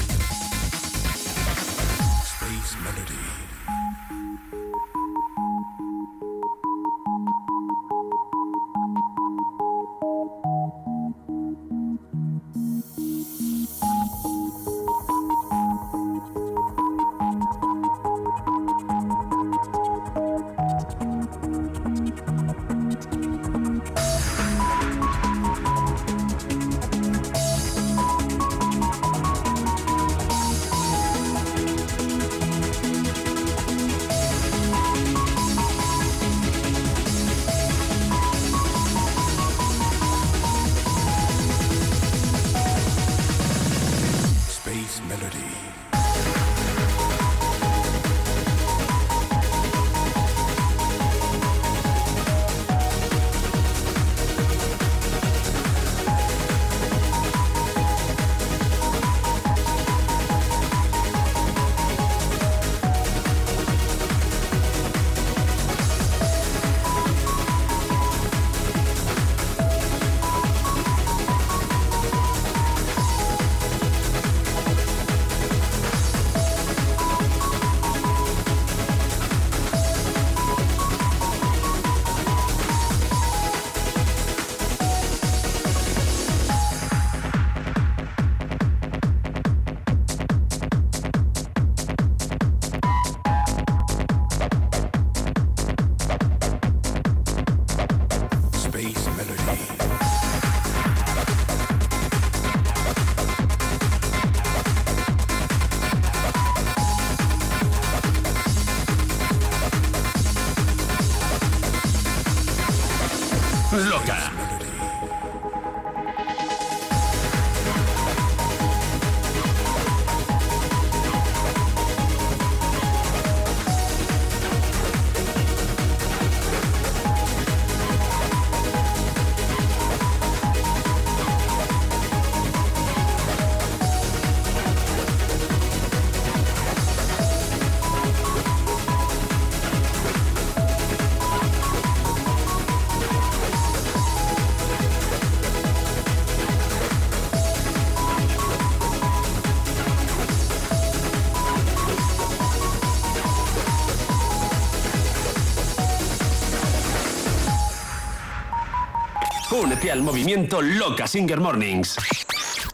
Al 159.90 160.02
movimiento 160.02 160.60
Loca 160.62 161.06
Singer 161.06 161.38
Mornings. 161.38 161.96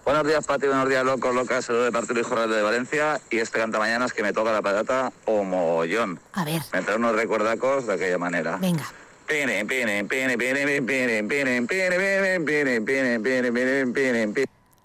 Buenos 0.05 0.27
días, 0.27 0.47
Pati. 0.47 0.69
Buenos 0.69 0.89
días, 0.89 1.05
loco, 1.05 1.33
loca. 1.33 1.61
Saludos 1.61 1.87
de 1.87 1.93
parte 1.93 2.09
de 2.09 2.15
Luis 2.15 2.27
Jorge 2.27 2.47
de 2.47 2.63
Valencia. 2.63 3.21
Y 3.31 3.39
este 3.39 3.59
canta 3.59 3.79
mañana 3.79 4.07
es 4.07 4.13
que 4.13 4.23
me 4.23 4.33
toca 4.33 4.53
la 4.53 4.63
patata 4.63 5.13
o 5.27 5.45
mogollón. 5.45 6.19
A 6.33 6.45
ver. 6.45 6.63
Me 6.73 6.81
trae 6.83 6.97
unos 6.97 7.15
recuerdacos 7.15 7.87
de 7.87 7.95
aquella 7.95 8.17
manera. 8.17 8.57
Venga. 8.57 8.85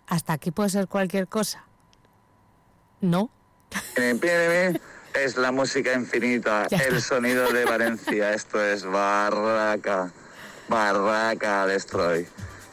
Hasta 0.07 0.33
aquí 0.33 0.51
puede 0.51 0.69
ser 0.69 0.87
cualquier 0.87 1.27
cosa. 1.27 1.63
¿No? 3.01 3.29
Es 5.13 5.37
la 5.37 5.51
música 5.51 5.93
infinita, 5.93 6.67
el 6.69 7.01
sonido 7.01 7.51
de 7.53 7.63
Valencia. 7.65 8.33
Esto 8.33 8.61
es 8.61 8.83
Barraca. 8.83 10.11
Barraca 10.67 11.65
Destroy. 11.67 12.27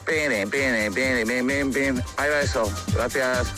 Pene, 0.04 0.46
pene, 0.46 0.90
pene, 0.90 1.24
pene, 1.24 1.72
pene. 1.72 2.02
Ahí 2.16 2.30
va 2.30 2.40
eso. 2.40 2.70
Gracias. 2.94 3.48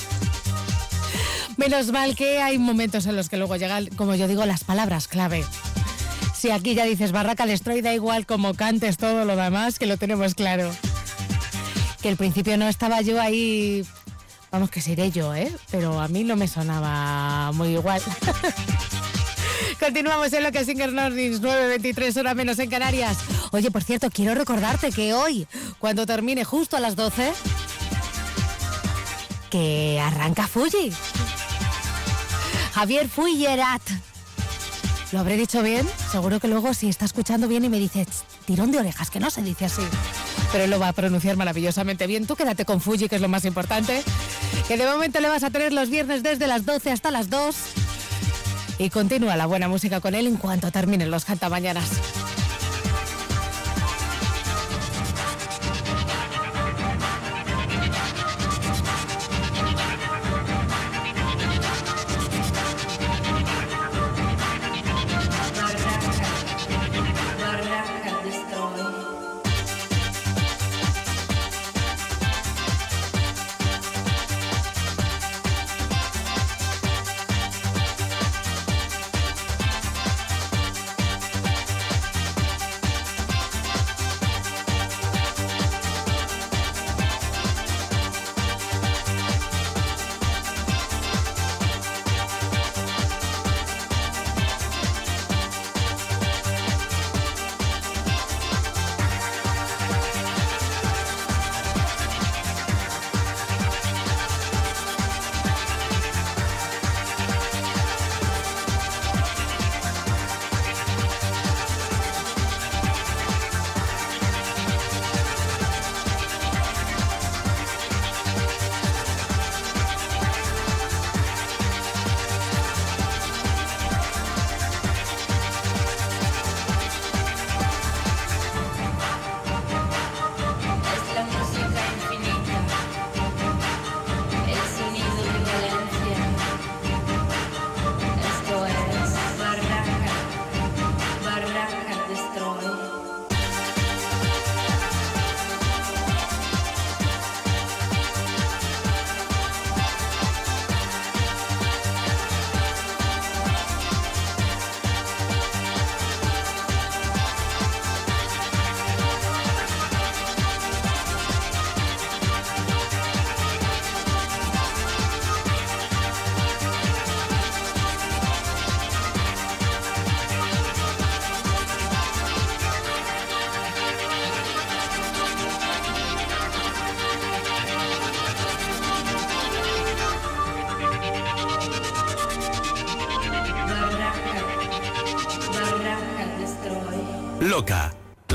Menos 1.57 1.93
mal 1.93 2.17
que 2.17 2.43
hay 2.43 2.59
momentos 2.59 3.07
en 3.07 3.17
los 3.17 3.29
que 3.29 3.37
luego 3.37 3.57
llegan, 3.57 3.87
como 3.97 4.15
yo 4.15 4.27
digo, 4.27 4.45
las 4.45 4.65
palabras 4.65 5.09
clave. 5.09 5.45
Si 6.35 6.51
aquí 6.51 6.75
ya 6.75 6.85
dices 6.85 7.13
Barraca 7.13 7.47
Destroy, 7.47 7.81
da 7.81 7.95
igual 7.95 8.27
como 8.27 8.55
cantes 8.55 8.97
todo 8.97 9.25
lo 9.25 9.37
demás, 9.37 9.79
que 9.79 9.87
lo 9.87 9.97
tenemos 9.97 10.35
claro. 10.35 10.71
Que 12.03 12.09
al 12.09 12.17
principio 12.17 12.59
no 12.59 12.69
estaba 12.69 13.01
yo 13.01 13.21
ahí, 13.21 13.87
vamos 14.51 14.71
que 14.71 14.81
seré 14.81 15.11
yo, 15.11 15.35
¿eh? 15.35 15.51
Pero 15.71 16.01
a 16.01 16.09
mí 16.09 16.25
no 16.25 16.37
me 16.37 16.49
sonaba 16.49 17.53
muy 17.53 17.69
igual. 17.69 18.03
Continuamos 19.85 20.33
en 20.33 20.43
lo 20.43 20.51
que 20.51 20.61
es 20.61 20.67
Singer 20.67 20.91
Mornings, 20.93 21.43
9.23 21.43 22.19
horas 22.19 22.35
menos 22.35 22.59
en 22.59 22.71
Canarias. 22.71 23.19
Oye, 23.51 23.71
por 23.71 23.85
cierto, 23.85 24.09
quiero 24.09 24.35
recordarte 24.35 24.91
que 24.91 25.13
hoy, 25.13 25.47
cuando 25.79 26.07
termine 26.07 26.43
justo 26.43 26.79
a 26.79 26.81
las 26.81 26.97
12, 26.97 27.35
que 29.51 30.01
arranca 30.03 30.47
Fuji. 30.47 30.91
Javier 32.73 33.11
Fuyerat. 33.11 33.83
¿Lo 35.13 35.21
habré 35.21 35.37
dicho 35.37 35.63
bien? 35.63 35.87
Seguro 36.11 36.41
que 36.41 36.49
luego 36.49 36.73
si 36.73 36.89
está 36.89 37.05
escuchando 37.05 37.47
bien 37.47 37.67
y 37.67 37.69
me 37.69 37.79
dice 37.79 38.07
"Ch, 38.07 38.25
tirón 38.47 38.73
de 38.73 38.79
orejas, 38.79 39.11
que 39.11 39.21
no 39.21 39.29
se 39.29 39.43
dice 39.43 39.67
así. 39.67 39.83
Pero 40.51 40.65
él 40.65 40.71
lo 40.71 40.79
va 40.79 40.89
a 40.89 40.93
pronunciar 40.95 41.37
maravillosamente 41.37 42.07
bien. 42.07 42.27
Tú 42.27 42.37
quédate 42.37 42.65
con 42.65 42.81
Fuji, 42.81 43.11
que 43.11 43.17
es 43.17 43.23
lo 43.23 43.29
más 43.29 43.45
importante. 43.45 44.03
Que 44.67 44.79
de 44.79 44.87
momento 44.87 45.21
le 45.21 45.29
vas 45.29 45.43
a 45.45 45.51
tener 45.51 45.75
los 45.75 45.91
viernes 45.91 46.23
desde 46.23 46.47
las 46.47 46.65
12 46.65 46.91
hasta 46.91 47.11
las 47.11 47.29
2. 47.29 47.55
Y 48.79 48.91
continúa 48.91 49.37
la 49.37 49.47
buena 49.47 49.69
música 49.69 50.01
con 50.01 50.15
él 50.15 50.27
en 50.27 50.37
cuanto 50.37 50.71
terminen 50.71 51.11
los 51.11 51.25
cantamañanas. 51.25 52.34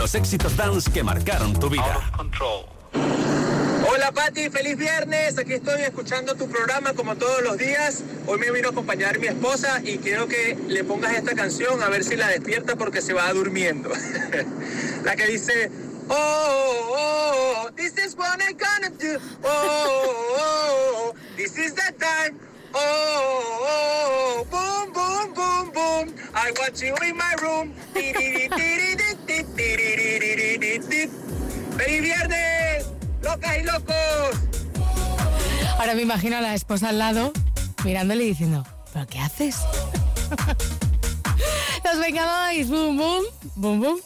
Los 0.10 0.16
éxitos 0.16 0.58
dance 0.58 0.90
que 0.92 1.04
marcaron 1.04 1.54
tu 1.54 1.70
vida. 1.70 2.12
Hola 3.88 4.12
Pati, 4.12 4.50
feliz 4.50 4.76
viernes. 4.76 5.38
Aquí 5.38 5.54
estoy 5.54 5.84
escuchando 5.84 6.34
tu 6.34 6.50
programa 6.50 6.94
como 6.94 7.16
todos 7.16 7.44
los 7.44 7.60
días. 7.60 8.02
Hoy 8.26 8.40
me 8.40 8.50
vino 8.50 8.70
a 8.70 8.72
acompañar 8.72 9.20
mi 9.20 9.28
esposa 9.28 9.82
y 9.84 10.00
quiero 10.00 10.28
que 10.28 10.58
le 10.68 10.84
pongas 10.84 11.14
esta 11.14 11.36
canción 11.36 11.84
a 11.84 11.90
ver 11.90 12.04
si 12.04 12.16
la 12.16 12.28
despierta 12.30 12.76
porque 12.76 13.04
se 13.04 13.14
va 13.14 13.32
durmiendo. 13.34 13.92
la 15.04 15.16
que 15.16 15.28
dice, 15.28 15.70
Ahora 35.90 35.98
me 35.98 36.04
imagino 36.04 36.38
a 36.38 36.42
la 36.42 36.54
esposa 36.54 36.90
al 36.90 37.00
lado 37.00 37.34
mirándole 37.84 38.24
y 38.24 38.28
diciendo, 38.28 38.64
¿pero 38.94 39.08
qué 39.08 39.18
haces? 39.18 39.56
Nos 41.84 42.00
vengamos, 42.00 42.70
boom, 42.70 42.96
boom, 42.96 43.24
boom, 43.56 43.80
boom. 43.80 44.00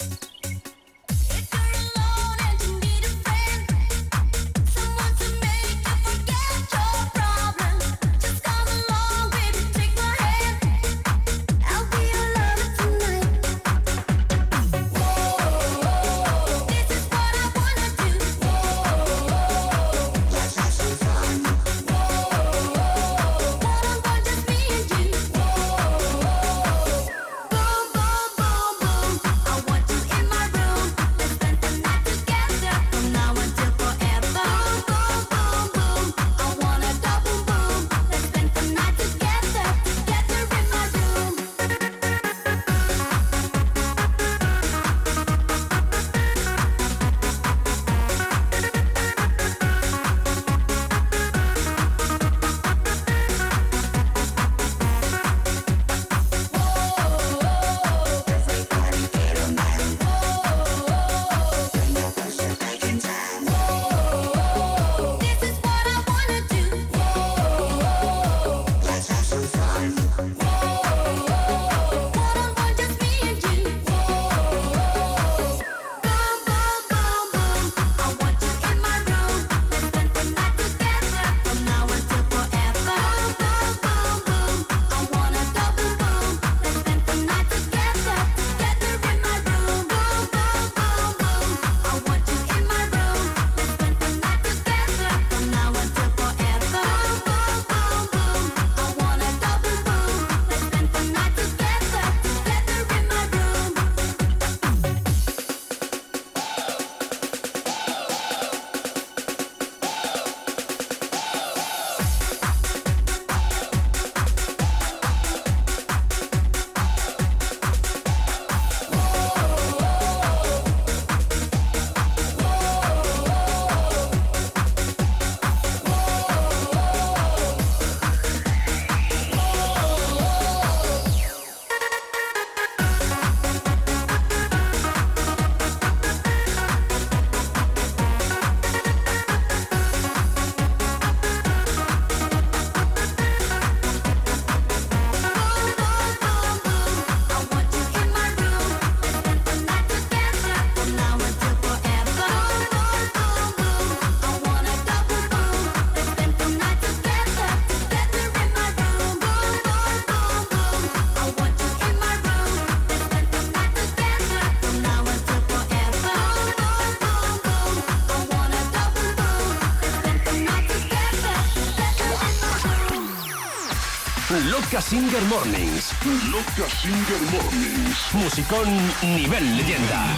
Loca 174.39 174.81
Singer 174.81 175.21
Mornings. 175.29 175.93
Loca 176.31 176.67
Singer 176.81 177.21
Mornings. 177.31 177.97
Musicón 178.13 178.65
nivel 179.03 179.57
leyenda. 179.57 180.17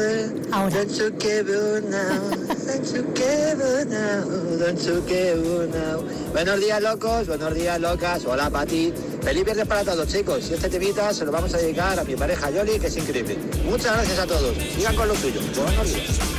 ¿eh? 0.00 0.32
Ahora. 0.50 0.84
Buenos 6.32 6.60
días, 6.60 6.82
locos. 6.82 7.26
Buenos 7.26 7.54
días, 7.54 7.80
locas. 7.80 8.24
Hola, 8.24 8.48
Pati. 8.48 9.13
Feliz 9.24 9.42
viernes 9.42 9.66
para 9.66 9.82
todos, 9.82 10.06
chicos. 10.06 10.50
Y 10.50 10.54
este 10.54 10.68
temita 10.68 11.12
se 11.14 11.24
lo 11.24 11.32
vamos 11.32 11.54
a 11.54 11.56
dedicar 11.56 11.98
a 11.98 12.04
mi 12.04 12.14
pareja 12.14 12.50
Yoli, 12.50 12.78
que 12.78 12.88
es 12.88 12.96
increíble. 12.98 13.38
Muchas 13.64 13.94
gracias 13.94 14.18
a 14.18 14.26
todos. 14.26 14.54
Sigan 14.76 14.94
con 14.94 15.08
lo 15.08 15.14
suyo. 15.14 15.40
Buenos 15.56 15.94
días. 15.94 16.33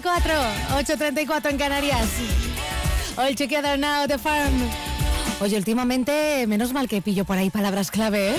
834, 0.00 0.76
834 0.78 1.50
en 1.50 1.58
Canarias. 1.58 2.08
O 3.16 3.22
el 3.22 3.36
chequeado 3.36 3.76
now 3.76 4.06
the 4.06 4.16
farm. 4.18 4.52
Oye, 5.40 5.56
últimamente, 5.56 6.46
menos 6.46 6.72
mal 6.72 6.88
que 6.88 7.02
pillo 7.02 7.24
por 7.24 7.36
ahí 7.36 7.50
palabras 7.50 7.90
clave, 7.90 8.30
¿eh? 8.30 8.36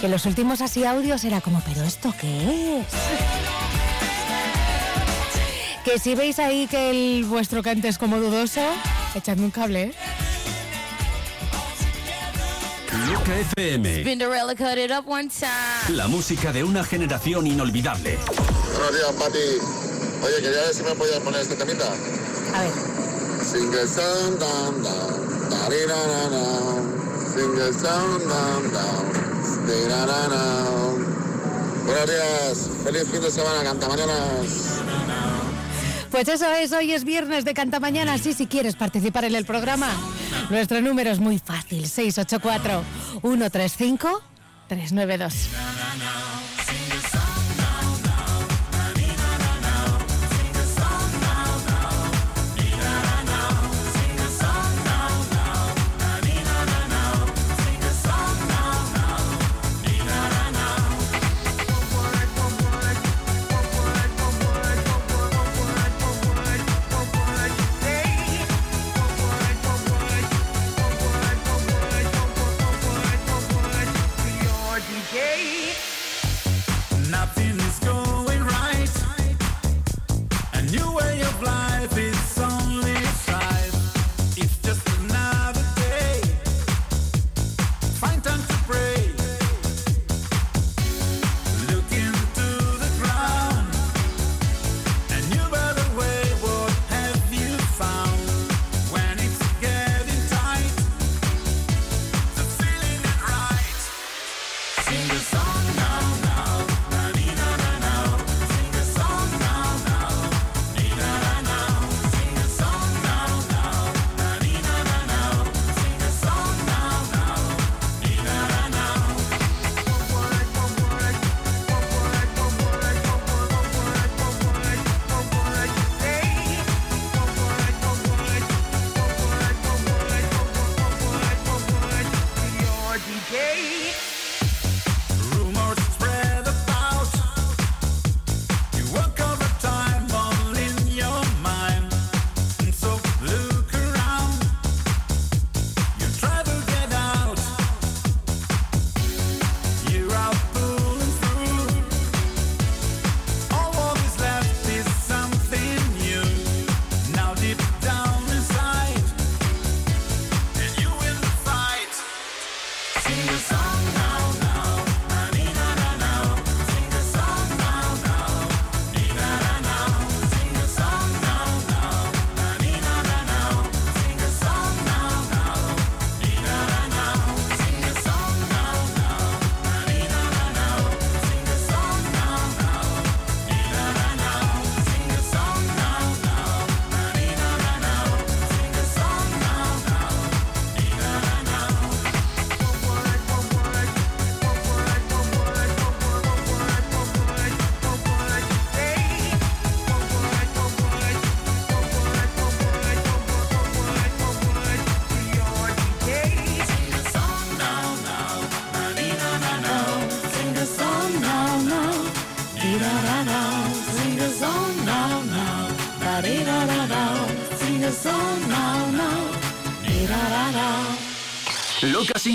Que 0.00 0.08
los 0.08 0.24
últimos 0.26 0.60
así 0.60 0.84
audios 0.84 1.24
era 1.24 1.40
como, 1.40 1.60
¿pero 1.62 1.82
esto 1.82 2.14
qué 2.20 2.80
es? 2.80 2.86
Que 5.84 5.98
si 5.98 6.14
veis 6.14 6.38
ahí 6.38 6.66
que 6.68 6.90
el 6.90 7.24
vuestro 7.24 7.62
cante 7.62 7.88
es 7.88 7.98
como 7.98 8.18
dudoso, 8.18 8.62
echadme 9.14 9.44
un 9.44 9.50
cable, 9.50 9.82
¿eh? 9.82 9.94
Loca 13.12 13.36
FM. 13.36 14.04
Cinderella 14.04 14.54
cut 14.54 14.78
it 14.78 14.92
up 14.92 15.08
one. 15.08 15.28
La 15.88 16.06
música 16.06 16.52
de 16.52 16.62
una 16.62 16.84
generación 16.84 17.46
inolvidable. 17.46 18.18
Buenos 18.72 18.94
días, 18.94 19.12
Pati. 19.18 19.83
Oye, 20.24 20.36
quería 20.36 20.60
ver 20.62 20.74
si 20.74 20.82
me 20.82 20.94
podías 20.94 21.20
poner 21.20 21.42
este 21.42 21.54
temita. 21.54 21.84
A 22.54 22.60
ver. 22.62 22.72
Single 23.44 23.86
sound, 23.86 24.38
down, 24.40 24.82
down, 24.82 25.50
da 25.50 25.68
Single 27.34 27.72
sound, 27.74 28.22
down, 28.24 28.72
down, 28.72 29.24
Buenos 31.84 32.06
días, 32.06 32.70
feliz 32.82 33.04
fin 33.10 33.20
de 33.20 33.30
semana, 33.30 33.62
cantamañanas. 33.62 34.80
Pues 36.10 36.28
eso 36.28 36.46
es, 36.52 36.72
hoy 36.72 36.92
es 36.92 37.04
viernes 37.04 37.44
de 37.44 37.52
canta 37.52 37.78
mañana. 37.78 38.14
así 38.14 38.32
si 38.32 38.46
quieres 38.46 38.76
participar 38.76 39.24
en 39.24 39.34
el 39.34 39.44
programa. 39.44 39.90
Nuestro 40.48 40.80
número 40.80 41.10
es 41.10 41.18
muy 41.18 41.38
fácil, 41.38 41.86
684 41.86 42.82
135 43.20 44.22
392. 44.68 45.48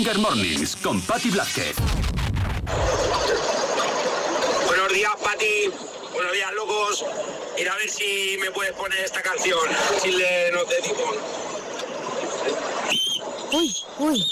Singer 0.00 0.18
Mornings 0.18 0.76
con 0.76 0.98
Patti 1.02 1.28
Blasquez. 1.30 1.76
Buenos 4.66 4.92
días, 4.94 5.12
Pati. 5.22 5.70
Buenos 6.14 6.32
días, 6.32 6.50
locos. 6.54 7.04
Ir 7.58 7.68
a 7.68 7.76
ver 7.76 7.90
si 7.90 8.38
me 8.40 8.50
puedes 8.50 8.72
poner 8.72 8.98
esta 9.00 9.20
canción. 9.20 9.60
Chile 10.02 10.50
no 10.54 10.64
te 10.64 10.80
digo. 10.80 11.04
Uy, 13.52 13.76
uy. 13.98 14.24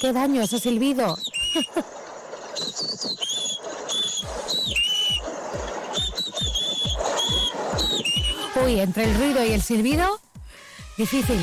Qué 0.00 0.12
daño 0.12 0.42
ese 0.42 0.60
silbido. 0.60 1.18
Uy, 8.64 8.80
entre 8.80 9.04
el 9.04 9.14
ruido 9.16 9.44
y 9.44 9.52
el 9.52 9.62
silbido, 9.62 10.20
difícil. 10.96 11.40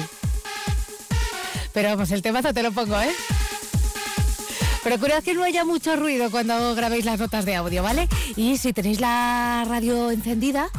Pero 1.77 1.89
vamos, 1.89 2.09
el 2.09 2.23
temazo 2.23 2.55
te 2.55 2.63
lo 2.63 2.71
pongo, 2.71 2.99
¿eh? 2.99 3.11
Procurad 4.83 5.21
que 5.21 5.35
no 5.35 5.43
haya 5.43 5.63
mucho 5.63 5.95
ruido 5.95 6.31
cuando 6.31 6.73
grabéis 6.73 7.05
las 7.05 7.19
notas 7.19 7.45
de 7.45 7.53
audio, 7.53 7.83
¿vale? 7.83 8.09
Y 8.35 8.57
si 8.57 8.73
tenéis 8.73 8.99
la 8.99 9.63
radio 9.67 10.09
encendida, 10.09 10.71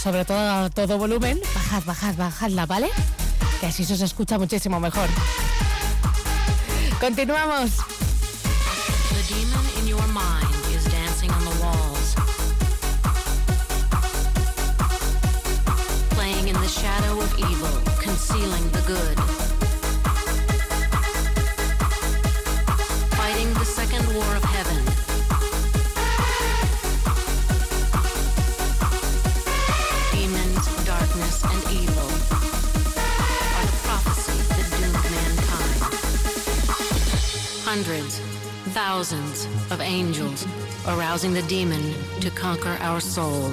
sobre 0.00 0.24
todo 0.24 0.38
a 0.38 0.70
todo 0.70 0.96
volumen, 0.96 1.40
bajad, 1.52 1.82
bajad, 1.84 2.14
bajadla, 2.14 2.66
¿vale? 2.66 2.88
Que 3.58 3.66
así 3.66 3.84
se 3.84 3.94
os 3.94 4.00
escucha 4.00 4.38
muchísimo 4.38 4.78
mejor. 4.78 5.08
Continuamos. 7.00 7.72
The 9.10 9.34
demon 9.34 9.66
in 9.80 9.86
second 23.76 24.06
war 24.14 24.34
of 24.34 24.42
heaven. 24.42 24.82
Demons, 30.12 30.64
darkness, 30.86 31.44
and 31.44 31.60
evil 31.70 32.08
are 33.56 33.66
the 33.70 33.78
prophecy 33.84 34.38
that 34.56 34.66
doomed 34.78 35.06
mankind. 35.16 35.80
Hundreds, 37.70 38.14
thousands 38.72 39.44
of 39.70 39.82
angels 39.82 40.46
arousing 40.88 41.34
the 41.34 41.42
demon 41.42 41.92
to 42.22 42.30
conquer 42.30 42.78
our 42.80 42.98
soul. 42.98 43.50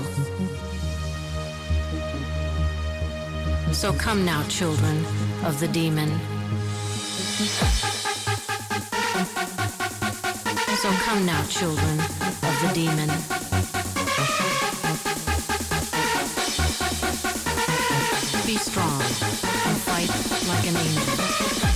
So 3.73 3.91
come 3.91 4.23
now, 4.23 4.41
children 4.47 5.05
of 5.43 5.59
the 5.59 5.67
demon. 5.67 6.32
So 10.83 10.91
come 10.95 11.25
now, 11.25 11.41
children 11.45 11.97
of 12.01 12.59
the 12.61 12.71
demon. 12.73 13.07
Be 18.45 18.57
strong 18.57 19.01
and 19.01 19.77
fight 19.77 20.09
like 20.45 20.67
an 20.67 20.75
angel. 20.75 21.72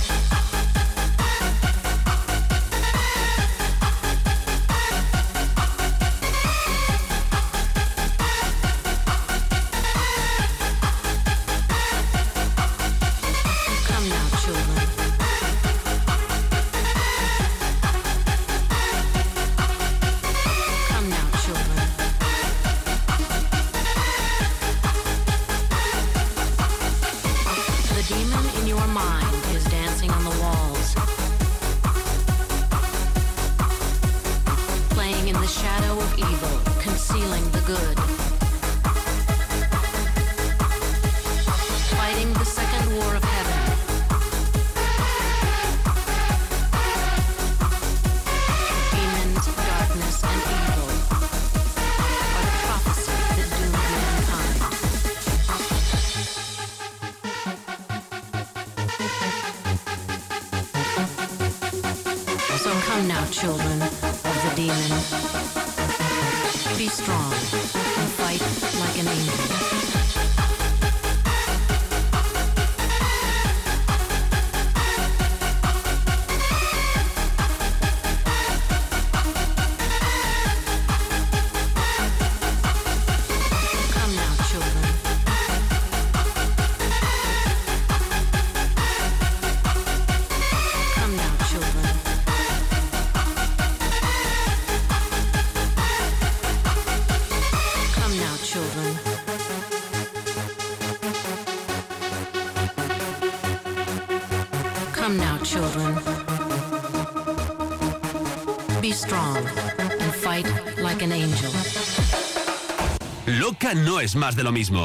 No 113.74 114.00
es 114.00 114.16
más 114.16 114.34
de 114.34 114.42
lo 114.42 114.50
mismo. 114.50 114.84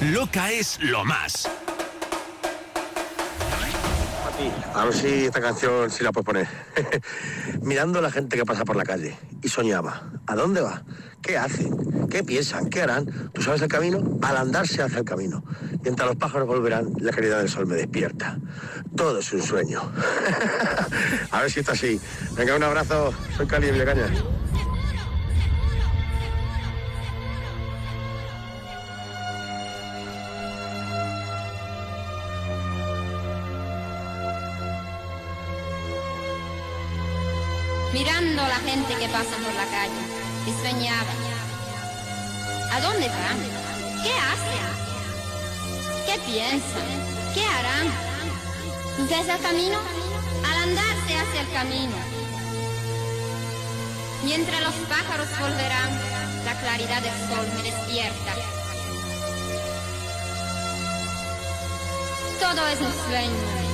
Loca 0.00 0.50
es 0.50 0.78
lo 0.80 1.04
más. 1.04 1.48
A 4.74 4.84
ver 4.84 4.92
si 4.94 5.26
esta 5.26 5.40
canción 5.40 5.88
sí 5.90 6.02
la 6.02 6.10
puedes 6.10 6.26
poner. 6.26 6.48
Mirando 7.62 8.00
a 8.00 8.02
la 8.02 8.10
gente 8.10 8.36
que 8.36 8.44
pasa 8.44 8.64
por 8.64 8.74
la 8.74 8.82
calle 8.82 9.16
y 9.42 9.48
soñaba. 9.48 10.10
¿A 10.26 10.34
dónde 10.34 10.60
va? 10.60 10.82
¿Qué 11.22 11.38
hacen? 11.38 12.08
¿Qué 12.08 12.24
piensan? 12.24 12.68
¿Qué 12.68 12.82
harán? 12.82 13.30
¿Tú 13.32 13.42
sabes 13.42 13.62
el 13.62 13.68
camino? 13.68 14.18
Al 14.22 14.38
andar 14.38 14.66
se 14.66 14.82
hace 14.82 14.98
el 14.98 15.04
camino. 15.04 15.44
Y 15.84 15.88
entre 15.88 16.04
los 16.04 16.16
pájaros 16.16 16.48
volverán, 16.48 16.92
la 16.98 17.12
caridad 17.12 17.38
del 17.38 17.48
sol 17.48 17.68
me 17.68 17.76
despierta. 17.76 18.38
Todo 18.96 19.20
es 19.20 19.32
un 19.32 19.42
sueño. 19.42 19.80
a 21.30 21.40
ver 21.42 21.50
si 21.50 21.60
está 21.60 21.72
así. 21.72 22.00
Venga, 22.36 22.56
un 22.56 22.62
abrazo. 22.64 23.14
Soy 23.36 23.46
Cali 23.46 23.66
de 23.66 23.72
Villacañas. 23.72 24.24
Mientras 54.24 54.62
los 54.62 54.74
pájaros 54.88 55.28
volverán, 55.38 55.90
la 56.44 56.58
claridad 56.60 57.02
del 57.02 57.12
sol 57.28 57.46
me 57.56 57.62
despierta. 57.62 58.34
Todo 62.40 62.68
es 62.68 62.80
un 62.80 62.92
sueño. 63.08 63.73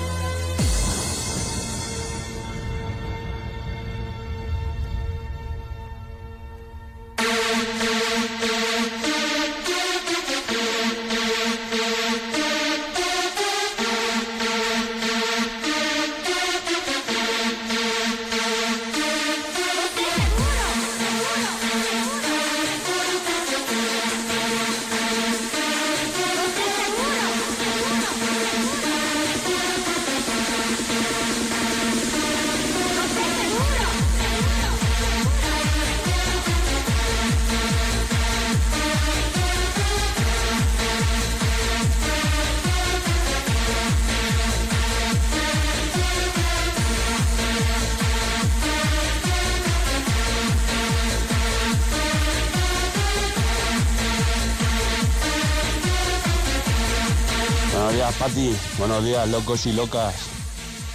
Buenos 58.80 59.04
días, 59.04 59.28
locos 59.28 59.66
y 59.66 59.72
locas. 59.72 60.14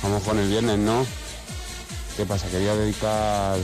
Vamos 0.01 0.23
con 0.23 0.39
el 0.39 0.49
viernes, 0.49 0.79
¿no? 0.79 1.05
¿Qué 2.17 2.25
pasa? 2.25 2.47
Quería 2.47 2.75
dedicar 2.75 3.59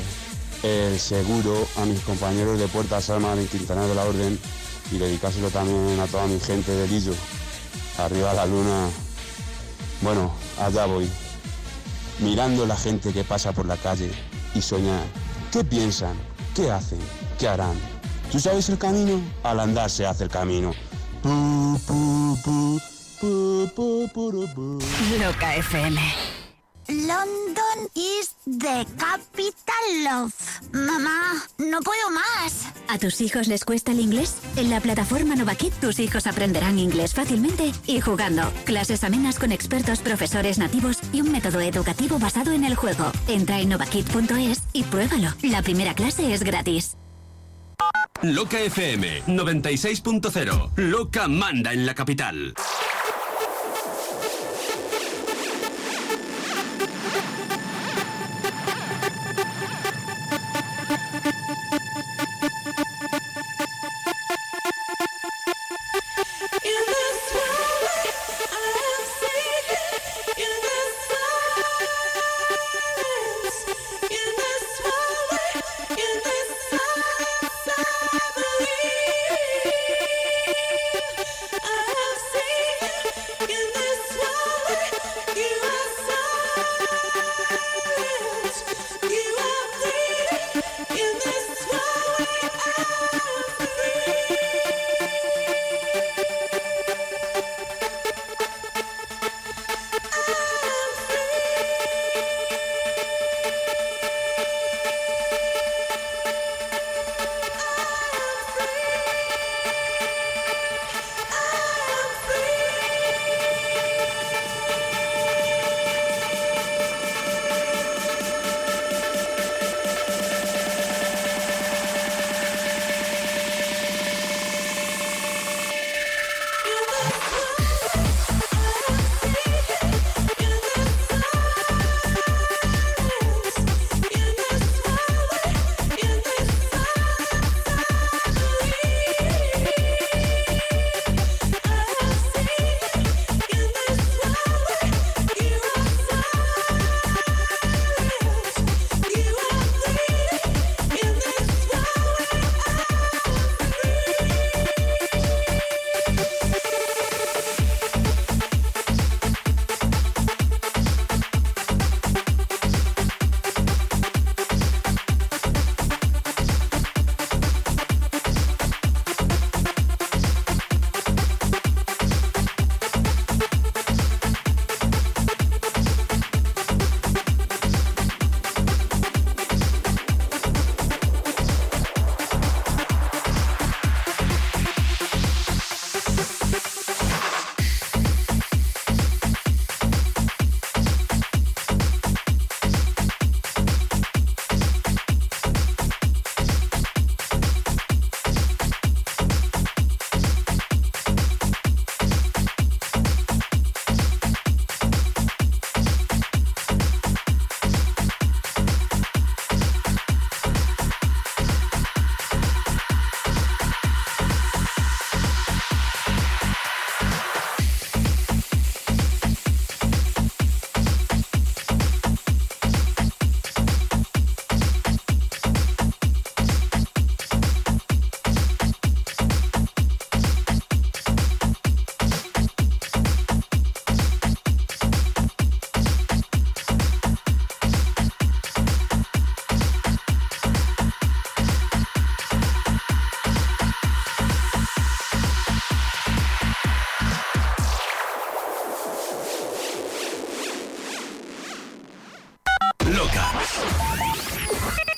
el 0.61 0.99
seguro 0.99 1.67
a 1.77 1.85
mis 1.85 2.01
compañeros 2.01 2.59
de 2.59 2.67
Puerta 2.67 3.01
Salma 3.01 3.33
en 3.33 3.47
Quintana 3.47 3.87
de 3.87 3.95
la 3.95 4.05
Orden 4.05 4.39
y 4.91 4.99
dedicárselo 4.99 5.49
también 5.49 5.99
a 5.99 6.05
toda 6.05 6.27
mi 6.27 6.39
gente 6.39 6.71
de 6.71 6.87
Lillo. 6.87 7.15
Arriba 7.97 8.35
la 8.35 8.45
luna. 8.45 8.89
Bueno, 10.01 10.31
allá 10.59 10.85
voy. 10.85 11.09
Mirando 12.19 12.67
la 12.67 12.77
gente 12.77 13.13
que 13.13 13.23
pasa 13.23 13.53
por 13.53 13.65
la 13.65 13.77
calle 13.77 14.11
y 14.53 14.61
soñar. 14.61 15.03
¿Qué 15.51 15.63
piensan? 15.63 16.13
¿Qué 16.55 16.69
hacen? 16.69 16.99
¿Qué 17.39 17.47
harán? 17.47 17.73
¿Tú 18.31 18.39
sabes 18.39 18.69
el 18.69 18.77
camino? 18.77 19.19
Al 19.41 19.59
andar 19.59 19.89
se 19.89 20.05
hace 20.05 20.25
el 20.25 20.29
camino. 20.29 20.73
Loca 25.19 25.55
FM. 25.55 26.01
London 26.87 27.87
is 27.95 28.35
the 28.45 28.85
capital 28.97 30.07
of. 30.25 30.33
Mamá, 30.73 31.45
no 31.59 31.81
puedo 31.81 32.09
más. 32.09 32.65
¿A 32.87 32.97
tus 32.97 33.21
hijos 33.21 33.47
les 33.47 33.63
cuesta 33.63 33.91
el 33.91 33.99
inglés? 33.99 34.37
En 34.55 34.71
la 34.71 34.79
plataforma 34.79 35.35
NovaKid 35.35 35.71
tus 35.79 35.99
hijos 35.99 36.25
aprenderán 36.25 36.79
inglés 36.79 37.13
fácilmente 37.13 37.71
y 37.85 38.01
jugando. 38.01 38.51
Clases 38.65 39.03
amenas 39.03 39.37
con 39.37 39.51
expertos 39.51 39.99
profesores 39.99 40.57
nativos 40.57 40.97
y 41.13 41.21
un 41.21 41.31
método 41.31 41.59
educativo 41.61 42.17
basado 42.17 42.51
en 42.51 42.65
el 42.65 42.73
juego. 42.75 43.11
Entra 43.27 43.59
en 43.59 43.69
novakid.es 43.69 44.63
y 44.73 44.81
pruébalo. 44.83 45.29
La 45.43 45.61
primera 45.61 45.93
clase 45.93 46.33
es 46.33 46.41
gratis. 46.43 46.97
Loca 48.23 48.59
FM 48.59 49.23
96.0. 49.27 50.71
Loca 50.75 51.27
manda 51.27 51.71
en 51.73 51.85
la 51.85 51.93
capital. 51.93 52.55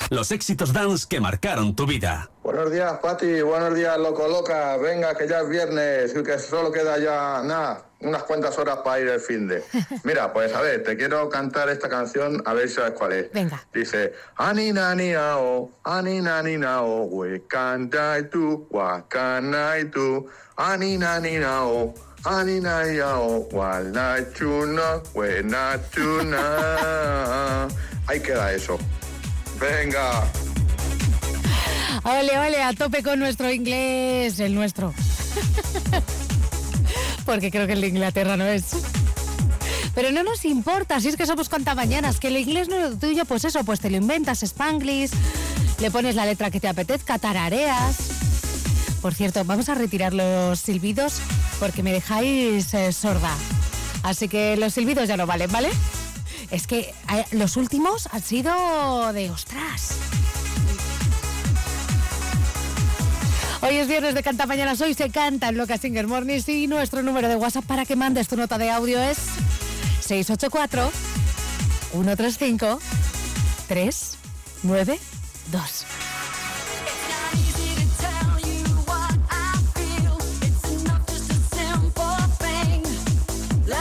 Los 0.10 0.32
éxitos 0.32 0.74
dance 0.74 1.08
que 1.10 1.20
marcaron 1.20 1.76
tu 1.76 1.88
vida. 1.88 2.30
Buenos 2.44 2.72
días, 2.72 3.00
Pati. 3.02 3.42
Buenos 3.42 3.74
días, 3.74 3.98
loco, 3.98 4.28
loca. 4.28 4.78
Venga, 4.78 5.16
que 5.16 5.28
ya 5.28 5.40
es 5.40 5.50
viernes 5.50 6.14
y 6.16 6.22
que 6.22 6.38
solo 6.38 6.72
queda 6.72 7.00
ya, 7.00 7.42
nada, 7.44 7.86
unas 8.00 8.22
cuantas 8.24 8.56
horas 8.60 8.78
para 8.84 9.00
ir 9.00 9.08
el 9.08 9.20
fin 9.20 9.48
de. 9.48 9.64
Mira, 10.04 10.32
pues 10.32 10.54
a 10.54 10.62
ver, 10.62 10.84
te 10.84 10.96
quiero 10.98 11.30
cantar 11.30 11.70
esta 11.70 11.90
canción, 11.90 12.44
a 12.46 12.54
ver 12.54 12.70
si 12.70 12.76
sabes 12.76 12.92
cuál 12.92 13.14
es. 13.14 13.32
Venga. 13.32 13.66
Dice, 13.74 14.14
Ani 14.36 14.72
nani 14.72 15.14
nao, 15.14 15.72
ani 15.84 16.22
nani 16.22 16.58
nao, 16.58 17.06
we 17.06 17.42
cantai 17.48 18.30
tu, 18.30 18.68
wa 18.70 19.02
canai 19.10 19.90
tu, 19.90 20.28
ani 20.58 20.98
nani 20.98 21.38
nao, 21.40 21.92
ani 21.92 22.13
nani 22.26 22.60
nao, 22.60 23.48
wa 23.52 23.80
na 23.80 24.18
chuna, 24.34 25.02
we 25.14 25.44
na 25.44 25.78
chuna. 25.92 27.68
Ahí 28.08 28.20
queda 28.26 28.54
eso. 28.54 28.78
Venga. 29.60 30.24
Ole, 32.04 32.38
ole, 32.38 32.62
a 32.62 32.74
tope 32.74 33.04
con 33.04 33.20
nuestro 33.20 33.52
inglés, 33.52 34.40
el 34.40 34.56
nuestro. 34.56 34.94
Porque 37.26 37.52
creo 37.52 37.68
que 37.68 37.74
el 37.74 37.82
de 37.82 37.88
Inglaterra 37.88 38.36
no 38.36 38.46
es. 38.46 38.66
Pero 39.96 40.12
no 40.12 40.24
nos 40.24 40.44
importa, 40.44 41.00
si 41.00 41.10
es 41.10 41.16
que 41.16 41.26
somos 41.26 41.50
mañanas, 41.76 42.20
que 42.20 42.28
el 42.28 42.38
inglés 42.38 42.68
no 42.68 42.78
es 42.78 42.92
lo 42.92 42.98
tuyo, 42.98 43.26
pues 43.26 43.46
eso, 43.46 43.64
pues 43.64 43.80
te 43.80 43.90
lo 43.90 43.98
inventas, 43.98 44.42
Spanglish, 44.42 45.12
le 45.80 45.92
pones 45.92 46.16
la 46.16 46.26
letra 46.26 46.50
que 46.50 46.60
te 46.60 46.68
apetezca, 46.68 47.20
tarareas. 47.20 48.33
Por 49.04 49.14
cierto, 49.14 49.44
vamos 49.44 49.68
a 49.68 49.76
retirar 49.76 50.14
los 50.14 50.62
silbidos 50.62 51.20
porque 51.60 51.84
me 51.84 51.92
dejáis 51.92 52.74
eh, 52.74 52.94
sorda. 52.94 53.36
Así 54.02 54.30
que 54.30 54.56
los 54.56 54.74
silbidos 54.74 55.10
ya 55.10 55.18
no 55.18 55.28
valen, 55.28 55.52
¿vale? 55.52 55.70
Es 56.52 56.68
que 56.68 56.94
eh, 57.14 57.26
los 57.32 57.58
últimos 57.58 58.08
han 58.14 58.22
sido 58.22 59.12
de 59.12 59.30
ostras. 59.30 59.98
Hoy 63.62 63.76
es 63.76 63.90
viernes 63.90 64.16
de 64.16 64.24
Canta 64.24 64.46
Mañanas, 64.46 64.80
hoy 64.80 64.94
se 64.94 65.10
canta 65.10 65.50
en 65.50 65.58
Loca 65.58 65.78
Singer 65.78 66.08
Mornings 66.08 66.48
y 66.48 66.68
nuestro 66.68 67.04
número 67.04 67.28
de 67.28 67.36
WhatsApp 67.36 67.66
para 67.66 67.86
que 67.86 67.98
mandes 67.98 68.30
tu 68.30 68.38
nota 68.38 68.58
de 68.58 68.72
audio 68.72 69.04
es 69.04 69.18
684 70.00 70.90
135 71.92 72.80
392. 73.68 76.03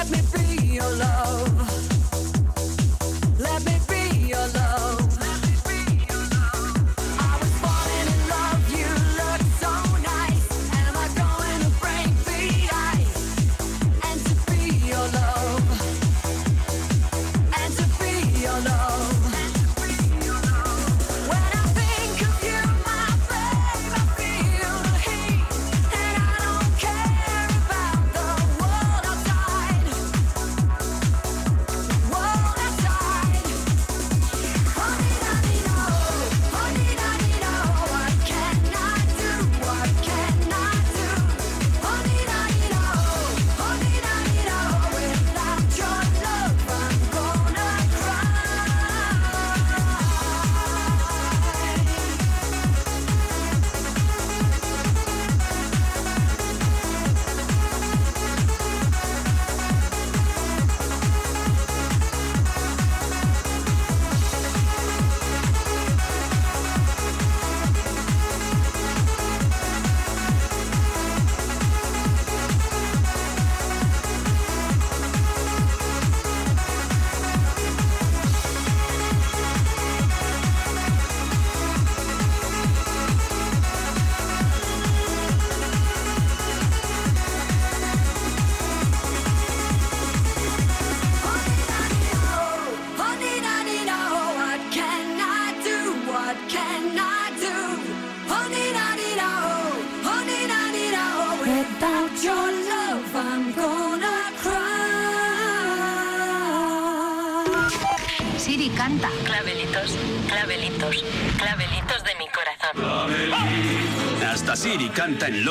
Let 0.03 0.11
me 0.11 0.21
be 0.33 0.67
your 0.75 0.83
oh 0.83 0.97
love. 0.97 1.52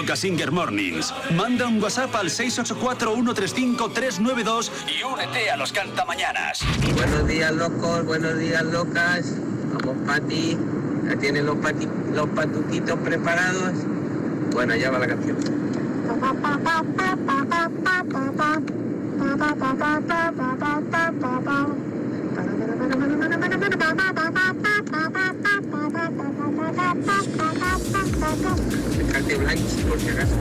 Loca 0.02 0.16
Singer 0.16 0.52
Mornings. 0.52 1.14
Manda 1.36 1.68
un 1.68 1.80
WhatsApp 1.80 2.16
al 2.16 2.32
684-135-392 2.32 4.72
y 5.00 5.04
únete 5.04 5.52
a 5.52 5.58
los 5.58 5.72
cantamañanas. 5.72 6.62
Buenos 6.96 7.28
días, 7.28 7.52
locos, 7.52 8.04
buenos 8.06 8.40
días, 8.40 8.64
locas. 8.64 9.32
Vamos, 9.74 9.96
Pati. 10.08 10.58
¿Ya 11.08 11.16
tienen 11.18 11.46
los, 11.46 11.58
pati- 11.58 11.88
los 12.16 12.28
patuquitos 12.30 12.98
preparados? 12.98 13.74
Bueno, 14.54 14.76
ya 14.76 14.90
va 14.90 14.98
la 14.98 15.06
canción. 15.08 15.38
Blanco, 29.36 29.64
por 29.88 30.00
si 30.00 30.10
acaso. 30.10 30.36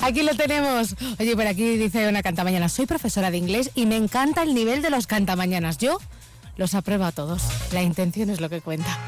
Aquí 0.00 0.22
lo 0.22 0.34
tenemos. 0.34 0.96
Oye, 1.20 1.36
por 1.36 1.46
aquí 1.46 1.76
dice 1.76 2.08
una 2.08 2.22
cantamañana. 2.22 2.68
Soy 2.68 2.86
profesora 2.86 3.30
de 3.30 3.38
inglés 3.38 3.70
y 3.74 3.86
me 3.86 3.96
encanta 3.96 4.42
el 4.42 4.54
nivel 4.54 4.82
de 4.82 4.90
los 4.90 5.06
cantamañanas. 5.06 5.78
Yo 5.78 5.98
los 6.56 6.74
apruebo 6.74 7.04
a 7.04 7.12
todos. 7.12 7.42
La 7.72 7.82
intención 7.82 8.28
es 8.30 8.40
lo 8.40 8.48
que 8.48 8.60
cuenta. 8.60 8.98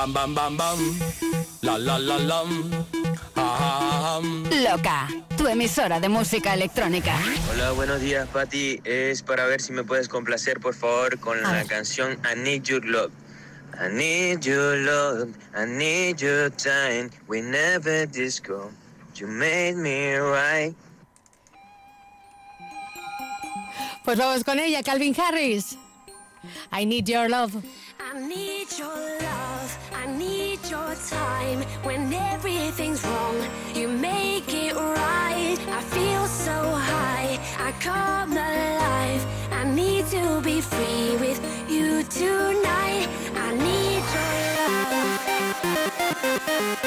Bam, 0.00 0.14
bam, 0.14 0.34
bam, 0.34 0.56
bam. 0.56 0.78
La, 1.60 1.76
la, 1.76 1.98
la, 1.98 2.16
lam. 2.16 2.86
Ah, 3.36 3.58
ah, 3.60 4.16
ah. 4.16 4.20
Loca, 4.64 5.08
tu 5.36 5.46
emisora 5.46 6.00
de 6.00 6.08
música 6.08 6.54
electrónica. 6.54 7.14
Hola, 7.50 7.72
buenos 7.72 8.00
días, 8.00 8.26
Patti. 8.28 8.80
Es 8.84 9.22
para 9.22 9.44
ver 9.44 9.60
si 9.60 9.72
me 9.72 9.84
puedes 9.84 10.08
complacer, 10.08 10.58
por 10.58 10.72
favor, 10.74 11.20
con 11.20 11.42
la 11.42 11.66
canción 11.66 12.18
I 12.24 12.34
Need 12.34 12.62
Your 12.62 12.82
Love. 12.86 13.12
I 13.78 13.92
need 13.92 14.40
your 14.40 14.78
love, 14.78 15.28
I 15.54 15.66
need 15.66 16.16
your 16.16 16.50
time. 16.50 17.10
We 17.28 17.42
never 17.42 18.06
disco. 18.06 18.70
You 19.16 19.26
made 19.26 19.74
me 19.74 20.18
right. 20.18 20.74
Pues 24.02 24.16
vamos 24.16 24.44
con 24.44 24.58
ella, 24.58 24.82
Calvin 24.82 25.14
Harris. 25.14 25.76
I 26.72 26.86
need 26.86 27.06
your 27.06 27.28
love. 27.28 27.52
Your 46.30 46.79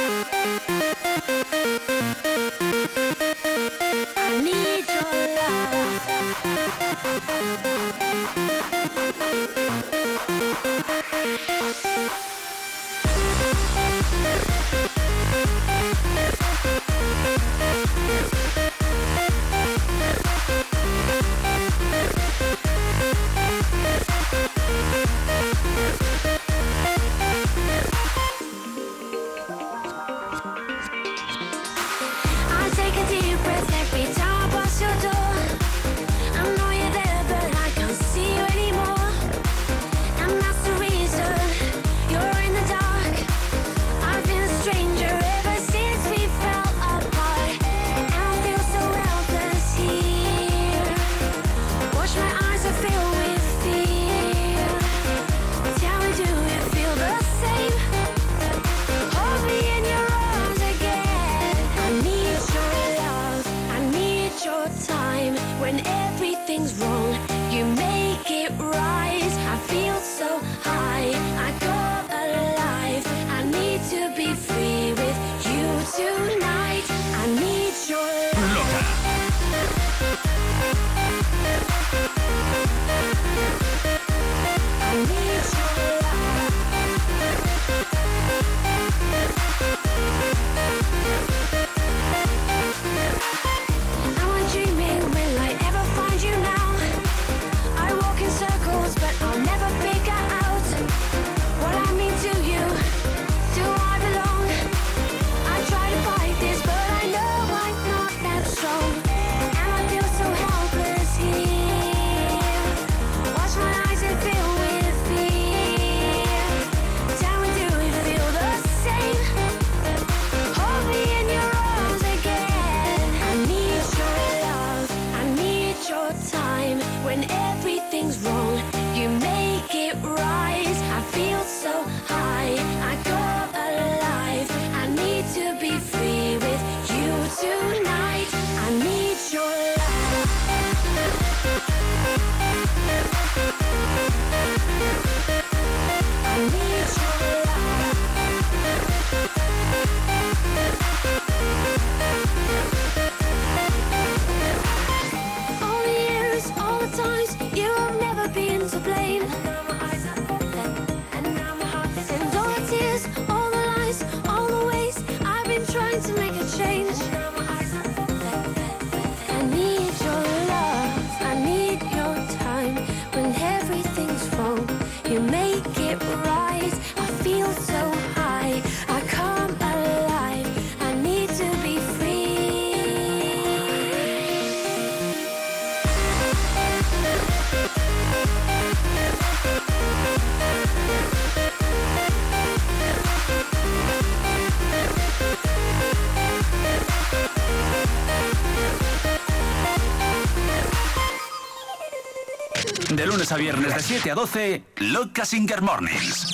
lunes 203.24 203.32
a 203.32 203.38
viernes 203.38 203.76
de 203.76 203.82
7 203.82 204.12
a 204.12 204.16
12, 204.16 204.64
Loca 204.78 205.24
Singer 205.24 205.62
Mornings. 205.62 206.34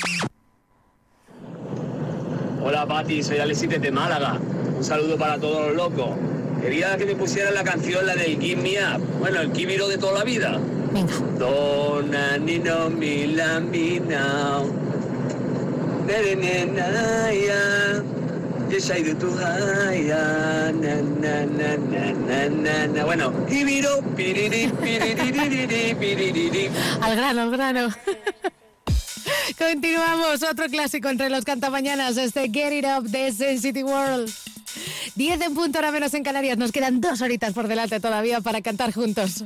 Hola 2.64 2.88
Pati, 2.88 3.22
soy 3.22 3.38
Alexis 3.38 3.70
desde 3.70 3.92
Málaga. 3.92 4.40
Un 4.76 4.84
saludo 4.84 5.16
para 5.16 5.38
todos 5.38 5.68
los 5.68 5.76
locos. 5.76 6.18
Quería 6.62 6.98
que 6.98 7.06
me 7.06 7.16
pusieran 7.16 7.54
la 7.54 7.64
canción, 7.64 8.08
la 8.08 8.16
del 8.16 8.40
Give 8.40 8.62
Me 8.62 8.78
Up. 8.80 9.04
Bueno, 9.20 9.42
el 9.42 9.52
Kibiro 9.52 9.88
de 9.88 10.00
toda 10.00 10.20
la 10.20 10.24
vida. 10.24 10.60
Donna 11.38 12.38
Nino 12.38 12.90
Mila 12.90 13.60
Me 13.60 14.00
Now. 14.00 14.66
Nerenenaya. 16.08 18.04
Yes, 18.72 18.90
I 18.90 19.04
do 19.04 19.14
to 19.14 19.32
haya. 19.38 20.72
Na, 20.72 21.02
na, 21.02 21.46
na, 21.46 21.78
na, 21.78 22.19
na, 22.30 22.48
na, 22.48 22.88
na. 22.88 23.06
Bueno. 23.06 23.34
Al 27.02 27.16
grano, 27.16 27.42
al 27.42 27.52
grano. 27.52 27.90
Continuamos, 29.58 30.44
otro 30.44 30.68
clásico 30.68 31.10
entre 31.10 31.30
los 31.30 31.44
cantamañanas, 31.44 32.18
este 32.18 32.50
Get 32.50 32.72
It 32.72 32.86
Up 32.86 33.10
de 33.10 33.32
Sensitive 33.32 33.84
World. 33.84 34.32
10 35.16 35.42
en 35.42 35.54
punto, 35.56 35.80
ahora 35.80 35.92
menos 35.92 36.14
en 36.14 36.24
Canarias. 36.24 36.58
Nos 36.58 36.72
quedan 36.72 37.02
dos 37.02 37.22
horitas 37.22 37.54
por 37.54 37.68
delante 37.68 38.00
todavía 38.00 38.42
para 38.42 38.62
cantar 38.62 38.94
juntos. 38.94 39.44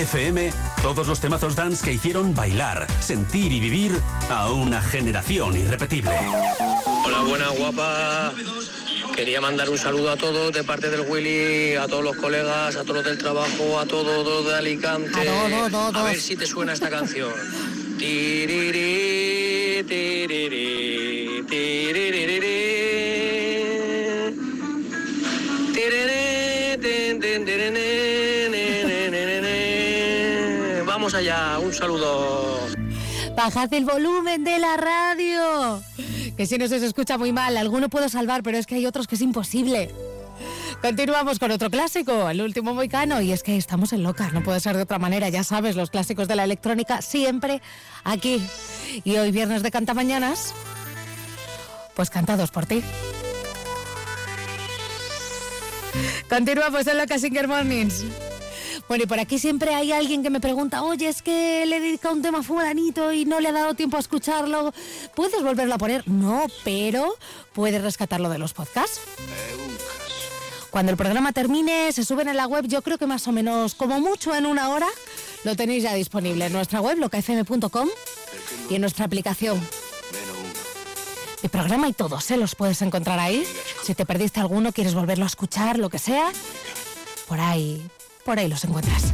FM, 0.00 0.52
todos 0.82 1.06
los 1.06 1.20
temazos 1.20 1.54
dance 1.54 1.84
que 1.84 1.92
hicieron 1.92 2.34
bailar, 2.34 2.86
sentir 3.00 3.52
y 3.52 3.60
vivir 3.60 4.00
a 4.30 4.50
una 4.50 4.80
generación 4.80 5.56
irrepetible. 5.56 6.12
Hola, 7.04 7.20
buena, 7.22 7.48
guapa. 7.50 8.32
Quería 9.14 9.40
mandar 9.40 9.68
un 9.68 9.76
saludo 9.76 10.10
a 10.10 10.16
todos 10.16 10.52
de 10.52 10.64
parte 10.64 10.88
del 10.88 11.02
Willy, 11.02 11.76
a 11.76 11.86
todos 11.86 12.02
los 12.02 12.16
colegas, 12.16 12.76
a 12.76 12.82
todos 12.82 12.96
los 12.96 13.04
del 13.04 13.18
trabajo, 13.18 13.78
a 13.78 13.86
todos 13.86 14.24
los 14.24 14.46
de 14.46 14.54
Alicante. 14.54 15.20
A 15.20 15.24
todos, 15.24 15.70
todos. 15.70 15.96
A 15.96 16.02
ver 16.04 16.20
si 16.20 16.36
te 16.36 16.46
suena 16.46 16.72
esta 16.72 16.88
canción. 16.88 17.32
Un 31.72 31.78
saludo. 31.78 32.66
Bajad 33.34 33.72
el 33.72 33.84
volumen 33.84 34.44
de 34.44 34.58
la 34.58 34.76
radio. 34.76 35.82
Que 36.36 36.46
si 36.46 36.58
no 36.58 36.68
se 36.68 36.84
escucha 36.84 37.16
muy 37.16 37.32
mal, 37.32 37.56
alguno 37.56 37.88
puedo 37.88 38.08
salvar, 38.08 38.42
pero 38.42 38.58
es 38.58 38.66
que 38.66 38.74
hay 38.74 38.86
otros 38.86 39.06
que 39.06 39.14
es 39.14 39.22
imposible. 39.22 39.90
Continuamos 40.82 41.38
con 41.38 41.50
otro 41.50 41.70
clásico, 41.70 42.28
el 42.28 42.42
último 42.42 42.74
moicano, 42.74 43.20
y 43.20 43.32
es 43.32 43.42
que 43.42 43.56
estamos 43.56 43.92
en 43.92 44.02
loca, 44.02 44.30
no 44.32 44.42
puede 44.42 44.58
ser 44.58 44.76
de 44.76 44.82
otra 44.82 44.98
manera, 44.98 45.28
ya 45.28 45.44
sabes, 45.44 45.76
los 45.76 45.90
clásicos 45.90 46.26
de 46.26 46.34
la 46.34 46.44
electrónica 46.44 47.00
siempre 47.00 47.62
aquí. 48.04 48.42
Y 49.04 49.16
hoy 49.16 49.30
viernes 49.30 49.62
de 49.62 49.70
Cantamañanas, 49.70 50.52
pues 51.94 52.10
cantados 52.10 52.50
por 52.50 52.66
ti. 52.66 52.82
Continuamos 56.28 56.86
en 56.86 56.98
Loca 56.98 57.18
Singer 57.18 57.46
Mornings. 57.46 58.04
Bueno, 58.92 59.04
y 59.04 59.06
por 59.06 59.20
aquí 59.20 59.38
siempre 59.38 59.74
hay 59.74 59.90
alguien 59.90 60.22
que 60.22 60.28
me 60.28 60.38
pregunta, 60.38 60.82
oye, 60.82 61.08
es 61.08 61.22
que 61.22 61.64
le 61.64 61.78
he 61.78 61.80
dedicado 61.80 62.14
un 62.14 62.20
tema 62.20 62.42
fulanito 62.42 63.10
y 63.10 63.24
no 63.24 63.40
le 63.40 63.48
ha 63.48 63.52
dado 63.52 63.72
tiempo 63.72 63.96
a 63.96 64.00
escucharlo. 64.00 64.74
¿Puedes 65.14 65.42
volverlo 65.42 65.72
a 65.72 65.78
poner? 65.78 66.06
No, 66.06 66.44
pero 66.62 67.16
puedes 67.54 67.80
rescatarlo 67.80 68.28
de 68.28 68.36
los 68.36 68.52
podcasts. 68.52 69.00
Cuando 70.70 70.92
el 70.92 70.98
programa 70.98 71.32
termine, 71.32 71.90
se 71.92 72.04
suben 72.04 72.28
en 72.28 72.36
la 72.36 72.46
web, 72.46 72.66
yo 72.68 72.82
creo 72.82 72.98
que 72.98 73.06
más 73.06 73.26
o 73.26 73.32
menos, 73.32 73.74
como 73.74 73.98
mucho 73.98 74.34
en 74.34 74.44
una 74.44 74.68
hora, 74.68 74.88
lo 75.44 75.56
tenéis 75.56 75.84
ya 75.84 75.94
disponible 75.94 76.44
en 76.44 76.52
nuestra 76.52 76.82
web, 76.82 76.98
locafm.com, 76.98 77.88
y 78.68 78.74
en 78.74 78.80
nuestra 78.82 79.06
aplicación. 79.06 79.58
Mi 81.42 81.48
programa 81.48 81.88
y 81.88 81.94
todos, 81.94 82.30
¿eh? 82.30 82.36
Los 82.36 82.54
puedes 82.54 82.82
encontrar 82.82 83.18
ahí. 83.18 83.42
Si 83.84 83.94
te 83.94 84.04
perdiste 84.04 84.40
alguno, 84.40 84.70
quieres 84.70 84.92
volverlo 84.92 85.24
a 85.24 85.28
escuchar, 85.28 85.78
lo 85.78 85.88
que 85.88 85.98
sea, 85.98 86.30
por 87.26 87.40
ahí, 87.40 87.88
por 88.24 88.38
ahí 88.38 88.48
los 88.48 88.64
encuentras. 88.64 89.12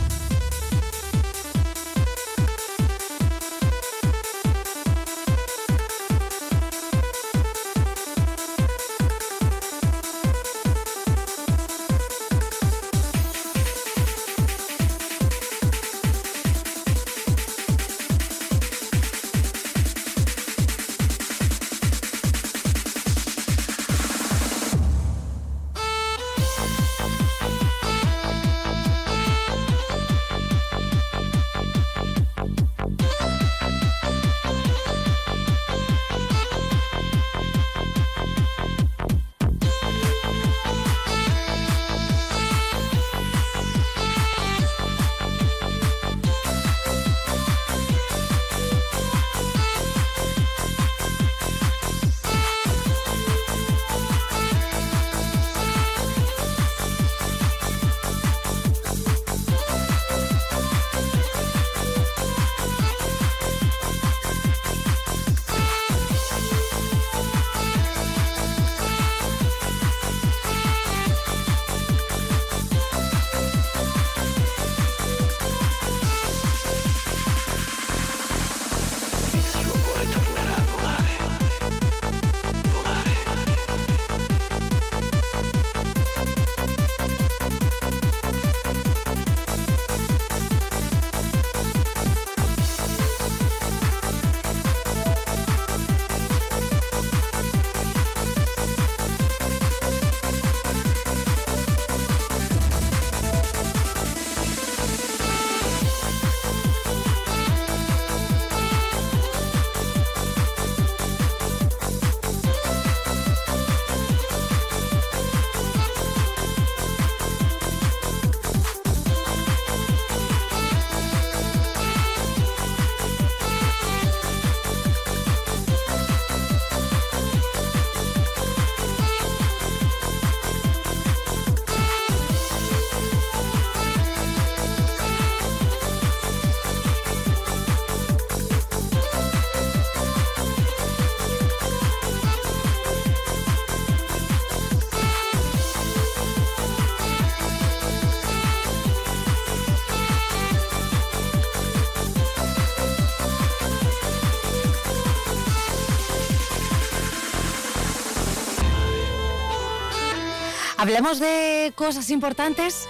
Hablamos 160.88 161.20
de 161.20 161.70
cosas 161.74 162.08
importantes. 162.08 162.88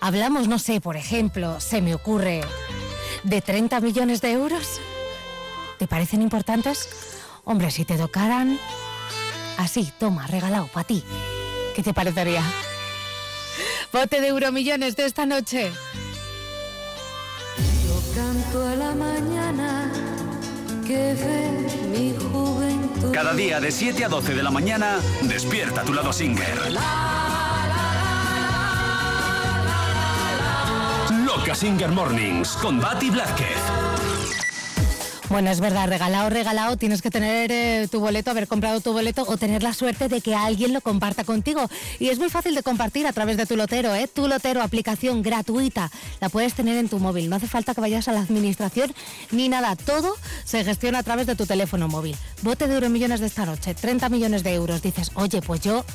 Hablamos, 0.00 0.48
no 0.48 0.58
sé, 0.58 0.80
por 0.80 0.96
ejemplo, 0.96 1.60
se 1.60 1.80
me 1.80 1.94
ocurre, 1.94 2.40
de 3.22 3.40
30 3.40 3.78
millones 3.78 4.20
de 4.20 4.32
euros. 4.32 4.80
¿Te 5.78 5.86
parecen 5.86 6.22
importantes? 6.22 6.88
Hombre, 7.44 7.70
si 7.70 7.84
te 7.84 7.96
tocaran 7.96 8.58
así, 9.58 9.92
toma, 10.00 10.26
regalado 10.26 10.66
para 10.66 10.84
ti. 10.84 11.04
¿Qué 11.76 11.84
te 11.84 11.94
parecería? 11.94 12.42
Bote 13.92 14.20
de 14.20 14.26
euromillones 14.26 14.96
de 14.96 15.06
esta 15.06 15.24
noche. 15.24 15.70
Yo 17.86 18.14
canto 18.16 18.66
a 18.66 18.74
la 18.74 18.92
mañana 18.92 19.92
que 20.84 21.14
ve. 21.14 22.21
Cada 23.10 23.34
día 23.34 23.60
de 23.60 23.72
7 23.72 24.04
a 24.04 24.08
12 24.08 24.34
de 24.34 24.42
la 24.42 24.50
mañana, 24.50 24.98
despierta 25.22 25.82
tu 25.82 25.92
lado 25.92 26.12
singer. 26.12 26.72
Loca 31.26 31.54
Singer 31.54 31.90
Mornings 31.90 32.56
con 32.56 32.80
Bati 32.80 33.10
Blázquez. 33.10 33.81
Bueno, 35.32 35.50
es 35.50 35.60
verdad, 35.60 35.88
regalado, 35.88 36.28
regalado, 36.28 36.76
tienes 36.76 37.00
que 37.00 37.10
tener 37.10 37.50
eh, 37.50 37.88
tu 37.90 38.00
boleto, 38.00 38.30
haber 38.30 38.46
comprado 38.46 38.82
tu 38.82 38.92
boleto 38.92 39.24
o 39.26 39.38
tener 39.38 39.62
la 39.62 39.72
suerte 39.72 40.08
de 40.08 40.20
que 40.20 40.34
alguien 40.34 40.74
lo 40.74 40.82
comparta 40.82 41.24
contigo. 41.24 41.70
Y 41.98 42.10
es 42.10 42.18
muy 42.18 42.28
fácil 42.28 42.54
de 42.54 42.62
compartir 42.62 43.06
a 43.06 43.14
través 43.14 43.38
de 43.38 43.46
tu 43.46 43.56
lotero, 43.56 43.94
¿eh? 43.94 44.10
Tu 44.12 44.28
lotero, 44.28 44.60
aplicación 44.60 45.22
gratuita, 45.22 45.90
la 46.20 46.28
puedes 46.28 46.52
tener 46.52 46.76
en 46.76 46.90
tu 46.90 46.98
móvil. 46.98 47.30
No 47.30 47.36
hace 47.36 47.48
falta 47.48 47.74
que 47.74 47.80
vayas 47.80 48.08
a 48.08 48.12
la 48.12 48.20
administración 48.20 48.92
ni 49.30 49.48
nada, 49.48 49.74
todo 49.74 50.14
se 50.44 50.64
gestiona 50.64 50.98
a 50.98 51.02
través 51.02 51.26
de 51.26 51.34
tu 51.34 51.46
teléfono 51.46 51.88
móvil. 51.88 52.14
Bote 52.42 52.68
de 52.68 52.74
euromillones 52.74 53.20
de 53.20 53.26
esta 53.28 53.46
noche, 53.46 53.74
30 53.74 54.10
millones 54.10 54.42
de 54.42 54.52
euros. 54.52 54.82
Dices, 54.82 55.12
oye, 55.14 55.40
pues 55.40 55.62
yo, 55.62 55.86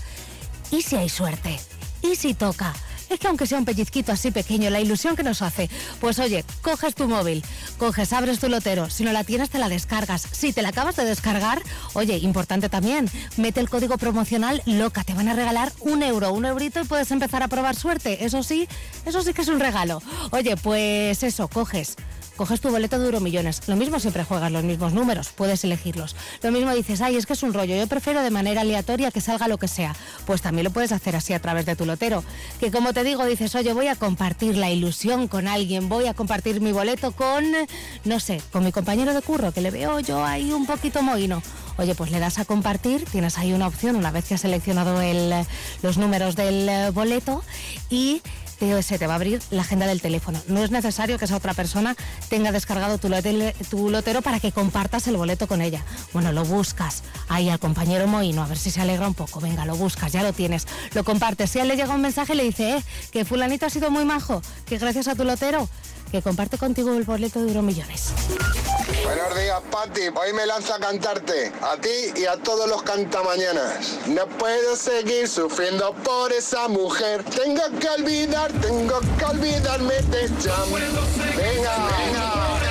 ¿y 0.72 0.82
si 0.82 0.96
hay 0.96 1.10
suerte? 1.10 1.60
¿Y 2.02 2.16
si 2.16 2.34
toca? 2.34 2.74
Es 3.10 3.20
que 3.20 3.28
aunque 3.28 3.48
sea 3.48 3.58
un 3.58 3.66
pellizquito 3.66 4.12
así 4.12 4.32
pequeño, 4.32 4.70
la 4.70 4.80
ilusión 4.80 5.16
que 5.16 5.24
nos 5.24 5.42
hace. 5.42 5.70
Pues 6.00 6.20
oye, 6.20 6.44
coges 6.62 6.96
tu 6.96 7.08
móvil, 7.08 7.44
coges, 7.78 8.14
abres 8.14 8.40
tu 8.40 8.50
lotero. 8.50 8.90
Si 8.90 9.04
no 9.04 9.12
la 9.12 9.24
tienes, 9.24 9.50
te 9.50 9.60
la 9.60 9.70
descargas. 9.70 10.28
Si 10.32 10.54
te 10.54 10.62
la 10.62 10.70
acabas 10.70 10.96
de 10.96 11.06
descargar, 11.06 11.62
oye, 11.94 12.18
importante 12.18 12.70
también, 12.70 13.10
mete 13.38 13.60
el 13.60 13.70
código 13.70 13.98
promocional 13.98 14.62
LOCA. 14.66 15.04
Te 15.04 15.14
van 15.14 15.28
a 15.30 15.34
regalar 15.34 15.72
un 15.82 16.04
euro, 16.04 16.34
un 16.34 16.46
eurito 16.46 16.82
y 16.82 16.84
puedes 16.84 17.12
empezar 17.12 17.44
a 17.44 17.48
probar 17.48 17.76
suerte. 17.76 18.26
Eso 18.26 18.44
sí, 18.44 18.68
eso 19.06 19.22
sí 19.22 19.34
que 19.34 19.42
es 19.42 19.48
un 19.48 19.60
regalo. 19.60 20.02
Oye, 20.32 20.58
pues 20.58 21.24
eso, 21.24 21.48
coges 21.48 21.96
coges 22.38 22.62
tu 22.62 22.70
boleto 22.70 22.98
de 22.98 23.06
Euromillones. 23.06 23.68
Lo 23.68 23.76
mismo 23.76 24.00
siempre 24.00 24.24
juegas 24.24 24.52
los 24.52 24.64
mismos 24.64 24.94
números, 24.94 25.30
puedes 25.36 25.64
elegirlos. 25.66 26.16
Lo 26.42 26.52
mismo 26.52 26.74
dices, 26.74 27.02
ay, 27.02 27.18
es 27.18 27.26
que 27.26 27.34
es 27.34 27.44
un 27.44 27.54
rollo, 27.54 27.76
yo 27.76 27.88
prefiero 27.88 28.22
de 28.22 28.32
manera 28.32 28.62
aleatoria 28.62 29.12
que 29.12 29.20
salga 29.20 29.48
lo 29.50 29.58
que 29.58 29.68
sea. 29.68 29.96
Pues 30.26 30.42
también 30.42 30.64
lo 30.64 30.72
puedes 30.72 30.94
hacer 30.94 31.16
así 31.16 31.34
a 31.34 31.42
través 31.42 31.66
de 31.66 31.76
tu 31.76 31.86
lotero. 31.86 32.24
Que 32.60 32.72
como 32.72 32.94
te 32.94 33.04
digo, 33.04 33.26
dices, 33.26 33.54
oye, 33.56 33.74
voy 33.74 33.88
a 33.88 33.96
compartir 33.96 34.56
la 34.56 34.70
ilusión 34.70 35.28
con 35.28 35.48
alguien, 35.48 35.90
voy 35.90 36.08
a 36.08 36.14
compartir 36.14 36.62
mi 36.62 36.72
boleto 36.72 37.12
con, 37.12 37.44
no 38.06 38.20
sé, 38.20 38.42
con 38.52 38.64
mi 38.64 38.72
compañero 38.72 39.14
de 39.14 39.22
curro, 39.22 39.52
que 39.52 39.62
le 39.62 39.72
veo 39.72 40.00
yo 40.00 40.24
ahí 40.24 40.52
un 40.54 40.66
poquito 40.66 41.02
mohino. 41.02 41.42
Oye, 41.78 41.94
pues 41.94 42.12
le 42.12 42.20
das 42.20 42.40
a 42.40 42.46
compartir, 42.46 43.06
tienes 43.06 43.38
ahí 43.38 43.54
una 43.54 43.68
opción 43.68 43.96
una 43.96 44.12
vez 44.12 44.26
que 44.26 44.34
has 44.34 44.42
seleccionado 44.42 45.02
el, 45.02 45.34
los 45.82 45.98
números 45.98 46.36
del 46.36 46.92
boleto 46.92 47.44
y 47.90 48.22
te- 48.60 48.84
se 48.84 48.98
te 49.00 49.08
va 49.08 49.14
a 49.14 49.16
abrir 49.16 49.42
la 49.52 49.62
agenda 49.62 49.88
del 49.88 50.02
teléfono. 50.02 50.42
No 50.48 50.64
es 50.64 50.72
necesario 50.72 51.18
que 51.18 51.26
esa 51.26 51.36
otra 51.38 51.54
persona 51.54 51.96
tenga 52.30 52.52
descargado 52.52 52.98
tu, 52.98 53.10
lotero 53.10 54.22
para 54.22 54.40
que 54.40 54.52
compartas 54.52 55.08
el 55.08 55.18
boleto 55.18 55.48
con 55.48 55.62
ella. 55.62 55.84
Bueno, 56.14 56.32
lo 56.32 56.44
buscas 56.46 57.04
ahí 57.30 57.50
al 57.50 57.60
compañero 57.60 58.08
Moino, 58.08 58.44
a 58.44 58.48
ver 58.48 58.58
si 58.58 58.72
se 58.72 58.82
alegra 58.82 59.08
un 59.08 59.14
poco. 59.14 59.40
Venga, 59.40 59.66
lo 59.66 59.76
buscas, 59.76 60.12
ya 60.12 60.24
lo 60.24 60.34
tienes. 60.34 60.68
Lo 60.94 61.04
compartes. 61.04 61.52
Si 61.52 61.60
él 61.60 61.68
le 61.68 61.76
llega 61.76 61.94
un 61.94 62.02
mensaje, 62.02 62.36
le 62.36 62.44
dice, 62.44 62.78
eh, 62.78 62.84
que 63.12 63.26
fulanito 63.26 63.66
ha 63.66 63.70
sido 63.70 63.92
muy 63.92 64.06
majo, 64.06 64.42
que 64.66 64.78
gracias 64.78 65.08
a 65.08 65.16
tu 65.16 65.24
lotero, 65.24 65.70
que 66.12 66.22
comparte 66.22 66.58
contigo 66.58 66.94
el 66.94 67.04
boleto 67.04 67.42
de 67.42 67.50
Euromillones. 67.50 68.14
Buenos 69.04 69.36
días, 69.36 69.62
Pati. 69.72 70.02
Hoy 70.08 70.34
me 70.34 70.46
lanzo 70.46 70.74
a 70.74 70.80
cantarte. 70.80 71.52
A 71.62 71.78
ti 71.80 71.90
y 72.16 72.26
a 72.26 72.38
todos 72.38 72.70
los 72.70 72.84
cantamañanas. 72.84 74.00
No 74.08 74.26
puedo 74.28 74.76
seguir 74.76 75.28
sufriendo 75.28 75.94
por 76.04 76.32
esa 76.32 76.68
mujer. 76.68 77.24
Tengo 77.24 77.64
que 77.80 77.90
olvidar, 77.90 78.52
tengo 78.62 79.00
que 79.18 79.26
olvidarme 79.26 79.96
de 79.96 80.26
ella. 80.26 80.56
Venga, 81.36 81.88
venga. 81.98 82.67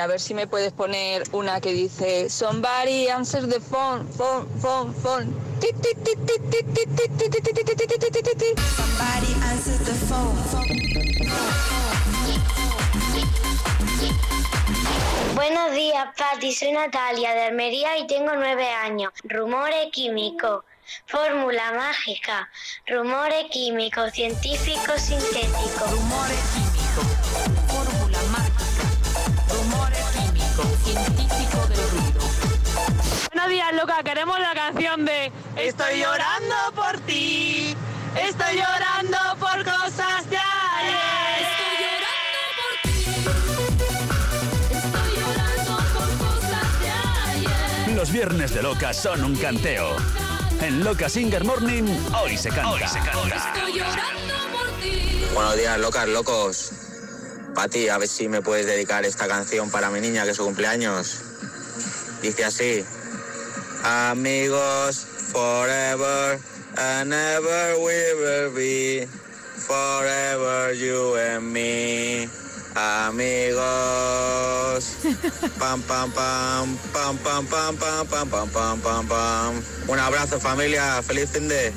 A 0.00 0.06
ver 0.06 0.20
si 0.20 0.34
me 0.34 0.46
puedes 0.46 0.72
poner 0.72 1.22
una 1.32 1.60
que 1.60 1.72
dice 1.72 2.28
Somebody 2.28 3.08
answer 3.08 3.48
the 3.48 3.60
phone, 3.60 4.06
phone, 4.08 4.46
phone, 4.60 4.92
phone. 4.94 5.34
Buenos 15.34 15.72
días, 15.72 16.06
Patti. 16.16 16.52
Soy 16.52 16.72
Natalia 16.72 17.34
de 17.34 17.42
Almería 17.42 17.98
y 17.98 18.06
tengo 18.06 18.34
nueve 18.34 18.68
años. 18.68 19.12
Rumores 19.24 19.90
químicos. 19.92 20.64
Fórmula 21.06 21.72
mágica. 21.72 22.48
Rumores 22.86 23.46
químicos, 23.50 24.12
científicos, 24.12 25.00
sintéticos. 25.00 25.90
Rumores 25.90 26.40
químicos. 26.54 28.03
Científico 30.54 31.66
del 31.66 31.90
ruido. 31.90 32.20
Buenos 33.32 33.50
días, 33.50 33.74
loca. 33.74 34.04
Queremos 34.04 34.38
la 34.38 34.54
canción 34.54 35.04
de 35.04 35.32
Estoy 35.56 35.98
llorando 35.98 36.54
por 36.76 37.00
ti. 37.00 37.74
Estoy 38.14 38.58
llorando 38.58 39.18
por 39.40 39.64
cosas 39.64 40.30
de 40.30 40.36
ayer. 40.36 41.42
Estoy 41.42 41.74
llorando 41.82 42.52
por 42.60 42.74
ti. 42.84 42.94
Estoy 44.76 45.10
llorando 45.16 45.76
por 45.92 46.08
cosas 46.24 46.80
de 46.80 46.90
ayer. 47.32 47.96
Los 47.96 48.12
viernes 48.12 48.54
de 48.54 48.62
Loca 48.62 48.92
son 48.94 49.24
un 49.24 49.34
canteo. 49.34 49.96
En 50.60 50.84
Loca 50.84 51.08
Singer 51.08 51.42
Morning, 51.44 51.82
hoy 52.22 52.36
se 52.36 52.50
canta. 52.50 52.84
Estoy 52.84 53.72
llorando 53.72 54.34
por 54.52 54.70
ti. 54.80 55.24
Buenos 55.34 55.56
días, 55.56 55.78
locas, 55.80 56.08
locos. 56.08 56.83
Pati, 57.54 57.88
a 57.88 57.98
ver 57.98 58.08
si 58.08 58.28
me 58.28 58.42
puedes 58.42 58.66
dedicar 58.66 59.04
esta 59.04 59.28
canción 59.28 59.70
para 59.70 59.88
mi 59.90 60.00
niña 60.00 60.24
que 60.24 60.30
es 60.30 60.36
su 60.36 60.44
cumpleaños. 60.44 61.20
Dice 62.20 62.44
así. 62.44 62.84
Amigos, 63.84 65.06
forever 65.32 66.40
and 66.76 67.12
ever 67.12 67.76
we 67.78 68.14
will 68.14 68.50
be. 68.54 69.06
Forever 69.66 70.74
you 70.74 71.16
and 71.16 71.52
me. 71.52 72.28
Amigos. 72.74 73.62
Pam, 75.58 75.80
pam, 75.82 76.10
pam, 76.10 76.76
pam, 76.92 77.16
pam, 77.18 77.46
pam, 77.46 77.76
pam, 77.76 78.06
pam, 78.08 78.28
pam, 78.28 78.48
pam, 78.48 78.80
pam, 78.80 79.06
pam. 79.06 79.62
Un 79.86 79.98
abrazo 79.98 80.40
familia, 80.40 81.00
feliz 81.02 81.30
fin 81.30 81.48
de... 81.48 81.72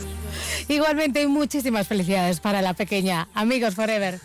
Igualmente, 0.67 1.27
muchísimas 1.27 1.88
felicidades 1.88 2.39
para 2.39 2.61
la 2.61 2.73
pequeña. 2.73 3.27
Amigos 3.33 3.75
Forever. 3.75 4.19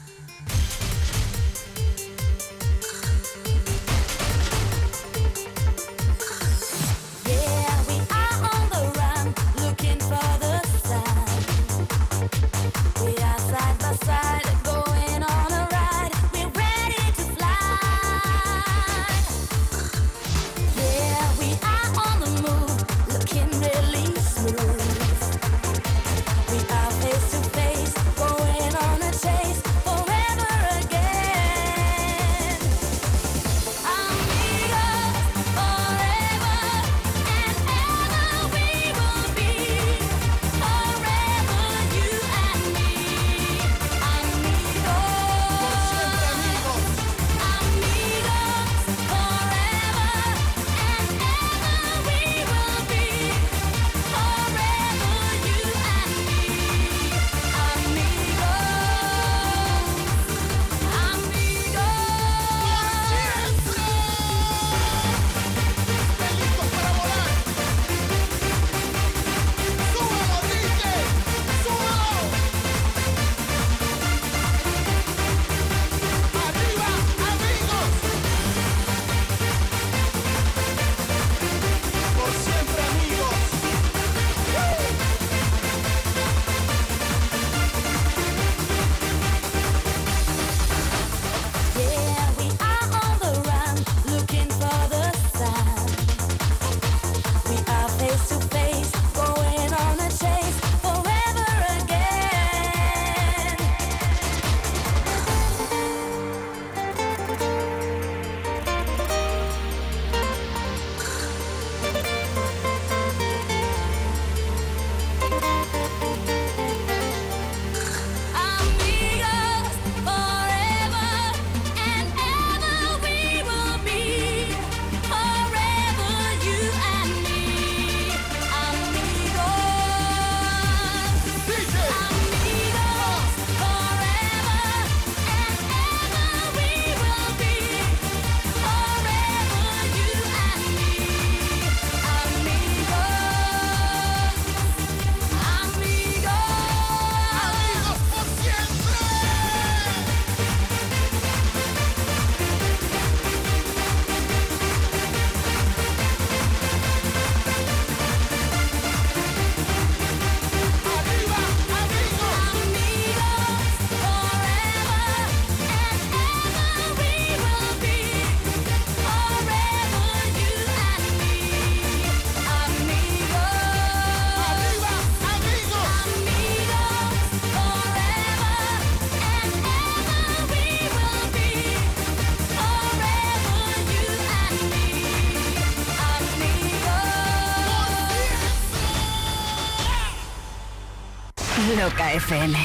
Loca 192.12 192.24
FM. 192.26 192.58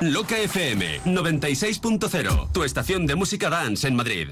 Loca 0.00 0.36
FM 0.36 1.00
96.0, 1.06 2.52
tu 2.52 2.62
estación 2.62 3.06
de 3.06 3.14
música 3.14 3.48
dance 3.48 3.88
en 3.88 3.96
Madrid. 3.96 4.28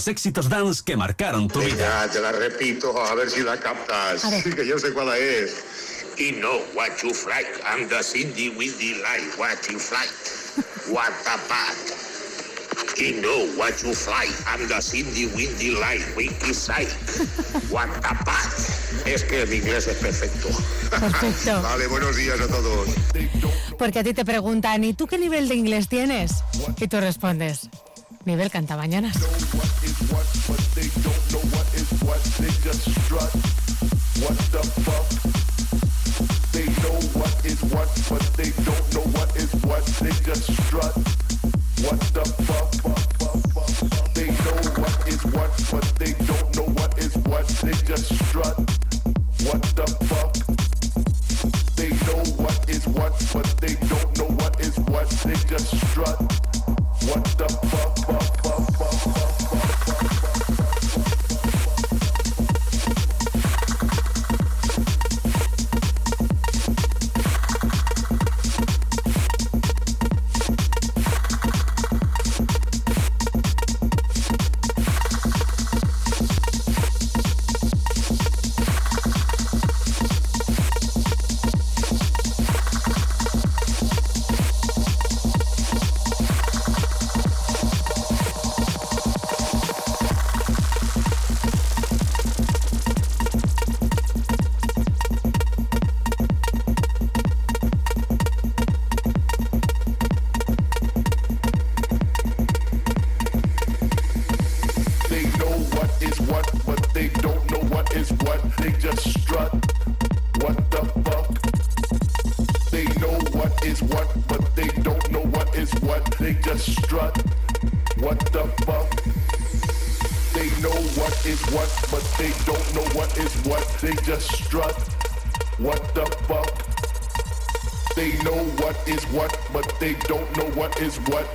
Los 0.00 0.08
éxitos 0.08 0.48
dance 0.48 0.82
que 0.82 0.96
marcaron 0.96 1.46
tu 1.46 1.60
vida. 1.60 1.74
Venga, 1.74 2.08
te 2.10 2.20
la 2.22 2.32
repito, 2.32 2.98
a 3.04 3.14
ver 3.14 3.28
si 3.28 3.42
la 3.42 3.60
captas. 3.60 4.22
Sí, 4.42 4.50
que 4.50 4.66
yo 4.66 4.78
sé 4.78 4.94
cuál 4.94 5.14
es. 5.14 5.62
Y 6.16 6.32
no, 6.40 6.56
what 6.74 6.88
you 7.02 7.12
fly, 7.12 7.44
I'm 7.66 7.86
the 7.86 8.02
Cindy 8.02 8.48
Windy 8.48 8.94
light, 8.94 9.38
what 9.38 9.58
you 9.70 9.78
fly, 9.78 10.06
what 10.88 11.12
a 11.26 11.36
pat. 11.50 11.76
Y 12.96 13.20
no, 13.20 13.44
what 13.58 13.74
you 13.82 13.92
fly, 13.92 14.26
I'm 14.46 14.66
the 14.68 14.80
Cindy 14.80 15.26
Windy 15.36 15.72
light, 15.72 16.00
winky 16.16 16.54
side, 16.54 16.88
what 17.68 17.90
a 17.98 18.24
pat. 18.24 18.50
Es 19.04 19.22
que 19.24 19.44
mi 19.44 19.56
inglés 19.56 19.86
es 19.86 19.98
perfecto. 19.98 20.48
Perfecto. 20.88 21.60
vale, 21.62 21.86
buenos 21.88 22.16
días 22.16 22.40
a 22.40 22.48
todos. 22.48 22.88
Porque 23.76 23.98
a 23.98 24.02
ti 24.02 24.14
te 24.14 24.24
preguntan, 24.24 24.82
¿y 24.82 24.94
tú 24.94 25.06
qué 25.06 25.18
nivel 25.18 25.46
de 25.46 25.56
inglés 25.56 25.88
tienes? 25.88 26.36
Y 26.78 26.88
tú 26.88 26.98
respondes, 27.00 27.68
nivel 28.24 28.50
cantamañanas. 28.50 29.18
What 29.52 29.69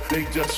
They 0.08 0.24
just 0.26 0.55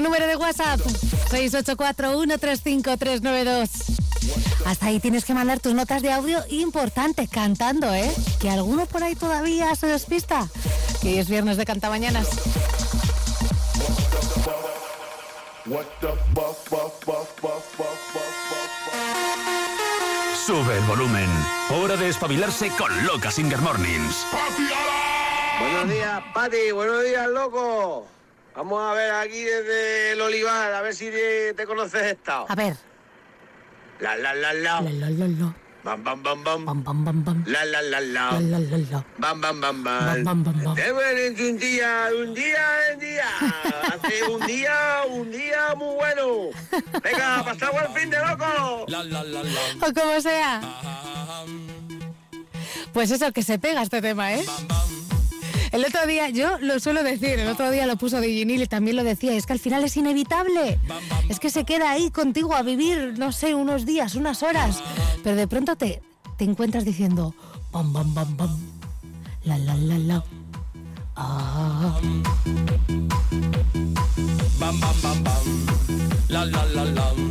Nuestro 0.00 0.18
número 0.18 0.26
de 0.26 0.36
WhatsApp, 0.36 0.80
684-135-392. 1.30 3.68
Hasta 4.64 4.86
ahí 4.86 4.98
tienes 4.98 5.26
que 5.26 5.34
mandar 5.34 5.60
tus 5.60 5.74
notas 5.74 6.00
de 6.00 6.10
audio 6.10 6.42
importante, 6.48 7.28
cantando, 7.28 7.92
¿eh? 7.92 8.10
Que 8.40 8.48
alguno 8.48 8.86
por 8.86 9.02
ahí 9.02 9.14
todavía 9.14 9.74
se 9.74 9.88
despista. 9.88 10.48
Que 11.02 11.08
hoy 11.08 11.18
es 11.18 11.28
viernes 11.28 11.58
de 11.58 11.66
Cantamañanas. 11.66 12.28
Sube 20.46 20.78
el 20.78 20.84
volumen. 20.84 21.28
Hora 21.74 21.98
de 21.98 22.08
espabilarse 22.08 22.70
con 22.78 23.04
Loca 23.04 23.30
Singer 23.30 23.60
Mornings. 23.60 24.24
Buenos 25.60 25.90
días, 25.90 26.22
Pati. 26.32 26.72
Buenos 26.72 27.04
días, 27.04 27.28
loco. 27.28 28.06
Vamos 28.60 28.78
a 28.82 28.92
ver 28.92 29.10
aquí 29.12 29.40
desde 29.42 30.12
el 30.12 30.20
Olivar, 30.20 30.74
a 30.74 30.82
ver 30.82 30.94
si 30.94 31.10
te, 31.10 31.54
te 31.54 31.64
conoces 31.64 32.02
esta. 32.02 32.42
A 32.42 32.54
ver. 32.54 32.76
La 34.00 34.18
la 34.18 34.34
la 34.34 34.52
la. 34.52 34.82
La, 34.82 34.90
la, 34.90 35.08
la, 35.08 35.28
la. 35.28 35.54
Bam 35.82 36.04
bam 36.04 36.22
bam 36.22 36.44
bam. 36.44 36.64
Bam, 36.66 36.84
bam, 36.84 37.04
bam, 37.06 37.24
bam. 37.24 37.44
La 37.46 37.64
la 37.64 37.80
la 37.80 38.00
la. 38.02 38.32
La, 38.32 38.38
la, 38.38 38.58
la, 38.58 38.76
la. 38.76 39.04
Bam 39.16 39.40
bam 39.40 39.60
bam 39.62 39.82
Bam, 39.82 40.04
bam. 40.04 40.24
bam, 40.24 40.44
bam, 40.44 40.54
un 40.76 41.58
día, 41.58 42.10
un 42.14 42.34
día, 42.34 42.66
un 42.92 43.00
día. 43.00 43.28
Hace 43.94 44.24
un 44.24 44.46
día, 44.46 44.76
un 45.08 45.30
día 45.30 45.74
muy 45.74 45.94
bueno. 45.94 46.50
Venga, 47.02 47.42
pasado 47.42 47.72
el 47.80 47.98
fin 47.98 48.10
de 48.10 48.18
loco. 48.18 48.84
O 48.84 49.94
como 49.94 50.20
sea. 50.20 50.60
Pues 52.92 53.10
eso, 53.10 53.32
que 53.32 53.42
se 53.42 53.58
pega 53.58 53.80
este 53.80 54.02
tema, 54.02 54.34
¿eh? 54.34 54.44
El 55.72 55.84
otro 55.84 56.06
día, 56.06 56.28
yo 56.30 56.58
lo 56.58 56.80
suelo 56.80 57.02
decir, 57.02 57.38
el 57.38 57.48
otro 57.48 57.70
día 57.70 57.86
lo 57.86 57.96
puso 57.96 58.20
Diginil 58.20 58.62
y 58.62 58.66
también 58.66 58.96
lo 58.96 59.04
decía, 59.04 59.34
es 59.34 59.46
que 59.46 59.52
al 59.52 59.60
final 59.60 59.84
es 59.84 59.96
inevitable. 59.96 60.78
Es 61.28 61.38
que 61.38 61.50
se 61.50 61.64
queda 61.64 61.90
ahí 61.90 62.10
contigo 62.10 62.54
a 62.54 62.62
vivir, 62.62 63.14
no 63.18 63.30
sé, 63.30 63.54
unos 63.54 63.86
días, 63.86 64.14
unas 64.14 64.42
horas. 64.42 64.82
Pero 65.22 65.36
de 65.36 65.46
pronto 65.46 65.76
te, 65.76 66.02
te 66.36 66.44
encuentras 66.44 66.84
diciendo, 66.84 67.34
bam, 67.72 67.92
bam, 67.92 68.14
bam, 68.14 68.36
bam, 68.36 68.58
la, 69.44 69.58
la, 69.58 69.74
la. 69.76 70.24
Ah. 71.16 72.00
La 76.28 76.44
la 76.44 76.64
la 76.66 76.84
la. 76.84 77.29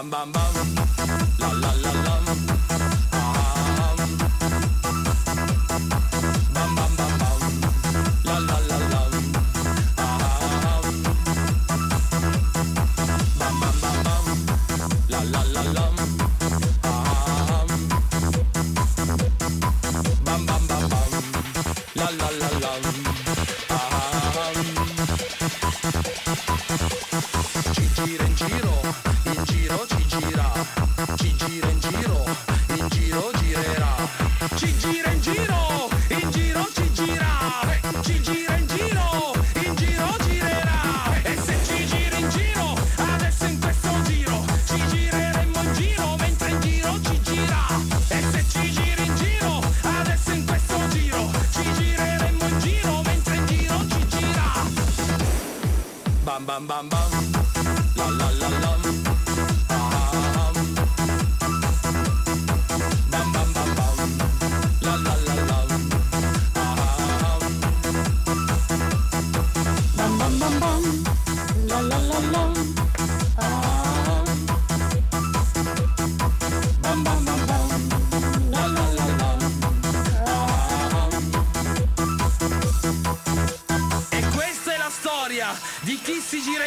Bam 0.00 0.10
bam 0.10 0.32
bam 0.32 0.59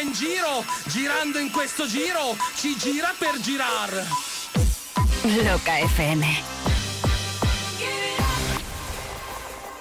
in 0.04 0.12
giro, 0.12 0.64
girando 0.88 1.38
in 1.38 1.50
questo 1.50 1.86
giro, 1.86 2.36
ci 2.56 2.76
gira 2.76 3.12
per 3.18 3.40
girar. 3.40 3.90
Loca 5.22 5.72
FM. 5.88 6.24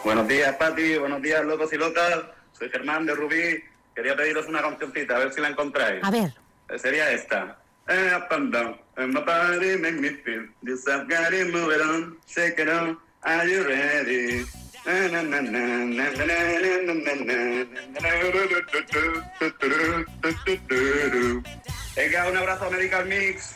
Buenos 0.03 0.27
días, 0.27 0.55
Pati. 0.55 0.97
Buenos 0.97 1.21
días, 1.21 1.43
locos 1.43 1.73
y 1.73 1.77
locas. 1.77 2.23
Soy 2.57 2.69
Germán 2.69 3.05
de 3.05 3.15
Rubí. 3.15 3.63
Quería 3.93 4.15
pediros 4.15 4.47
una 4.47 4.61
cancioncita, 4.61 5.15
a 5.15 5.19
ver 5.19 5.33
si 5.33 5.41
la 5.41 5.49
encontráis. 5.49 6.03
A 6.03 6.09
ver. 6.09 6.33
Eh, 6.69 6.79
Sería 6.79 7.11
esta. 7.11 7.57
Eh, 7.89 8.15
up 8.15 8.31
and 8.31 8.53
down, 8.53 8.77
and 8.95 9.13
my 9.13 9.19
body 9.19 9.77
make 9.77 9.99
me 9.99 10.09
feel. 10.23 10.47
This 10.61 10.87
I've 10.87 11.07
got 11.09 11.33
it, 11.33 11.51
move 11.51 11.75
it 11.75 11.81
on, 11.81 12.17
shake 12.25 12.59
it 12.59 12.69
on. 12.69 12.97
Are 13.23 13.45
you 13.45 13.63
ready? 13.63 14.45
Venga, 21.95 22.27
un 22.29 22.37
abrazo 22.37 22.65
a 22.65 22.69
Medical 22.69 23.05
Mix. 23.05 23.55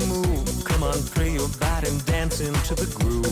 You 0.00 0.06
move. 0.06 0.64
Come 0.64 0.82
on, 0.82 0.94
free 0.94 1.32
your 1.32 1.48
body 1.60 1.88
and 1.88 2.04
dance 2.06 2.40
into 2.40 2.74
the 2.74 2.86
groove. 2.96 3.26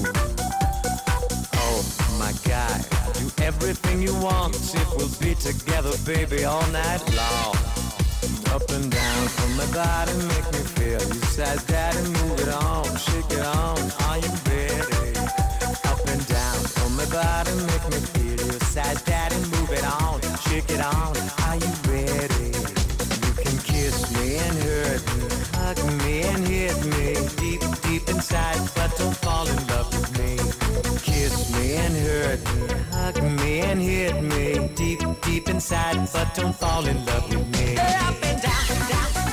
Oh, 1.55 1.81
my 2.19 2.33
guy, 2.45 2.77
do 3.15 3.31
everything 3.43 4.03
you 4.03 4.15
want. 4.21 4.55
If 4.57 4.89
we'll 4.97 5.13
be 5.21 5.35
together, 5.35 5.93
baby, 6.05 6.45
all 6.45 6.67
night 6.69 7.03
long. 7.15 7.57
Up 8.55 8.69
and 8.71 8.91
down 8.91 9.29
from 9.29 9.57
my 9.57 9.67
body, 9.73 10.13
make 10.33 10.49
me 10.53 10.63
feel. 10.77 11.03
You 11.15 11.21
said, 11.35 11.59
Daddy, 11.67 12.03
move 12.03 12.41
it 12.41 12.49
on, 12.49 12.85
shake 12.97 13.31
it 13.31 13.45
on. 13.45 13.79
Are 14.09 14.19
you 14.19 14.33
ready? 14.49 15.19
Up 15.85 16.01
and 16.07 16.23
down 16.27 16.59
from 16.75 16.97
my 16.97 17.07
body, 17.07 17.53
make 17.71 17.87
me 17.91 18.01
feel. 18.15 18.47
You 18.47 18.59
said, 18.73 19.03
Daddy, 19.05 19.37
move 19.37 19.71
it 19.73 19.85
on, 19.85 20.21
shake 20.49 20.71
it 20.71 20.81
on. 20.81 21.17
Are 21.47 21.57
you 21.57 21.73
ready? 21.91 22.36
Hug 25.67 25.85
me 26.05 26.23
and 26.23 26.47
hit 26.47 26.79
me 26.95 27.15
deep, 27.43 27.61
deep 27.83 28.09
inside, 28.09 28.61
but 28.77 28.97
don't 28.99 29.17
fall 29.17 29.49
in 29.49 29.67
love 29.67 29.89
with 29.93 30.11
me. 30.19 30.37
Kiss 31.03 31.53
me 31.55 31.75
and 31.75 31.97
hurt 32.07 32.41
me, 32.55 32.75
hug 32.93 33.17
me 33.41 33.61
and 33.61 33.81
hit 33.83 34.23
me 34.23 34.69
deep, 34.77 35.01
deep 35.23 35.49
inside, 35.49 35.99
but 36.13 36.33
don't 36.37 36.55
fall 36.55 36.87
in 36.87 37.05
love 37.07 37.29
with 37.29 37.49
me. 37.59 37.77
Up 37.79 38.15
and 38.23 38.41
down, 38.43 38.89
down, 38.91 39.26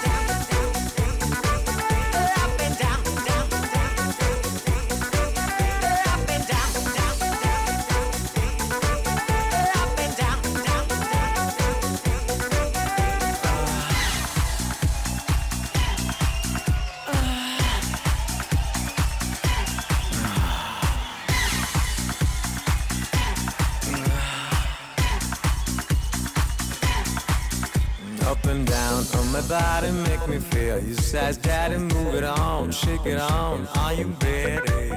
make 30.28 30.42
me 30.42 30.48
feel. 30.50 30.80
You 30.80 30.94
says, 30.96 31.38
Daddy, 31.38 31.78
move 31.78 32.16
it 32.16 32.24
on, 32.24 32.72
shake 32.72 33.06
it 33.06 33.20
on. 33.20 33.68
Are 33.76 33.94
you 33.94 34.14
ready? 34.22 34.92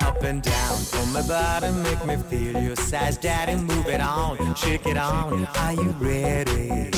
Up 0.00 0.22
and 0.22 0.42
down 0.42 0.78
on 0.98 1.12
my 1.12 1.22
body, 1.26 1.70
make 1.82 2.04
me 2.06 2.16
feel. 2.16 2.62
You 2.62 2.76
says, 2.76 3.18
Daddy, 3.18 3.56
move 3.56 3.88
it 3.88 4.00
on, 4.00 4.54
shake 4.54 4.86
it 4.86 4.96
on. 4.96 5.46
Are 5.46 5.72
you 5.72 5.90
ready? 5.98 6.90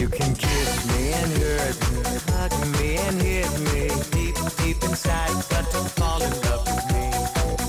You 0.00 0.08
can 0.08 0.34
kiss 0.34 0.86
me 0.88 1.12
and 1.12 1.32
hurt 1.38 1.76
me, 1.92 2.02
hug 2.32 2.52
me 2.78 2.96
and 2.96 3.22
hit 3.22 3.50
me 3.72 3.88
deep, 4.10 4.36
deep 4.58 4.82
inside, 4.82 5.34
but 5.50 5.70
don't 5.72 5.90
fall 5.90 6.22
in 6.22 6.32
love 6.42 6.64
with 6.66 6.84
me. 6.94 7.10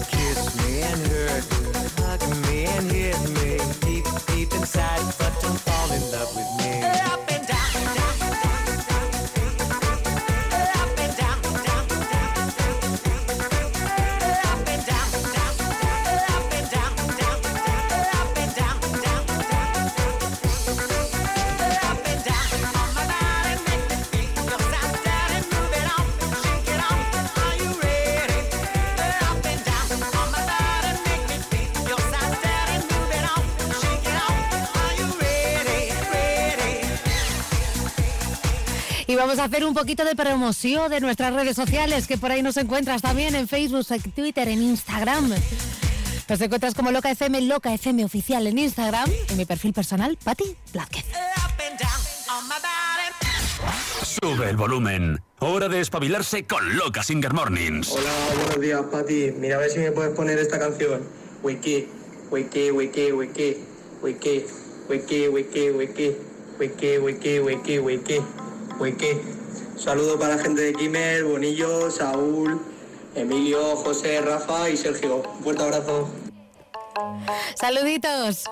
Kiss 0.09 0.39
me 0.59 0.81
and 0.81 1.01
hurt 1.07 1.45
me, 1.51 1.67
hug 2.03 2.21
me 2.47 2.65
and 2.65 2.91
hit 2.91 3.19
me 3.37 3.57
deep, 3.81 4.05
deep 4.27 4.53
inside, 4.53 5.01
but 5.19 5.33
don't 5.41 5.59
fall 5.59 5.91
in 5.91 6.01
love 6.11 6.35
with 6.35 6.49
me. 6.57 6.62
Y 39.13 39.15
vamos 39.15 39.37
a 39.37 39.43
hacer 39.43 39.63
un 39.63 39.75
poquito 39.75 40.03
de 40.05 40.15
promoción 40.15 40.89
de 40.89 40.99
nuestras 40.99 41.31
redes 41.35 41.55
sociales, 41.55 42.07
que 42.07 42.17
por 42.17 42.31
ahí 42.31 42.41
nos 42.41 42.57
encuentras 42.57 43.03
también 43.03 43.35
en 43.35 43.47
Facebook, 43.47 43.85
en 43.91 44.11
Twitter, 44.11 44.47
en 44.47 44.59
Instagram. 44.59 45.29
Nos 46.27 46.41
encuentras 46.41 46.73
como 46.73 46.89
Loca 46.89 47.11
FM, 47.11 47.41
Loca 47.41 47.71
FM 47.71 48.05
oficial 48.05 48.47
en 48.47 48.57
Instagram 48.57 49.07
y 49.29 49.35
mi 49.35 49.45
perfil 49.45 49.71
personal, 49.71 50.17
Patti 50.23 50.55
Blázquez. 50.73 51.05
Sube 54.03 54.49
el 54.49 54.57
volumen. 54.57 55.21
Hora 55.37 55.69
de 55.69 55.81
espabilarse 55.81 56.47
con 56.47 56.75
Loca 56.75 57.03
Singer 57.03 57.33
Mornings. 57.33 57.91
Hola, 57.91 58.09
buenos 58.35 58.61
días, 58.61 58.81
Pati. 58.91 59.31
Mira 59.37 59.57
a 59.57 59.59
ver 59.59 59.69
si 59.69 59.77
me 59.77 59.91
puedes 59.91 60.15
poner 60.15 60.39
esta 60.39 60.57
canción. 60.57 61.03
Wiki, 61.43 61.87
wiki, 62.31 62.71
wiki, 62.71 63.11
wiki, 63.11 63.57
wiki, 64.01 64.45
wiki, 64.89 65.27
wiki, 65.27 65.29
wiki, 65.29 65.69
wiki, 65.69 66.15
wiki, 66.57 66.97
wiki, 66.97 67.39
wiki, 67.39 67.77
wiki. 67.77 68.42
Saludo 69.77 70.17
para 70.17 70.35
la 70.35 70.41
gente 70.41 70.61
de 70.61 70.73
Kimer, 70.73 71.23
Bonillo, 71.25 71.91
Saúl, 71.91 72.61
Emilio, 73.15 73.75
José, 73.75 74.21
Rafa 74.21 74.69
y 74.69 74.77
Sergio. 74.77 75.17
Un 75.17 75.43
fuerte 75.43 75.63
abrazo. 75.63 76.09
Saluditos. 77.55 78.45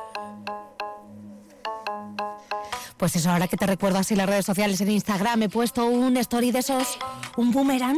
Pues 2.98 3.16
eso, 3.16 3.32
ahora 3.32 3.48
que 3.48 3.58
te 3.58 3.66
recuerdo 3.66 3.98
así 3.98 4.16
las 4.16 4.30
redes 4.30 4.46
sociales 4.46 4.80
en 4.82 4.92
Instagram, 4.92 5.42
he 5.44 5.50
puesto 5.50 5.86
un 5.86 6.18
story 6.18 6.52
de 6.52 6.60
esos, 6.60 7.00
un 7.36 7.52
boomerang. 7.52 7.98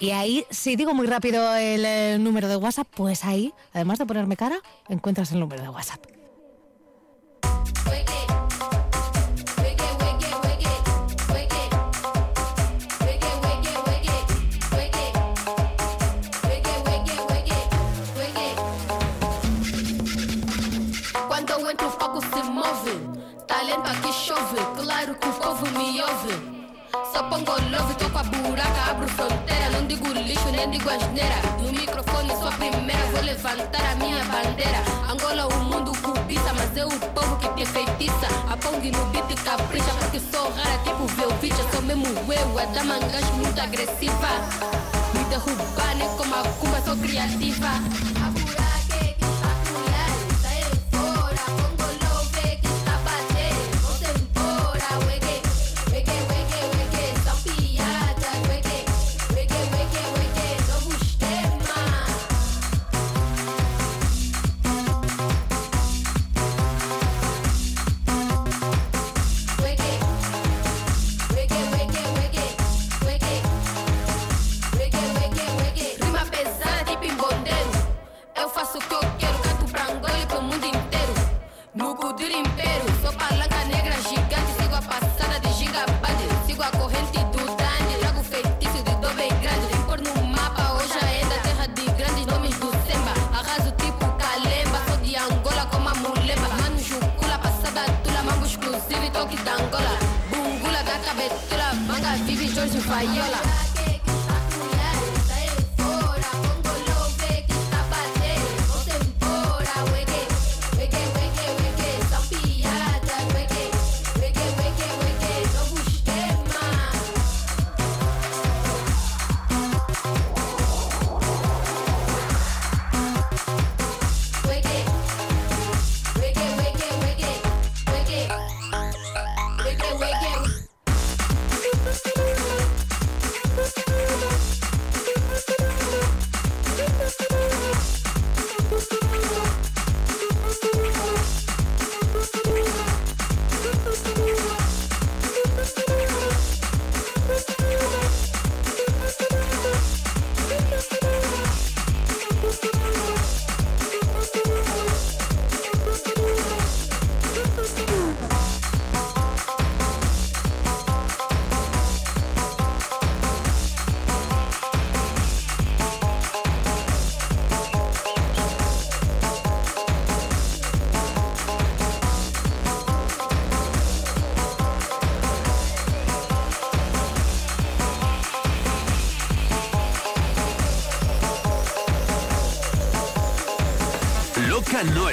Y 0.00 0.12
ahí, 0.12 0.46
si 0.50 0.76
digo 0.76 0.94
muy 0.94 1.06
rápido 1.06 1.54
el, 1.56 1.84
eh, 1.84 2.16
número 2.18 2.48
de 2.48 2.56
WhatsApp, 2.56 2.88
pues 2.94 3.24
ahí, 3.24 3.52
además 3.74 3.98
de 3.98 4.06
ponerme 4.06 4.36
cara, 4.36 4.58
encuentras 4.88 5.32
el 5.32 5.40
número 5.40 5.62
de 5.62 5.68
WhatsApp. 5.68 6.19
Me 25.72 26.00
ouve. 26.02 26.60
Só 27.12 27.22
pongo 27.24 27.52
love, 27.70 27.94
tô 27.94 28.08
com 28.10 28.18
a 28.18 28.22
buraca, 28.22 28.90
abro 28.90 29.08
fronteira. 29.08 29.70
Não 29.70 29.86
digo 29.86 30.06
lixo, 30.12 30.48
nem 30.50 30.70
digo 30.70 30.88
asneira. 30.88 31.36
No 31.60 31.72
microfone 31.72 32.30
sou 32.30 32.48
a 32.48 32.52
primeira, 32.52 33.02
vou 33.12 33.22
levantar 33.22 33.92
a 33.92 33.94
minha 33.96 34.24
bandeira. 34.24 34.82
Angola, 35.10 35.46
o 35.46 35.64
mundo 35.64 35.92
cobiça, 36.02 36.52
mas 36.54 36.76
é 36.76 36.84
o 36.84 36.90
povo 36.90 37.36
que 37.38 37.48
te 37.54 37.66
feitiça. 37.66 38.28
A 38.50 38.56
Pong 38.56 38.90
no 38.90 39.04
beat 39.06 39.34
capricha, 39.42 39.92
porque 39.98 40.20
sou 40.20 40.50
rara, 40.52 40.78
tipo 40.84 41.06
Velvicha. 41.06 41.64
Sou 41.72 41.82
mesmo 41.82 42.06
eu, 42.06 42.58
a 42.58 42.64
dama 42.66 42.98
gajo 42.98 43.32
muito 43.32 43.60
agressiva. 43.60 44.28
Me 45.14 45.24
derrubar, 45.24 45.94
nem 45.96 46.08
como 46.16 46.34
a 46.34 46.42
cumba, 46.60 46.80
sou 46.82 46.96
criativa. 46.96 48.19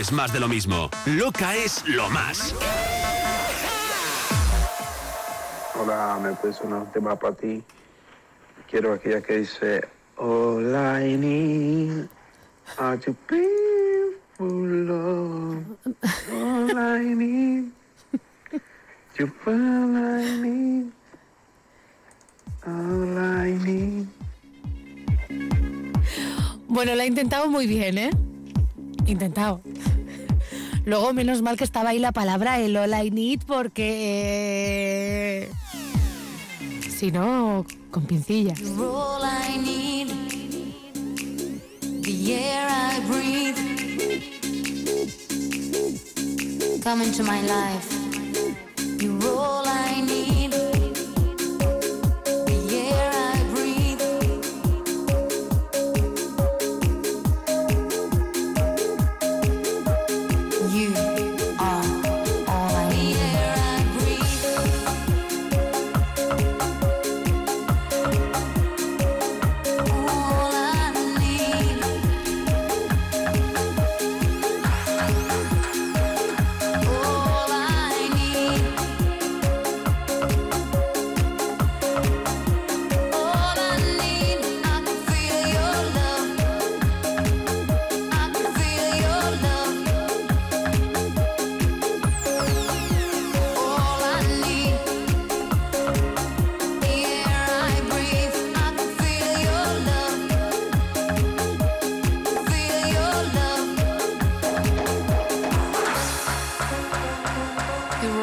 Es 0.08 0.14
más 0.14 0.32
de 0.32 0.40
lo 0.40 0.48
mismo. 0.48 0.90
Loca 1.06 1.54
es 1.54 1.84
lo 1.86 2.10
más. 2.10 2.56
Hola, 5.76 6.18
me 6.22 6.54
sonar 6.54 6.84
un 6.84 6.92
tema 6.94 7.16
para 7.18 7.36
ti. 7.36 7.62
Quiero 8.70 8.94
aquella 8.94 9.22
que 9.22 9.40
dice 9.40 9.82
All 10.18 10.74
I 10.74 11.18
need 11.18 12.08
are 12.78 12.98
people 12.98 14.40
love. 14.40 15.66
All 16.32 16.78
I 16.78 17.04
need, 17.04 17.72
you 19.18 19.32
all 19.46 19.98
I 19.98 20.38
need, 20.42 20.92
all 22.66 23.18
I 23.18 23.52
need. 23.52 24.08
Bueno, 26.70 26.96
la 26.96 27.04
he 27.04 27.08
intentado 27.08 27.50
muy 27.50 27.68
bien, 27.68 27.98
¿eh? 27.98 28.10
Intentado. 29.06 29.62
Luego, 30.88 31.12
menos 31.12 31.42
mal 31.42 31.58
que 31.58 31.66
estaba 31.66 31.90
ahí 31.90 32.00
la 32.00 32.14
palabra 32.14 32.62
el 32.62 32.78
all 32.78 32.94
I 32.94 33.12
need 33.12 33.42
porque... 33.46 33.84
eh, 35.44 35.52
Si 36.98 37.12
no, 37.12 37.66
con 37.92 38.06
pincillas. 38.06 38.58
Come 46.82 47.02
into 47.04 47.24
my 47.24 47.42
life. 47.42 47.94
I 49.68 50.02
need, 50.08 50.37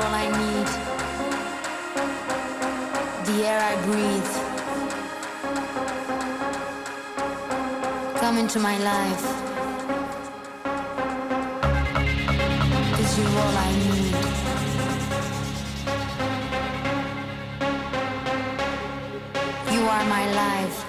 all 0.05 0.15
I 0.15 0.29
need. 0.43 0.69
The 3.27 3.37
air 3.51 3.61
I 3.73 3.75
breathe. 3.87 4.33
Come 8.21 8.37
into 8.39 8.59
my 8.59 8.77
life. 8.93 9.25
Cause 12.97 13.19
you're 13.19 13.37
all 13.43 13.57
I 13.69 13.71
need. 13.85 14.15
You 19.75 19.81
are 19.89 20.05
my 20.17 20.25
life. 20.35 20.84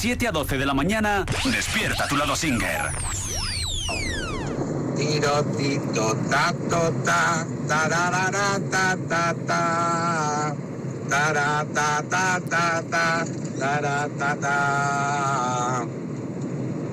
7 0.00 0.28
a 0.28 0.32
12 0.32 0.56
de 0.56 0.64
la 0.64 0.72
mañana, 0.72 1.26
despierta 1.44 2.08
tu 2.08 2.16
lado 2.16 2.34
Singer. 2.34 2.88
Tiro, 4.96 5.44
tito, 5.58 6.16
ta, 6.30 6.54
to, 6.70 6.90
ta, 7.04 7.46
tararara, 7.68 8.58
ta, 8.70 8.96
ta, 9.06 9.34
ta. 9.46 10.56
Tara, 11.06 11.66
ta, 11.74 12.02
ta, 12.08 12.40
ta, 12.48 12.82
ta, 12.90 13.26
tara, 13.58 14.08
ta, 14.18 14.36
ta. 14.40 15.86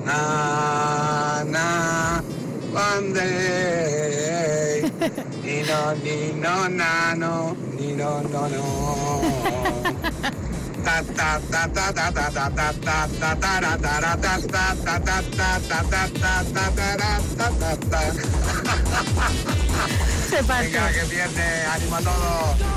Na, 0.04 1.44
na, 1.44 2.22
day. 3.14 4.82
Ni 5.42 5.62
no, 5.62 5.94
ni 6.04 6.32
no, 6.38 6.68
na, 6.68 7.14
no, 7.14 7.56
ni 7.78 7.92
no, 7.94 8.20
no, 8.20 8.48
no. 8.48 8.77
Se 20.28 20.44
parte. 20.44 20.66
Venga, 20.66 20.92
que 20.92 21.00
pierde, 21.00 21.66
ánimo 21.66 21.96
a 21.96 22.00
todos. 22.00 22.67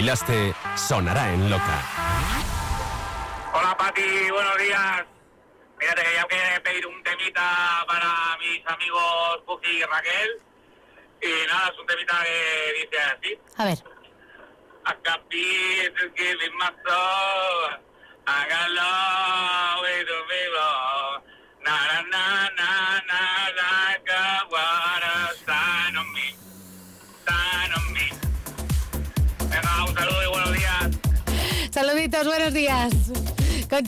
Bailaste, 0.00 0.54
sonará 0.76 1.30
en 1.34 1.50
loca. 1.50 1.82
Hola 3.52 3.76
Pati, 3.76 4.30
buenos 4.30 4.56
días. 4.56 4.99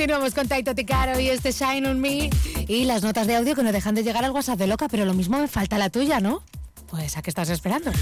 Continuamos 0.02 0.34
con 0.34 0.48
Taito 0.48 0.74
Ticaro 0.74 1.20
y 1.20 1.28
este 1.28 1.52
Shine 1.52 1.86
on 1.88 2.00
Me 2.00 2.28
y 2.66 2.86
las 2.86 3.04
notas 3.04 3.28
de 3.28 3.36
audio 3.36 3.54
que 3.54 3.62
nos 3.62 3.72
dejan 3.72 3.94
de 3.94 4.02
llegar 4.02 4.24
al 4.24 4.32
WhatsApp 4.32 4.58
de 4.58 4.66
Loca, 4.66 4.88
pero 4.88 5.04
lo 5.04 5.14
mismo 5.14 5.38
me 5.38 5.46
falta 5.46 5.78
la 5.78 5.90
tuya, 5.90 6.18
¿no? 6.18 6.42
Pues 6.90 7.16
¿a 7.16 7.22
qué 7.22 7.30
estás 7.30 7.50
esperando? 7.50 7.92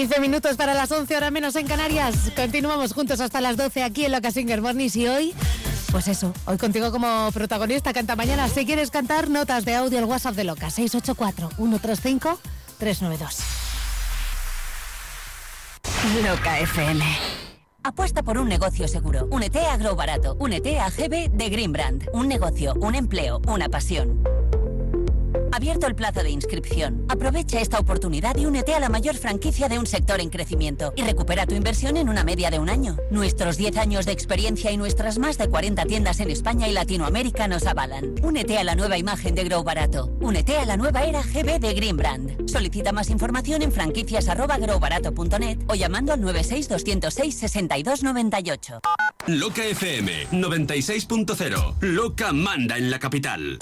15 0.00 0.18
minutos 0.18 0.56
para 0.56 0.72
las 0.72 0.90
11 0.90 1.14
horas 1.14 1.30
menos 1.30 1.54
en 1.56 1.66
Canarias. 1.66 2.32
Continuamos 2.34 2.94
juntos 2.94 3.20
hasta 3.20 3.42
las 3.42 3.58
12 3.58 3.82
aquí 3.82 4.06
en 4.06 4.12
Loca 4.12 4.30
Singer 4.30 4.62
Mornings 4.62 4.96
y 4.96 5.06
hoy, 5.06 5.34
pues 5.92 6.08
eso, 6.08 6.32
hoy 6.46 6.56
contigo 6.56 6.90
como 6.90 7.30
protagonista, 7.34 7.92
canta 7.92 8.16
mañana. 8.16 8.48
Si 8.48 8.64
quieres 8.64 8.90
cantar, 8.90 9.28
notas 9.28 9.66
de 9.66 9.74
audio 9.74 9.98
al 9.98 10.06
WhatsApp 10.06 10.36
de 10.36 10.44
Loca, 10.44 10.68
684-135-392. 10.68 12.38
Loca 16.24 16.60
FM. 16.60 17.04
Apuesta 17.82 18.22
por 18.22 18.38
un 18.38 18.48
negocio 18.48 18.88
seguro. 18.88 19.28
Únete 19.30 19.60
a 19.66 19.76
Grow 19.76 19.96
Barato. 19.96 20.34
Únete 20.40 20.80
a 20.80 20.88
GB 20.88 21.28
de 21.30 21.50
Green 21.50 21.72
Brand. 21.72 22.08
Un 22.14 22.26
negocio, 22.26 22.72
un 22.80 22.94
empleo, 22.94 23.42
una 23.46 23.68
pasión. 23.68 24.29
Abierto 25.60 25.86
el 25.86 25.94
plazo 25.94 26.22
de 26.22 26.30
inscripción. 26.30 27.04
Aprovecha 27.10 27.60
esta 27.60 27.78
oportunidad 27.78 28.34
y 28.38 28.46
únete 28.46 28.74
a 28.74 28.80
la 28.80 28.88
mayor 28.88 29.14
franquicia 29.14 29.68
de 29.68 29.78
un 29.78 29.84
sector 29.84 30.18
en 30.18 30.30
crecimiento 30.30 30.94
y 30.96 31.02
recupera 31.02 31.44
tu 31.44 31.54
inversión 31.54 31.98
en 31.98 32.08
una 32.08 32.24
media 32.24 32.50
de 32.50 32.58
un 32.58 32.70
año. 32.70 32.96
Nuestros 33.10 33.58
10 33.58 33.76
años 33.76 34.06
de 34.06 34.12
experiencia 34.12 34.72
y 34.72 34.78
nuestras 34.78 35.18
más 35.18 35.36
de 35.36 35.50
40 35.50 35.84
tiendas 35.84 36.20
en 36.20 36.30
España 36.30 36.66
y 36.66 36.72
Latinoamérica 36.72 37.46
nos 37.46 37.66
avalan. 37.66 38.14
Únete 38.22 38.56
a 38.56 38.64
la 38.64 38.74
nueva 38.74 38.96
imagen 38.96 39.34
de 39.34 39.44
Grow 39.44 39.62
Barato. 39.62 40.10
Únete 40.22 40.56
a 40.56 40.64
la 40.64 40.78
nueva 40.78 41.04
era 41.04 41.22
GB 41.22 41.60
de 41.60 41.74
Green 41.74 41.98
Brand. 41.98 42.48
Solicita 42.48 42.92
más 42.92 43.10
información 43.10 43.60
en 43.60 43.70
franquicias@growbarato.net 43.70 45.58
o 45.68 45.74
llamando 45.74 46.14
al 46.14 46.22
96 46.22 46.70
206 46.70 47.34
6298. 47.34 48.80
Loca 49.26 49.62
FM 49.62 50.28
96.0. 50.30 51.74
Loca 51.82 52.32
manda 52.32 52.78
en 52.78 52.90
la 52.90 52.98
capital. 52.98 53.58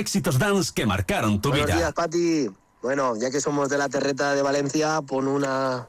Éxitos 0.00 0.38
dance 0.38 0.72
que 0.74 0.86
marcaron 0.86 1.40
tu 1.40 1.50
Buenos 1.50 1.66
vida. 1.66 1.76
días, 1.76 1.92
Pati. 1.92 2.48
Bueno, 2.82 3.14
ya 3.20 3.30
que 3.30 3.40
somos 3.40 3.68
de 3.68 3.78
la 3.78 3.88
terreta 3.88 4.34
de 4.34 4.42
Valencia, 4.42 5.00
pon 5.02 5.28
una, 5.28 5.86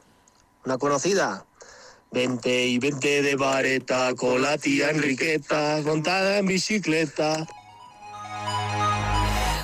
una 0.66 0.78
conocida. 0.78 1.46
Vente 2.12 2.68
y 2.68 2.78
vente 2.78 3.22
de 3.22 3.36
vareta 3.38 4.14
con 4.16 4.42
la 4.42 4.58
tía 4.58 4.90
Enriqueta, 4.90 5.80
montada 5.86 6.40
en 6.40 6.46
bicicleta. 6.46 7.48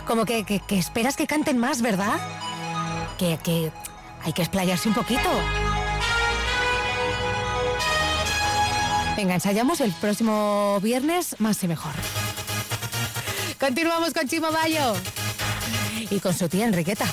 Como 0.08 0.24
que, 0.24 0.46
que- 0.46 0.62
que 0.66 0.80
esperas 0.80 1.18
que 1.18 1.28
canten 1.28 1.58
más, 1.58 1.82
¿verdad? 1.82 2.16
Que, 3.20 3.38
que 3.44 3.72
hay 4.24 4.32
que 4.32 4.42
explayarse 4.44 4.88
un 4.88 4.96
poquito. 4.96 5.30
Venga, 9.18 9.34
ensayamos 9.34 9.82
el 9.82 9.92
próximo 9.94 10.80
viernes 10.82 11.36
más 11.40 11.62
y 11.64 11.68
mejor. 11.68 11.94
Continuamos 13.60 14.14
con 14.14 14.28
Chimo 14.28 14.52
Bayo 14.52 14.94
y 16.10 16.20
con 16.20 16.34
su 16.34 16.48
tía 16.48 16.66
Enriqueta. 16.66 17.06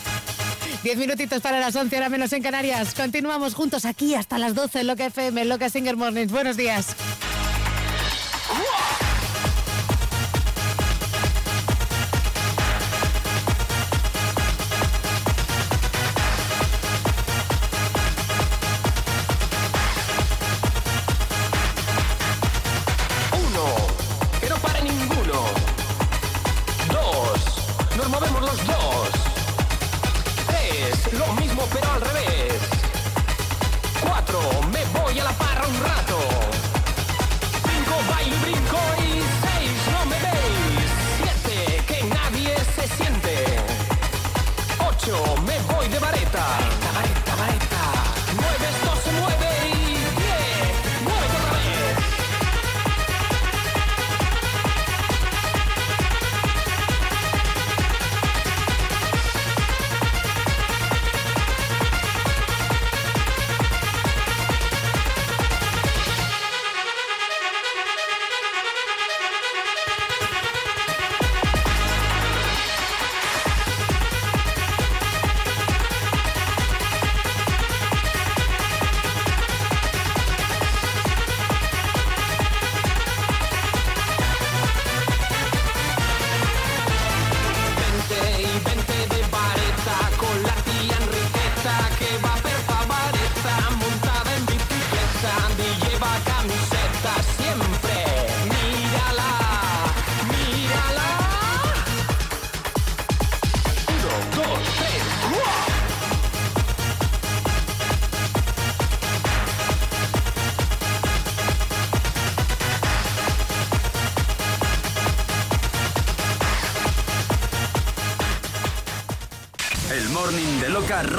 Diez 0.83 0.99
minutitos 0.99 1.41
para 1.41 1.59
las 1.59 1.75
11, 1.75 1.97
ahora 1.97 2.11
menos 2.11 2.33
en 2.35 2.43
Canarias. 2.43 2.93
Continuamos 2.93 3.55
juntos 3.55 3.87
aquí 3.87 4.15
hasta 4.15 4.37
las 4.37 4.55
12 4.55 4.81
en 4.81 4.87
Loca 4.87 5.07
FM, 5.07 5.43
en 5.43 5.49
Loca 5.49 5.71
Singer 5.71 5.97
Mornings. 5.97 6.31
Buenos 6.31 6.59
días. 6.59 6.94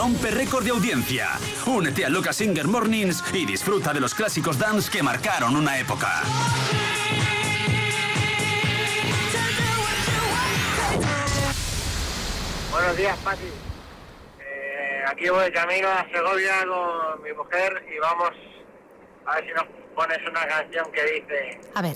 Rompe 0.05 0.29
récord 0.29 0.63
de 0.63 0.69
audiencia. 0.69 1.29
Únete 1.65 2.05
a 2.05 2.09
Loca 2.09 2.31
Singer 2.31 2.67
Mornings 2.67 3.23
y 3.33 3.43
disfruta 3.43 3.91
de 3.91 3.99
los 3.99 4.13
clásicos 4.13 4.59
dance 4.59 4.91
que 4.91 5.01
marcaron 5.01 5.55
una 5.55 5.79
época. 5.79 6.21
Buenos 12.71 12.97
días, 12.97 13.17
Pati. 13.23 13.45
Eh, 14.39 15.03
aquí 15.07 15.27
voy 15.29 15.51
camino 15.51 15.87
a 15.87 16.05
Segovia 16.13 16.53
con 16.67 17.23
mi 17.23 17.33
mujer 17.33 17.83
y 17.91 17.97
vamos 17.97 18.29
a 19.25 19.35
ver 19.35 19.45
si 19.47 19.53
nos 19.53 19.65
pones 19.95 20.19
una 20.29 20.45
canción 20.45 20.85
que 20.91 21.03
dice 21.03 21.59
A 21.73 21.81
ver. 21.81 21.95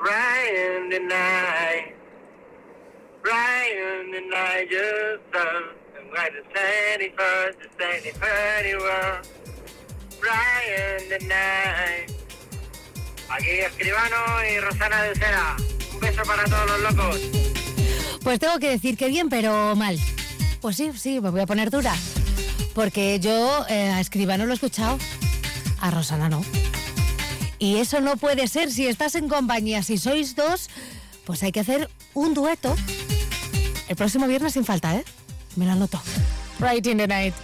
Right 0.00 0.82
in 0.82 0.90
the 0.90 1.00
night, 1.00 1.47
the 8.38 8.78
31st, 8.78 9.28
right 10.22 11.00
in 11.00 11.08
the 11.08 11.18
night. 11.26 12.10
Aquí 13.30 13.50
Escribano 13.66 14.16
y 14.50 14.60
Rosana 14.60 15.02
de 15.02 15.14
Cera. 15.14 15.56
Un 15.92 16.00
beso 16.00 16.22
para 16.22 16.44
todos 16.44 16.66
los 16.66 16.94
locos. 16.94 17.20
Pues 18.22 18.38
tengo 18.38 18.58
que 18.58 18.70
decir 18.70 18.96
que 18.96 19.08
bien, 19.08 19.28
pero 19.28 19.74
mal. 19.76 19.98
Pues 20.60 20.76
sí, 20.76 20.90
sí, 20.96 21.20
me 21.20 21.30
voy 21.30 21.40
a 21.40 21.46
poner 21.46 21.70
dura. 21.70 21.94
Porque 22.74 23.18
yo 23.20 23.66
eh, 23.68 23.90
a 23.90 24.00
Escribano 24.00 24.46
lo 24.46 24.52
he 24.52 24.54
escuchado, 24.54 24.98
a 25.80 25.90
Rosana 25.90 26.28
no. 26.28 26.44
Y 27.58 27.78
eso 27.78 28.00
no 28.00 28.16
puede 28.16 28.46
ser 28.46 28.70
si 28.70 28.86
estás 28.86 29.14
en 29.14 29.28
compañía. 29.28 29.82
Si 29.82 29.98
sois 29.98 30.36
dos, 30.36 30.68
pues 31.24 31.42
hay 31.42 31.52
que 31.52 31.60
hacer 31.60 31.90
un 32.14 32.34
dueto. 32.34 32.74
El 33.88 33.96
próximo 33.96 34.26
viernes 34.26 34.52
sin 34.52 34.64
falta, 34.64 34.94
¿eh? 34.94 35.04
Me 35.56 35.64
lo 35.64 35.72
anoto. 35.72 36.00
Right 36.60 36.86
in 36.86 36.98
the 36.98 37.06
night. 37.06 37.34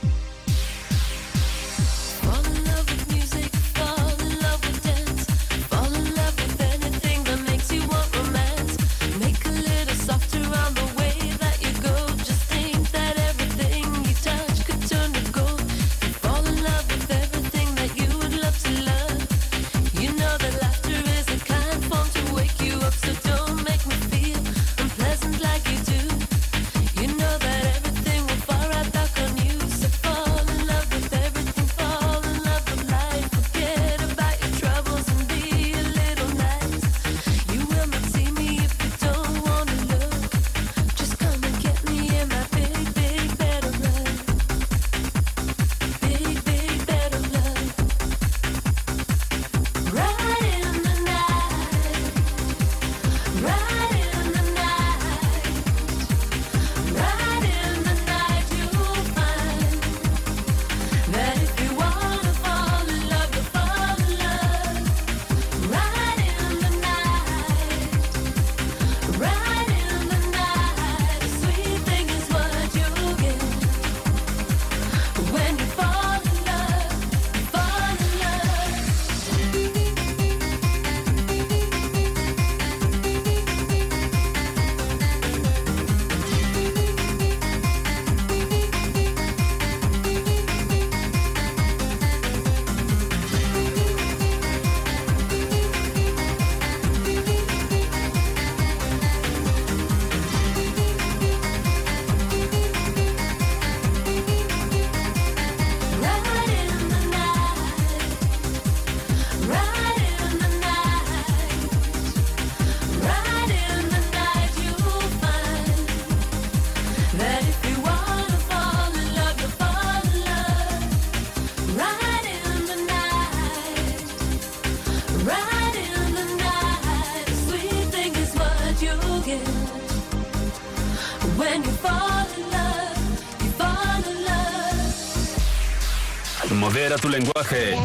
Tu 136.99 137.09
lenguaje. 137.09 137.77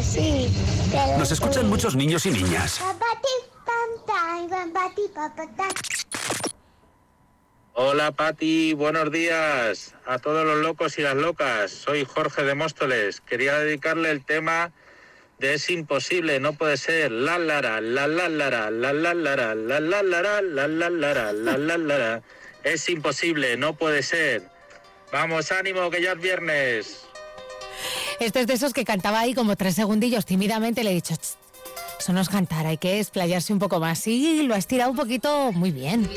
Nos 1.18 1.32
escuchan 1.32 1.68
muchos 1.68 1.96
niños 1.96 2.26
y 2.26 2.32
niñas. 2.32 2.82
Hola 7.74 8.12
Pati, 8.12 8.74
buenos 8.74 9.12
días 9.12 9.96
a 10.06 10.20
todos 10.20 10.46
los 10.46 10.58
locos 10.58 10.98
y 10.98 11.02
las 11.02 11.16
locas. 11.16 11.72
Soy 11.72 12.06
Jorge 12.06 12.44
de 12.44 12.56
Móstoles. 12.56 13.22
Quería 13.22 13.58
dedicarle 13.60 14.12
el 14.12 14.26
tema 14.26 14.72
de 15.40 15.54
Es 15.54 15.70
imposible, 15.70 16.40
no 16.40 16.54
puede 16.54 16.78
ser. 16.78 17.12
La 17.12 17.38
lara, 17.40 17.80
la 17.82 18.08
la 18.08 18.28
lara, 18.28 18.70
la 18.70 18.94
la 18.94 19.14
lara, 19.14 19.56
la 19.56 19.80
la 19.80 20.04
lara, 20.04 20.42
la 20.42 20.68
la 20.68 20.90
lara, 20.90 21.34
la 21.34 21.58
la 21.58 21.78
lara. 21.78 22.22
Es 22.64 22.90
imposible, 22.90 23.56
no 23.56 23.76
puede 23.76 24.04
ser. 24.04 24.44
Vamos, 25.12 25.52
ánimo, 25.52 25.90
que 25.90 26.02
ya 26.02 26.12
es 26.12 26.20
viernes. 26.20 27.09
Este 28.20 28.42
es 28.42 28.48
de 28.48 28.54
esos 28.54 28.74
que 28.74 28.84
cantaba 28.84 29.20
ahí 29.20 29.34
como 29.34 29.56
tres 29.56 29.76
segundillos 29.76 30.26
tímidamente. 30.26 30.84
Le 30.84 30.92
he 30.92 30.96
dicho, 30.96 31.16
"Tss, 31.16 31.38
eso 32.00 32.14
no 32.14 32.22
es 32.22 32.30
cantar, 32.30 32.66
hay 32.66 32.78
que 32.78 33.00
explayarse 33.00 33.54
un 33.54 33.60
poco 33.60 33.80
más. 33.80 34.06
Y 34.08 34.44
lo 34.44 34.56
ha 34.56 34.58
estirado 34.58 34.92
un 34.92 34.98
poquito 34.98 35.52
muy 35.52 35.72
bien. 35.72 36.10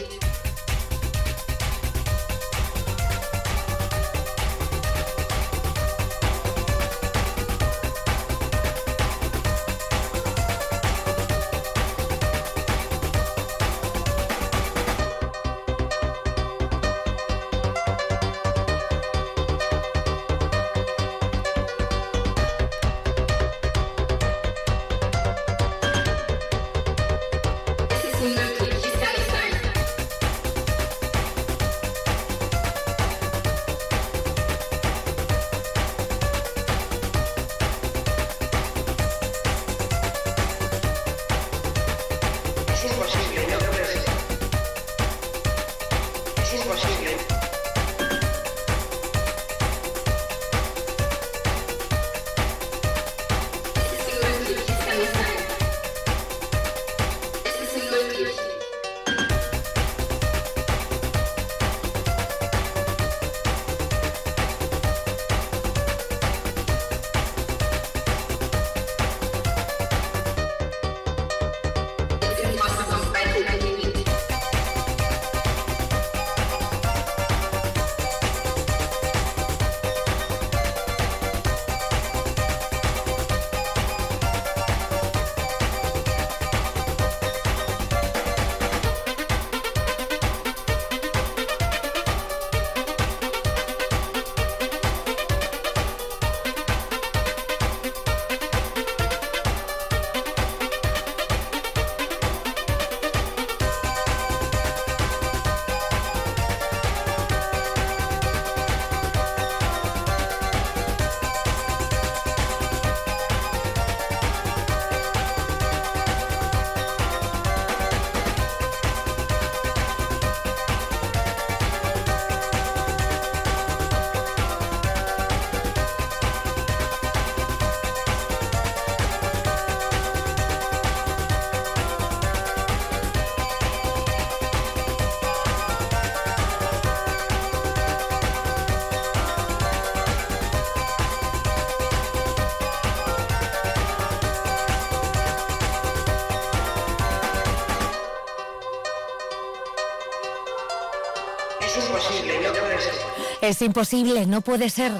Es 153.52 153.60
imposible, 153.60 154.24
no 154.24 154.40
puede 154.40 154.70
ser. 154.70 154.92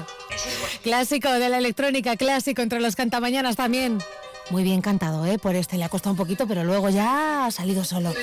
Clásico 0.83 1.27
de 1.27 1.49
la 1.49 1.57
electrónica, 1.57 2.15
clásico 2.15 2.61
entre 2.61 2.79
los 2.79 2.95
cantamañanas 2.95 3.55
también. 3.55 3.97
Muy 4.51 4.61
bien 4.61 4.79
cantado, 4.79 5.25
¿eh? 5.25 5.39
Por 5.39 5.55
este 5.55 5.75
le 5.75 5.85
ha 5.85 5.89
costado 5.89 6.11
un 6.11 6.17
poquito, 6.17 6.45
pero 6.45 6.63
luego 6.63 6.89
ya 6.89 7.47
ha 7.47 7.51
salido 7.51 7.83
solo. 7.83 8.13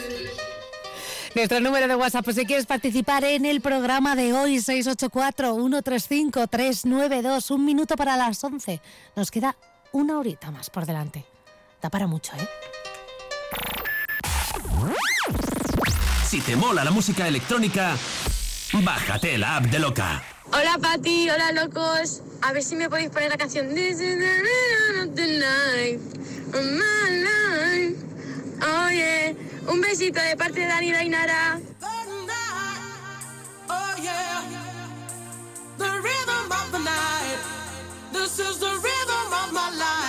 Nuestro 1.34 1.58
número 1.58 1.88
de 1.88 1.96
WhatsApp, 1.96 2.24
pues 2.24 2.36
si 2.36 2.46
quieres 2.46 2.66
participar 2.66 3.24
en 3.24 3.44
el 3.44 3.60
programa 3.60 4.14
de 4.14 4.32
hoy, 4.32 4.58
684-135-392, 4.58 7.50
un 7.50 7.64
minuto 7.64 7.96
para 7.96 8.16
las 8.16 8.44
11. 8.44 8.80
Nos 9.16 9.32
queda 9.32 9.56
una 9.90 10.16
horita 10.16 10.52
más 10.52 10.70
por 10.70 10.86
delante. 10.86 11.24
Da 11.82 11.90
para 11.90 12.06
mucho, 12.06 12.30
¿eh? 12.36 12.48
Si 16.30 16.40
te 16.40 16.54
mola 16.54 16.84
la 16.84 16.92
música 16.92 17.26
electrónica, 17.26 17.96
bájate 18.72 19.38
la 19.38 19.56
app 19.56 19.66
de 19.66 19.78
Loca. 19.78 20.22
Hola 20.52 20.78
Pati, 20.80 21.28
hola 21.30 21.52
locos. 21.52 22.22
A 22.42 22.52
ver 22.52 22.62
si 22.62 22.74
me 22.76 22.88
podéis 22.88 23.10
poner 23.10 23.30
la 23.30 23.36
canción 23.36 23.74
This 23.74 24.00
is 24.00 24.18
the 24.18 24.42
rhythm 24.42 25.08
of 25.08 25.14
the 25.14 25.26
night 25.38 26.00
of 26.54 26.64
my 26.64 27.10
life. 27.26 27.96
Oh 28.62 28.88
yeah. 28.90 29.34
Un 29.68 29.80
besito 29.80 30.20
de 30.20 30.36
parte 30.36 30.60
de 30.60 30.66
Dani 30.66 30.88
y 30.88 30.92
Dainara. 30.92 31.60
Oh 33.68 33.94
yeah, 34.02 34.42
the 35.78 35.84
rhythm 36.02 36.50
of 36.50 36.72
the 36.72 36.78
night. 36.78 37.38
This 38.12 38.38
is 38.38 38.58
the 38.58 38.66
rhythm 38.66 39.32
of 39.32 39.52
my 39.52 39.70
life, 39.70 39.99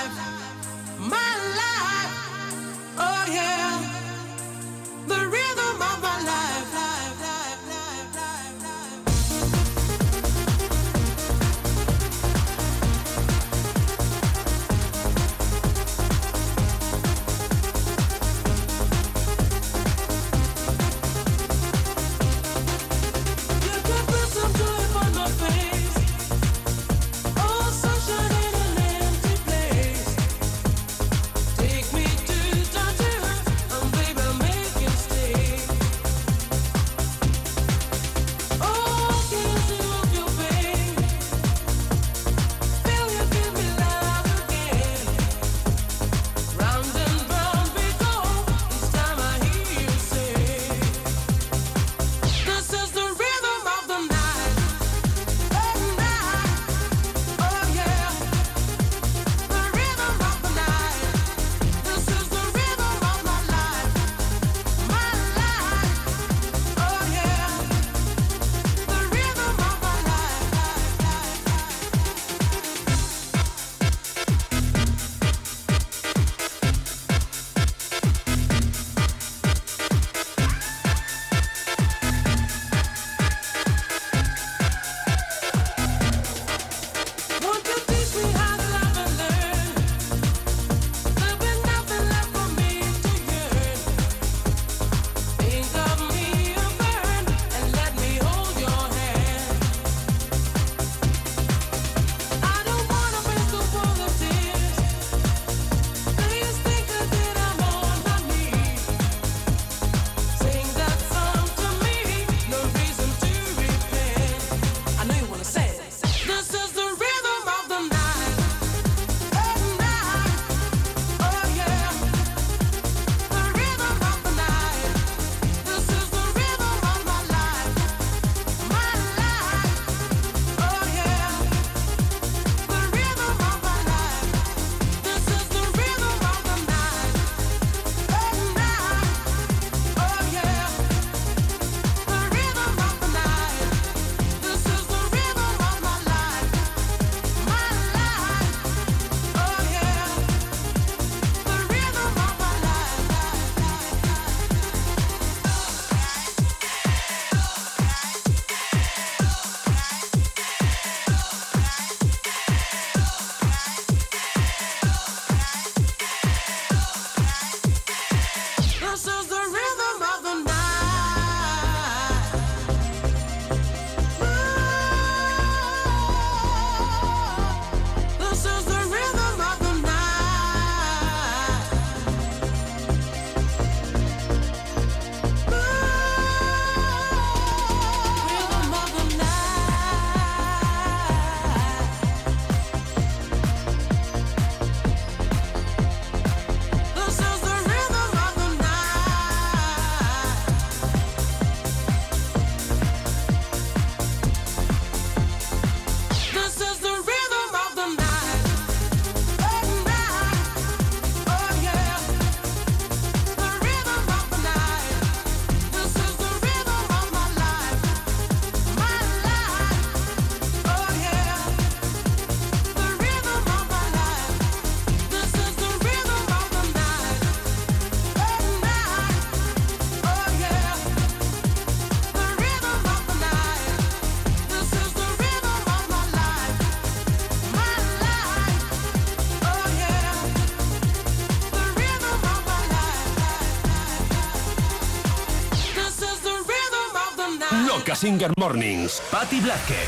Singer 248.02 248.34
Mornings. 248.36 249.00
Patty 249.12 249.40
Blackett. 249.42 249.88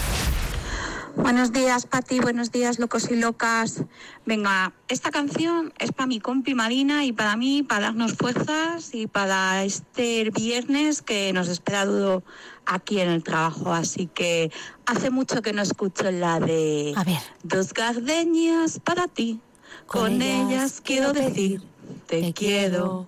Buenos 1.16 1.52
días, 1.52 1.88
Pati. 1.88 2.20
Buenos 2.20 2.52
días, 2.52 2.78
locos 2.78 3.10
y 3.10 3.16
locas. 3.16 3.86
Venga, 4.28 4.72
esta 4.88 5.10
canción 5.10 5.74
es 5.80 5.92
para 5.94 6.06
mi 6.06 6.20
compi 6.20 6.54
Marina 6.54 7.06
y 7.06 7.12
para 7.12 7.36
mí, 7.38 7.64
para 7.64 7.86
darnos 7.86 8.14
fuerzas 8.14 8.94
y 8.94 9.08
para 9.08 9.64
este 9.64 10.30
viernes 10.30 11.02
que 11.02 11.34
nos 11.34 11.48
espera 11.48 11.88
duro 11.88 12.22
aquí 12.68 13.00
en 13.00 13.10
el 13.10 13.24
trabajo. 13.24 13.74
Así 13.74 14.06
que 14.06 14.52
hace 14.86 15.10
mucho 15.10 15.42
que 15.42 15.52
no 15.52 15.64
escucho 15.64 16.12
la 16.12 16.40
de 16.40 16.94
A 16.96 17.04
ver. 17.04 17.18
Dos 17.42 17.74
gardenias 17.74 18.80
para 18.80 19.08
ti. 19.08 19.40
Con, 19.88 20.22
ellas, 20.22 20.82
quiero 20.86 21.14
decir, 21.14 21.64
te, 22.06 22.32
quiero, 22.34 23.08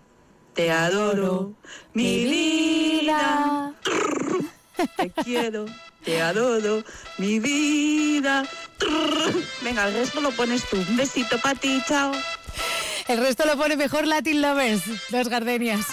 te 0.56 0.72
adoro, 0.72 1.54
mi 1.94 2.24
vida. 2.26 3.75
Te 4.98 5.10
quiero, 5.24 5.66
te 6.04 6.22
adoro, 6.22 6.84
mi 7.18 7.40
vida. 7.40 8.44
Venga, 9.62 9.88
el 9.88 9.94
resto 9.94 10.22
lo 10.22 10.32
pones 10.32 10.64
tú. 10.70 10.78
Un 10.78 10.98
besito 10.98 11.40
para 11.40 11.56
ti, 11.56 11.82
chao. 11.88 12.12
El 13.08 13.20
resto 13.20 13.46
lo 13.46 13.56
pone 13.56 13.76
mejor 13.76 14.08
Latin 14.08 14.42
Lovers, 14.42 14.84
dos 15.10 15.28
gardenias. 15.30 15.86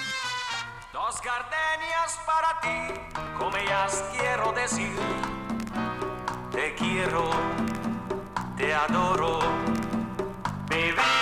Dos 0.93 1.20
gardenias 1.23 2.19
para 2.27 2.61
ti, 2.61 3.01
como 3.39 3.57
ellas 3.57 4.02
quiero 4.17 4.52
decir. 4.52 4.93
Te 6.51 6.75
quiero, 6.75 7.31
te 8.57 8.73
adoro, 8.73 9.41
mi 10.70 10.91
vida. 10.91 11.22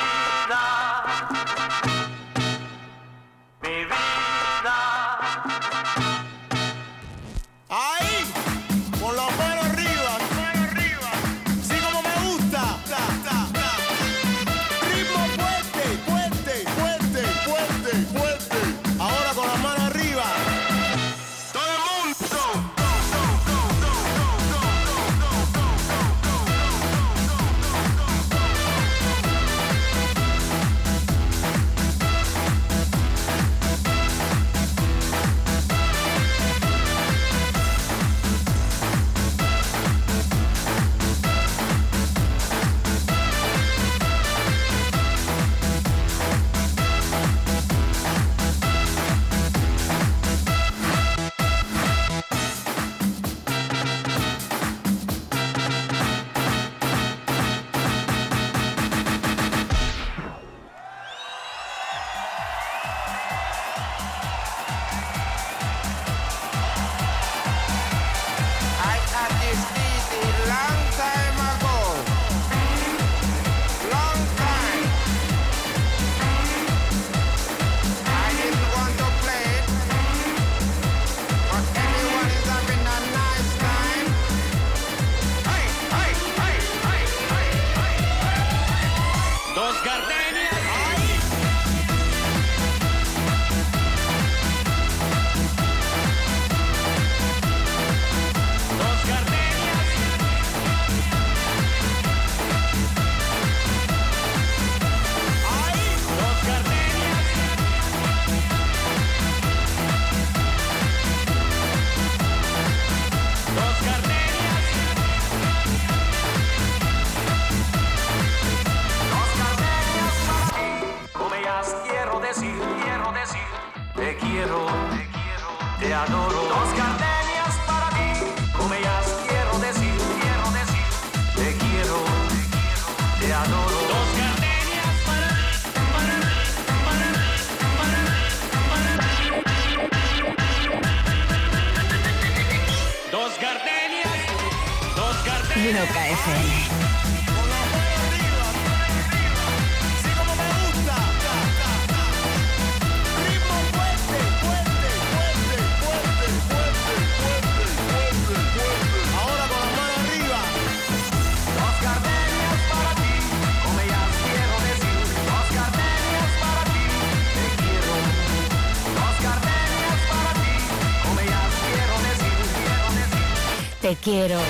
Quiero, 174.11 174.41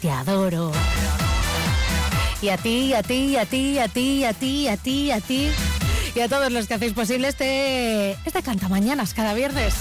te 0.00 0.10
adoro. 0.10 0.72
Y 2.40 2.48
a 2.48 2.56
ti, 2.56 2.94
a 2.94 3.02
ti, 3.02 3.36
a 3.36 3.44
ti, 3.44 3.78
a 3.78 3.88
ti, 3.88 4.24
a 4.24 4.32
ti, 4.32 4.68
a 4.68 4.76
ti, 4.78 5.10
a 5.10 5.20
ti. 5.20 5.50
Y 6.14 6.20
a 6.20 6.28
todos 6.28 6.50
los 6.50 6.66
que 6.66 6.74
hacéis 6.74 6.94
posible 6.94 7.28
este, 7.28 8.12
este 8.24 8.42
canta 8.42 8.68
mañanas 8.68 9.12
cada 9.12 9.34
viernes. 9.34 9.74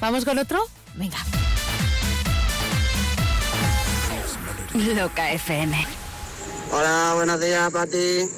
¿Vamos 0.00 0.24
con 0.24 0.38
otro? 0.38 0.66
Venga. 0.96 1.18
Loca 4.96 5.30
FM. 5.32 5.86
Hola, 6.72 7.12
buenos 7.14 7.40
días, 7.40 7.70
Pati. 7.70 8.28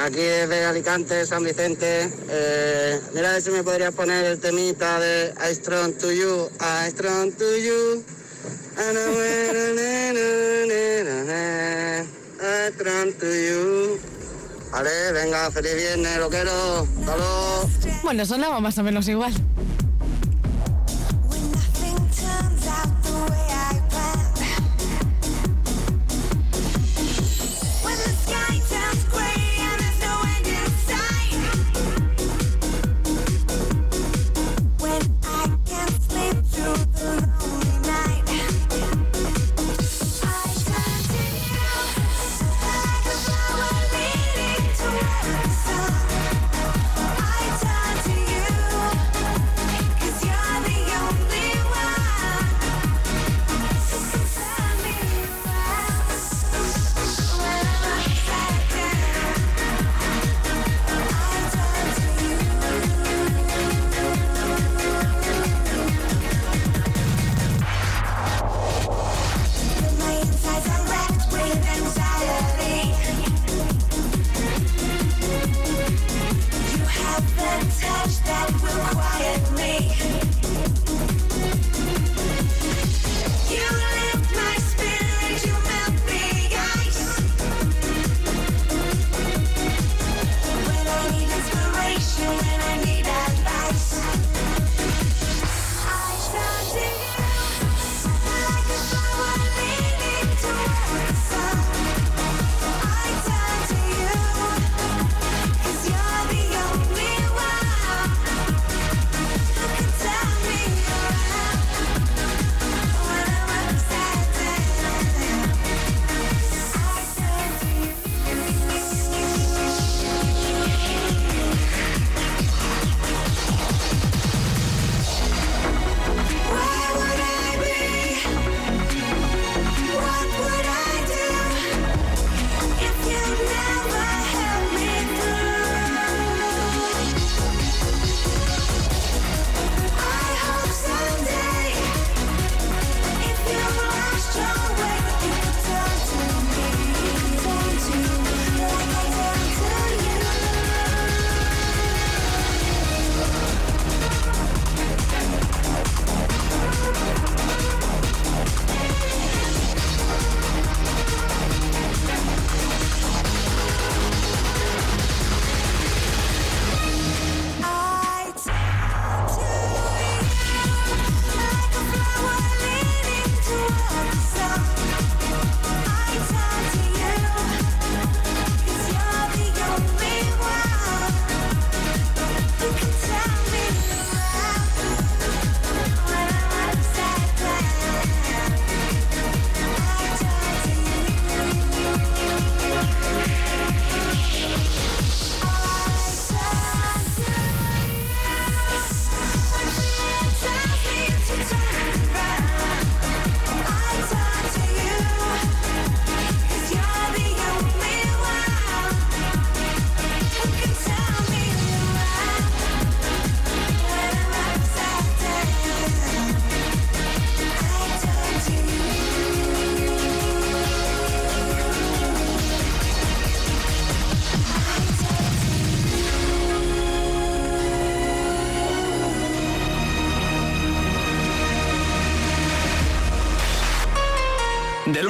Aquí 0.00 0.16
desde 0.16 0.64
Alicante, 0.64 1.24
San 1.26 1.44
Vicente. 1.44 2.10
Eh, 2.28 3.00
mira 3.14 3.30
a 3.30 3.32
ver 3.34 3.42
si 3.42 3.50
me 3.50 3.62
podrías 3.62 3.94
poner 3.94 4.24
el 4.24 4.40
temita 4.40 4.98
de 4.98 5.32
I 5.48 5.54
Strong 5.54 5.98
to 5.98 6.10
You, 6.10 6.50
I 6.58 6.90
Strong 6.90 7.36
to 7.36 7.56
You. 7.56 8.02
I 8.02 8.02
Strong 8.02 8.02
to 8.02 8.04
You. 8.04 8.24
Vale, 14.72 15.12
venga, 15.12 15.50
feliz 15.52 15.74
viernes, 15.76 16.18
lo 16.18 16.28
quiero. 16.28 16.80
Hasta 16.80 17.16
luego. 17.16 17.70
Bueno, 18.02 18.26
sonaba 18.26 18.60
más 18.60 18.76
o 18.78 18.82
menos 18.82 19.06
igual. 19.08 19.32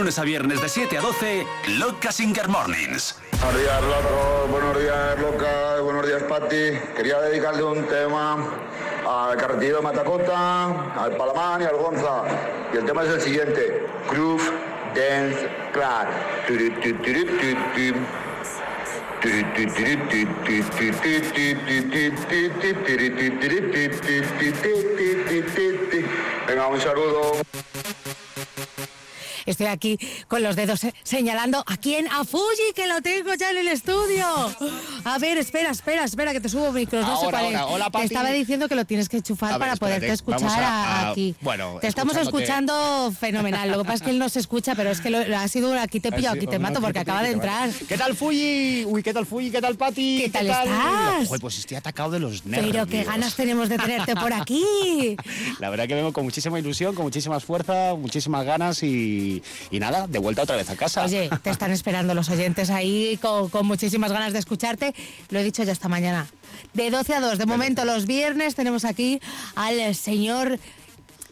lunes 0.05 0.18
a 0.18 0.23
viernes 0.24 0.60
de 0.60 0.68
7 0.68 0.99
a 0.99 1.00
12, 1.00 1.47
Loca 1.78 2.12
Singer 2.12 2.47
Mornings. 2.47 3.16
Buenos 3.41 3.58
días, 3.58 3.83
Loco. 3.83 4.49
Buenos 4.50 4.78
días, 4.78 5.18
Loca. 5.18 5.81
Buenos 5.81 6.07
días, 6.07 6.23
Patti. 6.24 6.78
Quería 6.94 7.20
dedicarle 7.20 7.62
un 7.62 7.86
tema 7.86 8.36
al 9.08 9.36
carretero 9.39 9.81
Matacota, 9.81 10.92
al 11.02 11.16
Palamán 11.16 11.62
y 11.62 11.65
al 11.65 11.76
Gonza. 11.76 12.23
Y 12.74 12.76
el 12.76 12.84
tema 12.84 13.05
es 13.05 13.08
el 13.15 13.20
siguiente. 13.23 13.86
Groove 14.10 14.42
Dance 14.94 15.49
Club. 15.73 16.07
Venga, 26.47 26.66
un 26.66 26.81
saludo. 26.83 27.43
Estoy 29.55 29.68
aquí 29.68 29.99
con 30.26 30.42
los 30.42 30.57
dedos 30.57 30.83
eh, 30.83 30.92
señalando 31.05 31.62
a 31.65 31.76
quién, 31.76 32.08
a 32.08 32.24
Fuji, 32.24 32.73
que 32.74 32.89
lo 32.89 33.00
tengo 33.02 33.34
ya 33.34 33.52
en 33.52 33.58
el 33.58 33.68
estudio. 33.68 34.26
A 35.05 35.18
ver, 35.18 35.36
espera, 35.39 35.70
espera, 35.70 36.05
espera, 36.05 36.33
que 36.33 36.41
te 36.41 36.49
subo 36.49 36.73
micros. 36.73 37.07
No 37.07 37.18
sé 37.18 37.24
Ahora, 37.26 37.41
cuál 37.41 37.52
es. 37.52 37.58
ahora. 37.60 37.74
Hola, 37.74 37.84
Te 37.86 37.91
Pati. 37.92 38.05
estaba 38.07 38.31
diciendo 38.31 38.68
que 38.68 38.74
lo 38.74 38.84
tienes 38.84 39.08
que 39.08 39.18
enchufar 39.18 39.50
ver, 39.50 39.58
para 39.58 39.73
espérate, 39.74 39.97
poderte 40.00 40.15
escuchar 40.15 40.62
a- 40.62 40.84
a- 41.08 41.10
aquí. 41.10 41.34
bueno, 41.41 41.78
te 41.81 41.86
estamos 41.89 42.16
escuchando 42.16 43.12
fenomenal. 43.18 43.70
Lo 43.70 43.78
que 43.78 43.84
pasa 43.84 43.94
es 43.97 44.02
que 44.02 44.10
él 44.10 44.18
no 44.18 44.28
se 44.28 44.41
escucha, 44.41 44.74
pero 44.74 44.91
es 44.91 45.00
que 45.00 45.10
lo, 45.10 45.18
ha 45.36 45.49
sido 45.49 45.78
aquí 45.78 46.00
te 46.00 46.10
pillo, 46.12 46.31
aquí 46.31 46.47
te 46.47 46.58
mato 46.58 46.81
porque 46.81 46.94
te- 46.94 46.99
acaba 47.00 47.20
de 47.23 47.28
te 47.28 47.34
entrar. 47.34 47.70
¿Qué 47.89 47.99
tal, 47.99 48.16
Fuyi? 48.16 48.84
Uy, 48.86 49.02
¿qué 49.02 49.12
tal, 49.12 49.26
Fuyi? 49.26 49.50
¿Qué 49.50 49.60
tal, 49.60 49.76
Pati? 49.76 50.23
¿Qué 50.24 50.31
tal 50.31 50.47
estás? 50.47 51.26
Joder, 51.28 51.41
pues 51.41 51.58
estoy 51.58 51.76
atacado 51.76 52.10
de 52.10 52.20
los 52.20 52.47
nervios. 52.47 52.73
Pero 52.73 52.86
qué 52.86 53.05
ganas 53.05 53.34
tenemos 53.34 53.68
de 53.68 53.76
tenerte 53.78 54.15
por 54.16 54.33
aquí. 54.33 55.16
La 55.60 55.70
verdad 55.70 55.86
que 55.86 55.94
vengo 55.94 56.12
con 56.12 56.24
muchísima 56.24 56.58
ilusión, 56.58 56.94
con 56.94 57.05
muchísima 57.05 57.41
fuerza, 57.41 57.94
muchísimas 57.94 58.44
ganas 58.44 58.83
y, 58.83 59.42
y 59.70 59.78
nada, 59.81 60.07
de 60.07 60.18
vuelta 60.18 60.42
otra 60.42 60.57
vez 60.57 60.70
a 60.70 60.76
casa. 60.76 61.05
Oye, 61.05 61.28
te 61.42 61.50
están 61.50 61.73
esperando 61.73 62.15
los 62.15 62.28
oyentes 62.31 62.70
ahí 62.70 63.18
con, 63.20 63.49
con 63.50 63.66
muchísimas 63.66 64.10
ganas 64.12 64.33
de 64.33 64.39
escucharte. 64.39 64.93
Lo 65.31 65.39
he 65.39 65.44
dicho 65.44 65.62
ya 65.62 65.73
esta 65.73 65.89
mañana. 65.89 66.26
De 66.73 66.90
12 66.90 67.14
a 67.14 67.20
2. 67.20 67.39
De 67.39 67.47
momento, 67.47 67.84
los 67.84 68.06
viernes 68.06 68.55
tenemos 68.55 68.84
aquí 68.84 69.20
al 69.55 69.94
señor. 69.94 70.58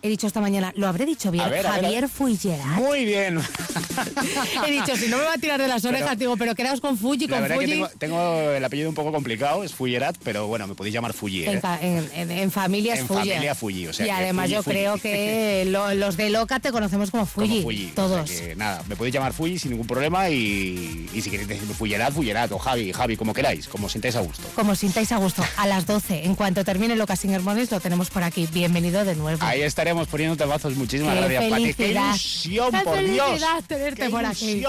He 0.04 0.08
dicho 0.08 0.26
esta 0.26 0.40
mañana, 0.40 0.72
lo 0.74 0.88
habré 0.88 1.06
dicho 1.06 1.30
bien, 1.30 1.44
A 1.44 1.48
ver, 1.48 1.64
a 1.64 1.72
Javier 1.74 2.00
ver. 2.02 2.10
Fuillerat. 2.10 2.66
Muy 2.76 3.04
bien. 3.04 3.38
He 4.66 4.70
dicho, 4.72 4.96
si 4.96 5.06
no 5.08 5.16
me 5.18 5.24
va 5.24 5.34
a 5.34 5.38
tirar 5.38 5.60
de 5.60 5.68
las 5.68 5.84
orejas, 5.84 6.08
Pero- 6.10 6.18
digo, 6.18 6.36
pero 6.36 6.54
quedaos 6.56 6.80
con 6.80 6.98
Fuji, 6.98 7.26
La 7.28 7.36
con 7.36 7.42
verdad 7.42 7.58
que 7.58 7.66
Fuji. 7.66 7.72
tengo, 7.72 7.88
tengo 7.98 8.50
el 8.50 8.64
apellido 8.64 8.88
un 8.88 8.94
poco 8.96 9.12
complicado, 9.12 9.62
es 9.62 9.72
Fuyerat, 9.74 10.16
pero 10.24 10.48
bueno, 10.48 10.66
me 10.66 10.74
podéis 10.74 10.92
llamar 10.94 11.12
Fuyi. 11.12 11.44
En, 11.44 11.58
¿eh? 11.58 11.60
fa- 11.60 11.78
en- 11.80 12.08
en- 12.16 12.30
en 12.32 12.50
familia 12.50 12.94
es 12.94 13.00
En 13.00 13.06
Fuji. 13.06 13.28
familia 13.30 13.54
Fuji, 13.54 13.86
o 13.86 13.92
sea 13.92 14.06
y 14.06 14.10
además 14.10 14.46
Fuji, 14.46 14.54
yo 14.54 14.62
Fuji. 14.64 14.70
creo 14.76 14.98
que 14.98 15.64
lo- 15.68 15.94
los 15.94 16.16
de 16.16 16.30
Loca 16.30 16.58
te 16.58 16.72
conocemos 16.72 17.12
como 17.12 17.24
Fuji. 17.24 17.48
Como 17.48 17.62
Fuyi, 17.62 17.82
o 17.84 17.86
sea 17.86 17.94
todos. 17.94 18.30
que 18.30 18.56
nada, 18.56 18.82
me 18.88 18.96
podéis 18.96 19.14
llamar 19.14 19.32
Fuyi 19.32 19.58
sin 19.60 19.70
ningún 19.70 19.86
problema 19.86 20.28
y, 20.30 21.08
y 21.14 21.22
si 21.22 21.30
queréis 21.30 21.48
decirme 21.48 21.74
Fuyerat, 21.74 22.12
Fuyerat 22.12 22.50
o 22.50 22.58
Javi, 22.58 22.92
Javi, 22.92 23.16
como 23.16 23.32
queráis, 23.34 23.68
como 23.68 23.88
sintáis 23.88 24.16
a 24.16 24.20
gusto. 24.20 24.42
Como 24.56 24.74
sintáis 24.74 25.12
a 25.12 25.18
gusto, 25.18 25.44
a 25.58 25.66
las 25.68 25.86
12, 25.86 26.24
en 26.24 26.34
cuanto 26.34 26.64
termine 26.64 26.96
Loca 26.96 27.14
Sin 27.14 27.30
Hermones, 27.30 27.70
lo 27.70 27.78
tenemos 27.78 28.10
por 28.10 28.24
aquí. 28.24 28.48
Bienvenido 28.52 29.04
de 29.04 29.14
nuevo. 29.14 29.44
Ahí 29.44 29.62
estaremos 29.62 29.91
poniendo 30.08 30.36
temazos. 30.36 30.74
Muchísimas 30.76 31.14
Qué 31.14 31.20
gracias, 31.20 31.50
Pati. 31.50 31.74
¡Qué 31.74 31.88
ilusión, 31.90 32.70
Qué 32.72 32.80
por 32.80 33.04
Dios! 33.04 33.42
tenerte 33.66 34.02
¡Qué 34.02 34.10
por 34.10 34.24
aquí. 34.24 34.64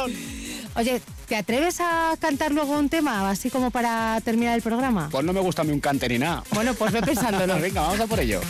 Oye, 0.75 1.01
¿te 1.27 1.35
atreves 1.35 1.79
a 1.81 2.15
cantar 2.19 2.51
luego 2.51 2.77
un 2.77 2.89
tema, 2.89 3.29
así 3.29 3.49
como 3.49 3.69
para 3.71 4.19
terminar 4.21 4.55
el 4.55 4.61
programa? 4.61 5.09
Pues 5.11 5.23
no 5.23 5.33
me 5.33 5.39
gusta 5.39 5.61
a 5.61 5.65
mí 5.65 5.71
un 5.71 5.79
cante 5.79 6.09
ni 6.09 6.17
nada. 6.17 6.43
Bueno, 6.51 6.73
pues 6.73 6.91
ve 6.91 7.01
pensándolo. 7.01 7.59
Venga, 7.59 7.81
vamos 7.81 7.99
a 7.99 8.07
por 8.07 8.19
ello. 8.19 8.41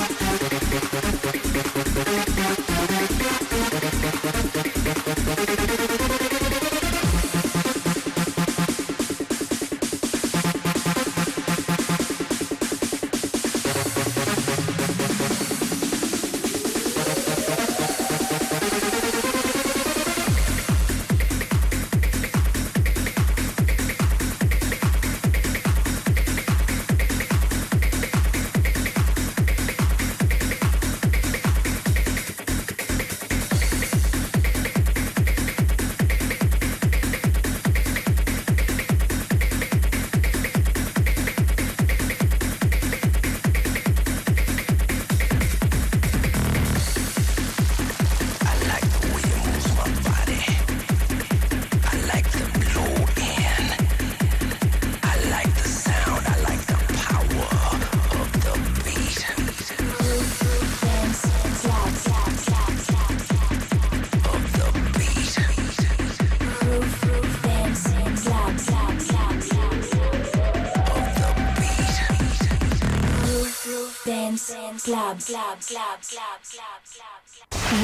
What 0.00 1.34
is? 1.34 1.39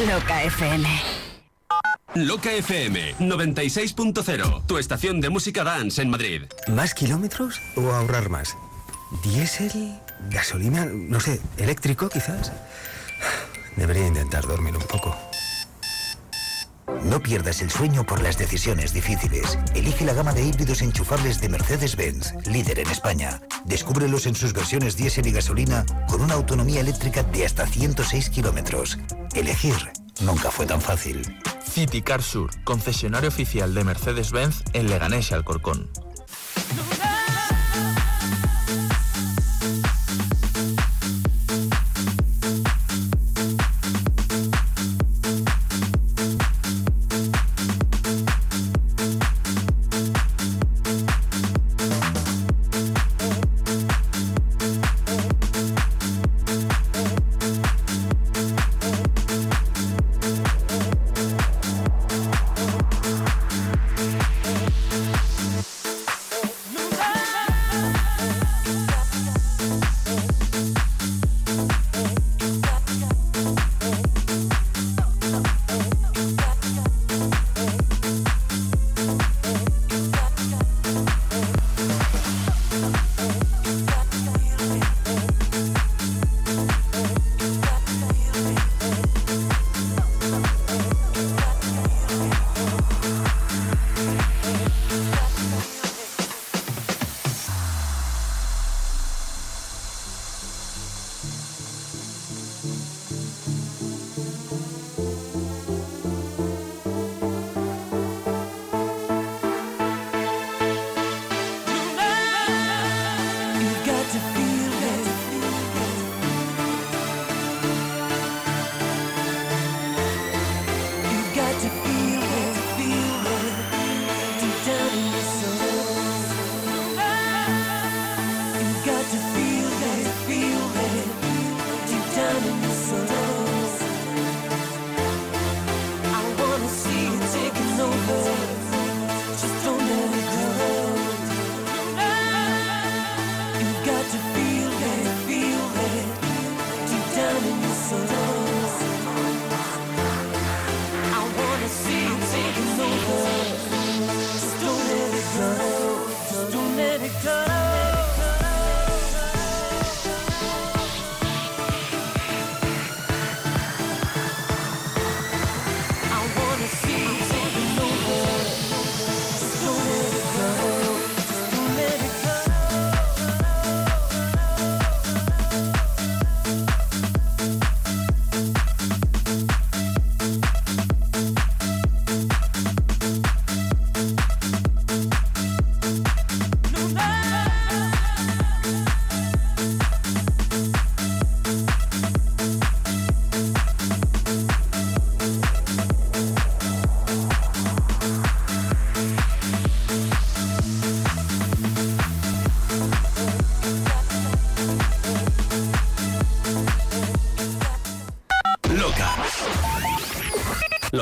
Loca 0.09 0.45
FM. 0.45 0.89
Loca 2.15 2.53
FM 2.53 3.17
96.0, 3.19 4.67
tu 4.67 4.79
estación 4.79 5.21
de 5.21 5.29
música 5.29 5.65
dance 5.65 6.01
en 6.01 6.11
Madrid. 6.11 6.43
¿Más 6.69 6.95
kilómetros 6.95 7.61
o 7.75 7.91
ahorrar 7.91 8.29
más? 8.29 8.57
¿Diésel? 9.25 9.99
¿Gasolina? 10.31 10.85
No 10.87 11.19
sé, 11.19 11.41
eléctrico 11.57 12.09
quizás. 12.09 12.53
Debería 13.77 14.07
intentar 14.07 14.47
dormir 14.47 14.77
un 14.77 14.85
poco. 14.85 15.17
No 17.05 17.23
pierdas 17.23 17.63
el 17.63 17.71
sueño 17.71 18.05
por 18.05 18.23
las 18.23 18.39
decisiones 18.39 18.93
difíciles. 18.93 19.59
Elige 19.75 20.05
la 20.05 20.13
gama 20.13 20.33
de 20.33 20.45
híbridos 20.45 20.83
enchufables 20.83 21.41
de 21.41 21.49
Mercedes-Benz, 21.49 22.35
líder 22.47 22.81
en 22.81 22.91
España. 22.91 23.41
Descúbrelos 23.65 24.27
en 24.27 24.35
sus 24.35 24.53
versiones 24.53 24.97
diésel 24.97 25.27
y 25.27 25.33
gasolina 25.33 25.85
con 26.09 26.21
una 26.21 26.35
autonomía 26.35 26.81
eléctrica 26.81 27.23
de 27.23 27.45
hasta 27.45 27.67
106 27.67 28.31
kilómetros. 28.31 28.99
Elegir 29.35 29.77
nunca 30.21 30.51
fue 30.51 30.67
tan 30.67 30.81
fácil. 30.81 31.23
City 31.65 32.03
Car 32.03 32.23
Sur, 32.23 32.51
concesionario 32.65 33.29
oficial 33.29 33.75
de 33.75 33.85
Mercedes-Benz 33.85 34.63
en 34.73 34.89
Leganés 34.89 35.31
y 35.31 35.35
Alcorcón. 35.35 35.91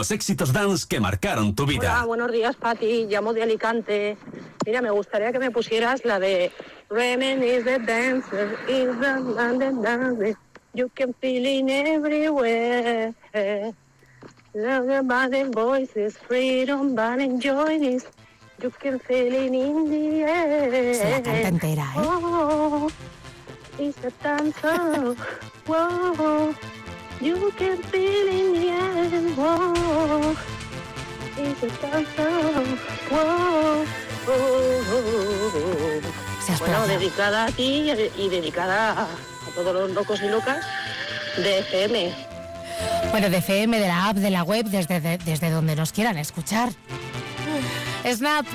Los 0.04 0.10
éxitos 0.10 0.52
dance 0.52 0.86
que 0.86 1.00
marcaron 1.00 1.54
tu 1.54 1.62
Hola, 1.62 1.72
vida. 1.72 2.04
buenos 2.04 2.30
días, 2.30 2.56
Pati. 2.56 3.06
Llamo 3.06 3.32
de 3.32 3.42
Alicante. 3.42 4.18
Mira, 4.66 4.82
me 4.82 4.90
gustaría 4.90 5.32
que 5.32 5.38
me 5.38 5.50
pusieras 5.50 6.04
la 6.04 6.18
de 6.18 6.52
Remen 6.90 7.42
is 7.42 7.64
the 7.64 7.78
dancer, 7.78 8.54
is 8.68 8.90
the 9.00 9.72
dancer. 9.82 10.36
You 10.74 10.90
can 10.94 11.14
feel 11.22 11.46
it 11.46 11.70
everywhere. 11.70 13.14
Love 14.52 15.30
the 15.30 15.50
voices, 15.50 16.18
freedom, 16.28 16.94
but 16.94 17.18
enjoy 17.18 17.78
this. 17.78 18.04
You 18.62 18.70
can 18.78 19.00
feel 19.00 19.32
it 19.32 19.54
in 19.54 19.88
the 19.88 20.22
air. 20.22 20.94
Se 20.96 21.10
la 21.12 21.22
canta 21.22 21.48
entera, 21.48 21.94
¿eh? 21.96 22.00
Oh, 22.04 22.90
it's 23.78 23.96
a 24.04 24.10
dancer. 24.22 25.16
Whoa, 25.66 26.54
you 27.20 27.50
can 27.58 27.78
feel 27.84 28.28
in 28.28 28.52
the 28.54 28.68
air. 28.68 29.10
Whoa, 29.36 30.34
it's 31.36 31.62
a. 31.62 32.24
Whoa, 33.10 33.84
oh, 34.28 34.34
oh, 34.90 35.52
oh. 35.56 36.58
Bueno, 36.58 36.86
dedicada 36.86 37.46
a 37.46 37.50
ti 37.52 37.90
y 38.18 38.28
dedicada 38.28 38.92
a, 38.92 39.02
a 39.04 39.08
todos 39.54 39.74
los 39.74 39.90
locos 39.92 40.20
y 40.22 40.28
locas 40.28 40.64
de 41.36 41.58
FM. 41.60 42.14
Bueno, 43.10 43.30
de 43.30 43.38
FM, 43.38 43.78
de 43.80 43.86
la 43.88 44.08
app, 44.08 44.16
de 44.16 44.30
la 44.30 44.42
web, 44.42 44.66
desde, 44.66 45.00
de- 45.00 45.18
desde 45.18 45.50
donde 45.50 45.74
nos 45.76 45.92
quieran 45.92 46.18
escuchar. 46.18 46.70
Snap. 48.12 48.46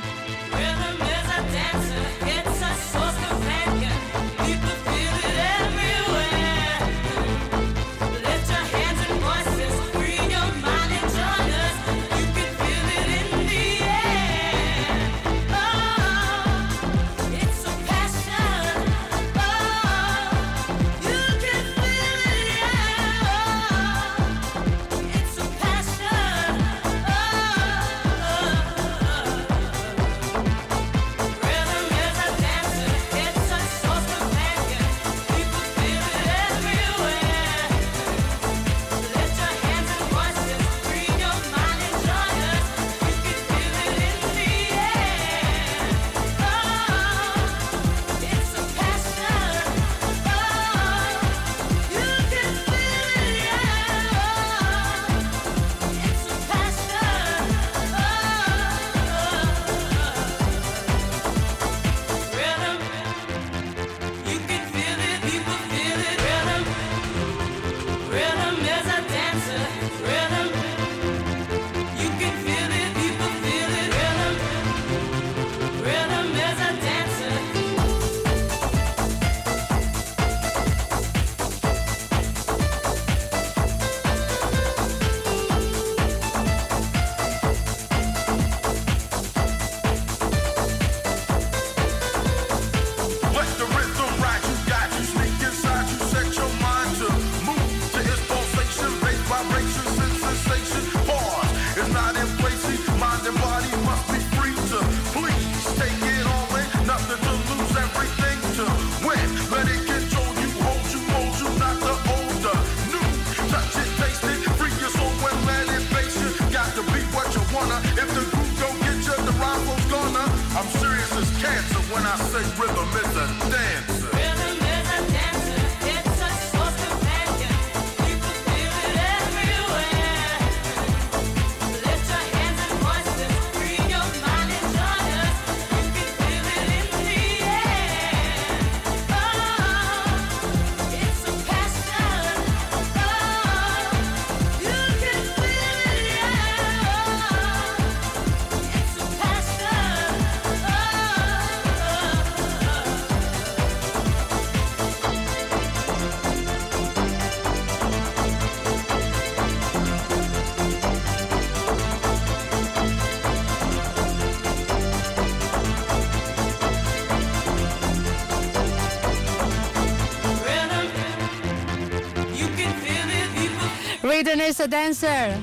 Is 174.59 174.65
a 174.65 174.67
dancer. 174.67 175.37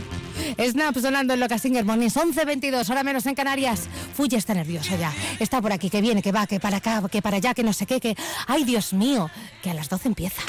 Snap 0.58 0.94
sonando 0.98 1.32
en 1.32 1.40
Loca 1.40 1.58
Singer 1.58 1.86
Mornings 1.86 2.16
11.22, 2.16 2.90
hora 2.90 3.02
menos 3.02 3.24
en 3.24 3.34
Canarias. 3.34 3.88
Fuy 4.14 4.28
está 4.32 4.52
nervioso 4.52 4.94
ya. 4.98 5.10
Está 5.40 5.62
por 5.62 5.72
aquí, 5.72 5.88
que 5.88 6.02
viene, 6.02 6.20
que 6.20 6.32
va, 6.32 6.46
que 6.46 6.60
para 6.60 6.76
acá, 6.78 7.02
que 7.10 7.22
para 7.22 7.38
allá, 7.38 7.54
que 7.54 7.62
no 7.62 7.72
sé 7.72 7.86
qué, 7.86 7.98
que... 7.98 8.14
¡Ay, 8.46 8.64
Dios 8.64 8.92
mío! 8.92 9.30
Que 9.62 9.70
a 9.70 9.74
las 9.74 9.88
12 9.88 10.08
empieza. 10.08 10.42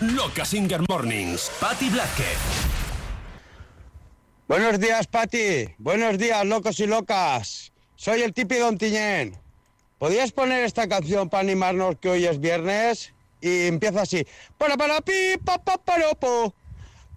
Loca 0.00 0.46
Singer 0.46 0.80
Mornings. 0.88 1.50
Patti 1.60 1.90
Blasquez. 1.90 2.38
Buenos 4.48 4.80
días, 4.80 5.06
Pati. 5.06 5.74
Buenos 5.76 6.16
días, 6.16 6.46
locos 6.46 6.80
y 6.80 6.86
locas. 6.86 7.72
Soy 7.96 8.22
el 8.22 8.32
Tipi 8.32 8.54
Don 8.54 8.78
Tiñén. 8.78 9.36
¿Podrías 9.98 10.32
poner 10.32 10.64
esta 10.64 10.88
canción 10.88 11.28
para 11.28 11.42
animarnos 11.42 11.96
que 12.00 12.08
hoy 12.08 12.24
es 12.24 12.40
viernes? 12.40 13.12
Y 13.42 13.66
empieza 13.66 14.00
así. 14.00 14.26
Para 14.56 14.78
para 14.78 15.02
pi 15.02 15.36
pa 15.44 15.58
pa 15.58 15.76
paropo. 15.76 16.54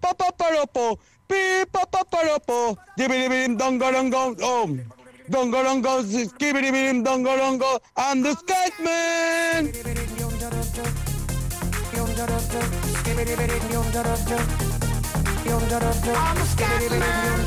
papaparapo, 0.00 0.98
pi 1.28 1.64
papaparapo, 1.70 2.76
dibilibilim 2.96 3.56
dangarangam, 3.56 4.36
oh, 4.42 4.68
dangaranga, 5.28 6.02
skibilibilim 6.02 7.04
dangaranga, 7.04 7.80
I'm 7.96 8.22
the 8.22 8.34
Skatman. 8.34 9.72
I'm 16.18 16.36
the 16.36 16.44
Skatman. 16.54 17.46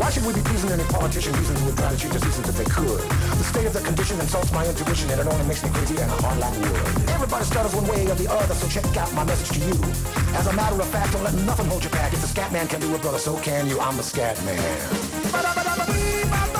Why 0.00 0.08
should 0.08 0.24
we 0.24 0.32
be 0.32 0.40
pleasing 0.40 0.70
any 0.70 0.82
politician 0.84 1.34
reason 1.34 1.56
who 1.56 1.66
would 1.66 1.76
try 1.76 1.90
to 1.90 1.96
cheat 1.98 2.10
the 2.10 2.20
seasons 2.20 2.48
if 2.48 2.56
they 2.56 2.64
could? 2.64 3.00
The 3.36 3.44
state 3.44 3.66
of 3.66 3.74
the 3.74 3.80
condition 3.80 4.18
insults 4.18 4.50
my 4.50 4.66
intuition 4.66 5.10
and 5.10 5.20
it 5.20 5.26
only 5.26 5.44
makes 5.44 5.62
me 5.62 5.68
crazy 5.68 6.00
and 6.00 6.10
hard 6.10 6.38
like 6.38 6.56
wood. 6.56 7.10
Everybody 7.10 7.44
stutters 7.44 7.74
one 7.74 7.86
way 7.86 8.10
or 8.10 8.14
the 8.14 8.32
other, 8.32 8.54
so 8.54 8.66
check 8.68 8.96
out 8.96 9.12
my 9.12 9.24
message 9.24 9.60
to 9.60 9.62
you. 9.66 9.76
As 10.40 10.46
a 10.46 10.54
matter 10.54 10.80
of 10.80 10.88
fact, 10.88 11.12
don't 11.12 11.22
let 11.22 11.34
nothing 11.44 11.66
hold 11.66 11.84
you 11.84 11.90
back. 11.90 12.14
If 12.14 12.22
the 12.22 12.28
scat 12.28 12.50
man 12.50 12.66
can 12.66 12.80
do 12.80 12.94
it, 12.94 13.02
brother, 13.02 13.18
so 13.18 13.36
can 13.40 13.66
you. 13.66 13.78
I'm 13.78 13.98
the 13.98 14.02
scat 14.02 14.42
man. 14.42 16.59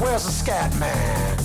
Where's 0.00 0.24
the 0.24 0.32
scat 0.32 0.74
man? 0.78 1.38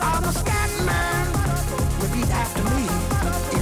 I'm 0.00 0.22
the 0.22 0.32
scat 0.32 0.70
man. 0.86 1.26
Repeat 2.00 2.30
after 2.30 2.64
me. 2.74 3.61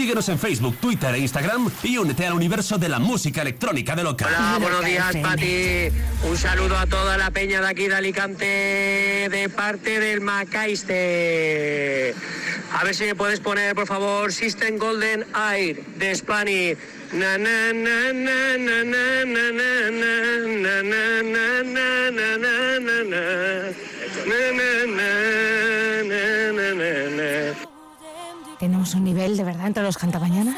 Síguenos 0.00 0.30
en 0.30 0.38
Facebook, 0.38 0.78
Twitter 0.78 1.14
e 1.14 1.18
Instagram 1.18 1.70
y 1.82 1.98
únete 1.98 2.26
al 2.26 2.32
universo 2.32 2.78
de 2.78 2.88
la 2.88 2.98
música 2.98 3.42
electrónica 3.42 3.94
de 3.94 4.02
Loca. 4.02 4.28
Hola, 4.28 4.56
buenos 4.58 4.82
días, 4.82 5.14
Pati. 5.14 5.90
Un 6.26 6.38
saludo 6.38 6.78
a 6.78 6.86
toda 6.86 7.18
la 7.18 7.30
peña 7.30 7.60
de 7.60 7.66
aquí 7.68 7.86
de 7.86 7.96
Alicante 7.96 9.28
de 9.30 9.50
parte 9.54 10.00
del 10.00 10.22
Macaiste. 10.22 12.14
A 12.72 12.82
ver 12.82 12.94
si 12.94 13.04
me 13.04 13.14
puedes 13.14 13.40
poner, 13.40 13.74
por 13.74 13.86
favor, 13.86 14.32
System 14.32 14.78
Golden 14.78 15.26
Air 15.34 15.84
de 15.98 16.14
Spani. 16.14 16.72
Na, 17.12 17.36
na, 17.36 17.74
na, 17.74 18.10
na, 18.14 18.56
na, 18.56 18.82
na, 18.82 19.24
na, 19.26 19.50
na, 19.50 19.90
na, 19.90 20.40
na, 20.40 20.80
na, 20.80 21.22
na, 21.22 21.62
na, 21.62 22.08
na, 22.08 22.38
na, 22.38 22.80
na, 22.80 23.04
na. 23.04 23.20
Na, 24.26 24.38
na, 24.50 24.86
na, 24.86 24.96
na, 24.96 25.59
tenemos 28.90 28.94
un 28.94 29.04
nivel 29.04 29.36
de 29.36 29.44
verdad 29.44 29.66
entre 29.66 29.82
los 29.82 29.96
cantabañanas. 29.96 30.56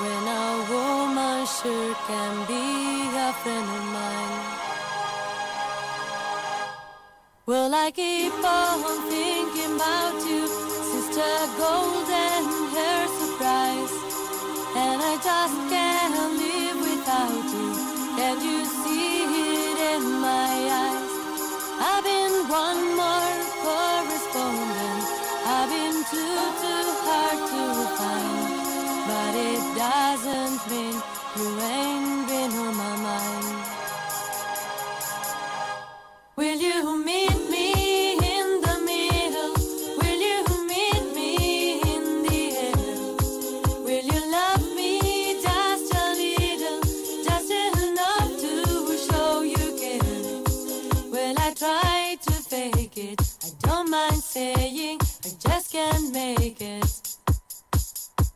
when 0.00 0.26
a 0.26 0.66
woman 0.70 1.46
sure 1.46 1.94
can 2.08 2.34
be 2.48 2.64
a 3.16 3.32
friend 3.42 3.68
of 3.78 3.84
mine. 3.94 4.42
Will 7.46 7.72
I 7.72 7.92
keep 7.92 8.34
on 8.42 8.82
thinking 9.08 9.76
about 9.76 10.18
you, 10.28 10.48
Sister 10.90 11.34
Golden? 11.56 12.53
Just 15.22 15.54
can't 15.70 16.14
live 16.38 16.78
without 16.80 17.44
you. 17.54 17.68
Can 18.16 18.36
you 18.40 18.64
see 18.64 19.22
it 19.22 19.78
in 19.94 20.02
my 20.20 20.50
eyes? 20.82 21.12
I've 21.78 22.02
been 22.02 22.34
one 22.48 22.82
more 22.98 23.34
correspondent. 23.62 25.04
I've 25.46 25.68
been 25.70 25.98
too, 26.10 26.38
too 26.62 26.86
hard 27.06 27.40
to 27.52 27.64
find. 27.98 28.64
But 29.06 29.34
it 29.36 29.62
doesn't 29.78 30.58
mean 30.70 30.96
you 31.38 31.48
ain't 31.60 32.28
been 32.28 32.50
on 32.64 32.76
my 32.76 32.96
mind. 33.06 33.66
Will 36.36 36.58
you 36.58 37.04
meet 37.04 37.33
don't 53.66 53.90
mind 53.90 54.22
saying 54.22 54.98
I 55.24 55.30
just 55.40 55.72
can't 55.72 56.12
make 56.12 56.60
it. 56.60 57.16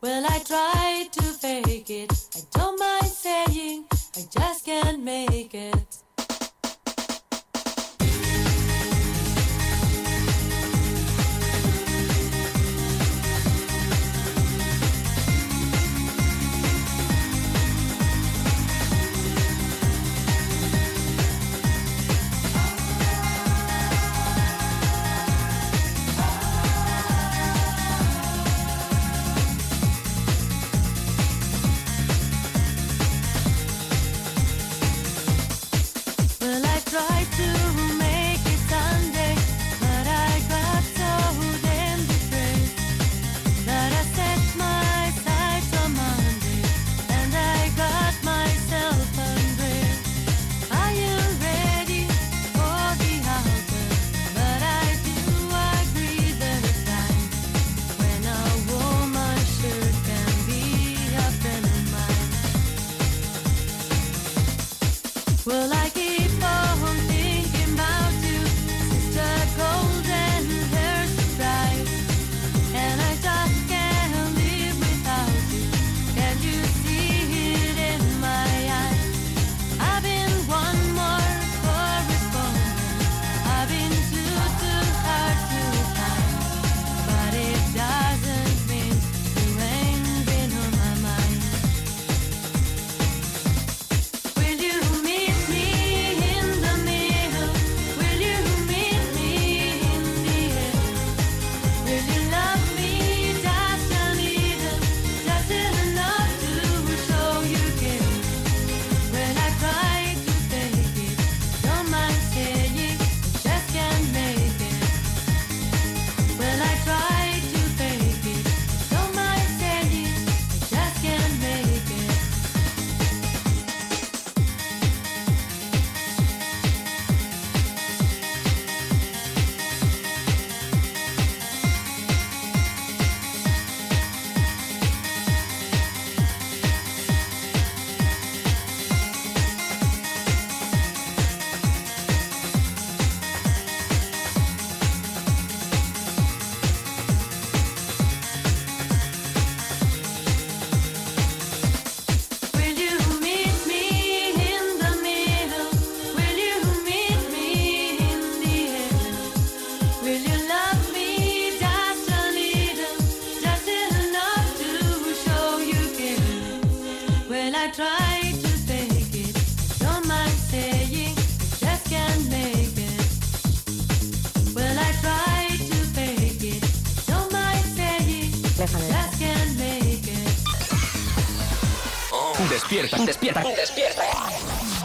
Well, 0.01 0.25
I 0.27 0.39
try 0.41 1.09
to 1.13 1.23
fake 1.23 1.91
it. 1.91 2.13
I 2.37 2.59
don't 2.59 2.79
mind 2.79 3.07
saying 3.07 3.85
I 4.17 4.23
just 4.31 4.65
can't 4.65 5.03
make 5.03 5.55
it. 5.55 6.08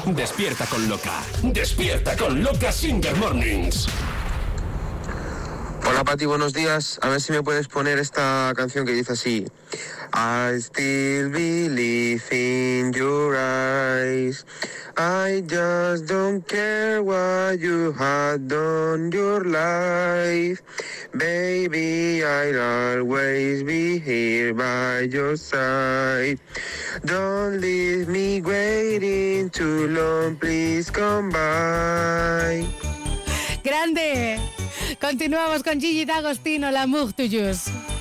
Despierta 0.06 0.66
con 0.66 0.90
Loca. 0.90 1.24
Despierta 1.42 2.18
con 2.18 2.44
Loca 2.44 2.72
Singer 2.74 3.16
Mornings. 3.16 3.88
Pati, 6.06 6.26
buenos 6.26 6.54
días. 6.54 7.00
A 7.02 7.10
ver 7.10 7.22
si 7.22 7.32
me 7.32 7.42
puedes 7.44 7.68
poner 7.68 7.98
esta 7.98 8.52
canción 8.56 8.86
que 8.86 8.92
dice 8.92 9.14
así. 9.14 9.48
I 10.14 10.60
still 10.60 11.30
believe 11.30 12.24
in 12.32 12.92
your 12.94 13.36
eyes. 13.36 14.46
I 14.98 15.42
just 15.48 16.08
don't 16.08 16.46
care 16.48 17.02
what 17.02 17.60
you 17.60 17.94
had 17.94 18.48
done 18.48 19.12
your 19.12 19.46
life. 19.46 20.62
Baby, 21.14 22.24
I'll 22.24 23.00
always 23.00 23.64
be 23.64 23.98
here 24.00 24.54
by 24.54 25.08
your 25.10 25.38
side. 25.38 26.40
Don't 27.06 27.62
leave 27.62 28.08
me 28.08 28.42
waiting 28.42 29.50
too 29.50 29.88
long, 29.88 30.36
please 30.36 30.92
come 30.92 31.30
by. 31.30 32.68
¡Grande! 33.64 34.53
Continuamos 35.04 35.64
con 35.64 35.82
Gigi 35.82 36.06
D'Agostino, 36.06 36.72
L'amour 36.72 37.12
to 37.12 37.24
use. 37.24 37.93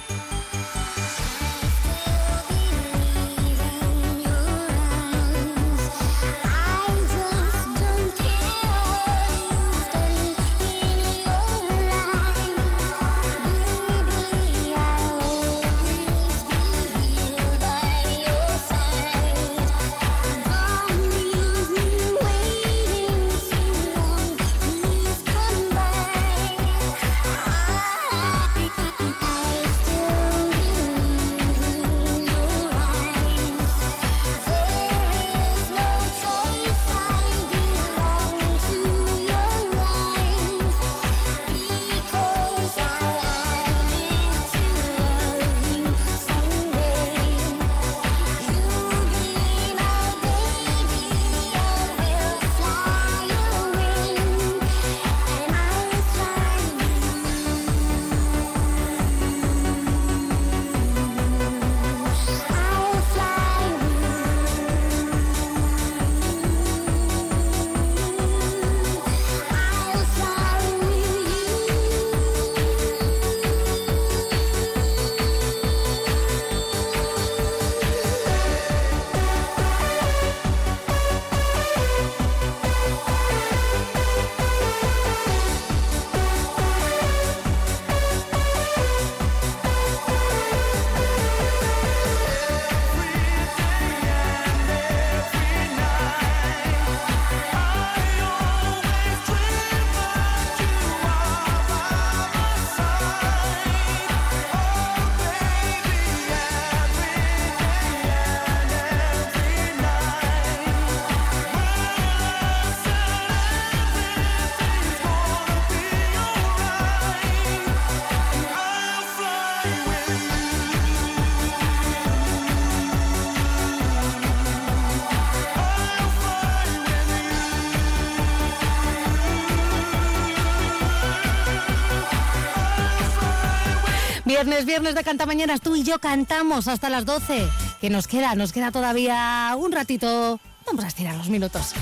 Viernes, 134.44 134.66
viernes 134.66 134.94
de 134.96 135.04
Cantamañanas, 135.04 135.60
tú 135.60 135.76
y 135.76 135.84
yo 135.84 136.00
cantamos 136.00 136.66
hasta 136.66 136.90
las 136.90 137.04
12. 137.04 137.46
Que 137.80 137.90
nos 137.90 138.08
queda? 138.08 138.34
Nos 138.34 138.50
queda 138.50 138.72
todavía 138.72 139.54
un 139.56 139.70
ratito. 139.70 140.40
Vamos 140.66 140.84
a 140.84 140.88
estirar 140.88 141.14
los 141.14 141.28
minutos. 141.28 141.74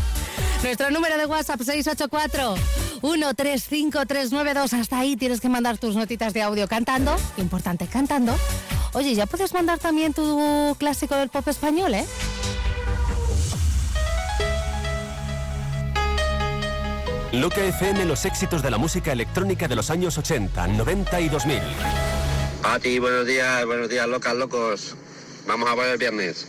Nuestro 0.62 0.90
número 0.90 1.16
de 1.16 1.24
WhatsApp 1.24 1.62
684 1.62 2.56
135392. 3.00 4.74
Hasta 4.74 4.98
ahí 4.98 5.16
tienes 5.16 5.40
que 5.40 5.48
mandar 5.48 5.78
tus 5.78 5.96
notitas 5.96 6.34
de 6.34 6.42
audio 6.42 6.68
cantando. 6.68 7.16
Importante, 7.38 7.86
cantando. 7.86 8.36
Oye, 8.92 9.14
ya 9.14 9.24
puedes 9.24 9.54
mandar 9.54 9.78
también 9.78 10.12
tu 10.12 10.76
clásico 10.78 11.14
del 11.14 11.30
pop 11.30 11.48
español, 11.48 11.94
¿eh? 11.94 12.04
Loca 17.32 17.62
FM, 17.62 18.04
los 18.04 18.26
éxitos 18.26 18.62
de 18.62 18.70
la 18.70 18.76
música 18.76 19.12
electrónica 19.12 19.66
de 19.66 19.76
los 19.76 19.88
años 19.88 20.18
80, 20.18 20.66
90 20.66 21.20
y 21.22 21.28
2000. 21.30 21.58
Pati, 22.62 22.98
buenos 22.98 23.26
días, 23.26 23.64
buenos 23.64 23.88
días, 23.88 24.06
locas, 24.06 24.34
locos. 24.34 24.94
Vamos 25.46 25.70
a 25.70 25.74
por 25.74 25.86
el 25.86 25.96
viernes. 25.96 26.46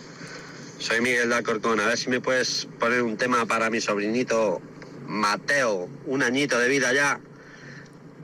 Soy 0.77 0.99
Miguel 0.99 1.29
de 1.29 1.35
Alcorcón. 1.35 1.79
A 1.79 1.85
ver 1.85 1.97
si 1.97 2.10
me 2.10 2.19
puedes 2.19 2.67
poner 2.79 3.01
un 3.01 3.15
tema 3.15 3.45
para 3.45 3.69
mi 3.69 3.79
sobrinito 3.79 4.61
Mateo, 5.08 5.88
un 6.06 6.22
añito 6.22 6.60
de 6.60 6.67
vida 6.67 6.92
ya. 6.92 7.22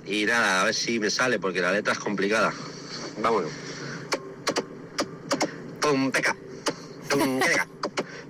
Y 0.05 0.25
nada, 0.25 0.61
a 0.61 0.65
ver 0.65 0.73
si 0.73 0.99
me 0.99 1.09
sale, 1.09 1.39
porque 1.39 1.61
la 1.61 1.71
letra 1.71 1.93
es 1.93 1.99
complicada. 1.99 2.53
Vámonos. 3.21 3.51
Pum, 5.79 6.11
peca. 6.11 6.35
Pum, 7.09 7.39
peca. 7.39 7.67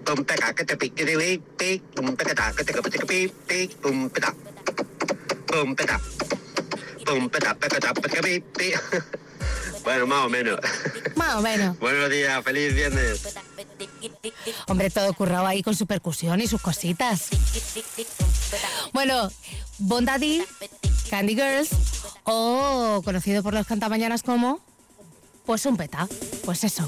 Pum, 0.06 0.24
peca, 0.24 0.54
que 0.54 0.66
te 0.66 0.78
pique, 0.78 1.04
de 1.04 1.42
pi, 1.58 1.82
pum, 1.96 2.16
peca, 2.16 2.54
que 2.54 2.64
te 2.64 2.80
pique, 2.80 3.06
pi, 3.08 3.34
pi, 3.48 3.76
pum, 3.82 4.08
peca. 4.10 4.36
Pum, 5.48 5.76
peca. 5.76 6.00
Bueno, 9.84 10.06
más 10.06 10.26
o 10.26 10.30
menos. 10.30 10.60
Más 11.16 11.36
o 11.36 11.42
menos. 11.42 11.80
Buenos 11.88 12.10
días, 12.10 12.44
feliz 12.44 12.76
viernes. 12.76 13.38
Hombre, 14.68 14.90
todo 14.90 15.14
currado 15.14 15.48
ahí 15.48 15.64
con 15.64 15.76
su 15.76 15.88
percusión 15.88 16.42
y 16.42 16.48
sus 16.48 16.62
cositas. 16.62 17.30
Bueno, 18.92 19.32
Bondaddy, 19.78 20.44
Candy 21.10 21.36
Girls, 21.36 21.70
o 22.26 23.02
conocido 23.06 23.42
por 23.44 23.54
los 23.54 23.66
cantamañanas 23.66 24.24
como, 24.24 24.60
pues 25.46 25.66
un 25.66 25.78
peta, 25.78 26.06
pues 26.44 26.66
eso. 26.66 26.86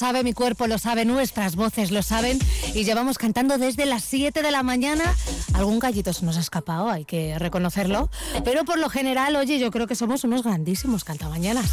Sabe, 0.00 0.24
mi 0.24 0.32
cuerpo 0.32 0.66
lo 0.66 0.78
sabe, 0.78 1.04
nuestras 1.04 1.56
voces 1.56 1.90
lo 1.90 2.02
saben 2.02 2.38
y 2.74 2.84
llevamos 2.84 3.18
cantando 3.18 3.58
desde 3.58 3.84
las 3.84 4.02
7 4.02 4.40
de 4.40 4.50
la 4.50 4.62
mañana. 4.62 5.04
Algún 5.52 5.78
gallito 5.78 6.14
se 6.14 6.24
nos 6.24 6.38
ha 6.38 6.40
escapado, 6.40 6.88
hay 6.88 7.04
que 7.04 7.38
reconocerlo, 7.38 8.08
pero 8.42 8.64
por 8.64 8.78
lo 8.78 8.88
general, 8.88 9.36
oye, 9.36 9.58
yo 9.58 9.70
creo 9.70 9.86
que 9.86 9.94
somos 9.94 10.24
unos 10.24 10.42
grandísimos 10.42 11.04
cantamañanas. 11.04 11.66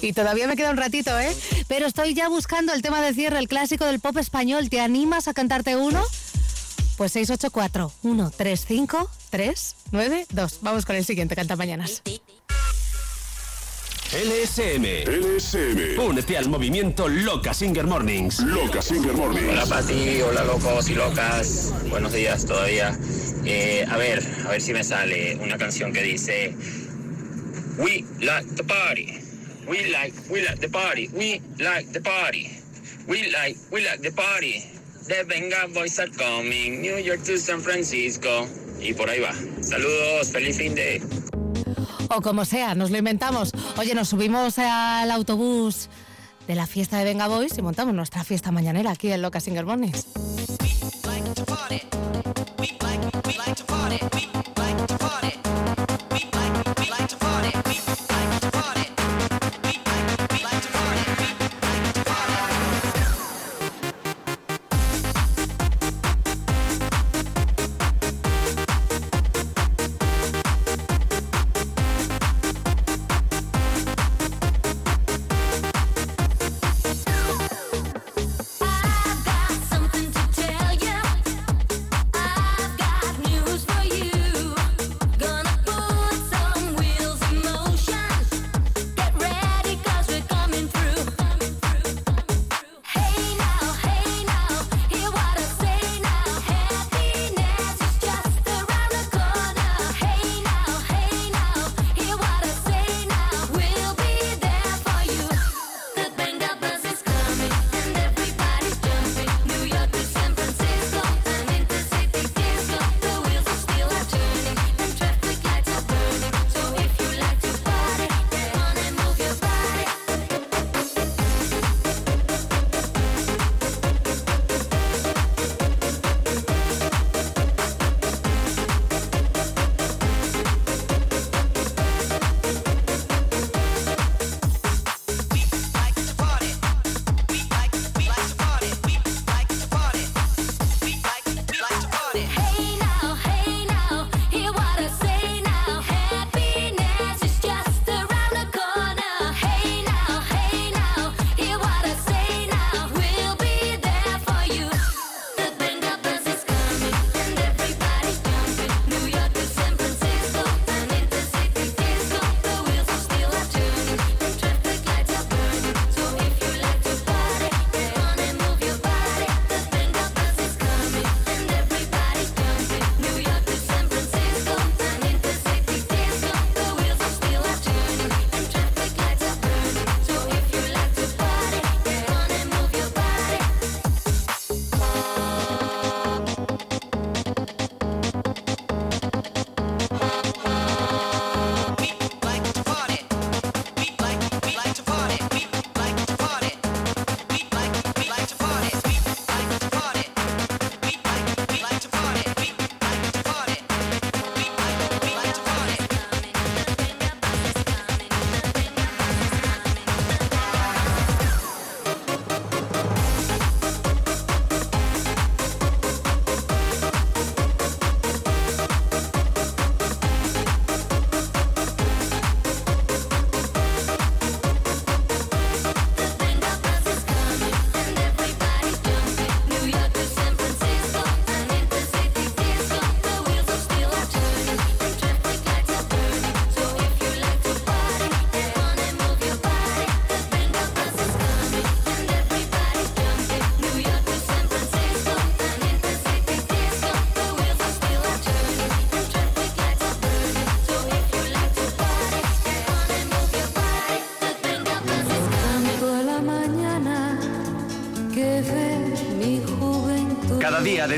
Y 0.00 0.14
todavía 0.14 0.46
me 0.46 0.56
queda 0.56 0.70
un 0.70 0.78
ratito, 0.78 1.18
¿eh? 1.18 1.36
Pero 1.66 1.86
estoy 1.86 2.14
ya 2.14 2.30
buscando 2.30 2.72
el 2.72 2.80
tema 2.80 3.02
de 3.02 3.12
cierre, 3.12 3.38
el 3.38 3.48
clásico 3.48 3.84
del 3.84 4.00
pop 4.00 4.16
español. 4.16 4.70
¿Te 4.70 4.80
animas 4.80 5.28
a 5.28 5.34
cantarte 5.34 5.76
uno? 5.76 6.02
Pues 6.96 7.12
684 7.12 7.92
135 8.00 9.10
392. 9.28 10.58
Vamos 10.62 10.86
con 10.86 10.96
el 10.96 11.04
siguiente 11.04 11.36
cantamañanas. 11.36 12.02
LSM. 14.12 15.04
LSM. 15.04 15.98
Únete 16.00 16.38
al 16.38 16.48
movimiento 16.48 17.08
Loca 17.08 17.52
Singer 17.52 17.86
Mornings. 17.86 18.40
Loca 18.40 18.80
Singer 18.80 19.12
Mornings. 19.12 19.50
Hola 19.50 19.66
Pati, 19.66 20.22
hola 20.22 20.44
locos 20.44 20.88
y 20.88 20.94
locas, 20.94 21.74
buenos 21.90 22.14
días 22.14 22.46
todavía. 22.46 22.98
Eh, 23.44 23.84
a 23.86 23.98
ver, 23.98 24.22
a 24.46 24.48
ver 24.48 24.62
si 24.62 24.72
me 24.72 24.82
sale 24.82 25.36
una 25.42 25.58
canción 25.58 25.92
que 25.92 26.02
dice 26.02 26.54
We 27.76 28.06
like 28.20 28.48
the 28.56 28.64
party, 28.64 29.20
we 29.68 29.90
like, 29.90 30.14
we 30.30 30.40
like 30.40 30.60
the 30.60 30.70
party, 30.70 31.10
we 31.12 31.42
like 31.58 31.92
the 31.92 32.00
party, 32.00 32.48
we 33.06 33.30
like, 33.30 33.58
we 33.70 33.84
like 33.84 34.00
the 34.00 34.12
party. 34.12 34.64
The 35.06 35.24
Venga 35.26 35.68
Boys 35.74 35.98
are 35.98 36.10
coming, 36.10 36.80
New 36.80 36.96
York 36.96 37.22
to 37.24 37.36
San 37.36 37.60
Francisco. 37.60 38.46
Y 38.80 38.94
por 38.94 39.10
ahí 39.10 39.20
va. 39.20 39.34
Saludos, 39.60 40.32
feliz 40.32 40.56
fin 40.56 40.74
de... 40.74 41.02
O 42.10 42.22
como 42.22 42.44
sea, 42.44 42.74
nos 42.74 42.90
lo 42.90 42.98
inventamos. 42.98 43.52
Oye, 43.78 43.94
nos 43.94 44.08
subimos 44.08 44.58
al 44.58 45.08
autobús 45.08 45.88
de 46.48 46.56
la 46.56 46.66
fiesta 46.66 46.98
de 46.98 47.04
Venga 47.04 47.28
Boys 47.28 47.56
y 47.58 47.62
montamos 47.62 47.94
nuestra 47.94 48.24
fiesta 48.24 48.50
mañanera 48.50 48.90
aquí 48.90 49.12
en 49.12 49.22
Loca 49.22 49.38
Singer 49.38 49.64
Mornings. 49.64 50.07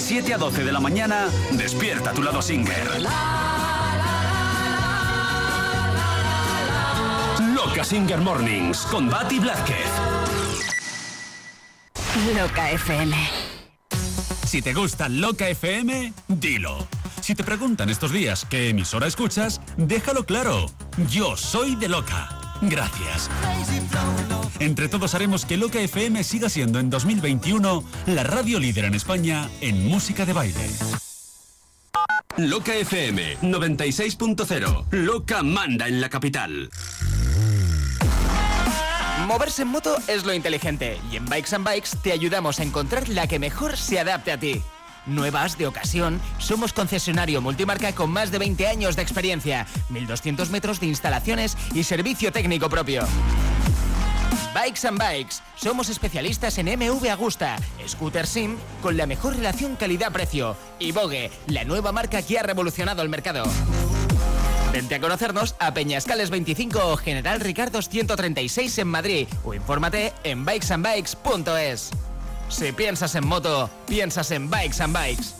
De 0.00 0.06
7 0.06 0.34
a 0.34 0.38
12 0.38 0.64
de 0.64 0.72
la 0.72 0.80
mañana, 0.80 1.28
despierta 1.52 2.14
tu 2.14 2.22
lado 2.22 2.40
Singer. 2.40 3.02
Loca 7.54 7.84
Singer 7.84 8.18
Mornings 8.18 8.78
con 8.90 9.10
Bati 9.10 9.38
Blázquez. 9.38 9.76
Loca 12.34 12.70
FM. 12.70 13.14
Si 14.46 14.62
te 14.62 14.72
gusta 14.72 15.08
Loca 15.10 15.48
FM, 15.48 16.14
dilo. 16.28 16.86
Si 17.20 17.34
te 17.34 17.44
preguntan 17.44 17.90
estos 17.90 18.10
días 18.10 18.46
qué 18.48 18.70
emisora 18.70 19.06
escuchas, 19.06 19.60
déjalo 19.76 20.24
claro. 20.24 20.66
Yo 21.10 21.36
soy 21.36 21.76
de 21.76 21.88
Loca. 21.88 22.19
Gracias. 22.62 23.30
Entre 24.58 24.88
todos 24.88 25.14
haremos 25.14 25.46
que 25.46 25.56
Loca 25.56 25.80
FM 25.80 26.22
siga 26.24 26.48
siendo 26.48 26.78
en 26.78 26.90
2021 26.90 27.84
la 28.06 28.22
radio 28.22 28.60
líder 28.60 28.84
en 28.86 28.94
España 28.94 29.48
en 29.60 29.88
música 29.88 30.26
de 30.26 30.32
baile. 30.32 30.70
Loca 32.36 32.74
FM 32.74 33.38
96.0. 33.42 34.86
Loca 34.92 35.42
manda 35.42 35.88
en 35.88 36.00
la 36.00 36.08
capital. 36.08 36.70
Moverse 39.26 39.62
en 39.62 39.68
moto 39.68 39.96
es 40.08 40.24
lo 40.24 40.32
inteligente 40.34 40.98
y 41.10 41.16
en 41.16 41.24
Bikes 41.26 41.54
and 41.54 41.64
Bikes 41.64 41.90
te 42.02 42.12
ayudamos 42.12 42.58
a 42.58 42.62
encontrar 42.62 43.08
la 43.08 43.26
que 43.26 43.38
mejor 43.38 43.76
se 43.76 44.00
adapte 44.00 44.32
a 44.32 44.40
ti. 44.40 44.62
Nuevas, 45.06 45.56
de 45.58 45.66
ocasión, 45.66 46.20
somos 46.38 46.72
concesionario 46.72 47.40
multimarca 47.40 47.92
con 47.92 48.10
más 48.10 48.30
de 48.30 48.38
20 48.38 48.66
años 48.68 48.96
de 48.96 49.02
experiencia, 49.02 49.66
1200 49.88 50.50
metros 50.50 50.80
de 50.80 50.86
instalaciones 50.86 51.56
y 51.74 51.84
servicio 51.84 52.32
técnico 52.32 52.68
propio. 52.68 53.06
Bikes 54.54 54.86
and 54.86 54.98
Bikes, 54.98 55.36
somos 55.54 55.88
especialistas 55.88 56.58
en 56.58 56.66
MV 56.66 57.08
Agusta, 57.10 57.56
Scooter 57.86 58.26
Sim 58.26 58.56
con 58.82 58.96
la 58.96 59.06
mejor 59.06 59.36
relación 59.36 59.76
calidad-precio 59.76 60.56
y 60.78 60.90
Vogue, 60.90 61.30
la 61.46 61.64
nueva 61.64 61.92
marca 61.92 62.20
que 62.22 62.38
ha 62.38 62.42
revolucionado 62.42 63.02
el 63.02 63.08
mercado. 63.08 63.44
Vente 64.72 64.96
a 64.96 65.00
conocernos 65.00 65.56
a 65.58 65.74
Peñascales 65.74 66.30
25 66.30 66.78
o 66.92 66.96
General 66.96 67.40
Ricardo 67.40 67.82
136 67.82 68.78
en 68.78 68.88
Madrid 68.88 69.28
o 69.44 69.54
infórmate 69.54 70.12
en 70.24 70.44
bikesandbikes.es. 70.44 71.90
Si 72.50 72.72
piensas 72.72 73.14
en 73.14 73.26
moto, 73.26 73.70
piensas 73.86 74.30
en 74.32 74.50
Bikes 74.50 74.80
and 74.80 74.92
Bikes. 74.92 75.34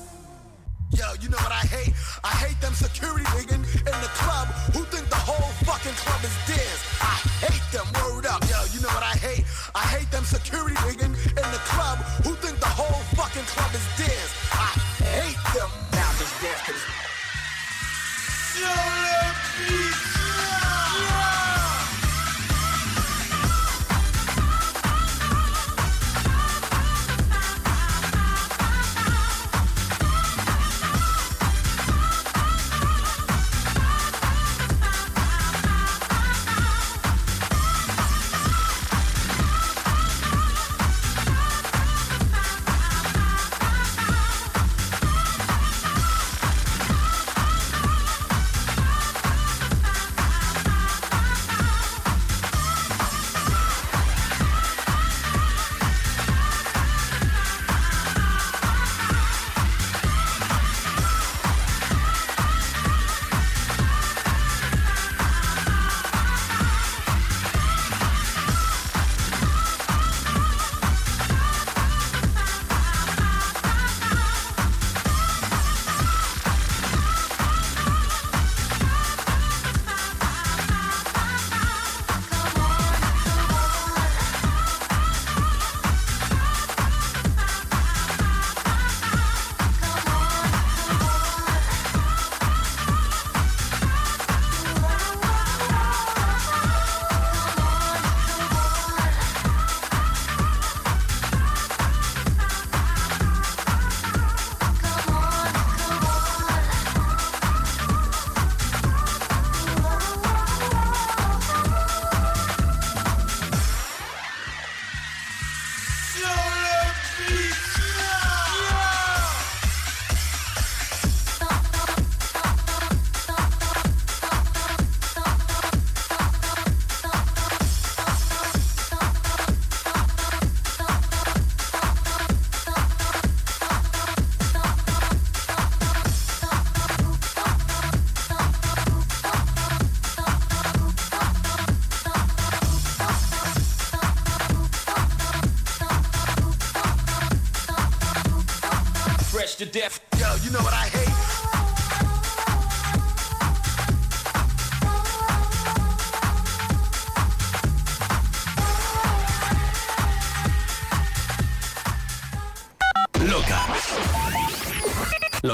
Yo, 0.93 1.05
you 1.21 1.29
know 1.29 1.37
what 1.39 1.53
I 1.53 1.67
hate? 1.67 1.93
I 2.25 2.29
hate 2.29 2.61
them 2.61 2.73
security 2.73 3.25
digging 3.37 3.63
in 3.63 3.97
the 4.03 4.11
club 4.15 4.49
who 4.73 4.85
think 4.91 5.09
the 5.11 5.17
whole 5.17 5.51
fucking 5.67 5.93
club 5.95 6.23
is 6.25 6.35
theirs. 6.47 6.81
I 7.01 7.19
hate 7.47 7.67
them, 7.71 7.87
word 7.99 8.27
up. 8.27 8.43
Yo, 8.49 8.59
you 8.73 8.81
know 8.81 8.89
what 8.95 9.03
I 9.03 9.19
hate? 9.19 9.45
I 9.75 9.87
hate 9.87 10.11
them 10.11 10.25
security 10.25 10.77
digging 10.87 11.15
in 11.15 11.47
the 11.51 11.63
club 11.71 11.99
who 12.23 12.35
think 12.43 12.59
the 12.59 12.73
whole 12.73 13.03
fucking 13.19 13.47
club 13.55 13.75
is 13.75 13.87
theirs. 13.99 14.31
I 14.53 14.71
hate 15.03 15.43
them. 15.55 15.71
Now 15.93 16.11
just 16.19 16.35
dance 16.43 16.63
to 16.67 16.73
this. 16.73 16.87
Yo, 18.63 19.90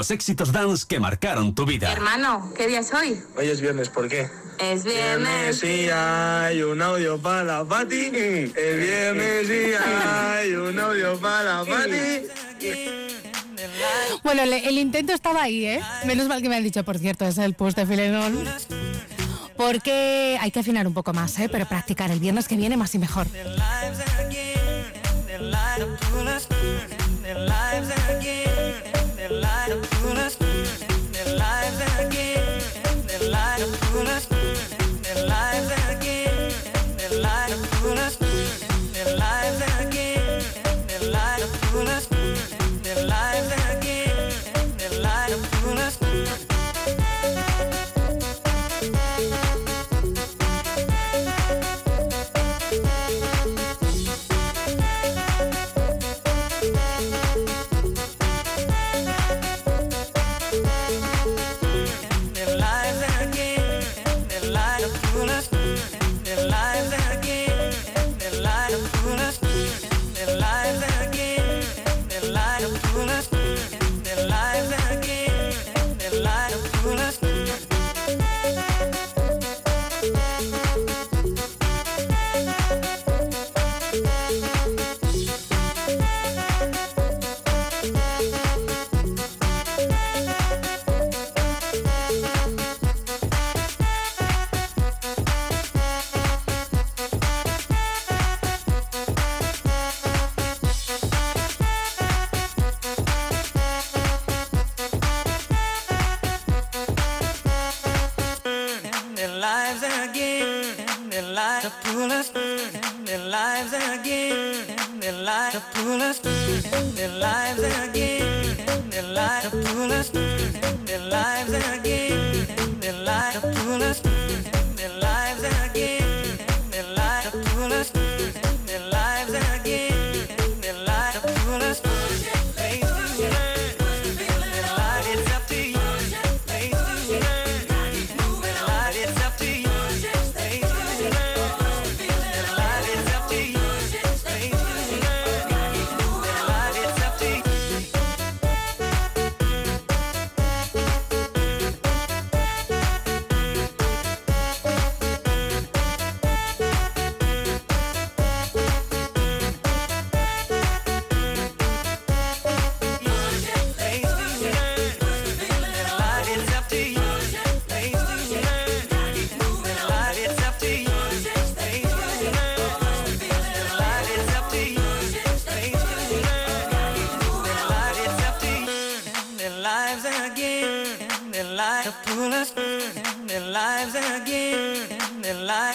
Los 0.07 0.13
éxitos 0.13 0.53
dance 0.53 0.85
que 0.87 1.01
marcaron 1.01 1.53
tu 1.53 1.65
vida. 1.65 1.91
Hermano, 1.91 2.53
¿qué 2.55 2.65
día 2.65 2.79
es 2.79 2.93
hoy? 2.93 3.21
Hoy 3.35 3.49
es 3.49 3.59
viernes, 3.59 3.89
¿por 3.89 4.07
qué? 4.07 4.29
Es 4.57 4.85
viernes. 4.85 5.59
sí 5.59 5.89
hay 5.93 6.61
un 6.61 6.81
audio 6.81 7.17
para 7.17 7.43
la 7.43 7.65
Pati. 7.65 8.05
El 8.05 8.77
viernes 8.79 9.47
sí 9.47 9.73
hay 9.75 10.53
un 10.53 10.79
audio 10.79 11.19
para 11.19 11.43
la 11.43 11.65
Pati. 11.65 12.25
Bueno, 14.23 14.43
el 14.43 14.77
intento 14.77 15.11
estaba 15.11 15.43
ahí, 15.43 15.65
¿eh? 15.65 15.81
Menos 16.05 16.29
mal 16.29 16.41
que 16.41 16.47
me 16.47 16.55
han 16.55 16.63
dicho, 16.63 16.85
por 16.85 16.97
cierto, 16.99 17.25
es 17.25 17.37
el 17.37 17.53
post 17.53 17.77
de 17.77 17.85
Filenón. 17.85 18.45
Porque 19.57 20.37
hay 20.39 20.51
que 20.51 20.59
afinar 20.61 20.87
un 20.87 20.93
poco 20.93 21.11
más, 21.11 21.37
¿eh? 21.37 21.49
Pero 21.51 21.65
practicar 21.65 22.11
el 22.11 22.21
viernes 22.21 22.47
que 22.47 22.55
viene 22.55 22.77
más 22.77 22.95
y 22.95 22.99
mejor. 22.99 23.27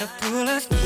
To 0.02 0.08
pull 0.18 0.48
us 0.48 0.81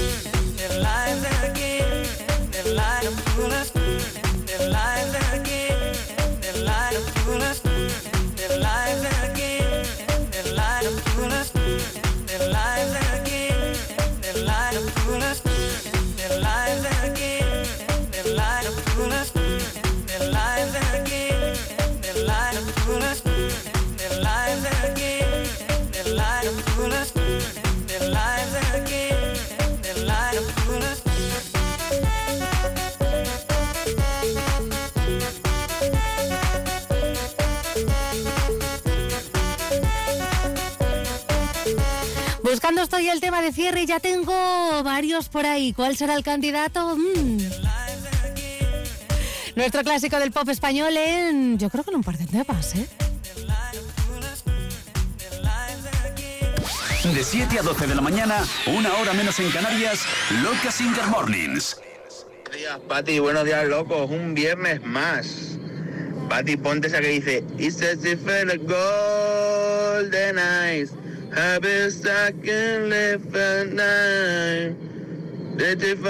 El 43.12 43.21
tema 43.21 43.40
de 43.40 43.53
cierre 43.53 43.83
y 43.83 43.87
ya 43.87 44.01
tengo 44.01 44.83
varios 44.83 45.28
por 45.28 45.47
ahí. 45.47 45.72
¿Cuál 45.72 45.97
será 45.97 46.15
el 46.15 46.24
candidato? 46.24 46.97
Mm. 46.97 47.39
Nuestro 49.55 49.83
clásico 49.83 50.19
del 50.19 50.33
pop 50.33 50.49
español 50.49 50.97
en, 50.97 51.56
yo 51.56 51.71
creo 51.71 51.85
que 51.85 51.90
en 51.90 51.97
un 51.97 52.03
par 52.03 52.19
de 52.19 52.26
temas, 52.26 52.74
¿eh? 52.74 52.89
De 57.15 57.22
7 57.22 57.60
a 57.60 57.62
12 57.62 57.87
de 57.87 57.94
la 57.94 58.01
mañana, 58.01 58.44
una 58.67 58.92
hora 58.94 59.12
menos 59.12 59.39
en 59.39 59.53
Canarias, 59.53 60.01
Loca 60.42 60.72
Singer 60.72 61.06
Mornings. 61.06 61.81
Buenos 62.42 62.58
días, 62.58 62.78
Pati, 62.89 63.21
buenos 63.21 63.44
días, 63.44 63.65
locos. 63.67 64.10
Un 64.10 64.35
viernes 64.35 64.85
más. 64.85 65.58
Pati, 66.28 66.56
ponte 66.56 66.89
esa 66.89 67.01
que 67.01 67.08
dice 67.08 67.44
It's 67.56 67.81
a 67.81 67.94
golden 68.56 70.39
eyes 70.39 70.92
I've 71.35 71.62
been 71.62 71.91
stuck 71.91 72.35
in 72.47 72.91
live 72.91 73.35
at 73.35 73.73
night 73.73 74.76
Let 75.57 75.83
it 75.83 76.03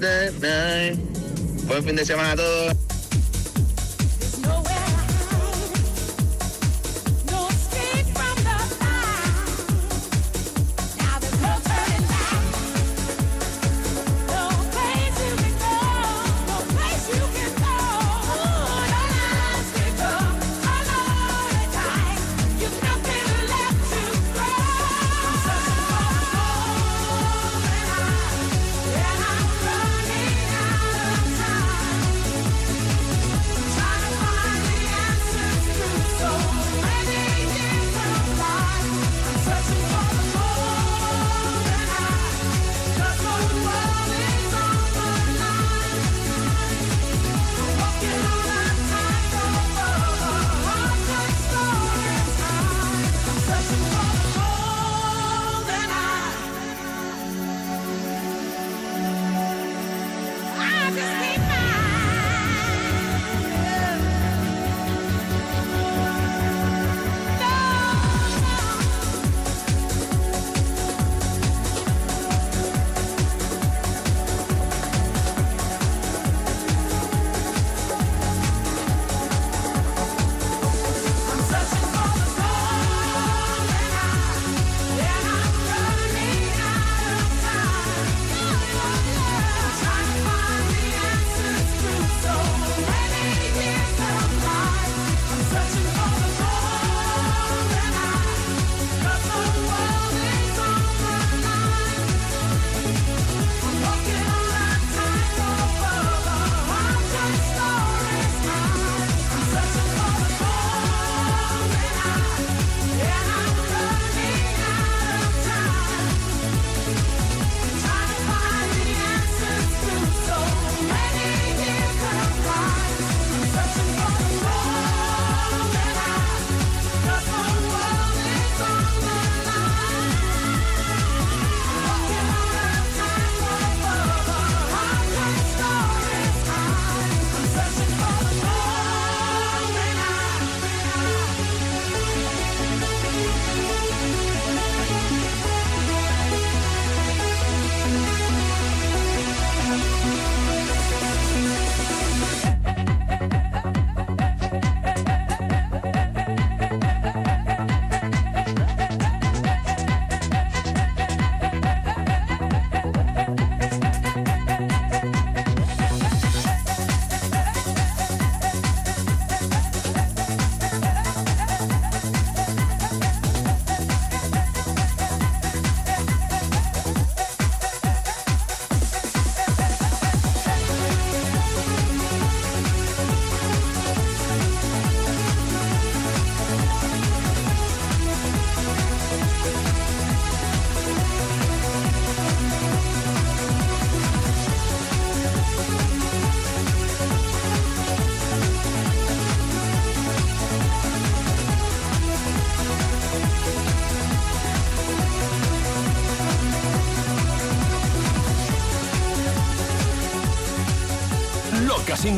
that 0.00 0.32
night. 0.40 0.96
Buen 1.66 1.82
fin 1.82 1.96
de 1.96 2.04
semana 2.04 2.32
a 2.32 2.36
todos. 2.36 2.91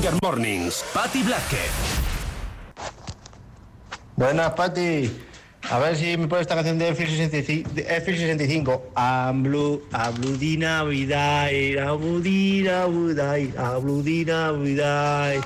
Finger 0.05 0.21
Mornings, 0.23 0.85
Patti 0.93 1.23
Blackett. 1.23 1.71
Buenas, 4.17 4.53
Patti. 4.53 5.11
A 5.71 5.79
ver 5.79 5.97
si 5.97 6.15
me 6.19 6.29
pones 6.29 6.43
esta 6.43 6.57
canción 6.57 6.79
de 6.79 6.95
F65. 6.95 8.83
Ablu, 8.95 9.83
abludina 9.93 10.85
vidai, 10.85 11.79
abludina 11.79 12.85
vidai, 12.87 13.55
abludina 13.57 14.53
vidai. 14.53 15.41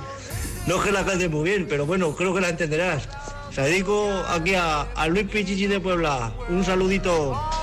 No 0.66 0.78
es 0.78 0.82
que 0.82 0.90
la 0.90 1.04
cantes 1.04 1.30
muy 1.30 1.48
bien, 1.48 1.68
pero 1.68 1.86
bueno, 1.86 2.16
creo 2.16 2.34
que 2.34 2.40
la 2.40 2.48
entenderás. 2.48 3.08
Se 3.52 3.62
dedico 3.62 4.10
aquí 4.28 4.56
a, 4.56 4.80
a 4.80 5.06
Luis 5.06 5.28
Pichichi 5.28 5.68
de 5.68 5.78
Puebla. 5.78 6.32
Un 6.48 6.64
saludito. 6.64 7.57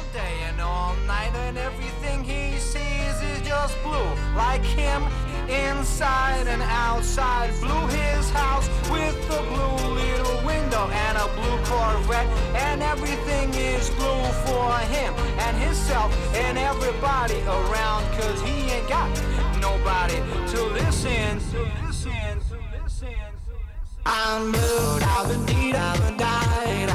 himself 15.85 16.35
and 16.35 16.57
everybody 16.57 17.39
around 17.43 18.03
cause 18.17 18.41
he 18.41 18.71
ain't 18.71 18.89
got 18.89 19.09
nobody 19.61 20.15
to 20.49 20.63
listen 20.73 21.39
to 21.51 21.61
listen 21.85 22.11
to 22.49 22.57
listen, 22.81 23.07
to 23.45 23.53
listen. 23.53 24.03
I'm 24.05 24.45
moved, 24.45 25.03
I've 25.03 25.29
been 25.29 25.45
deed, 25.45 25.75
I've 25.75 26.01
been 26.01 26.17
died 26.17 26.94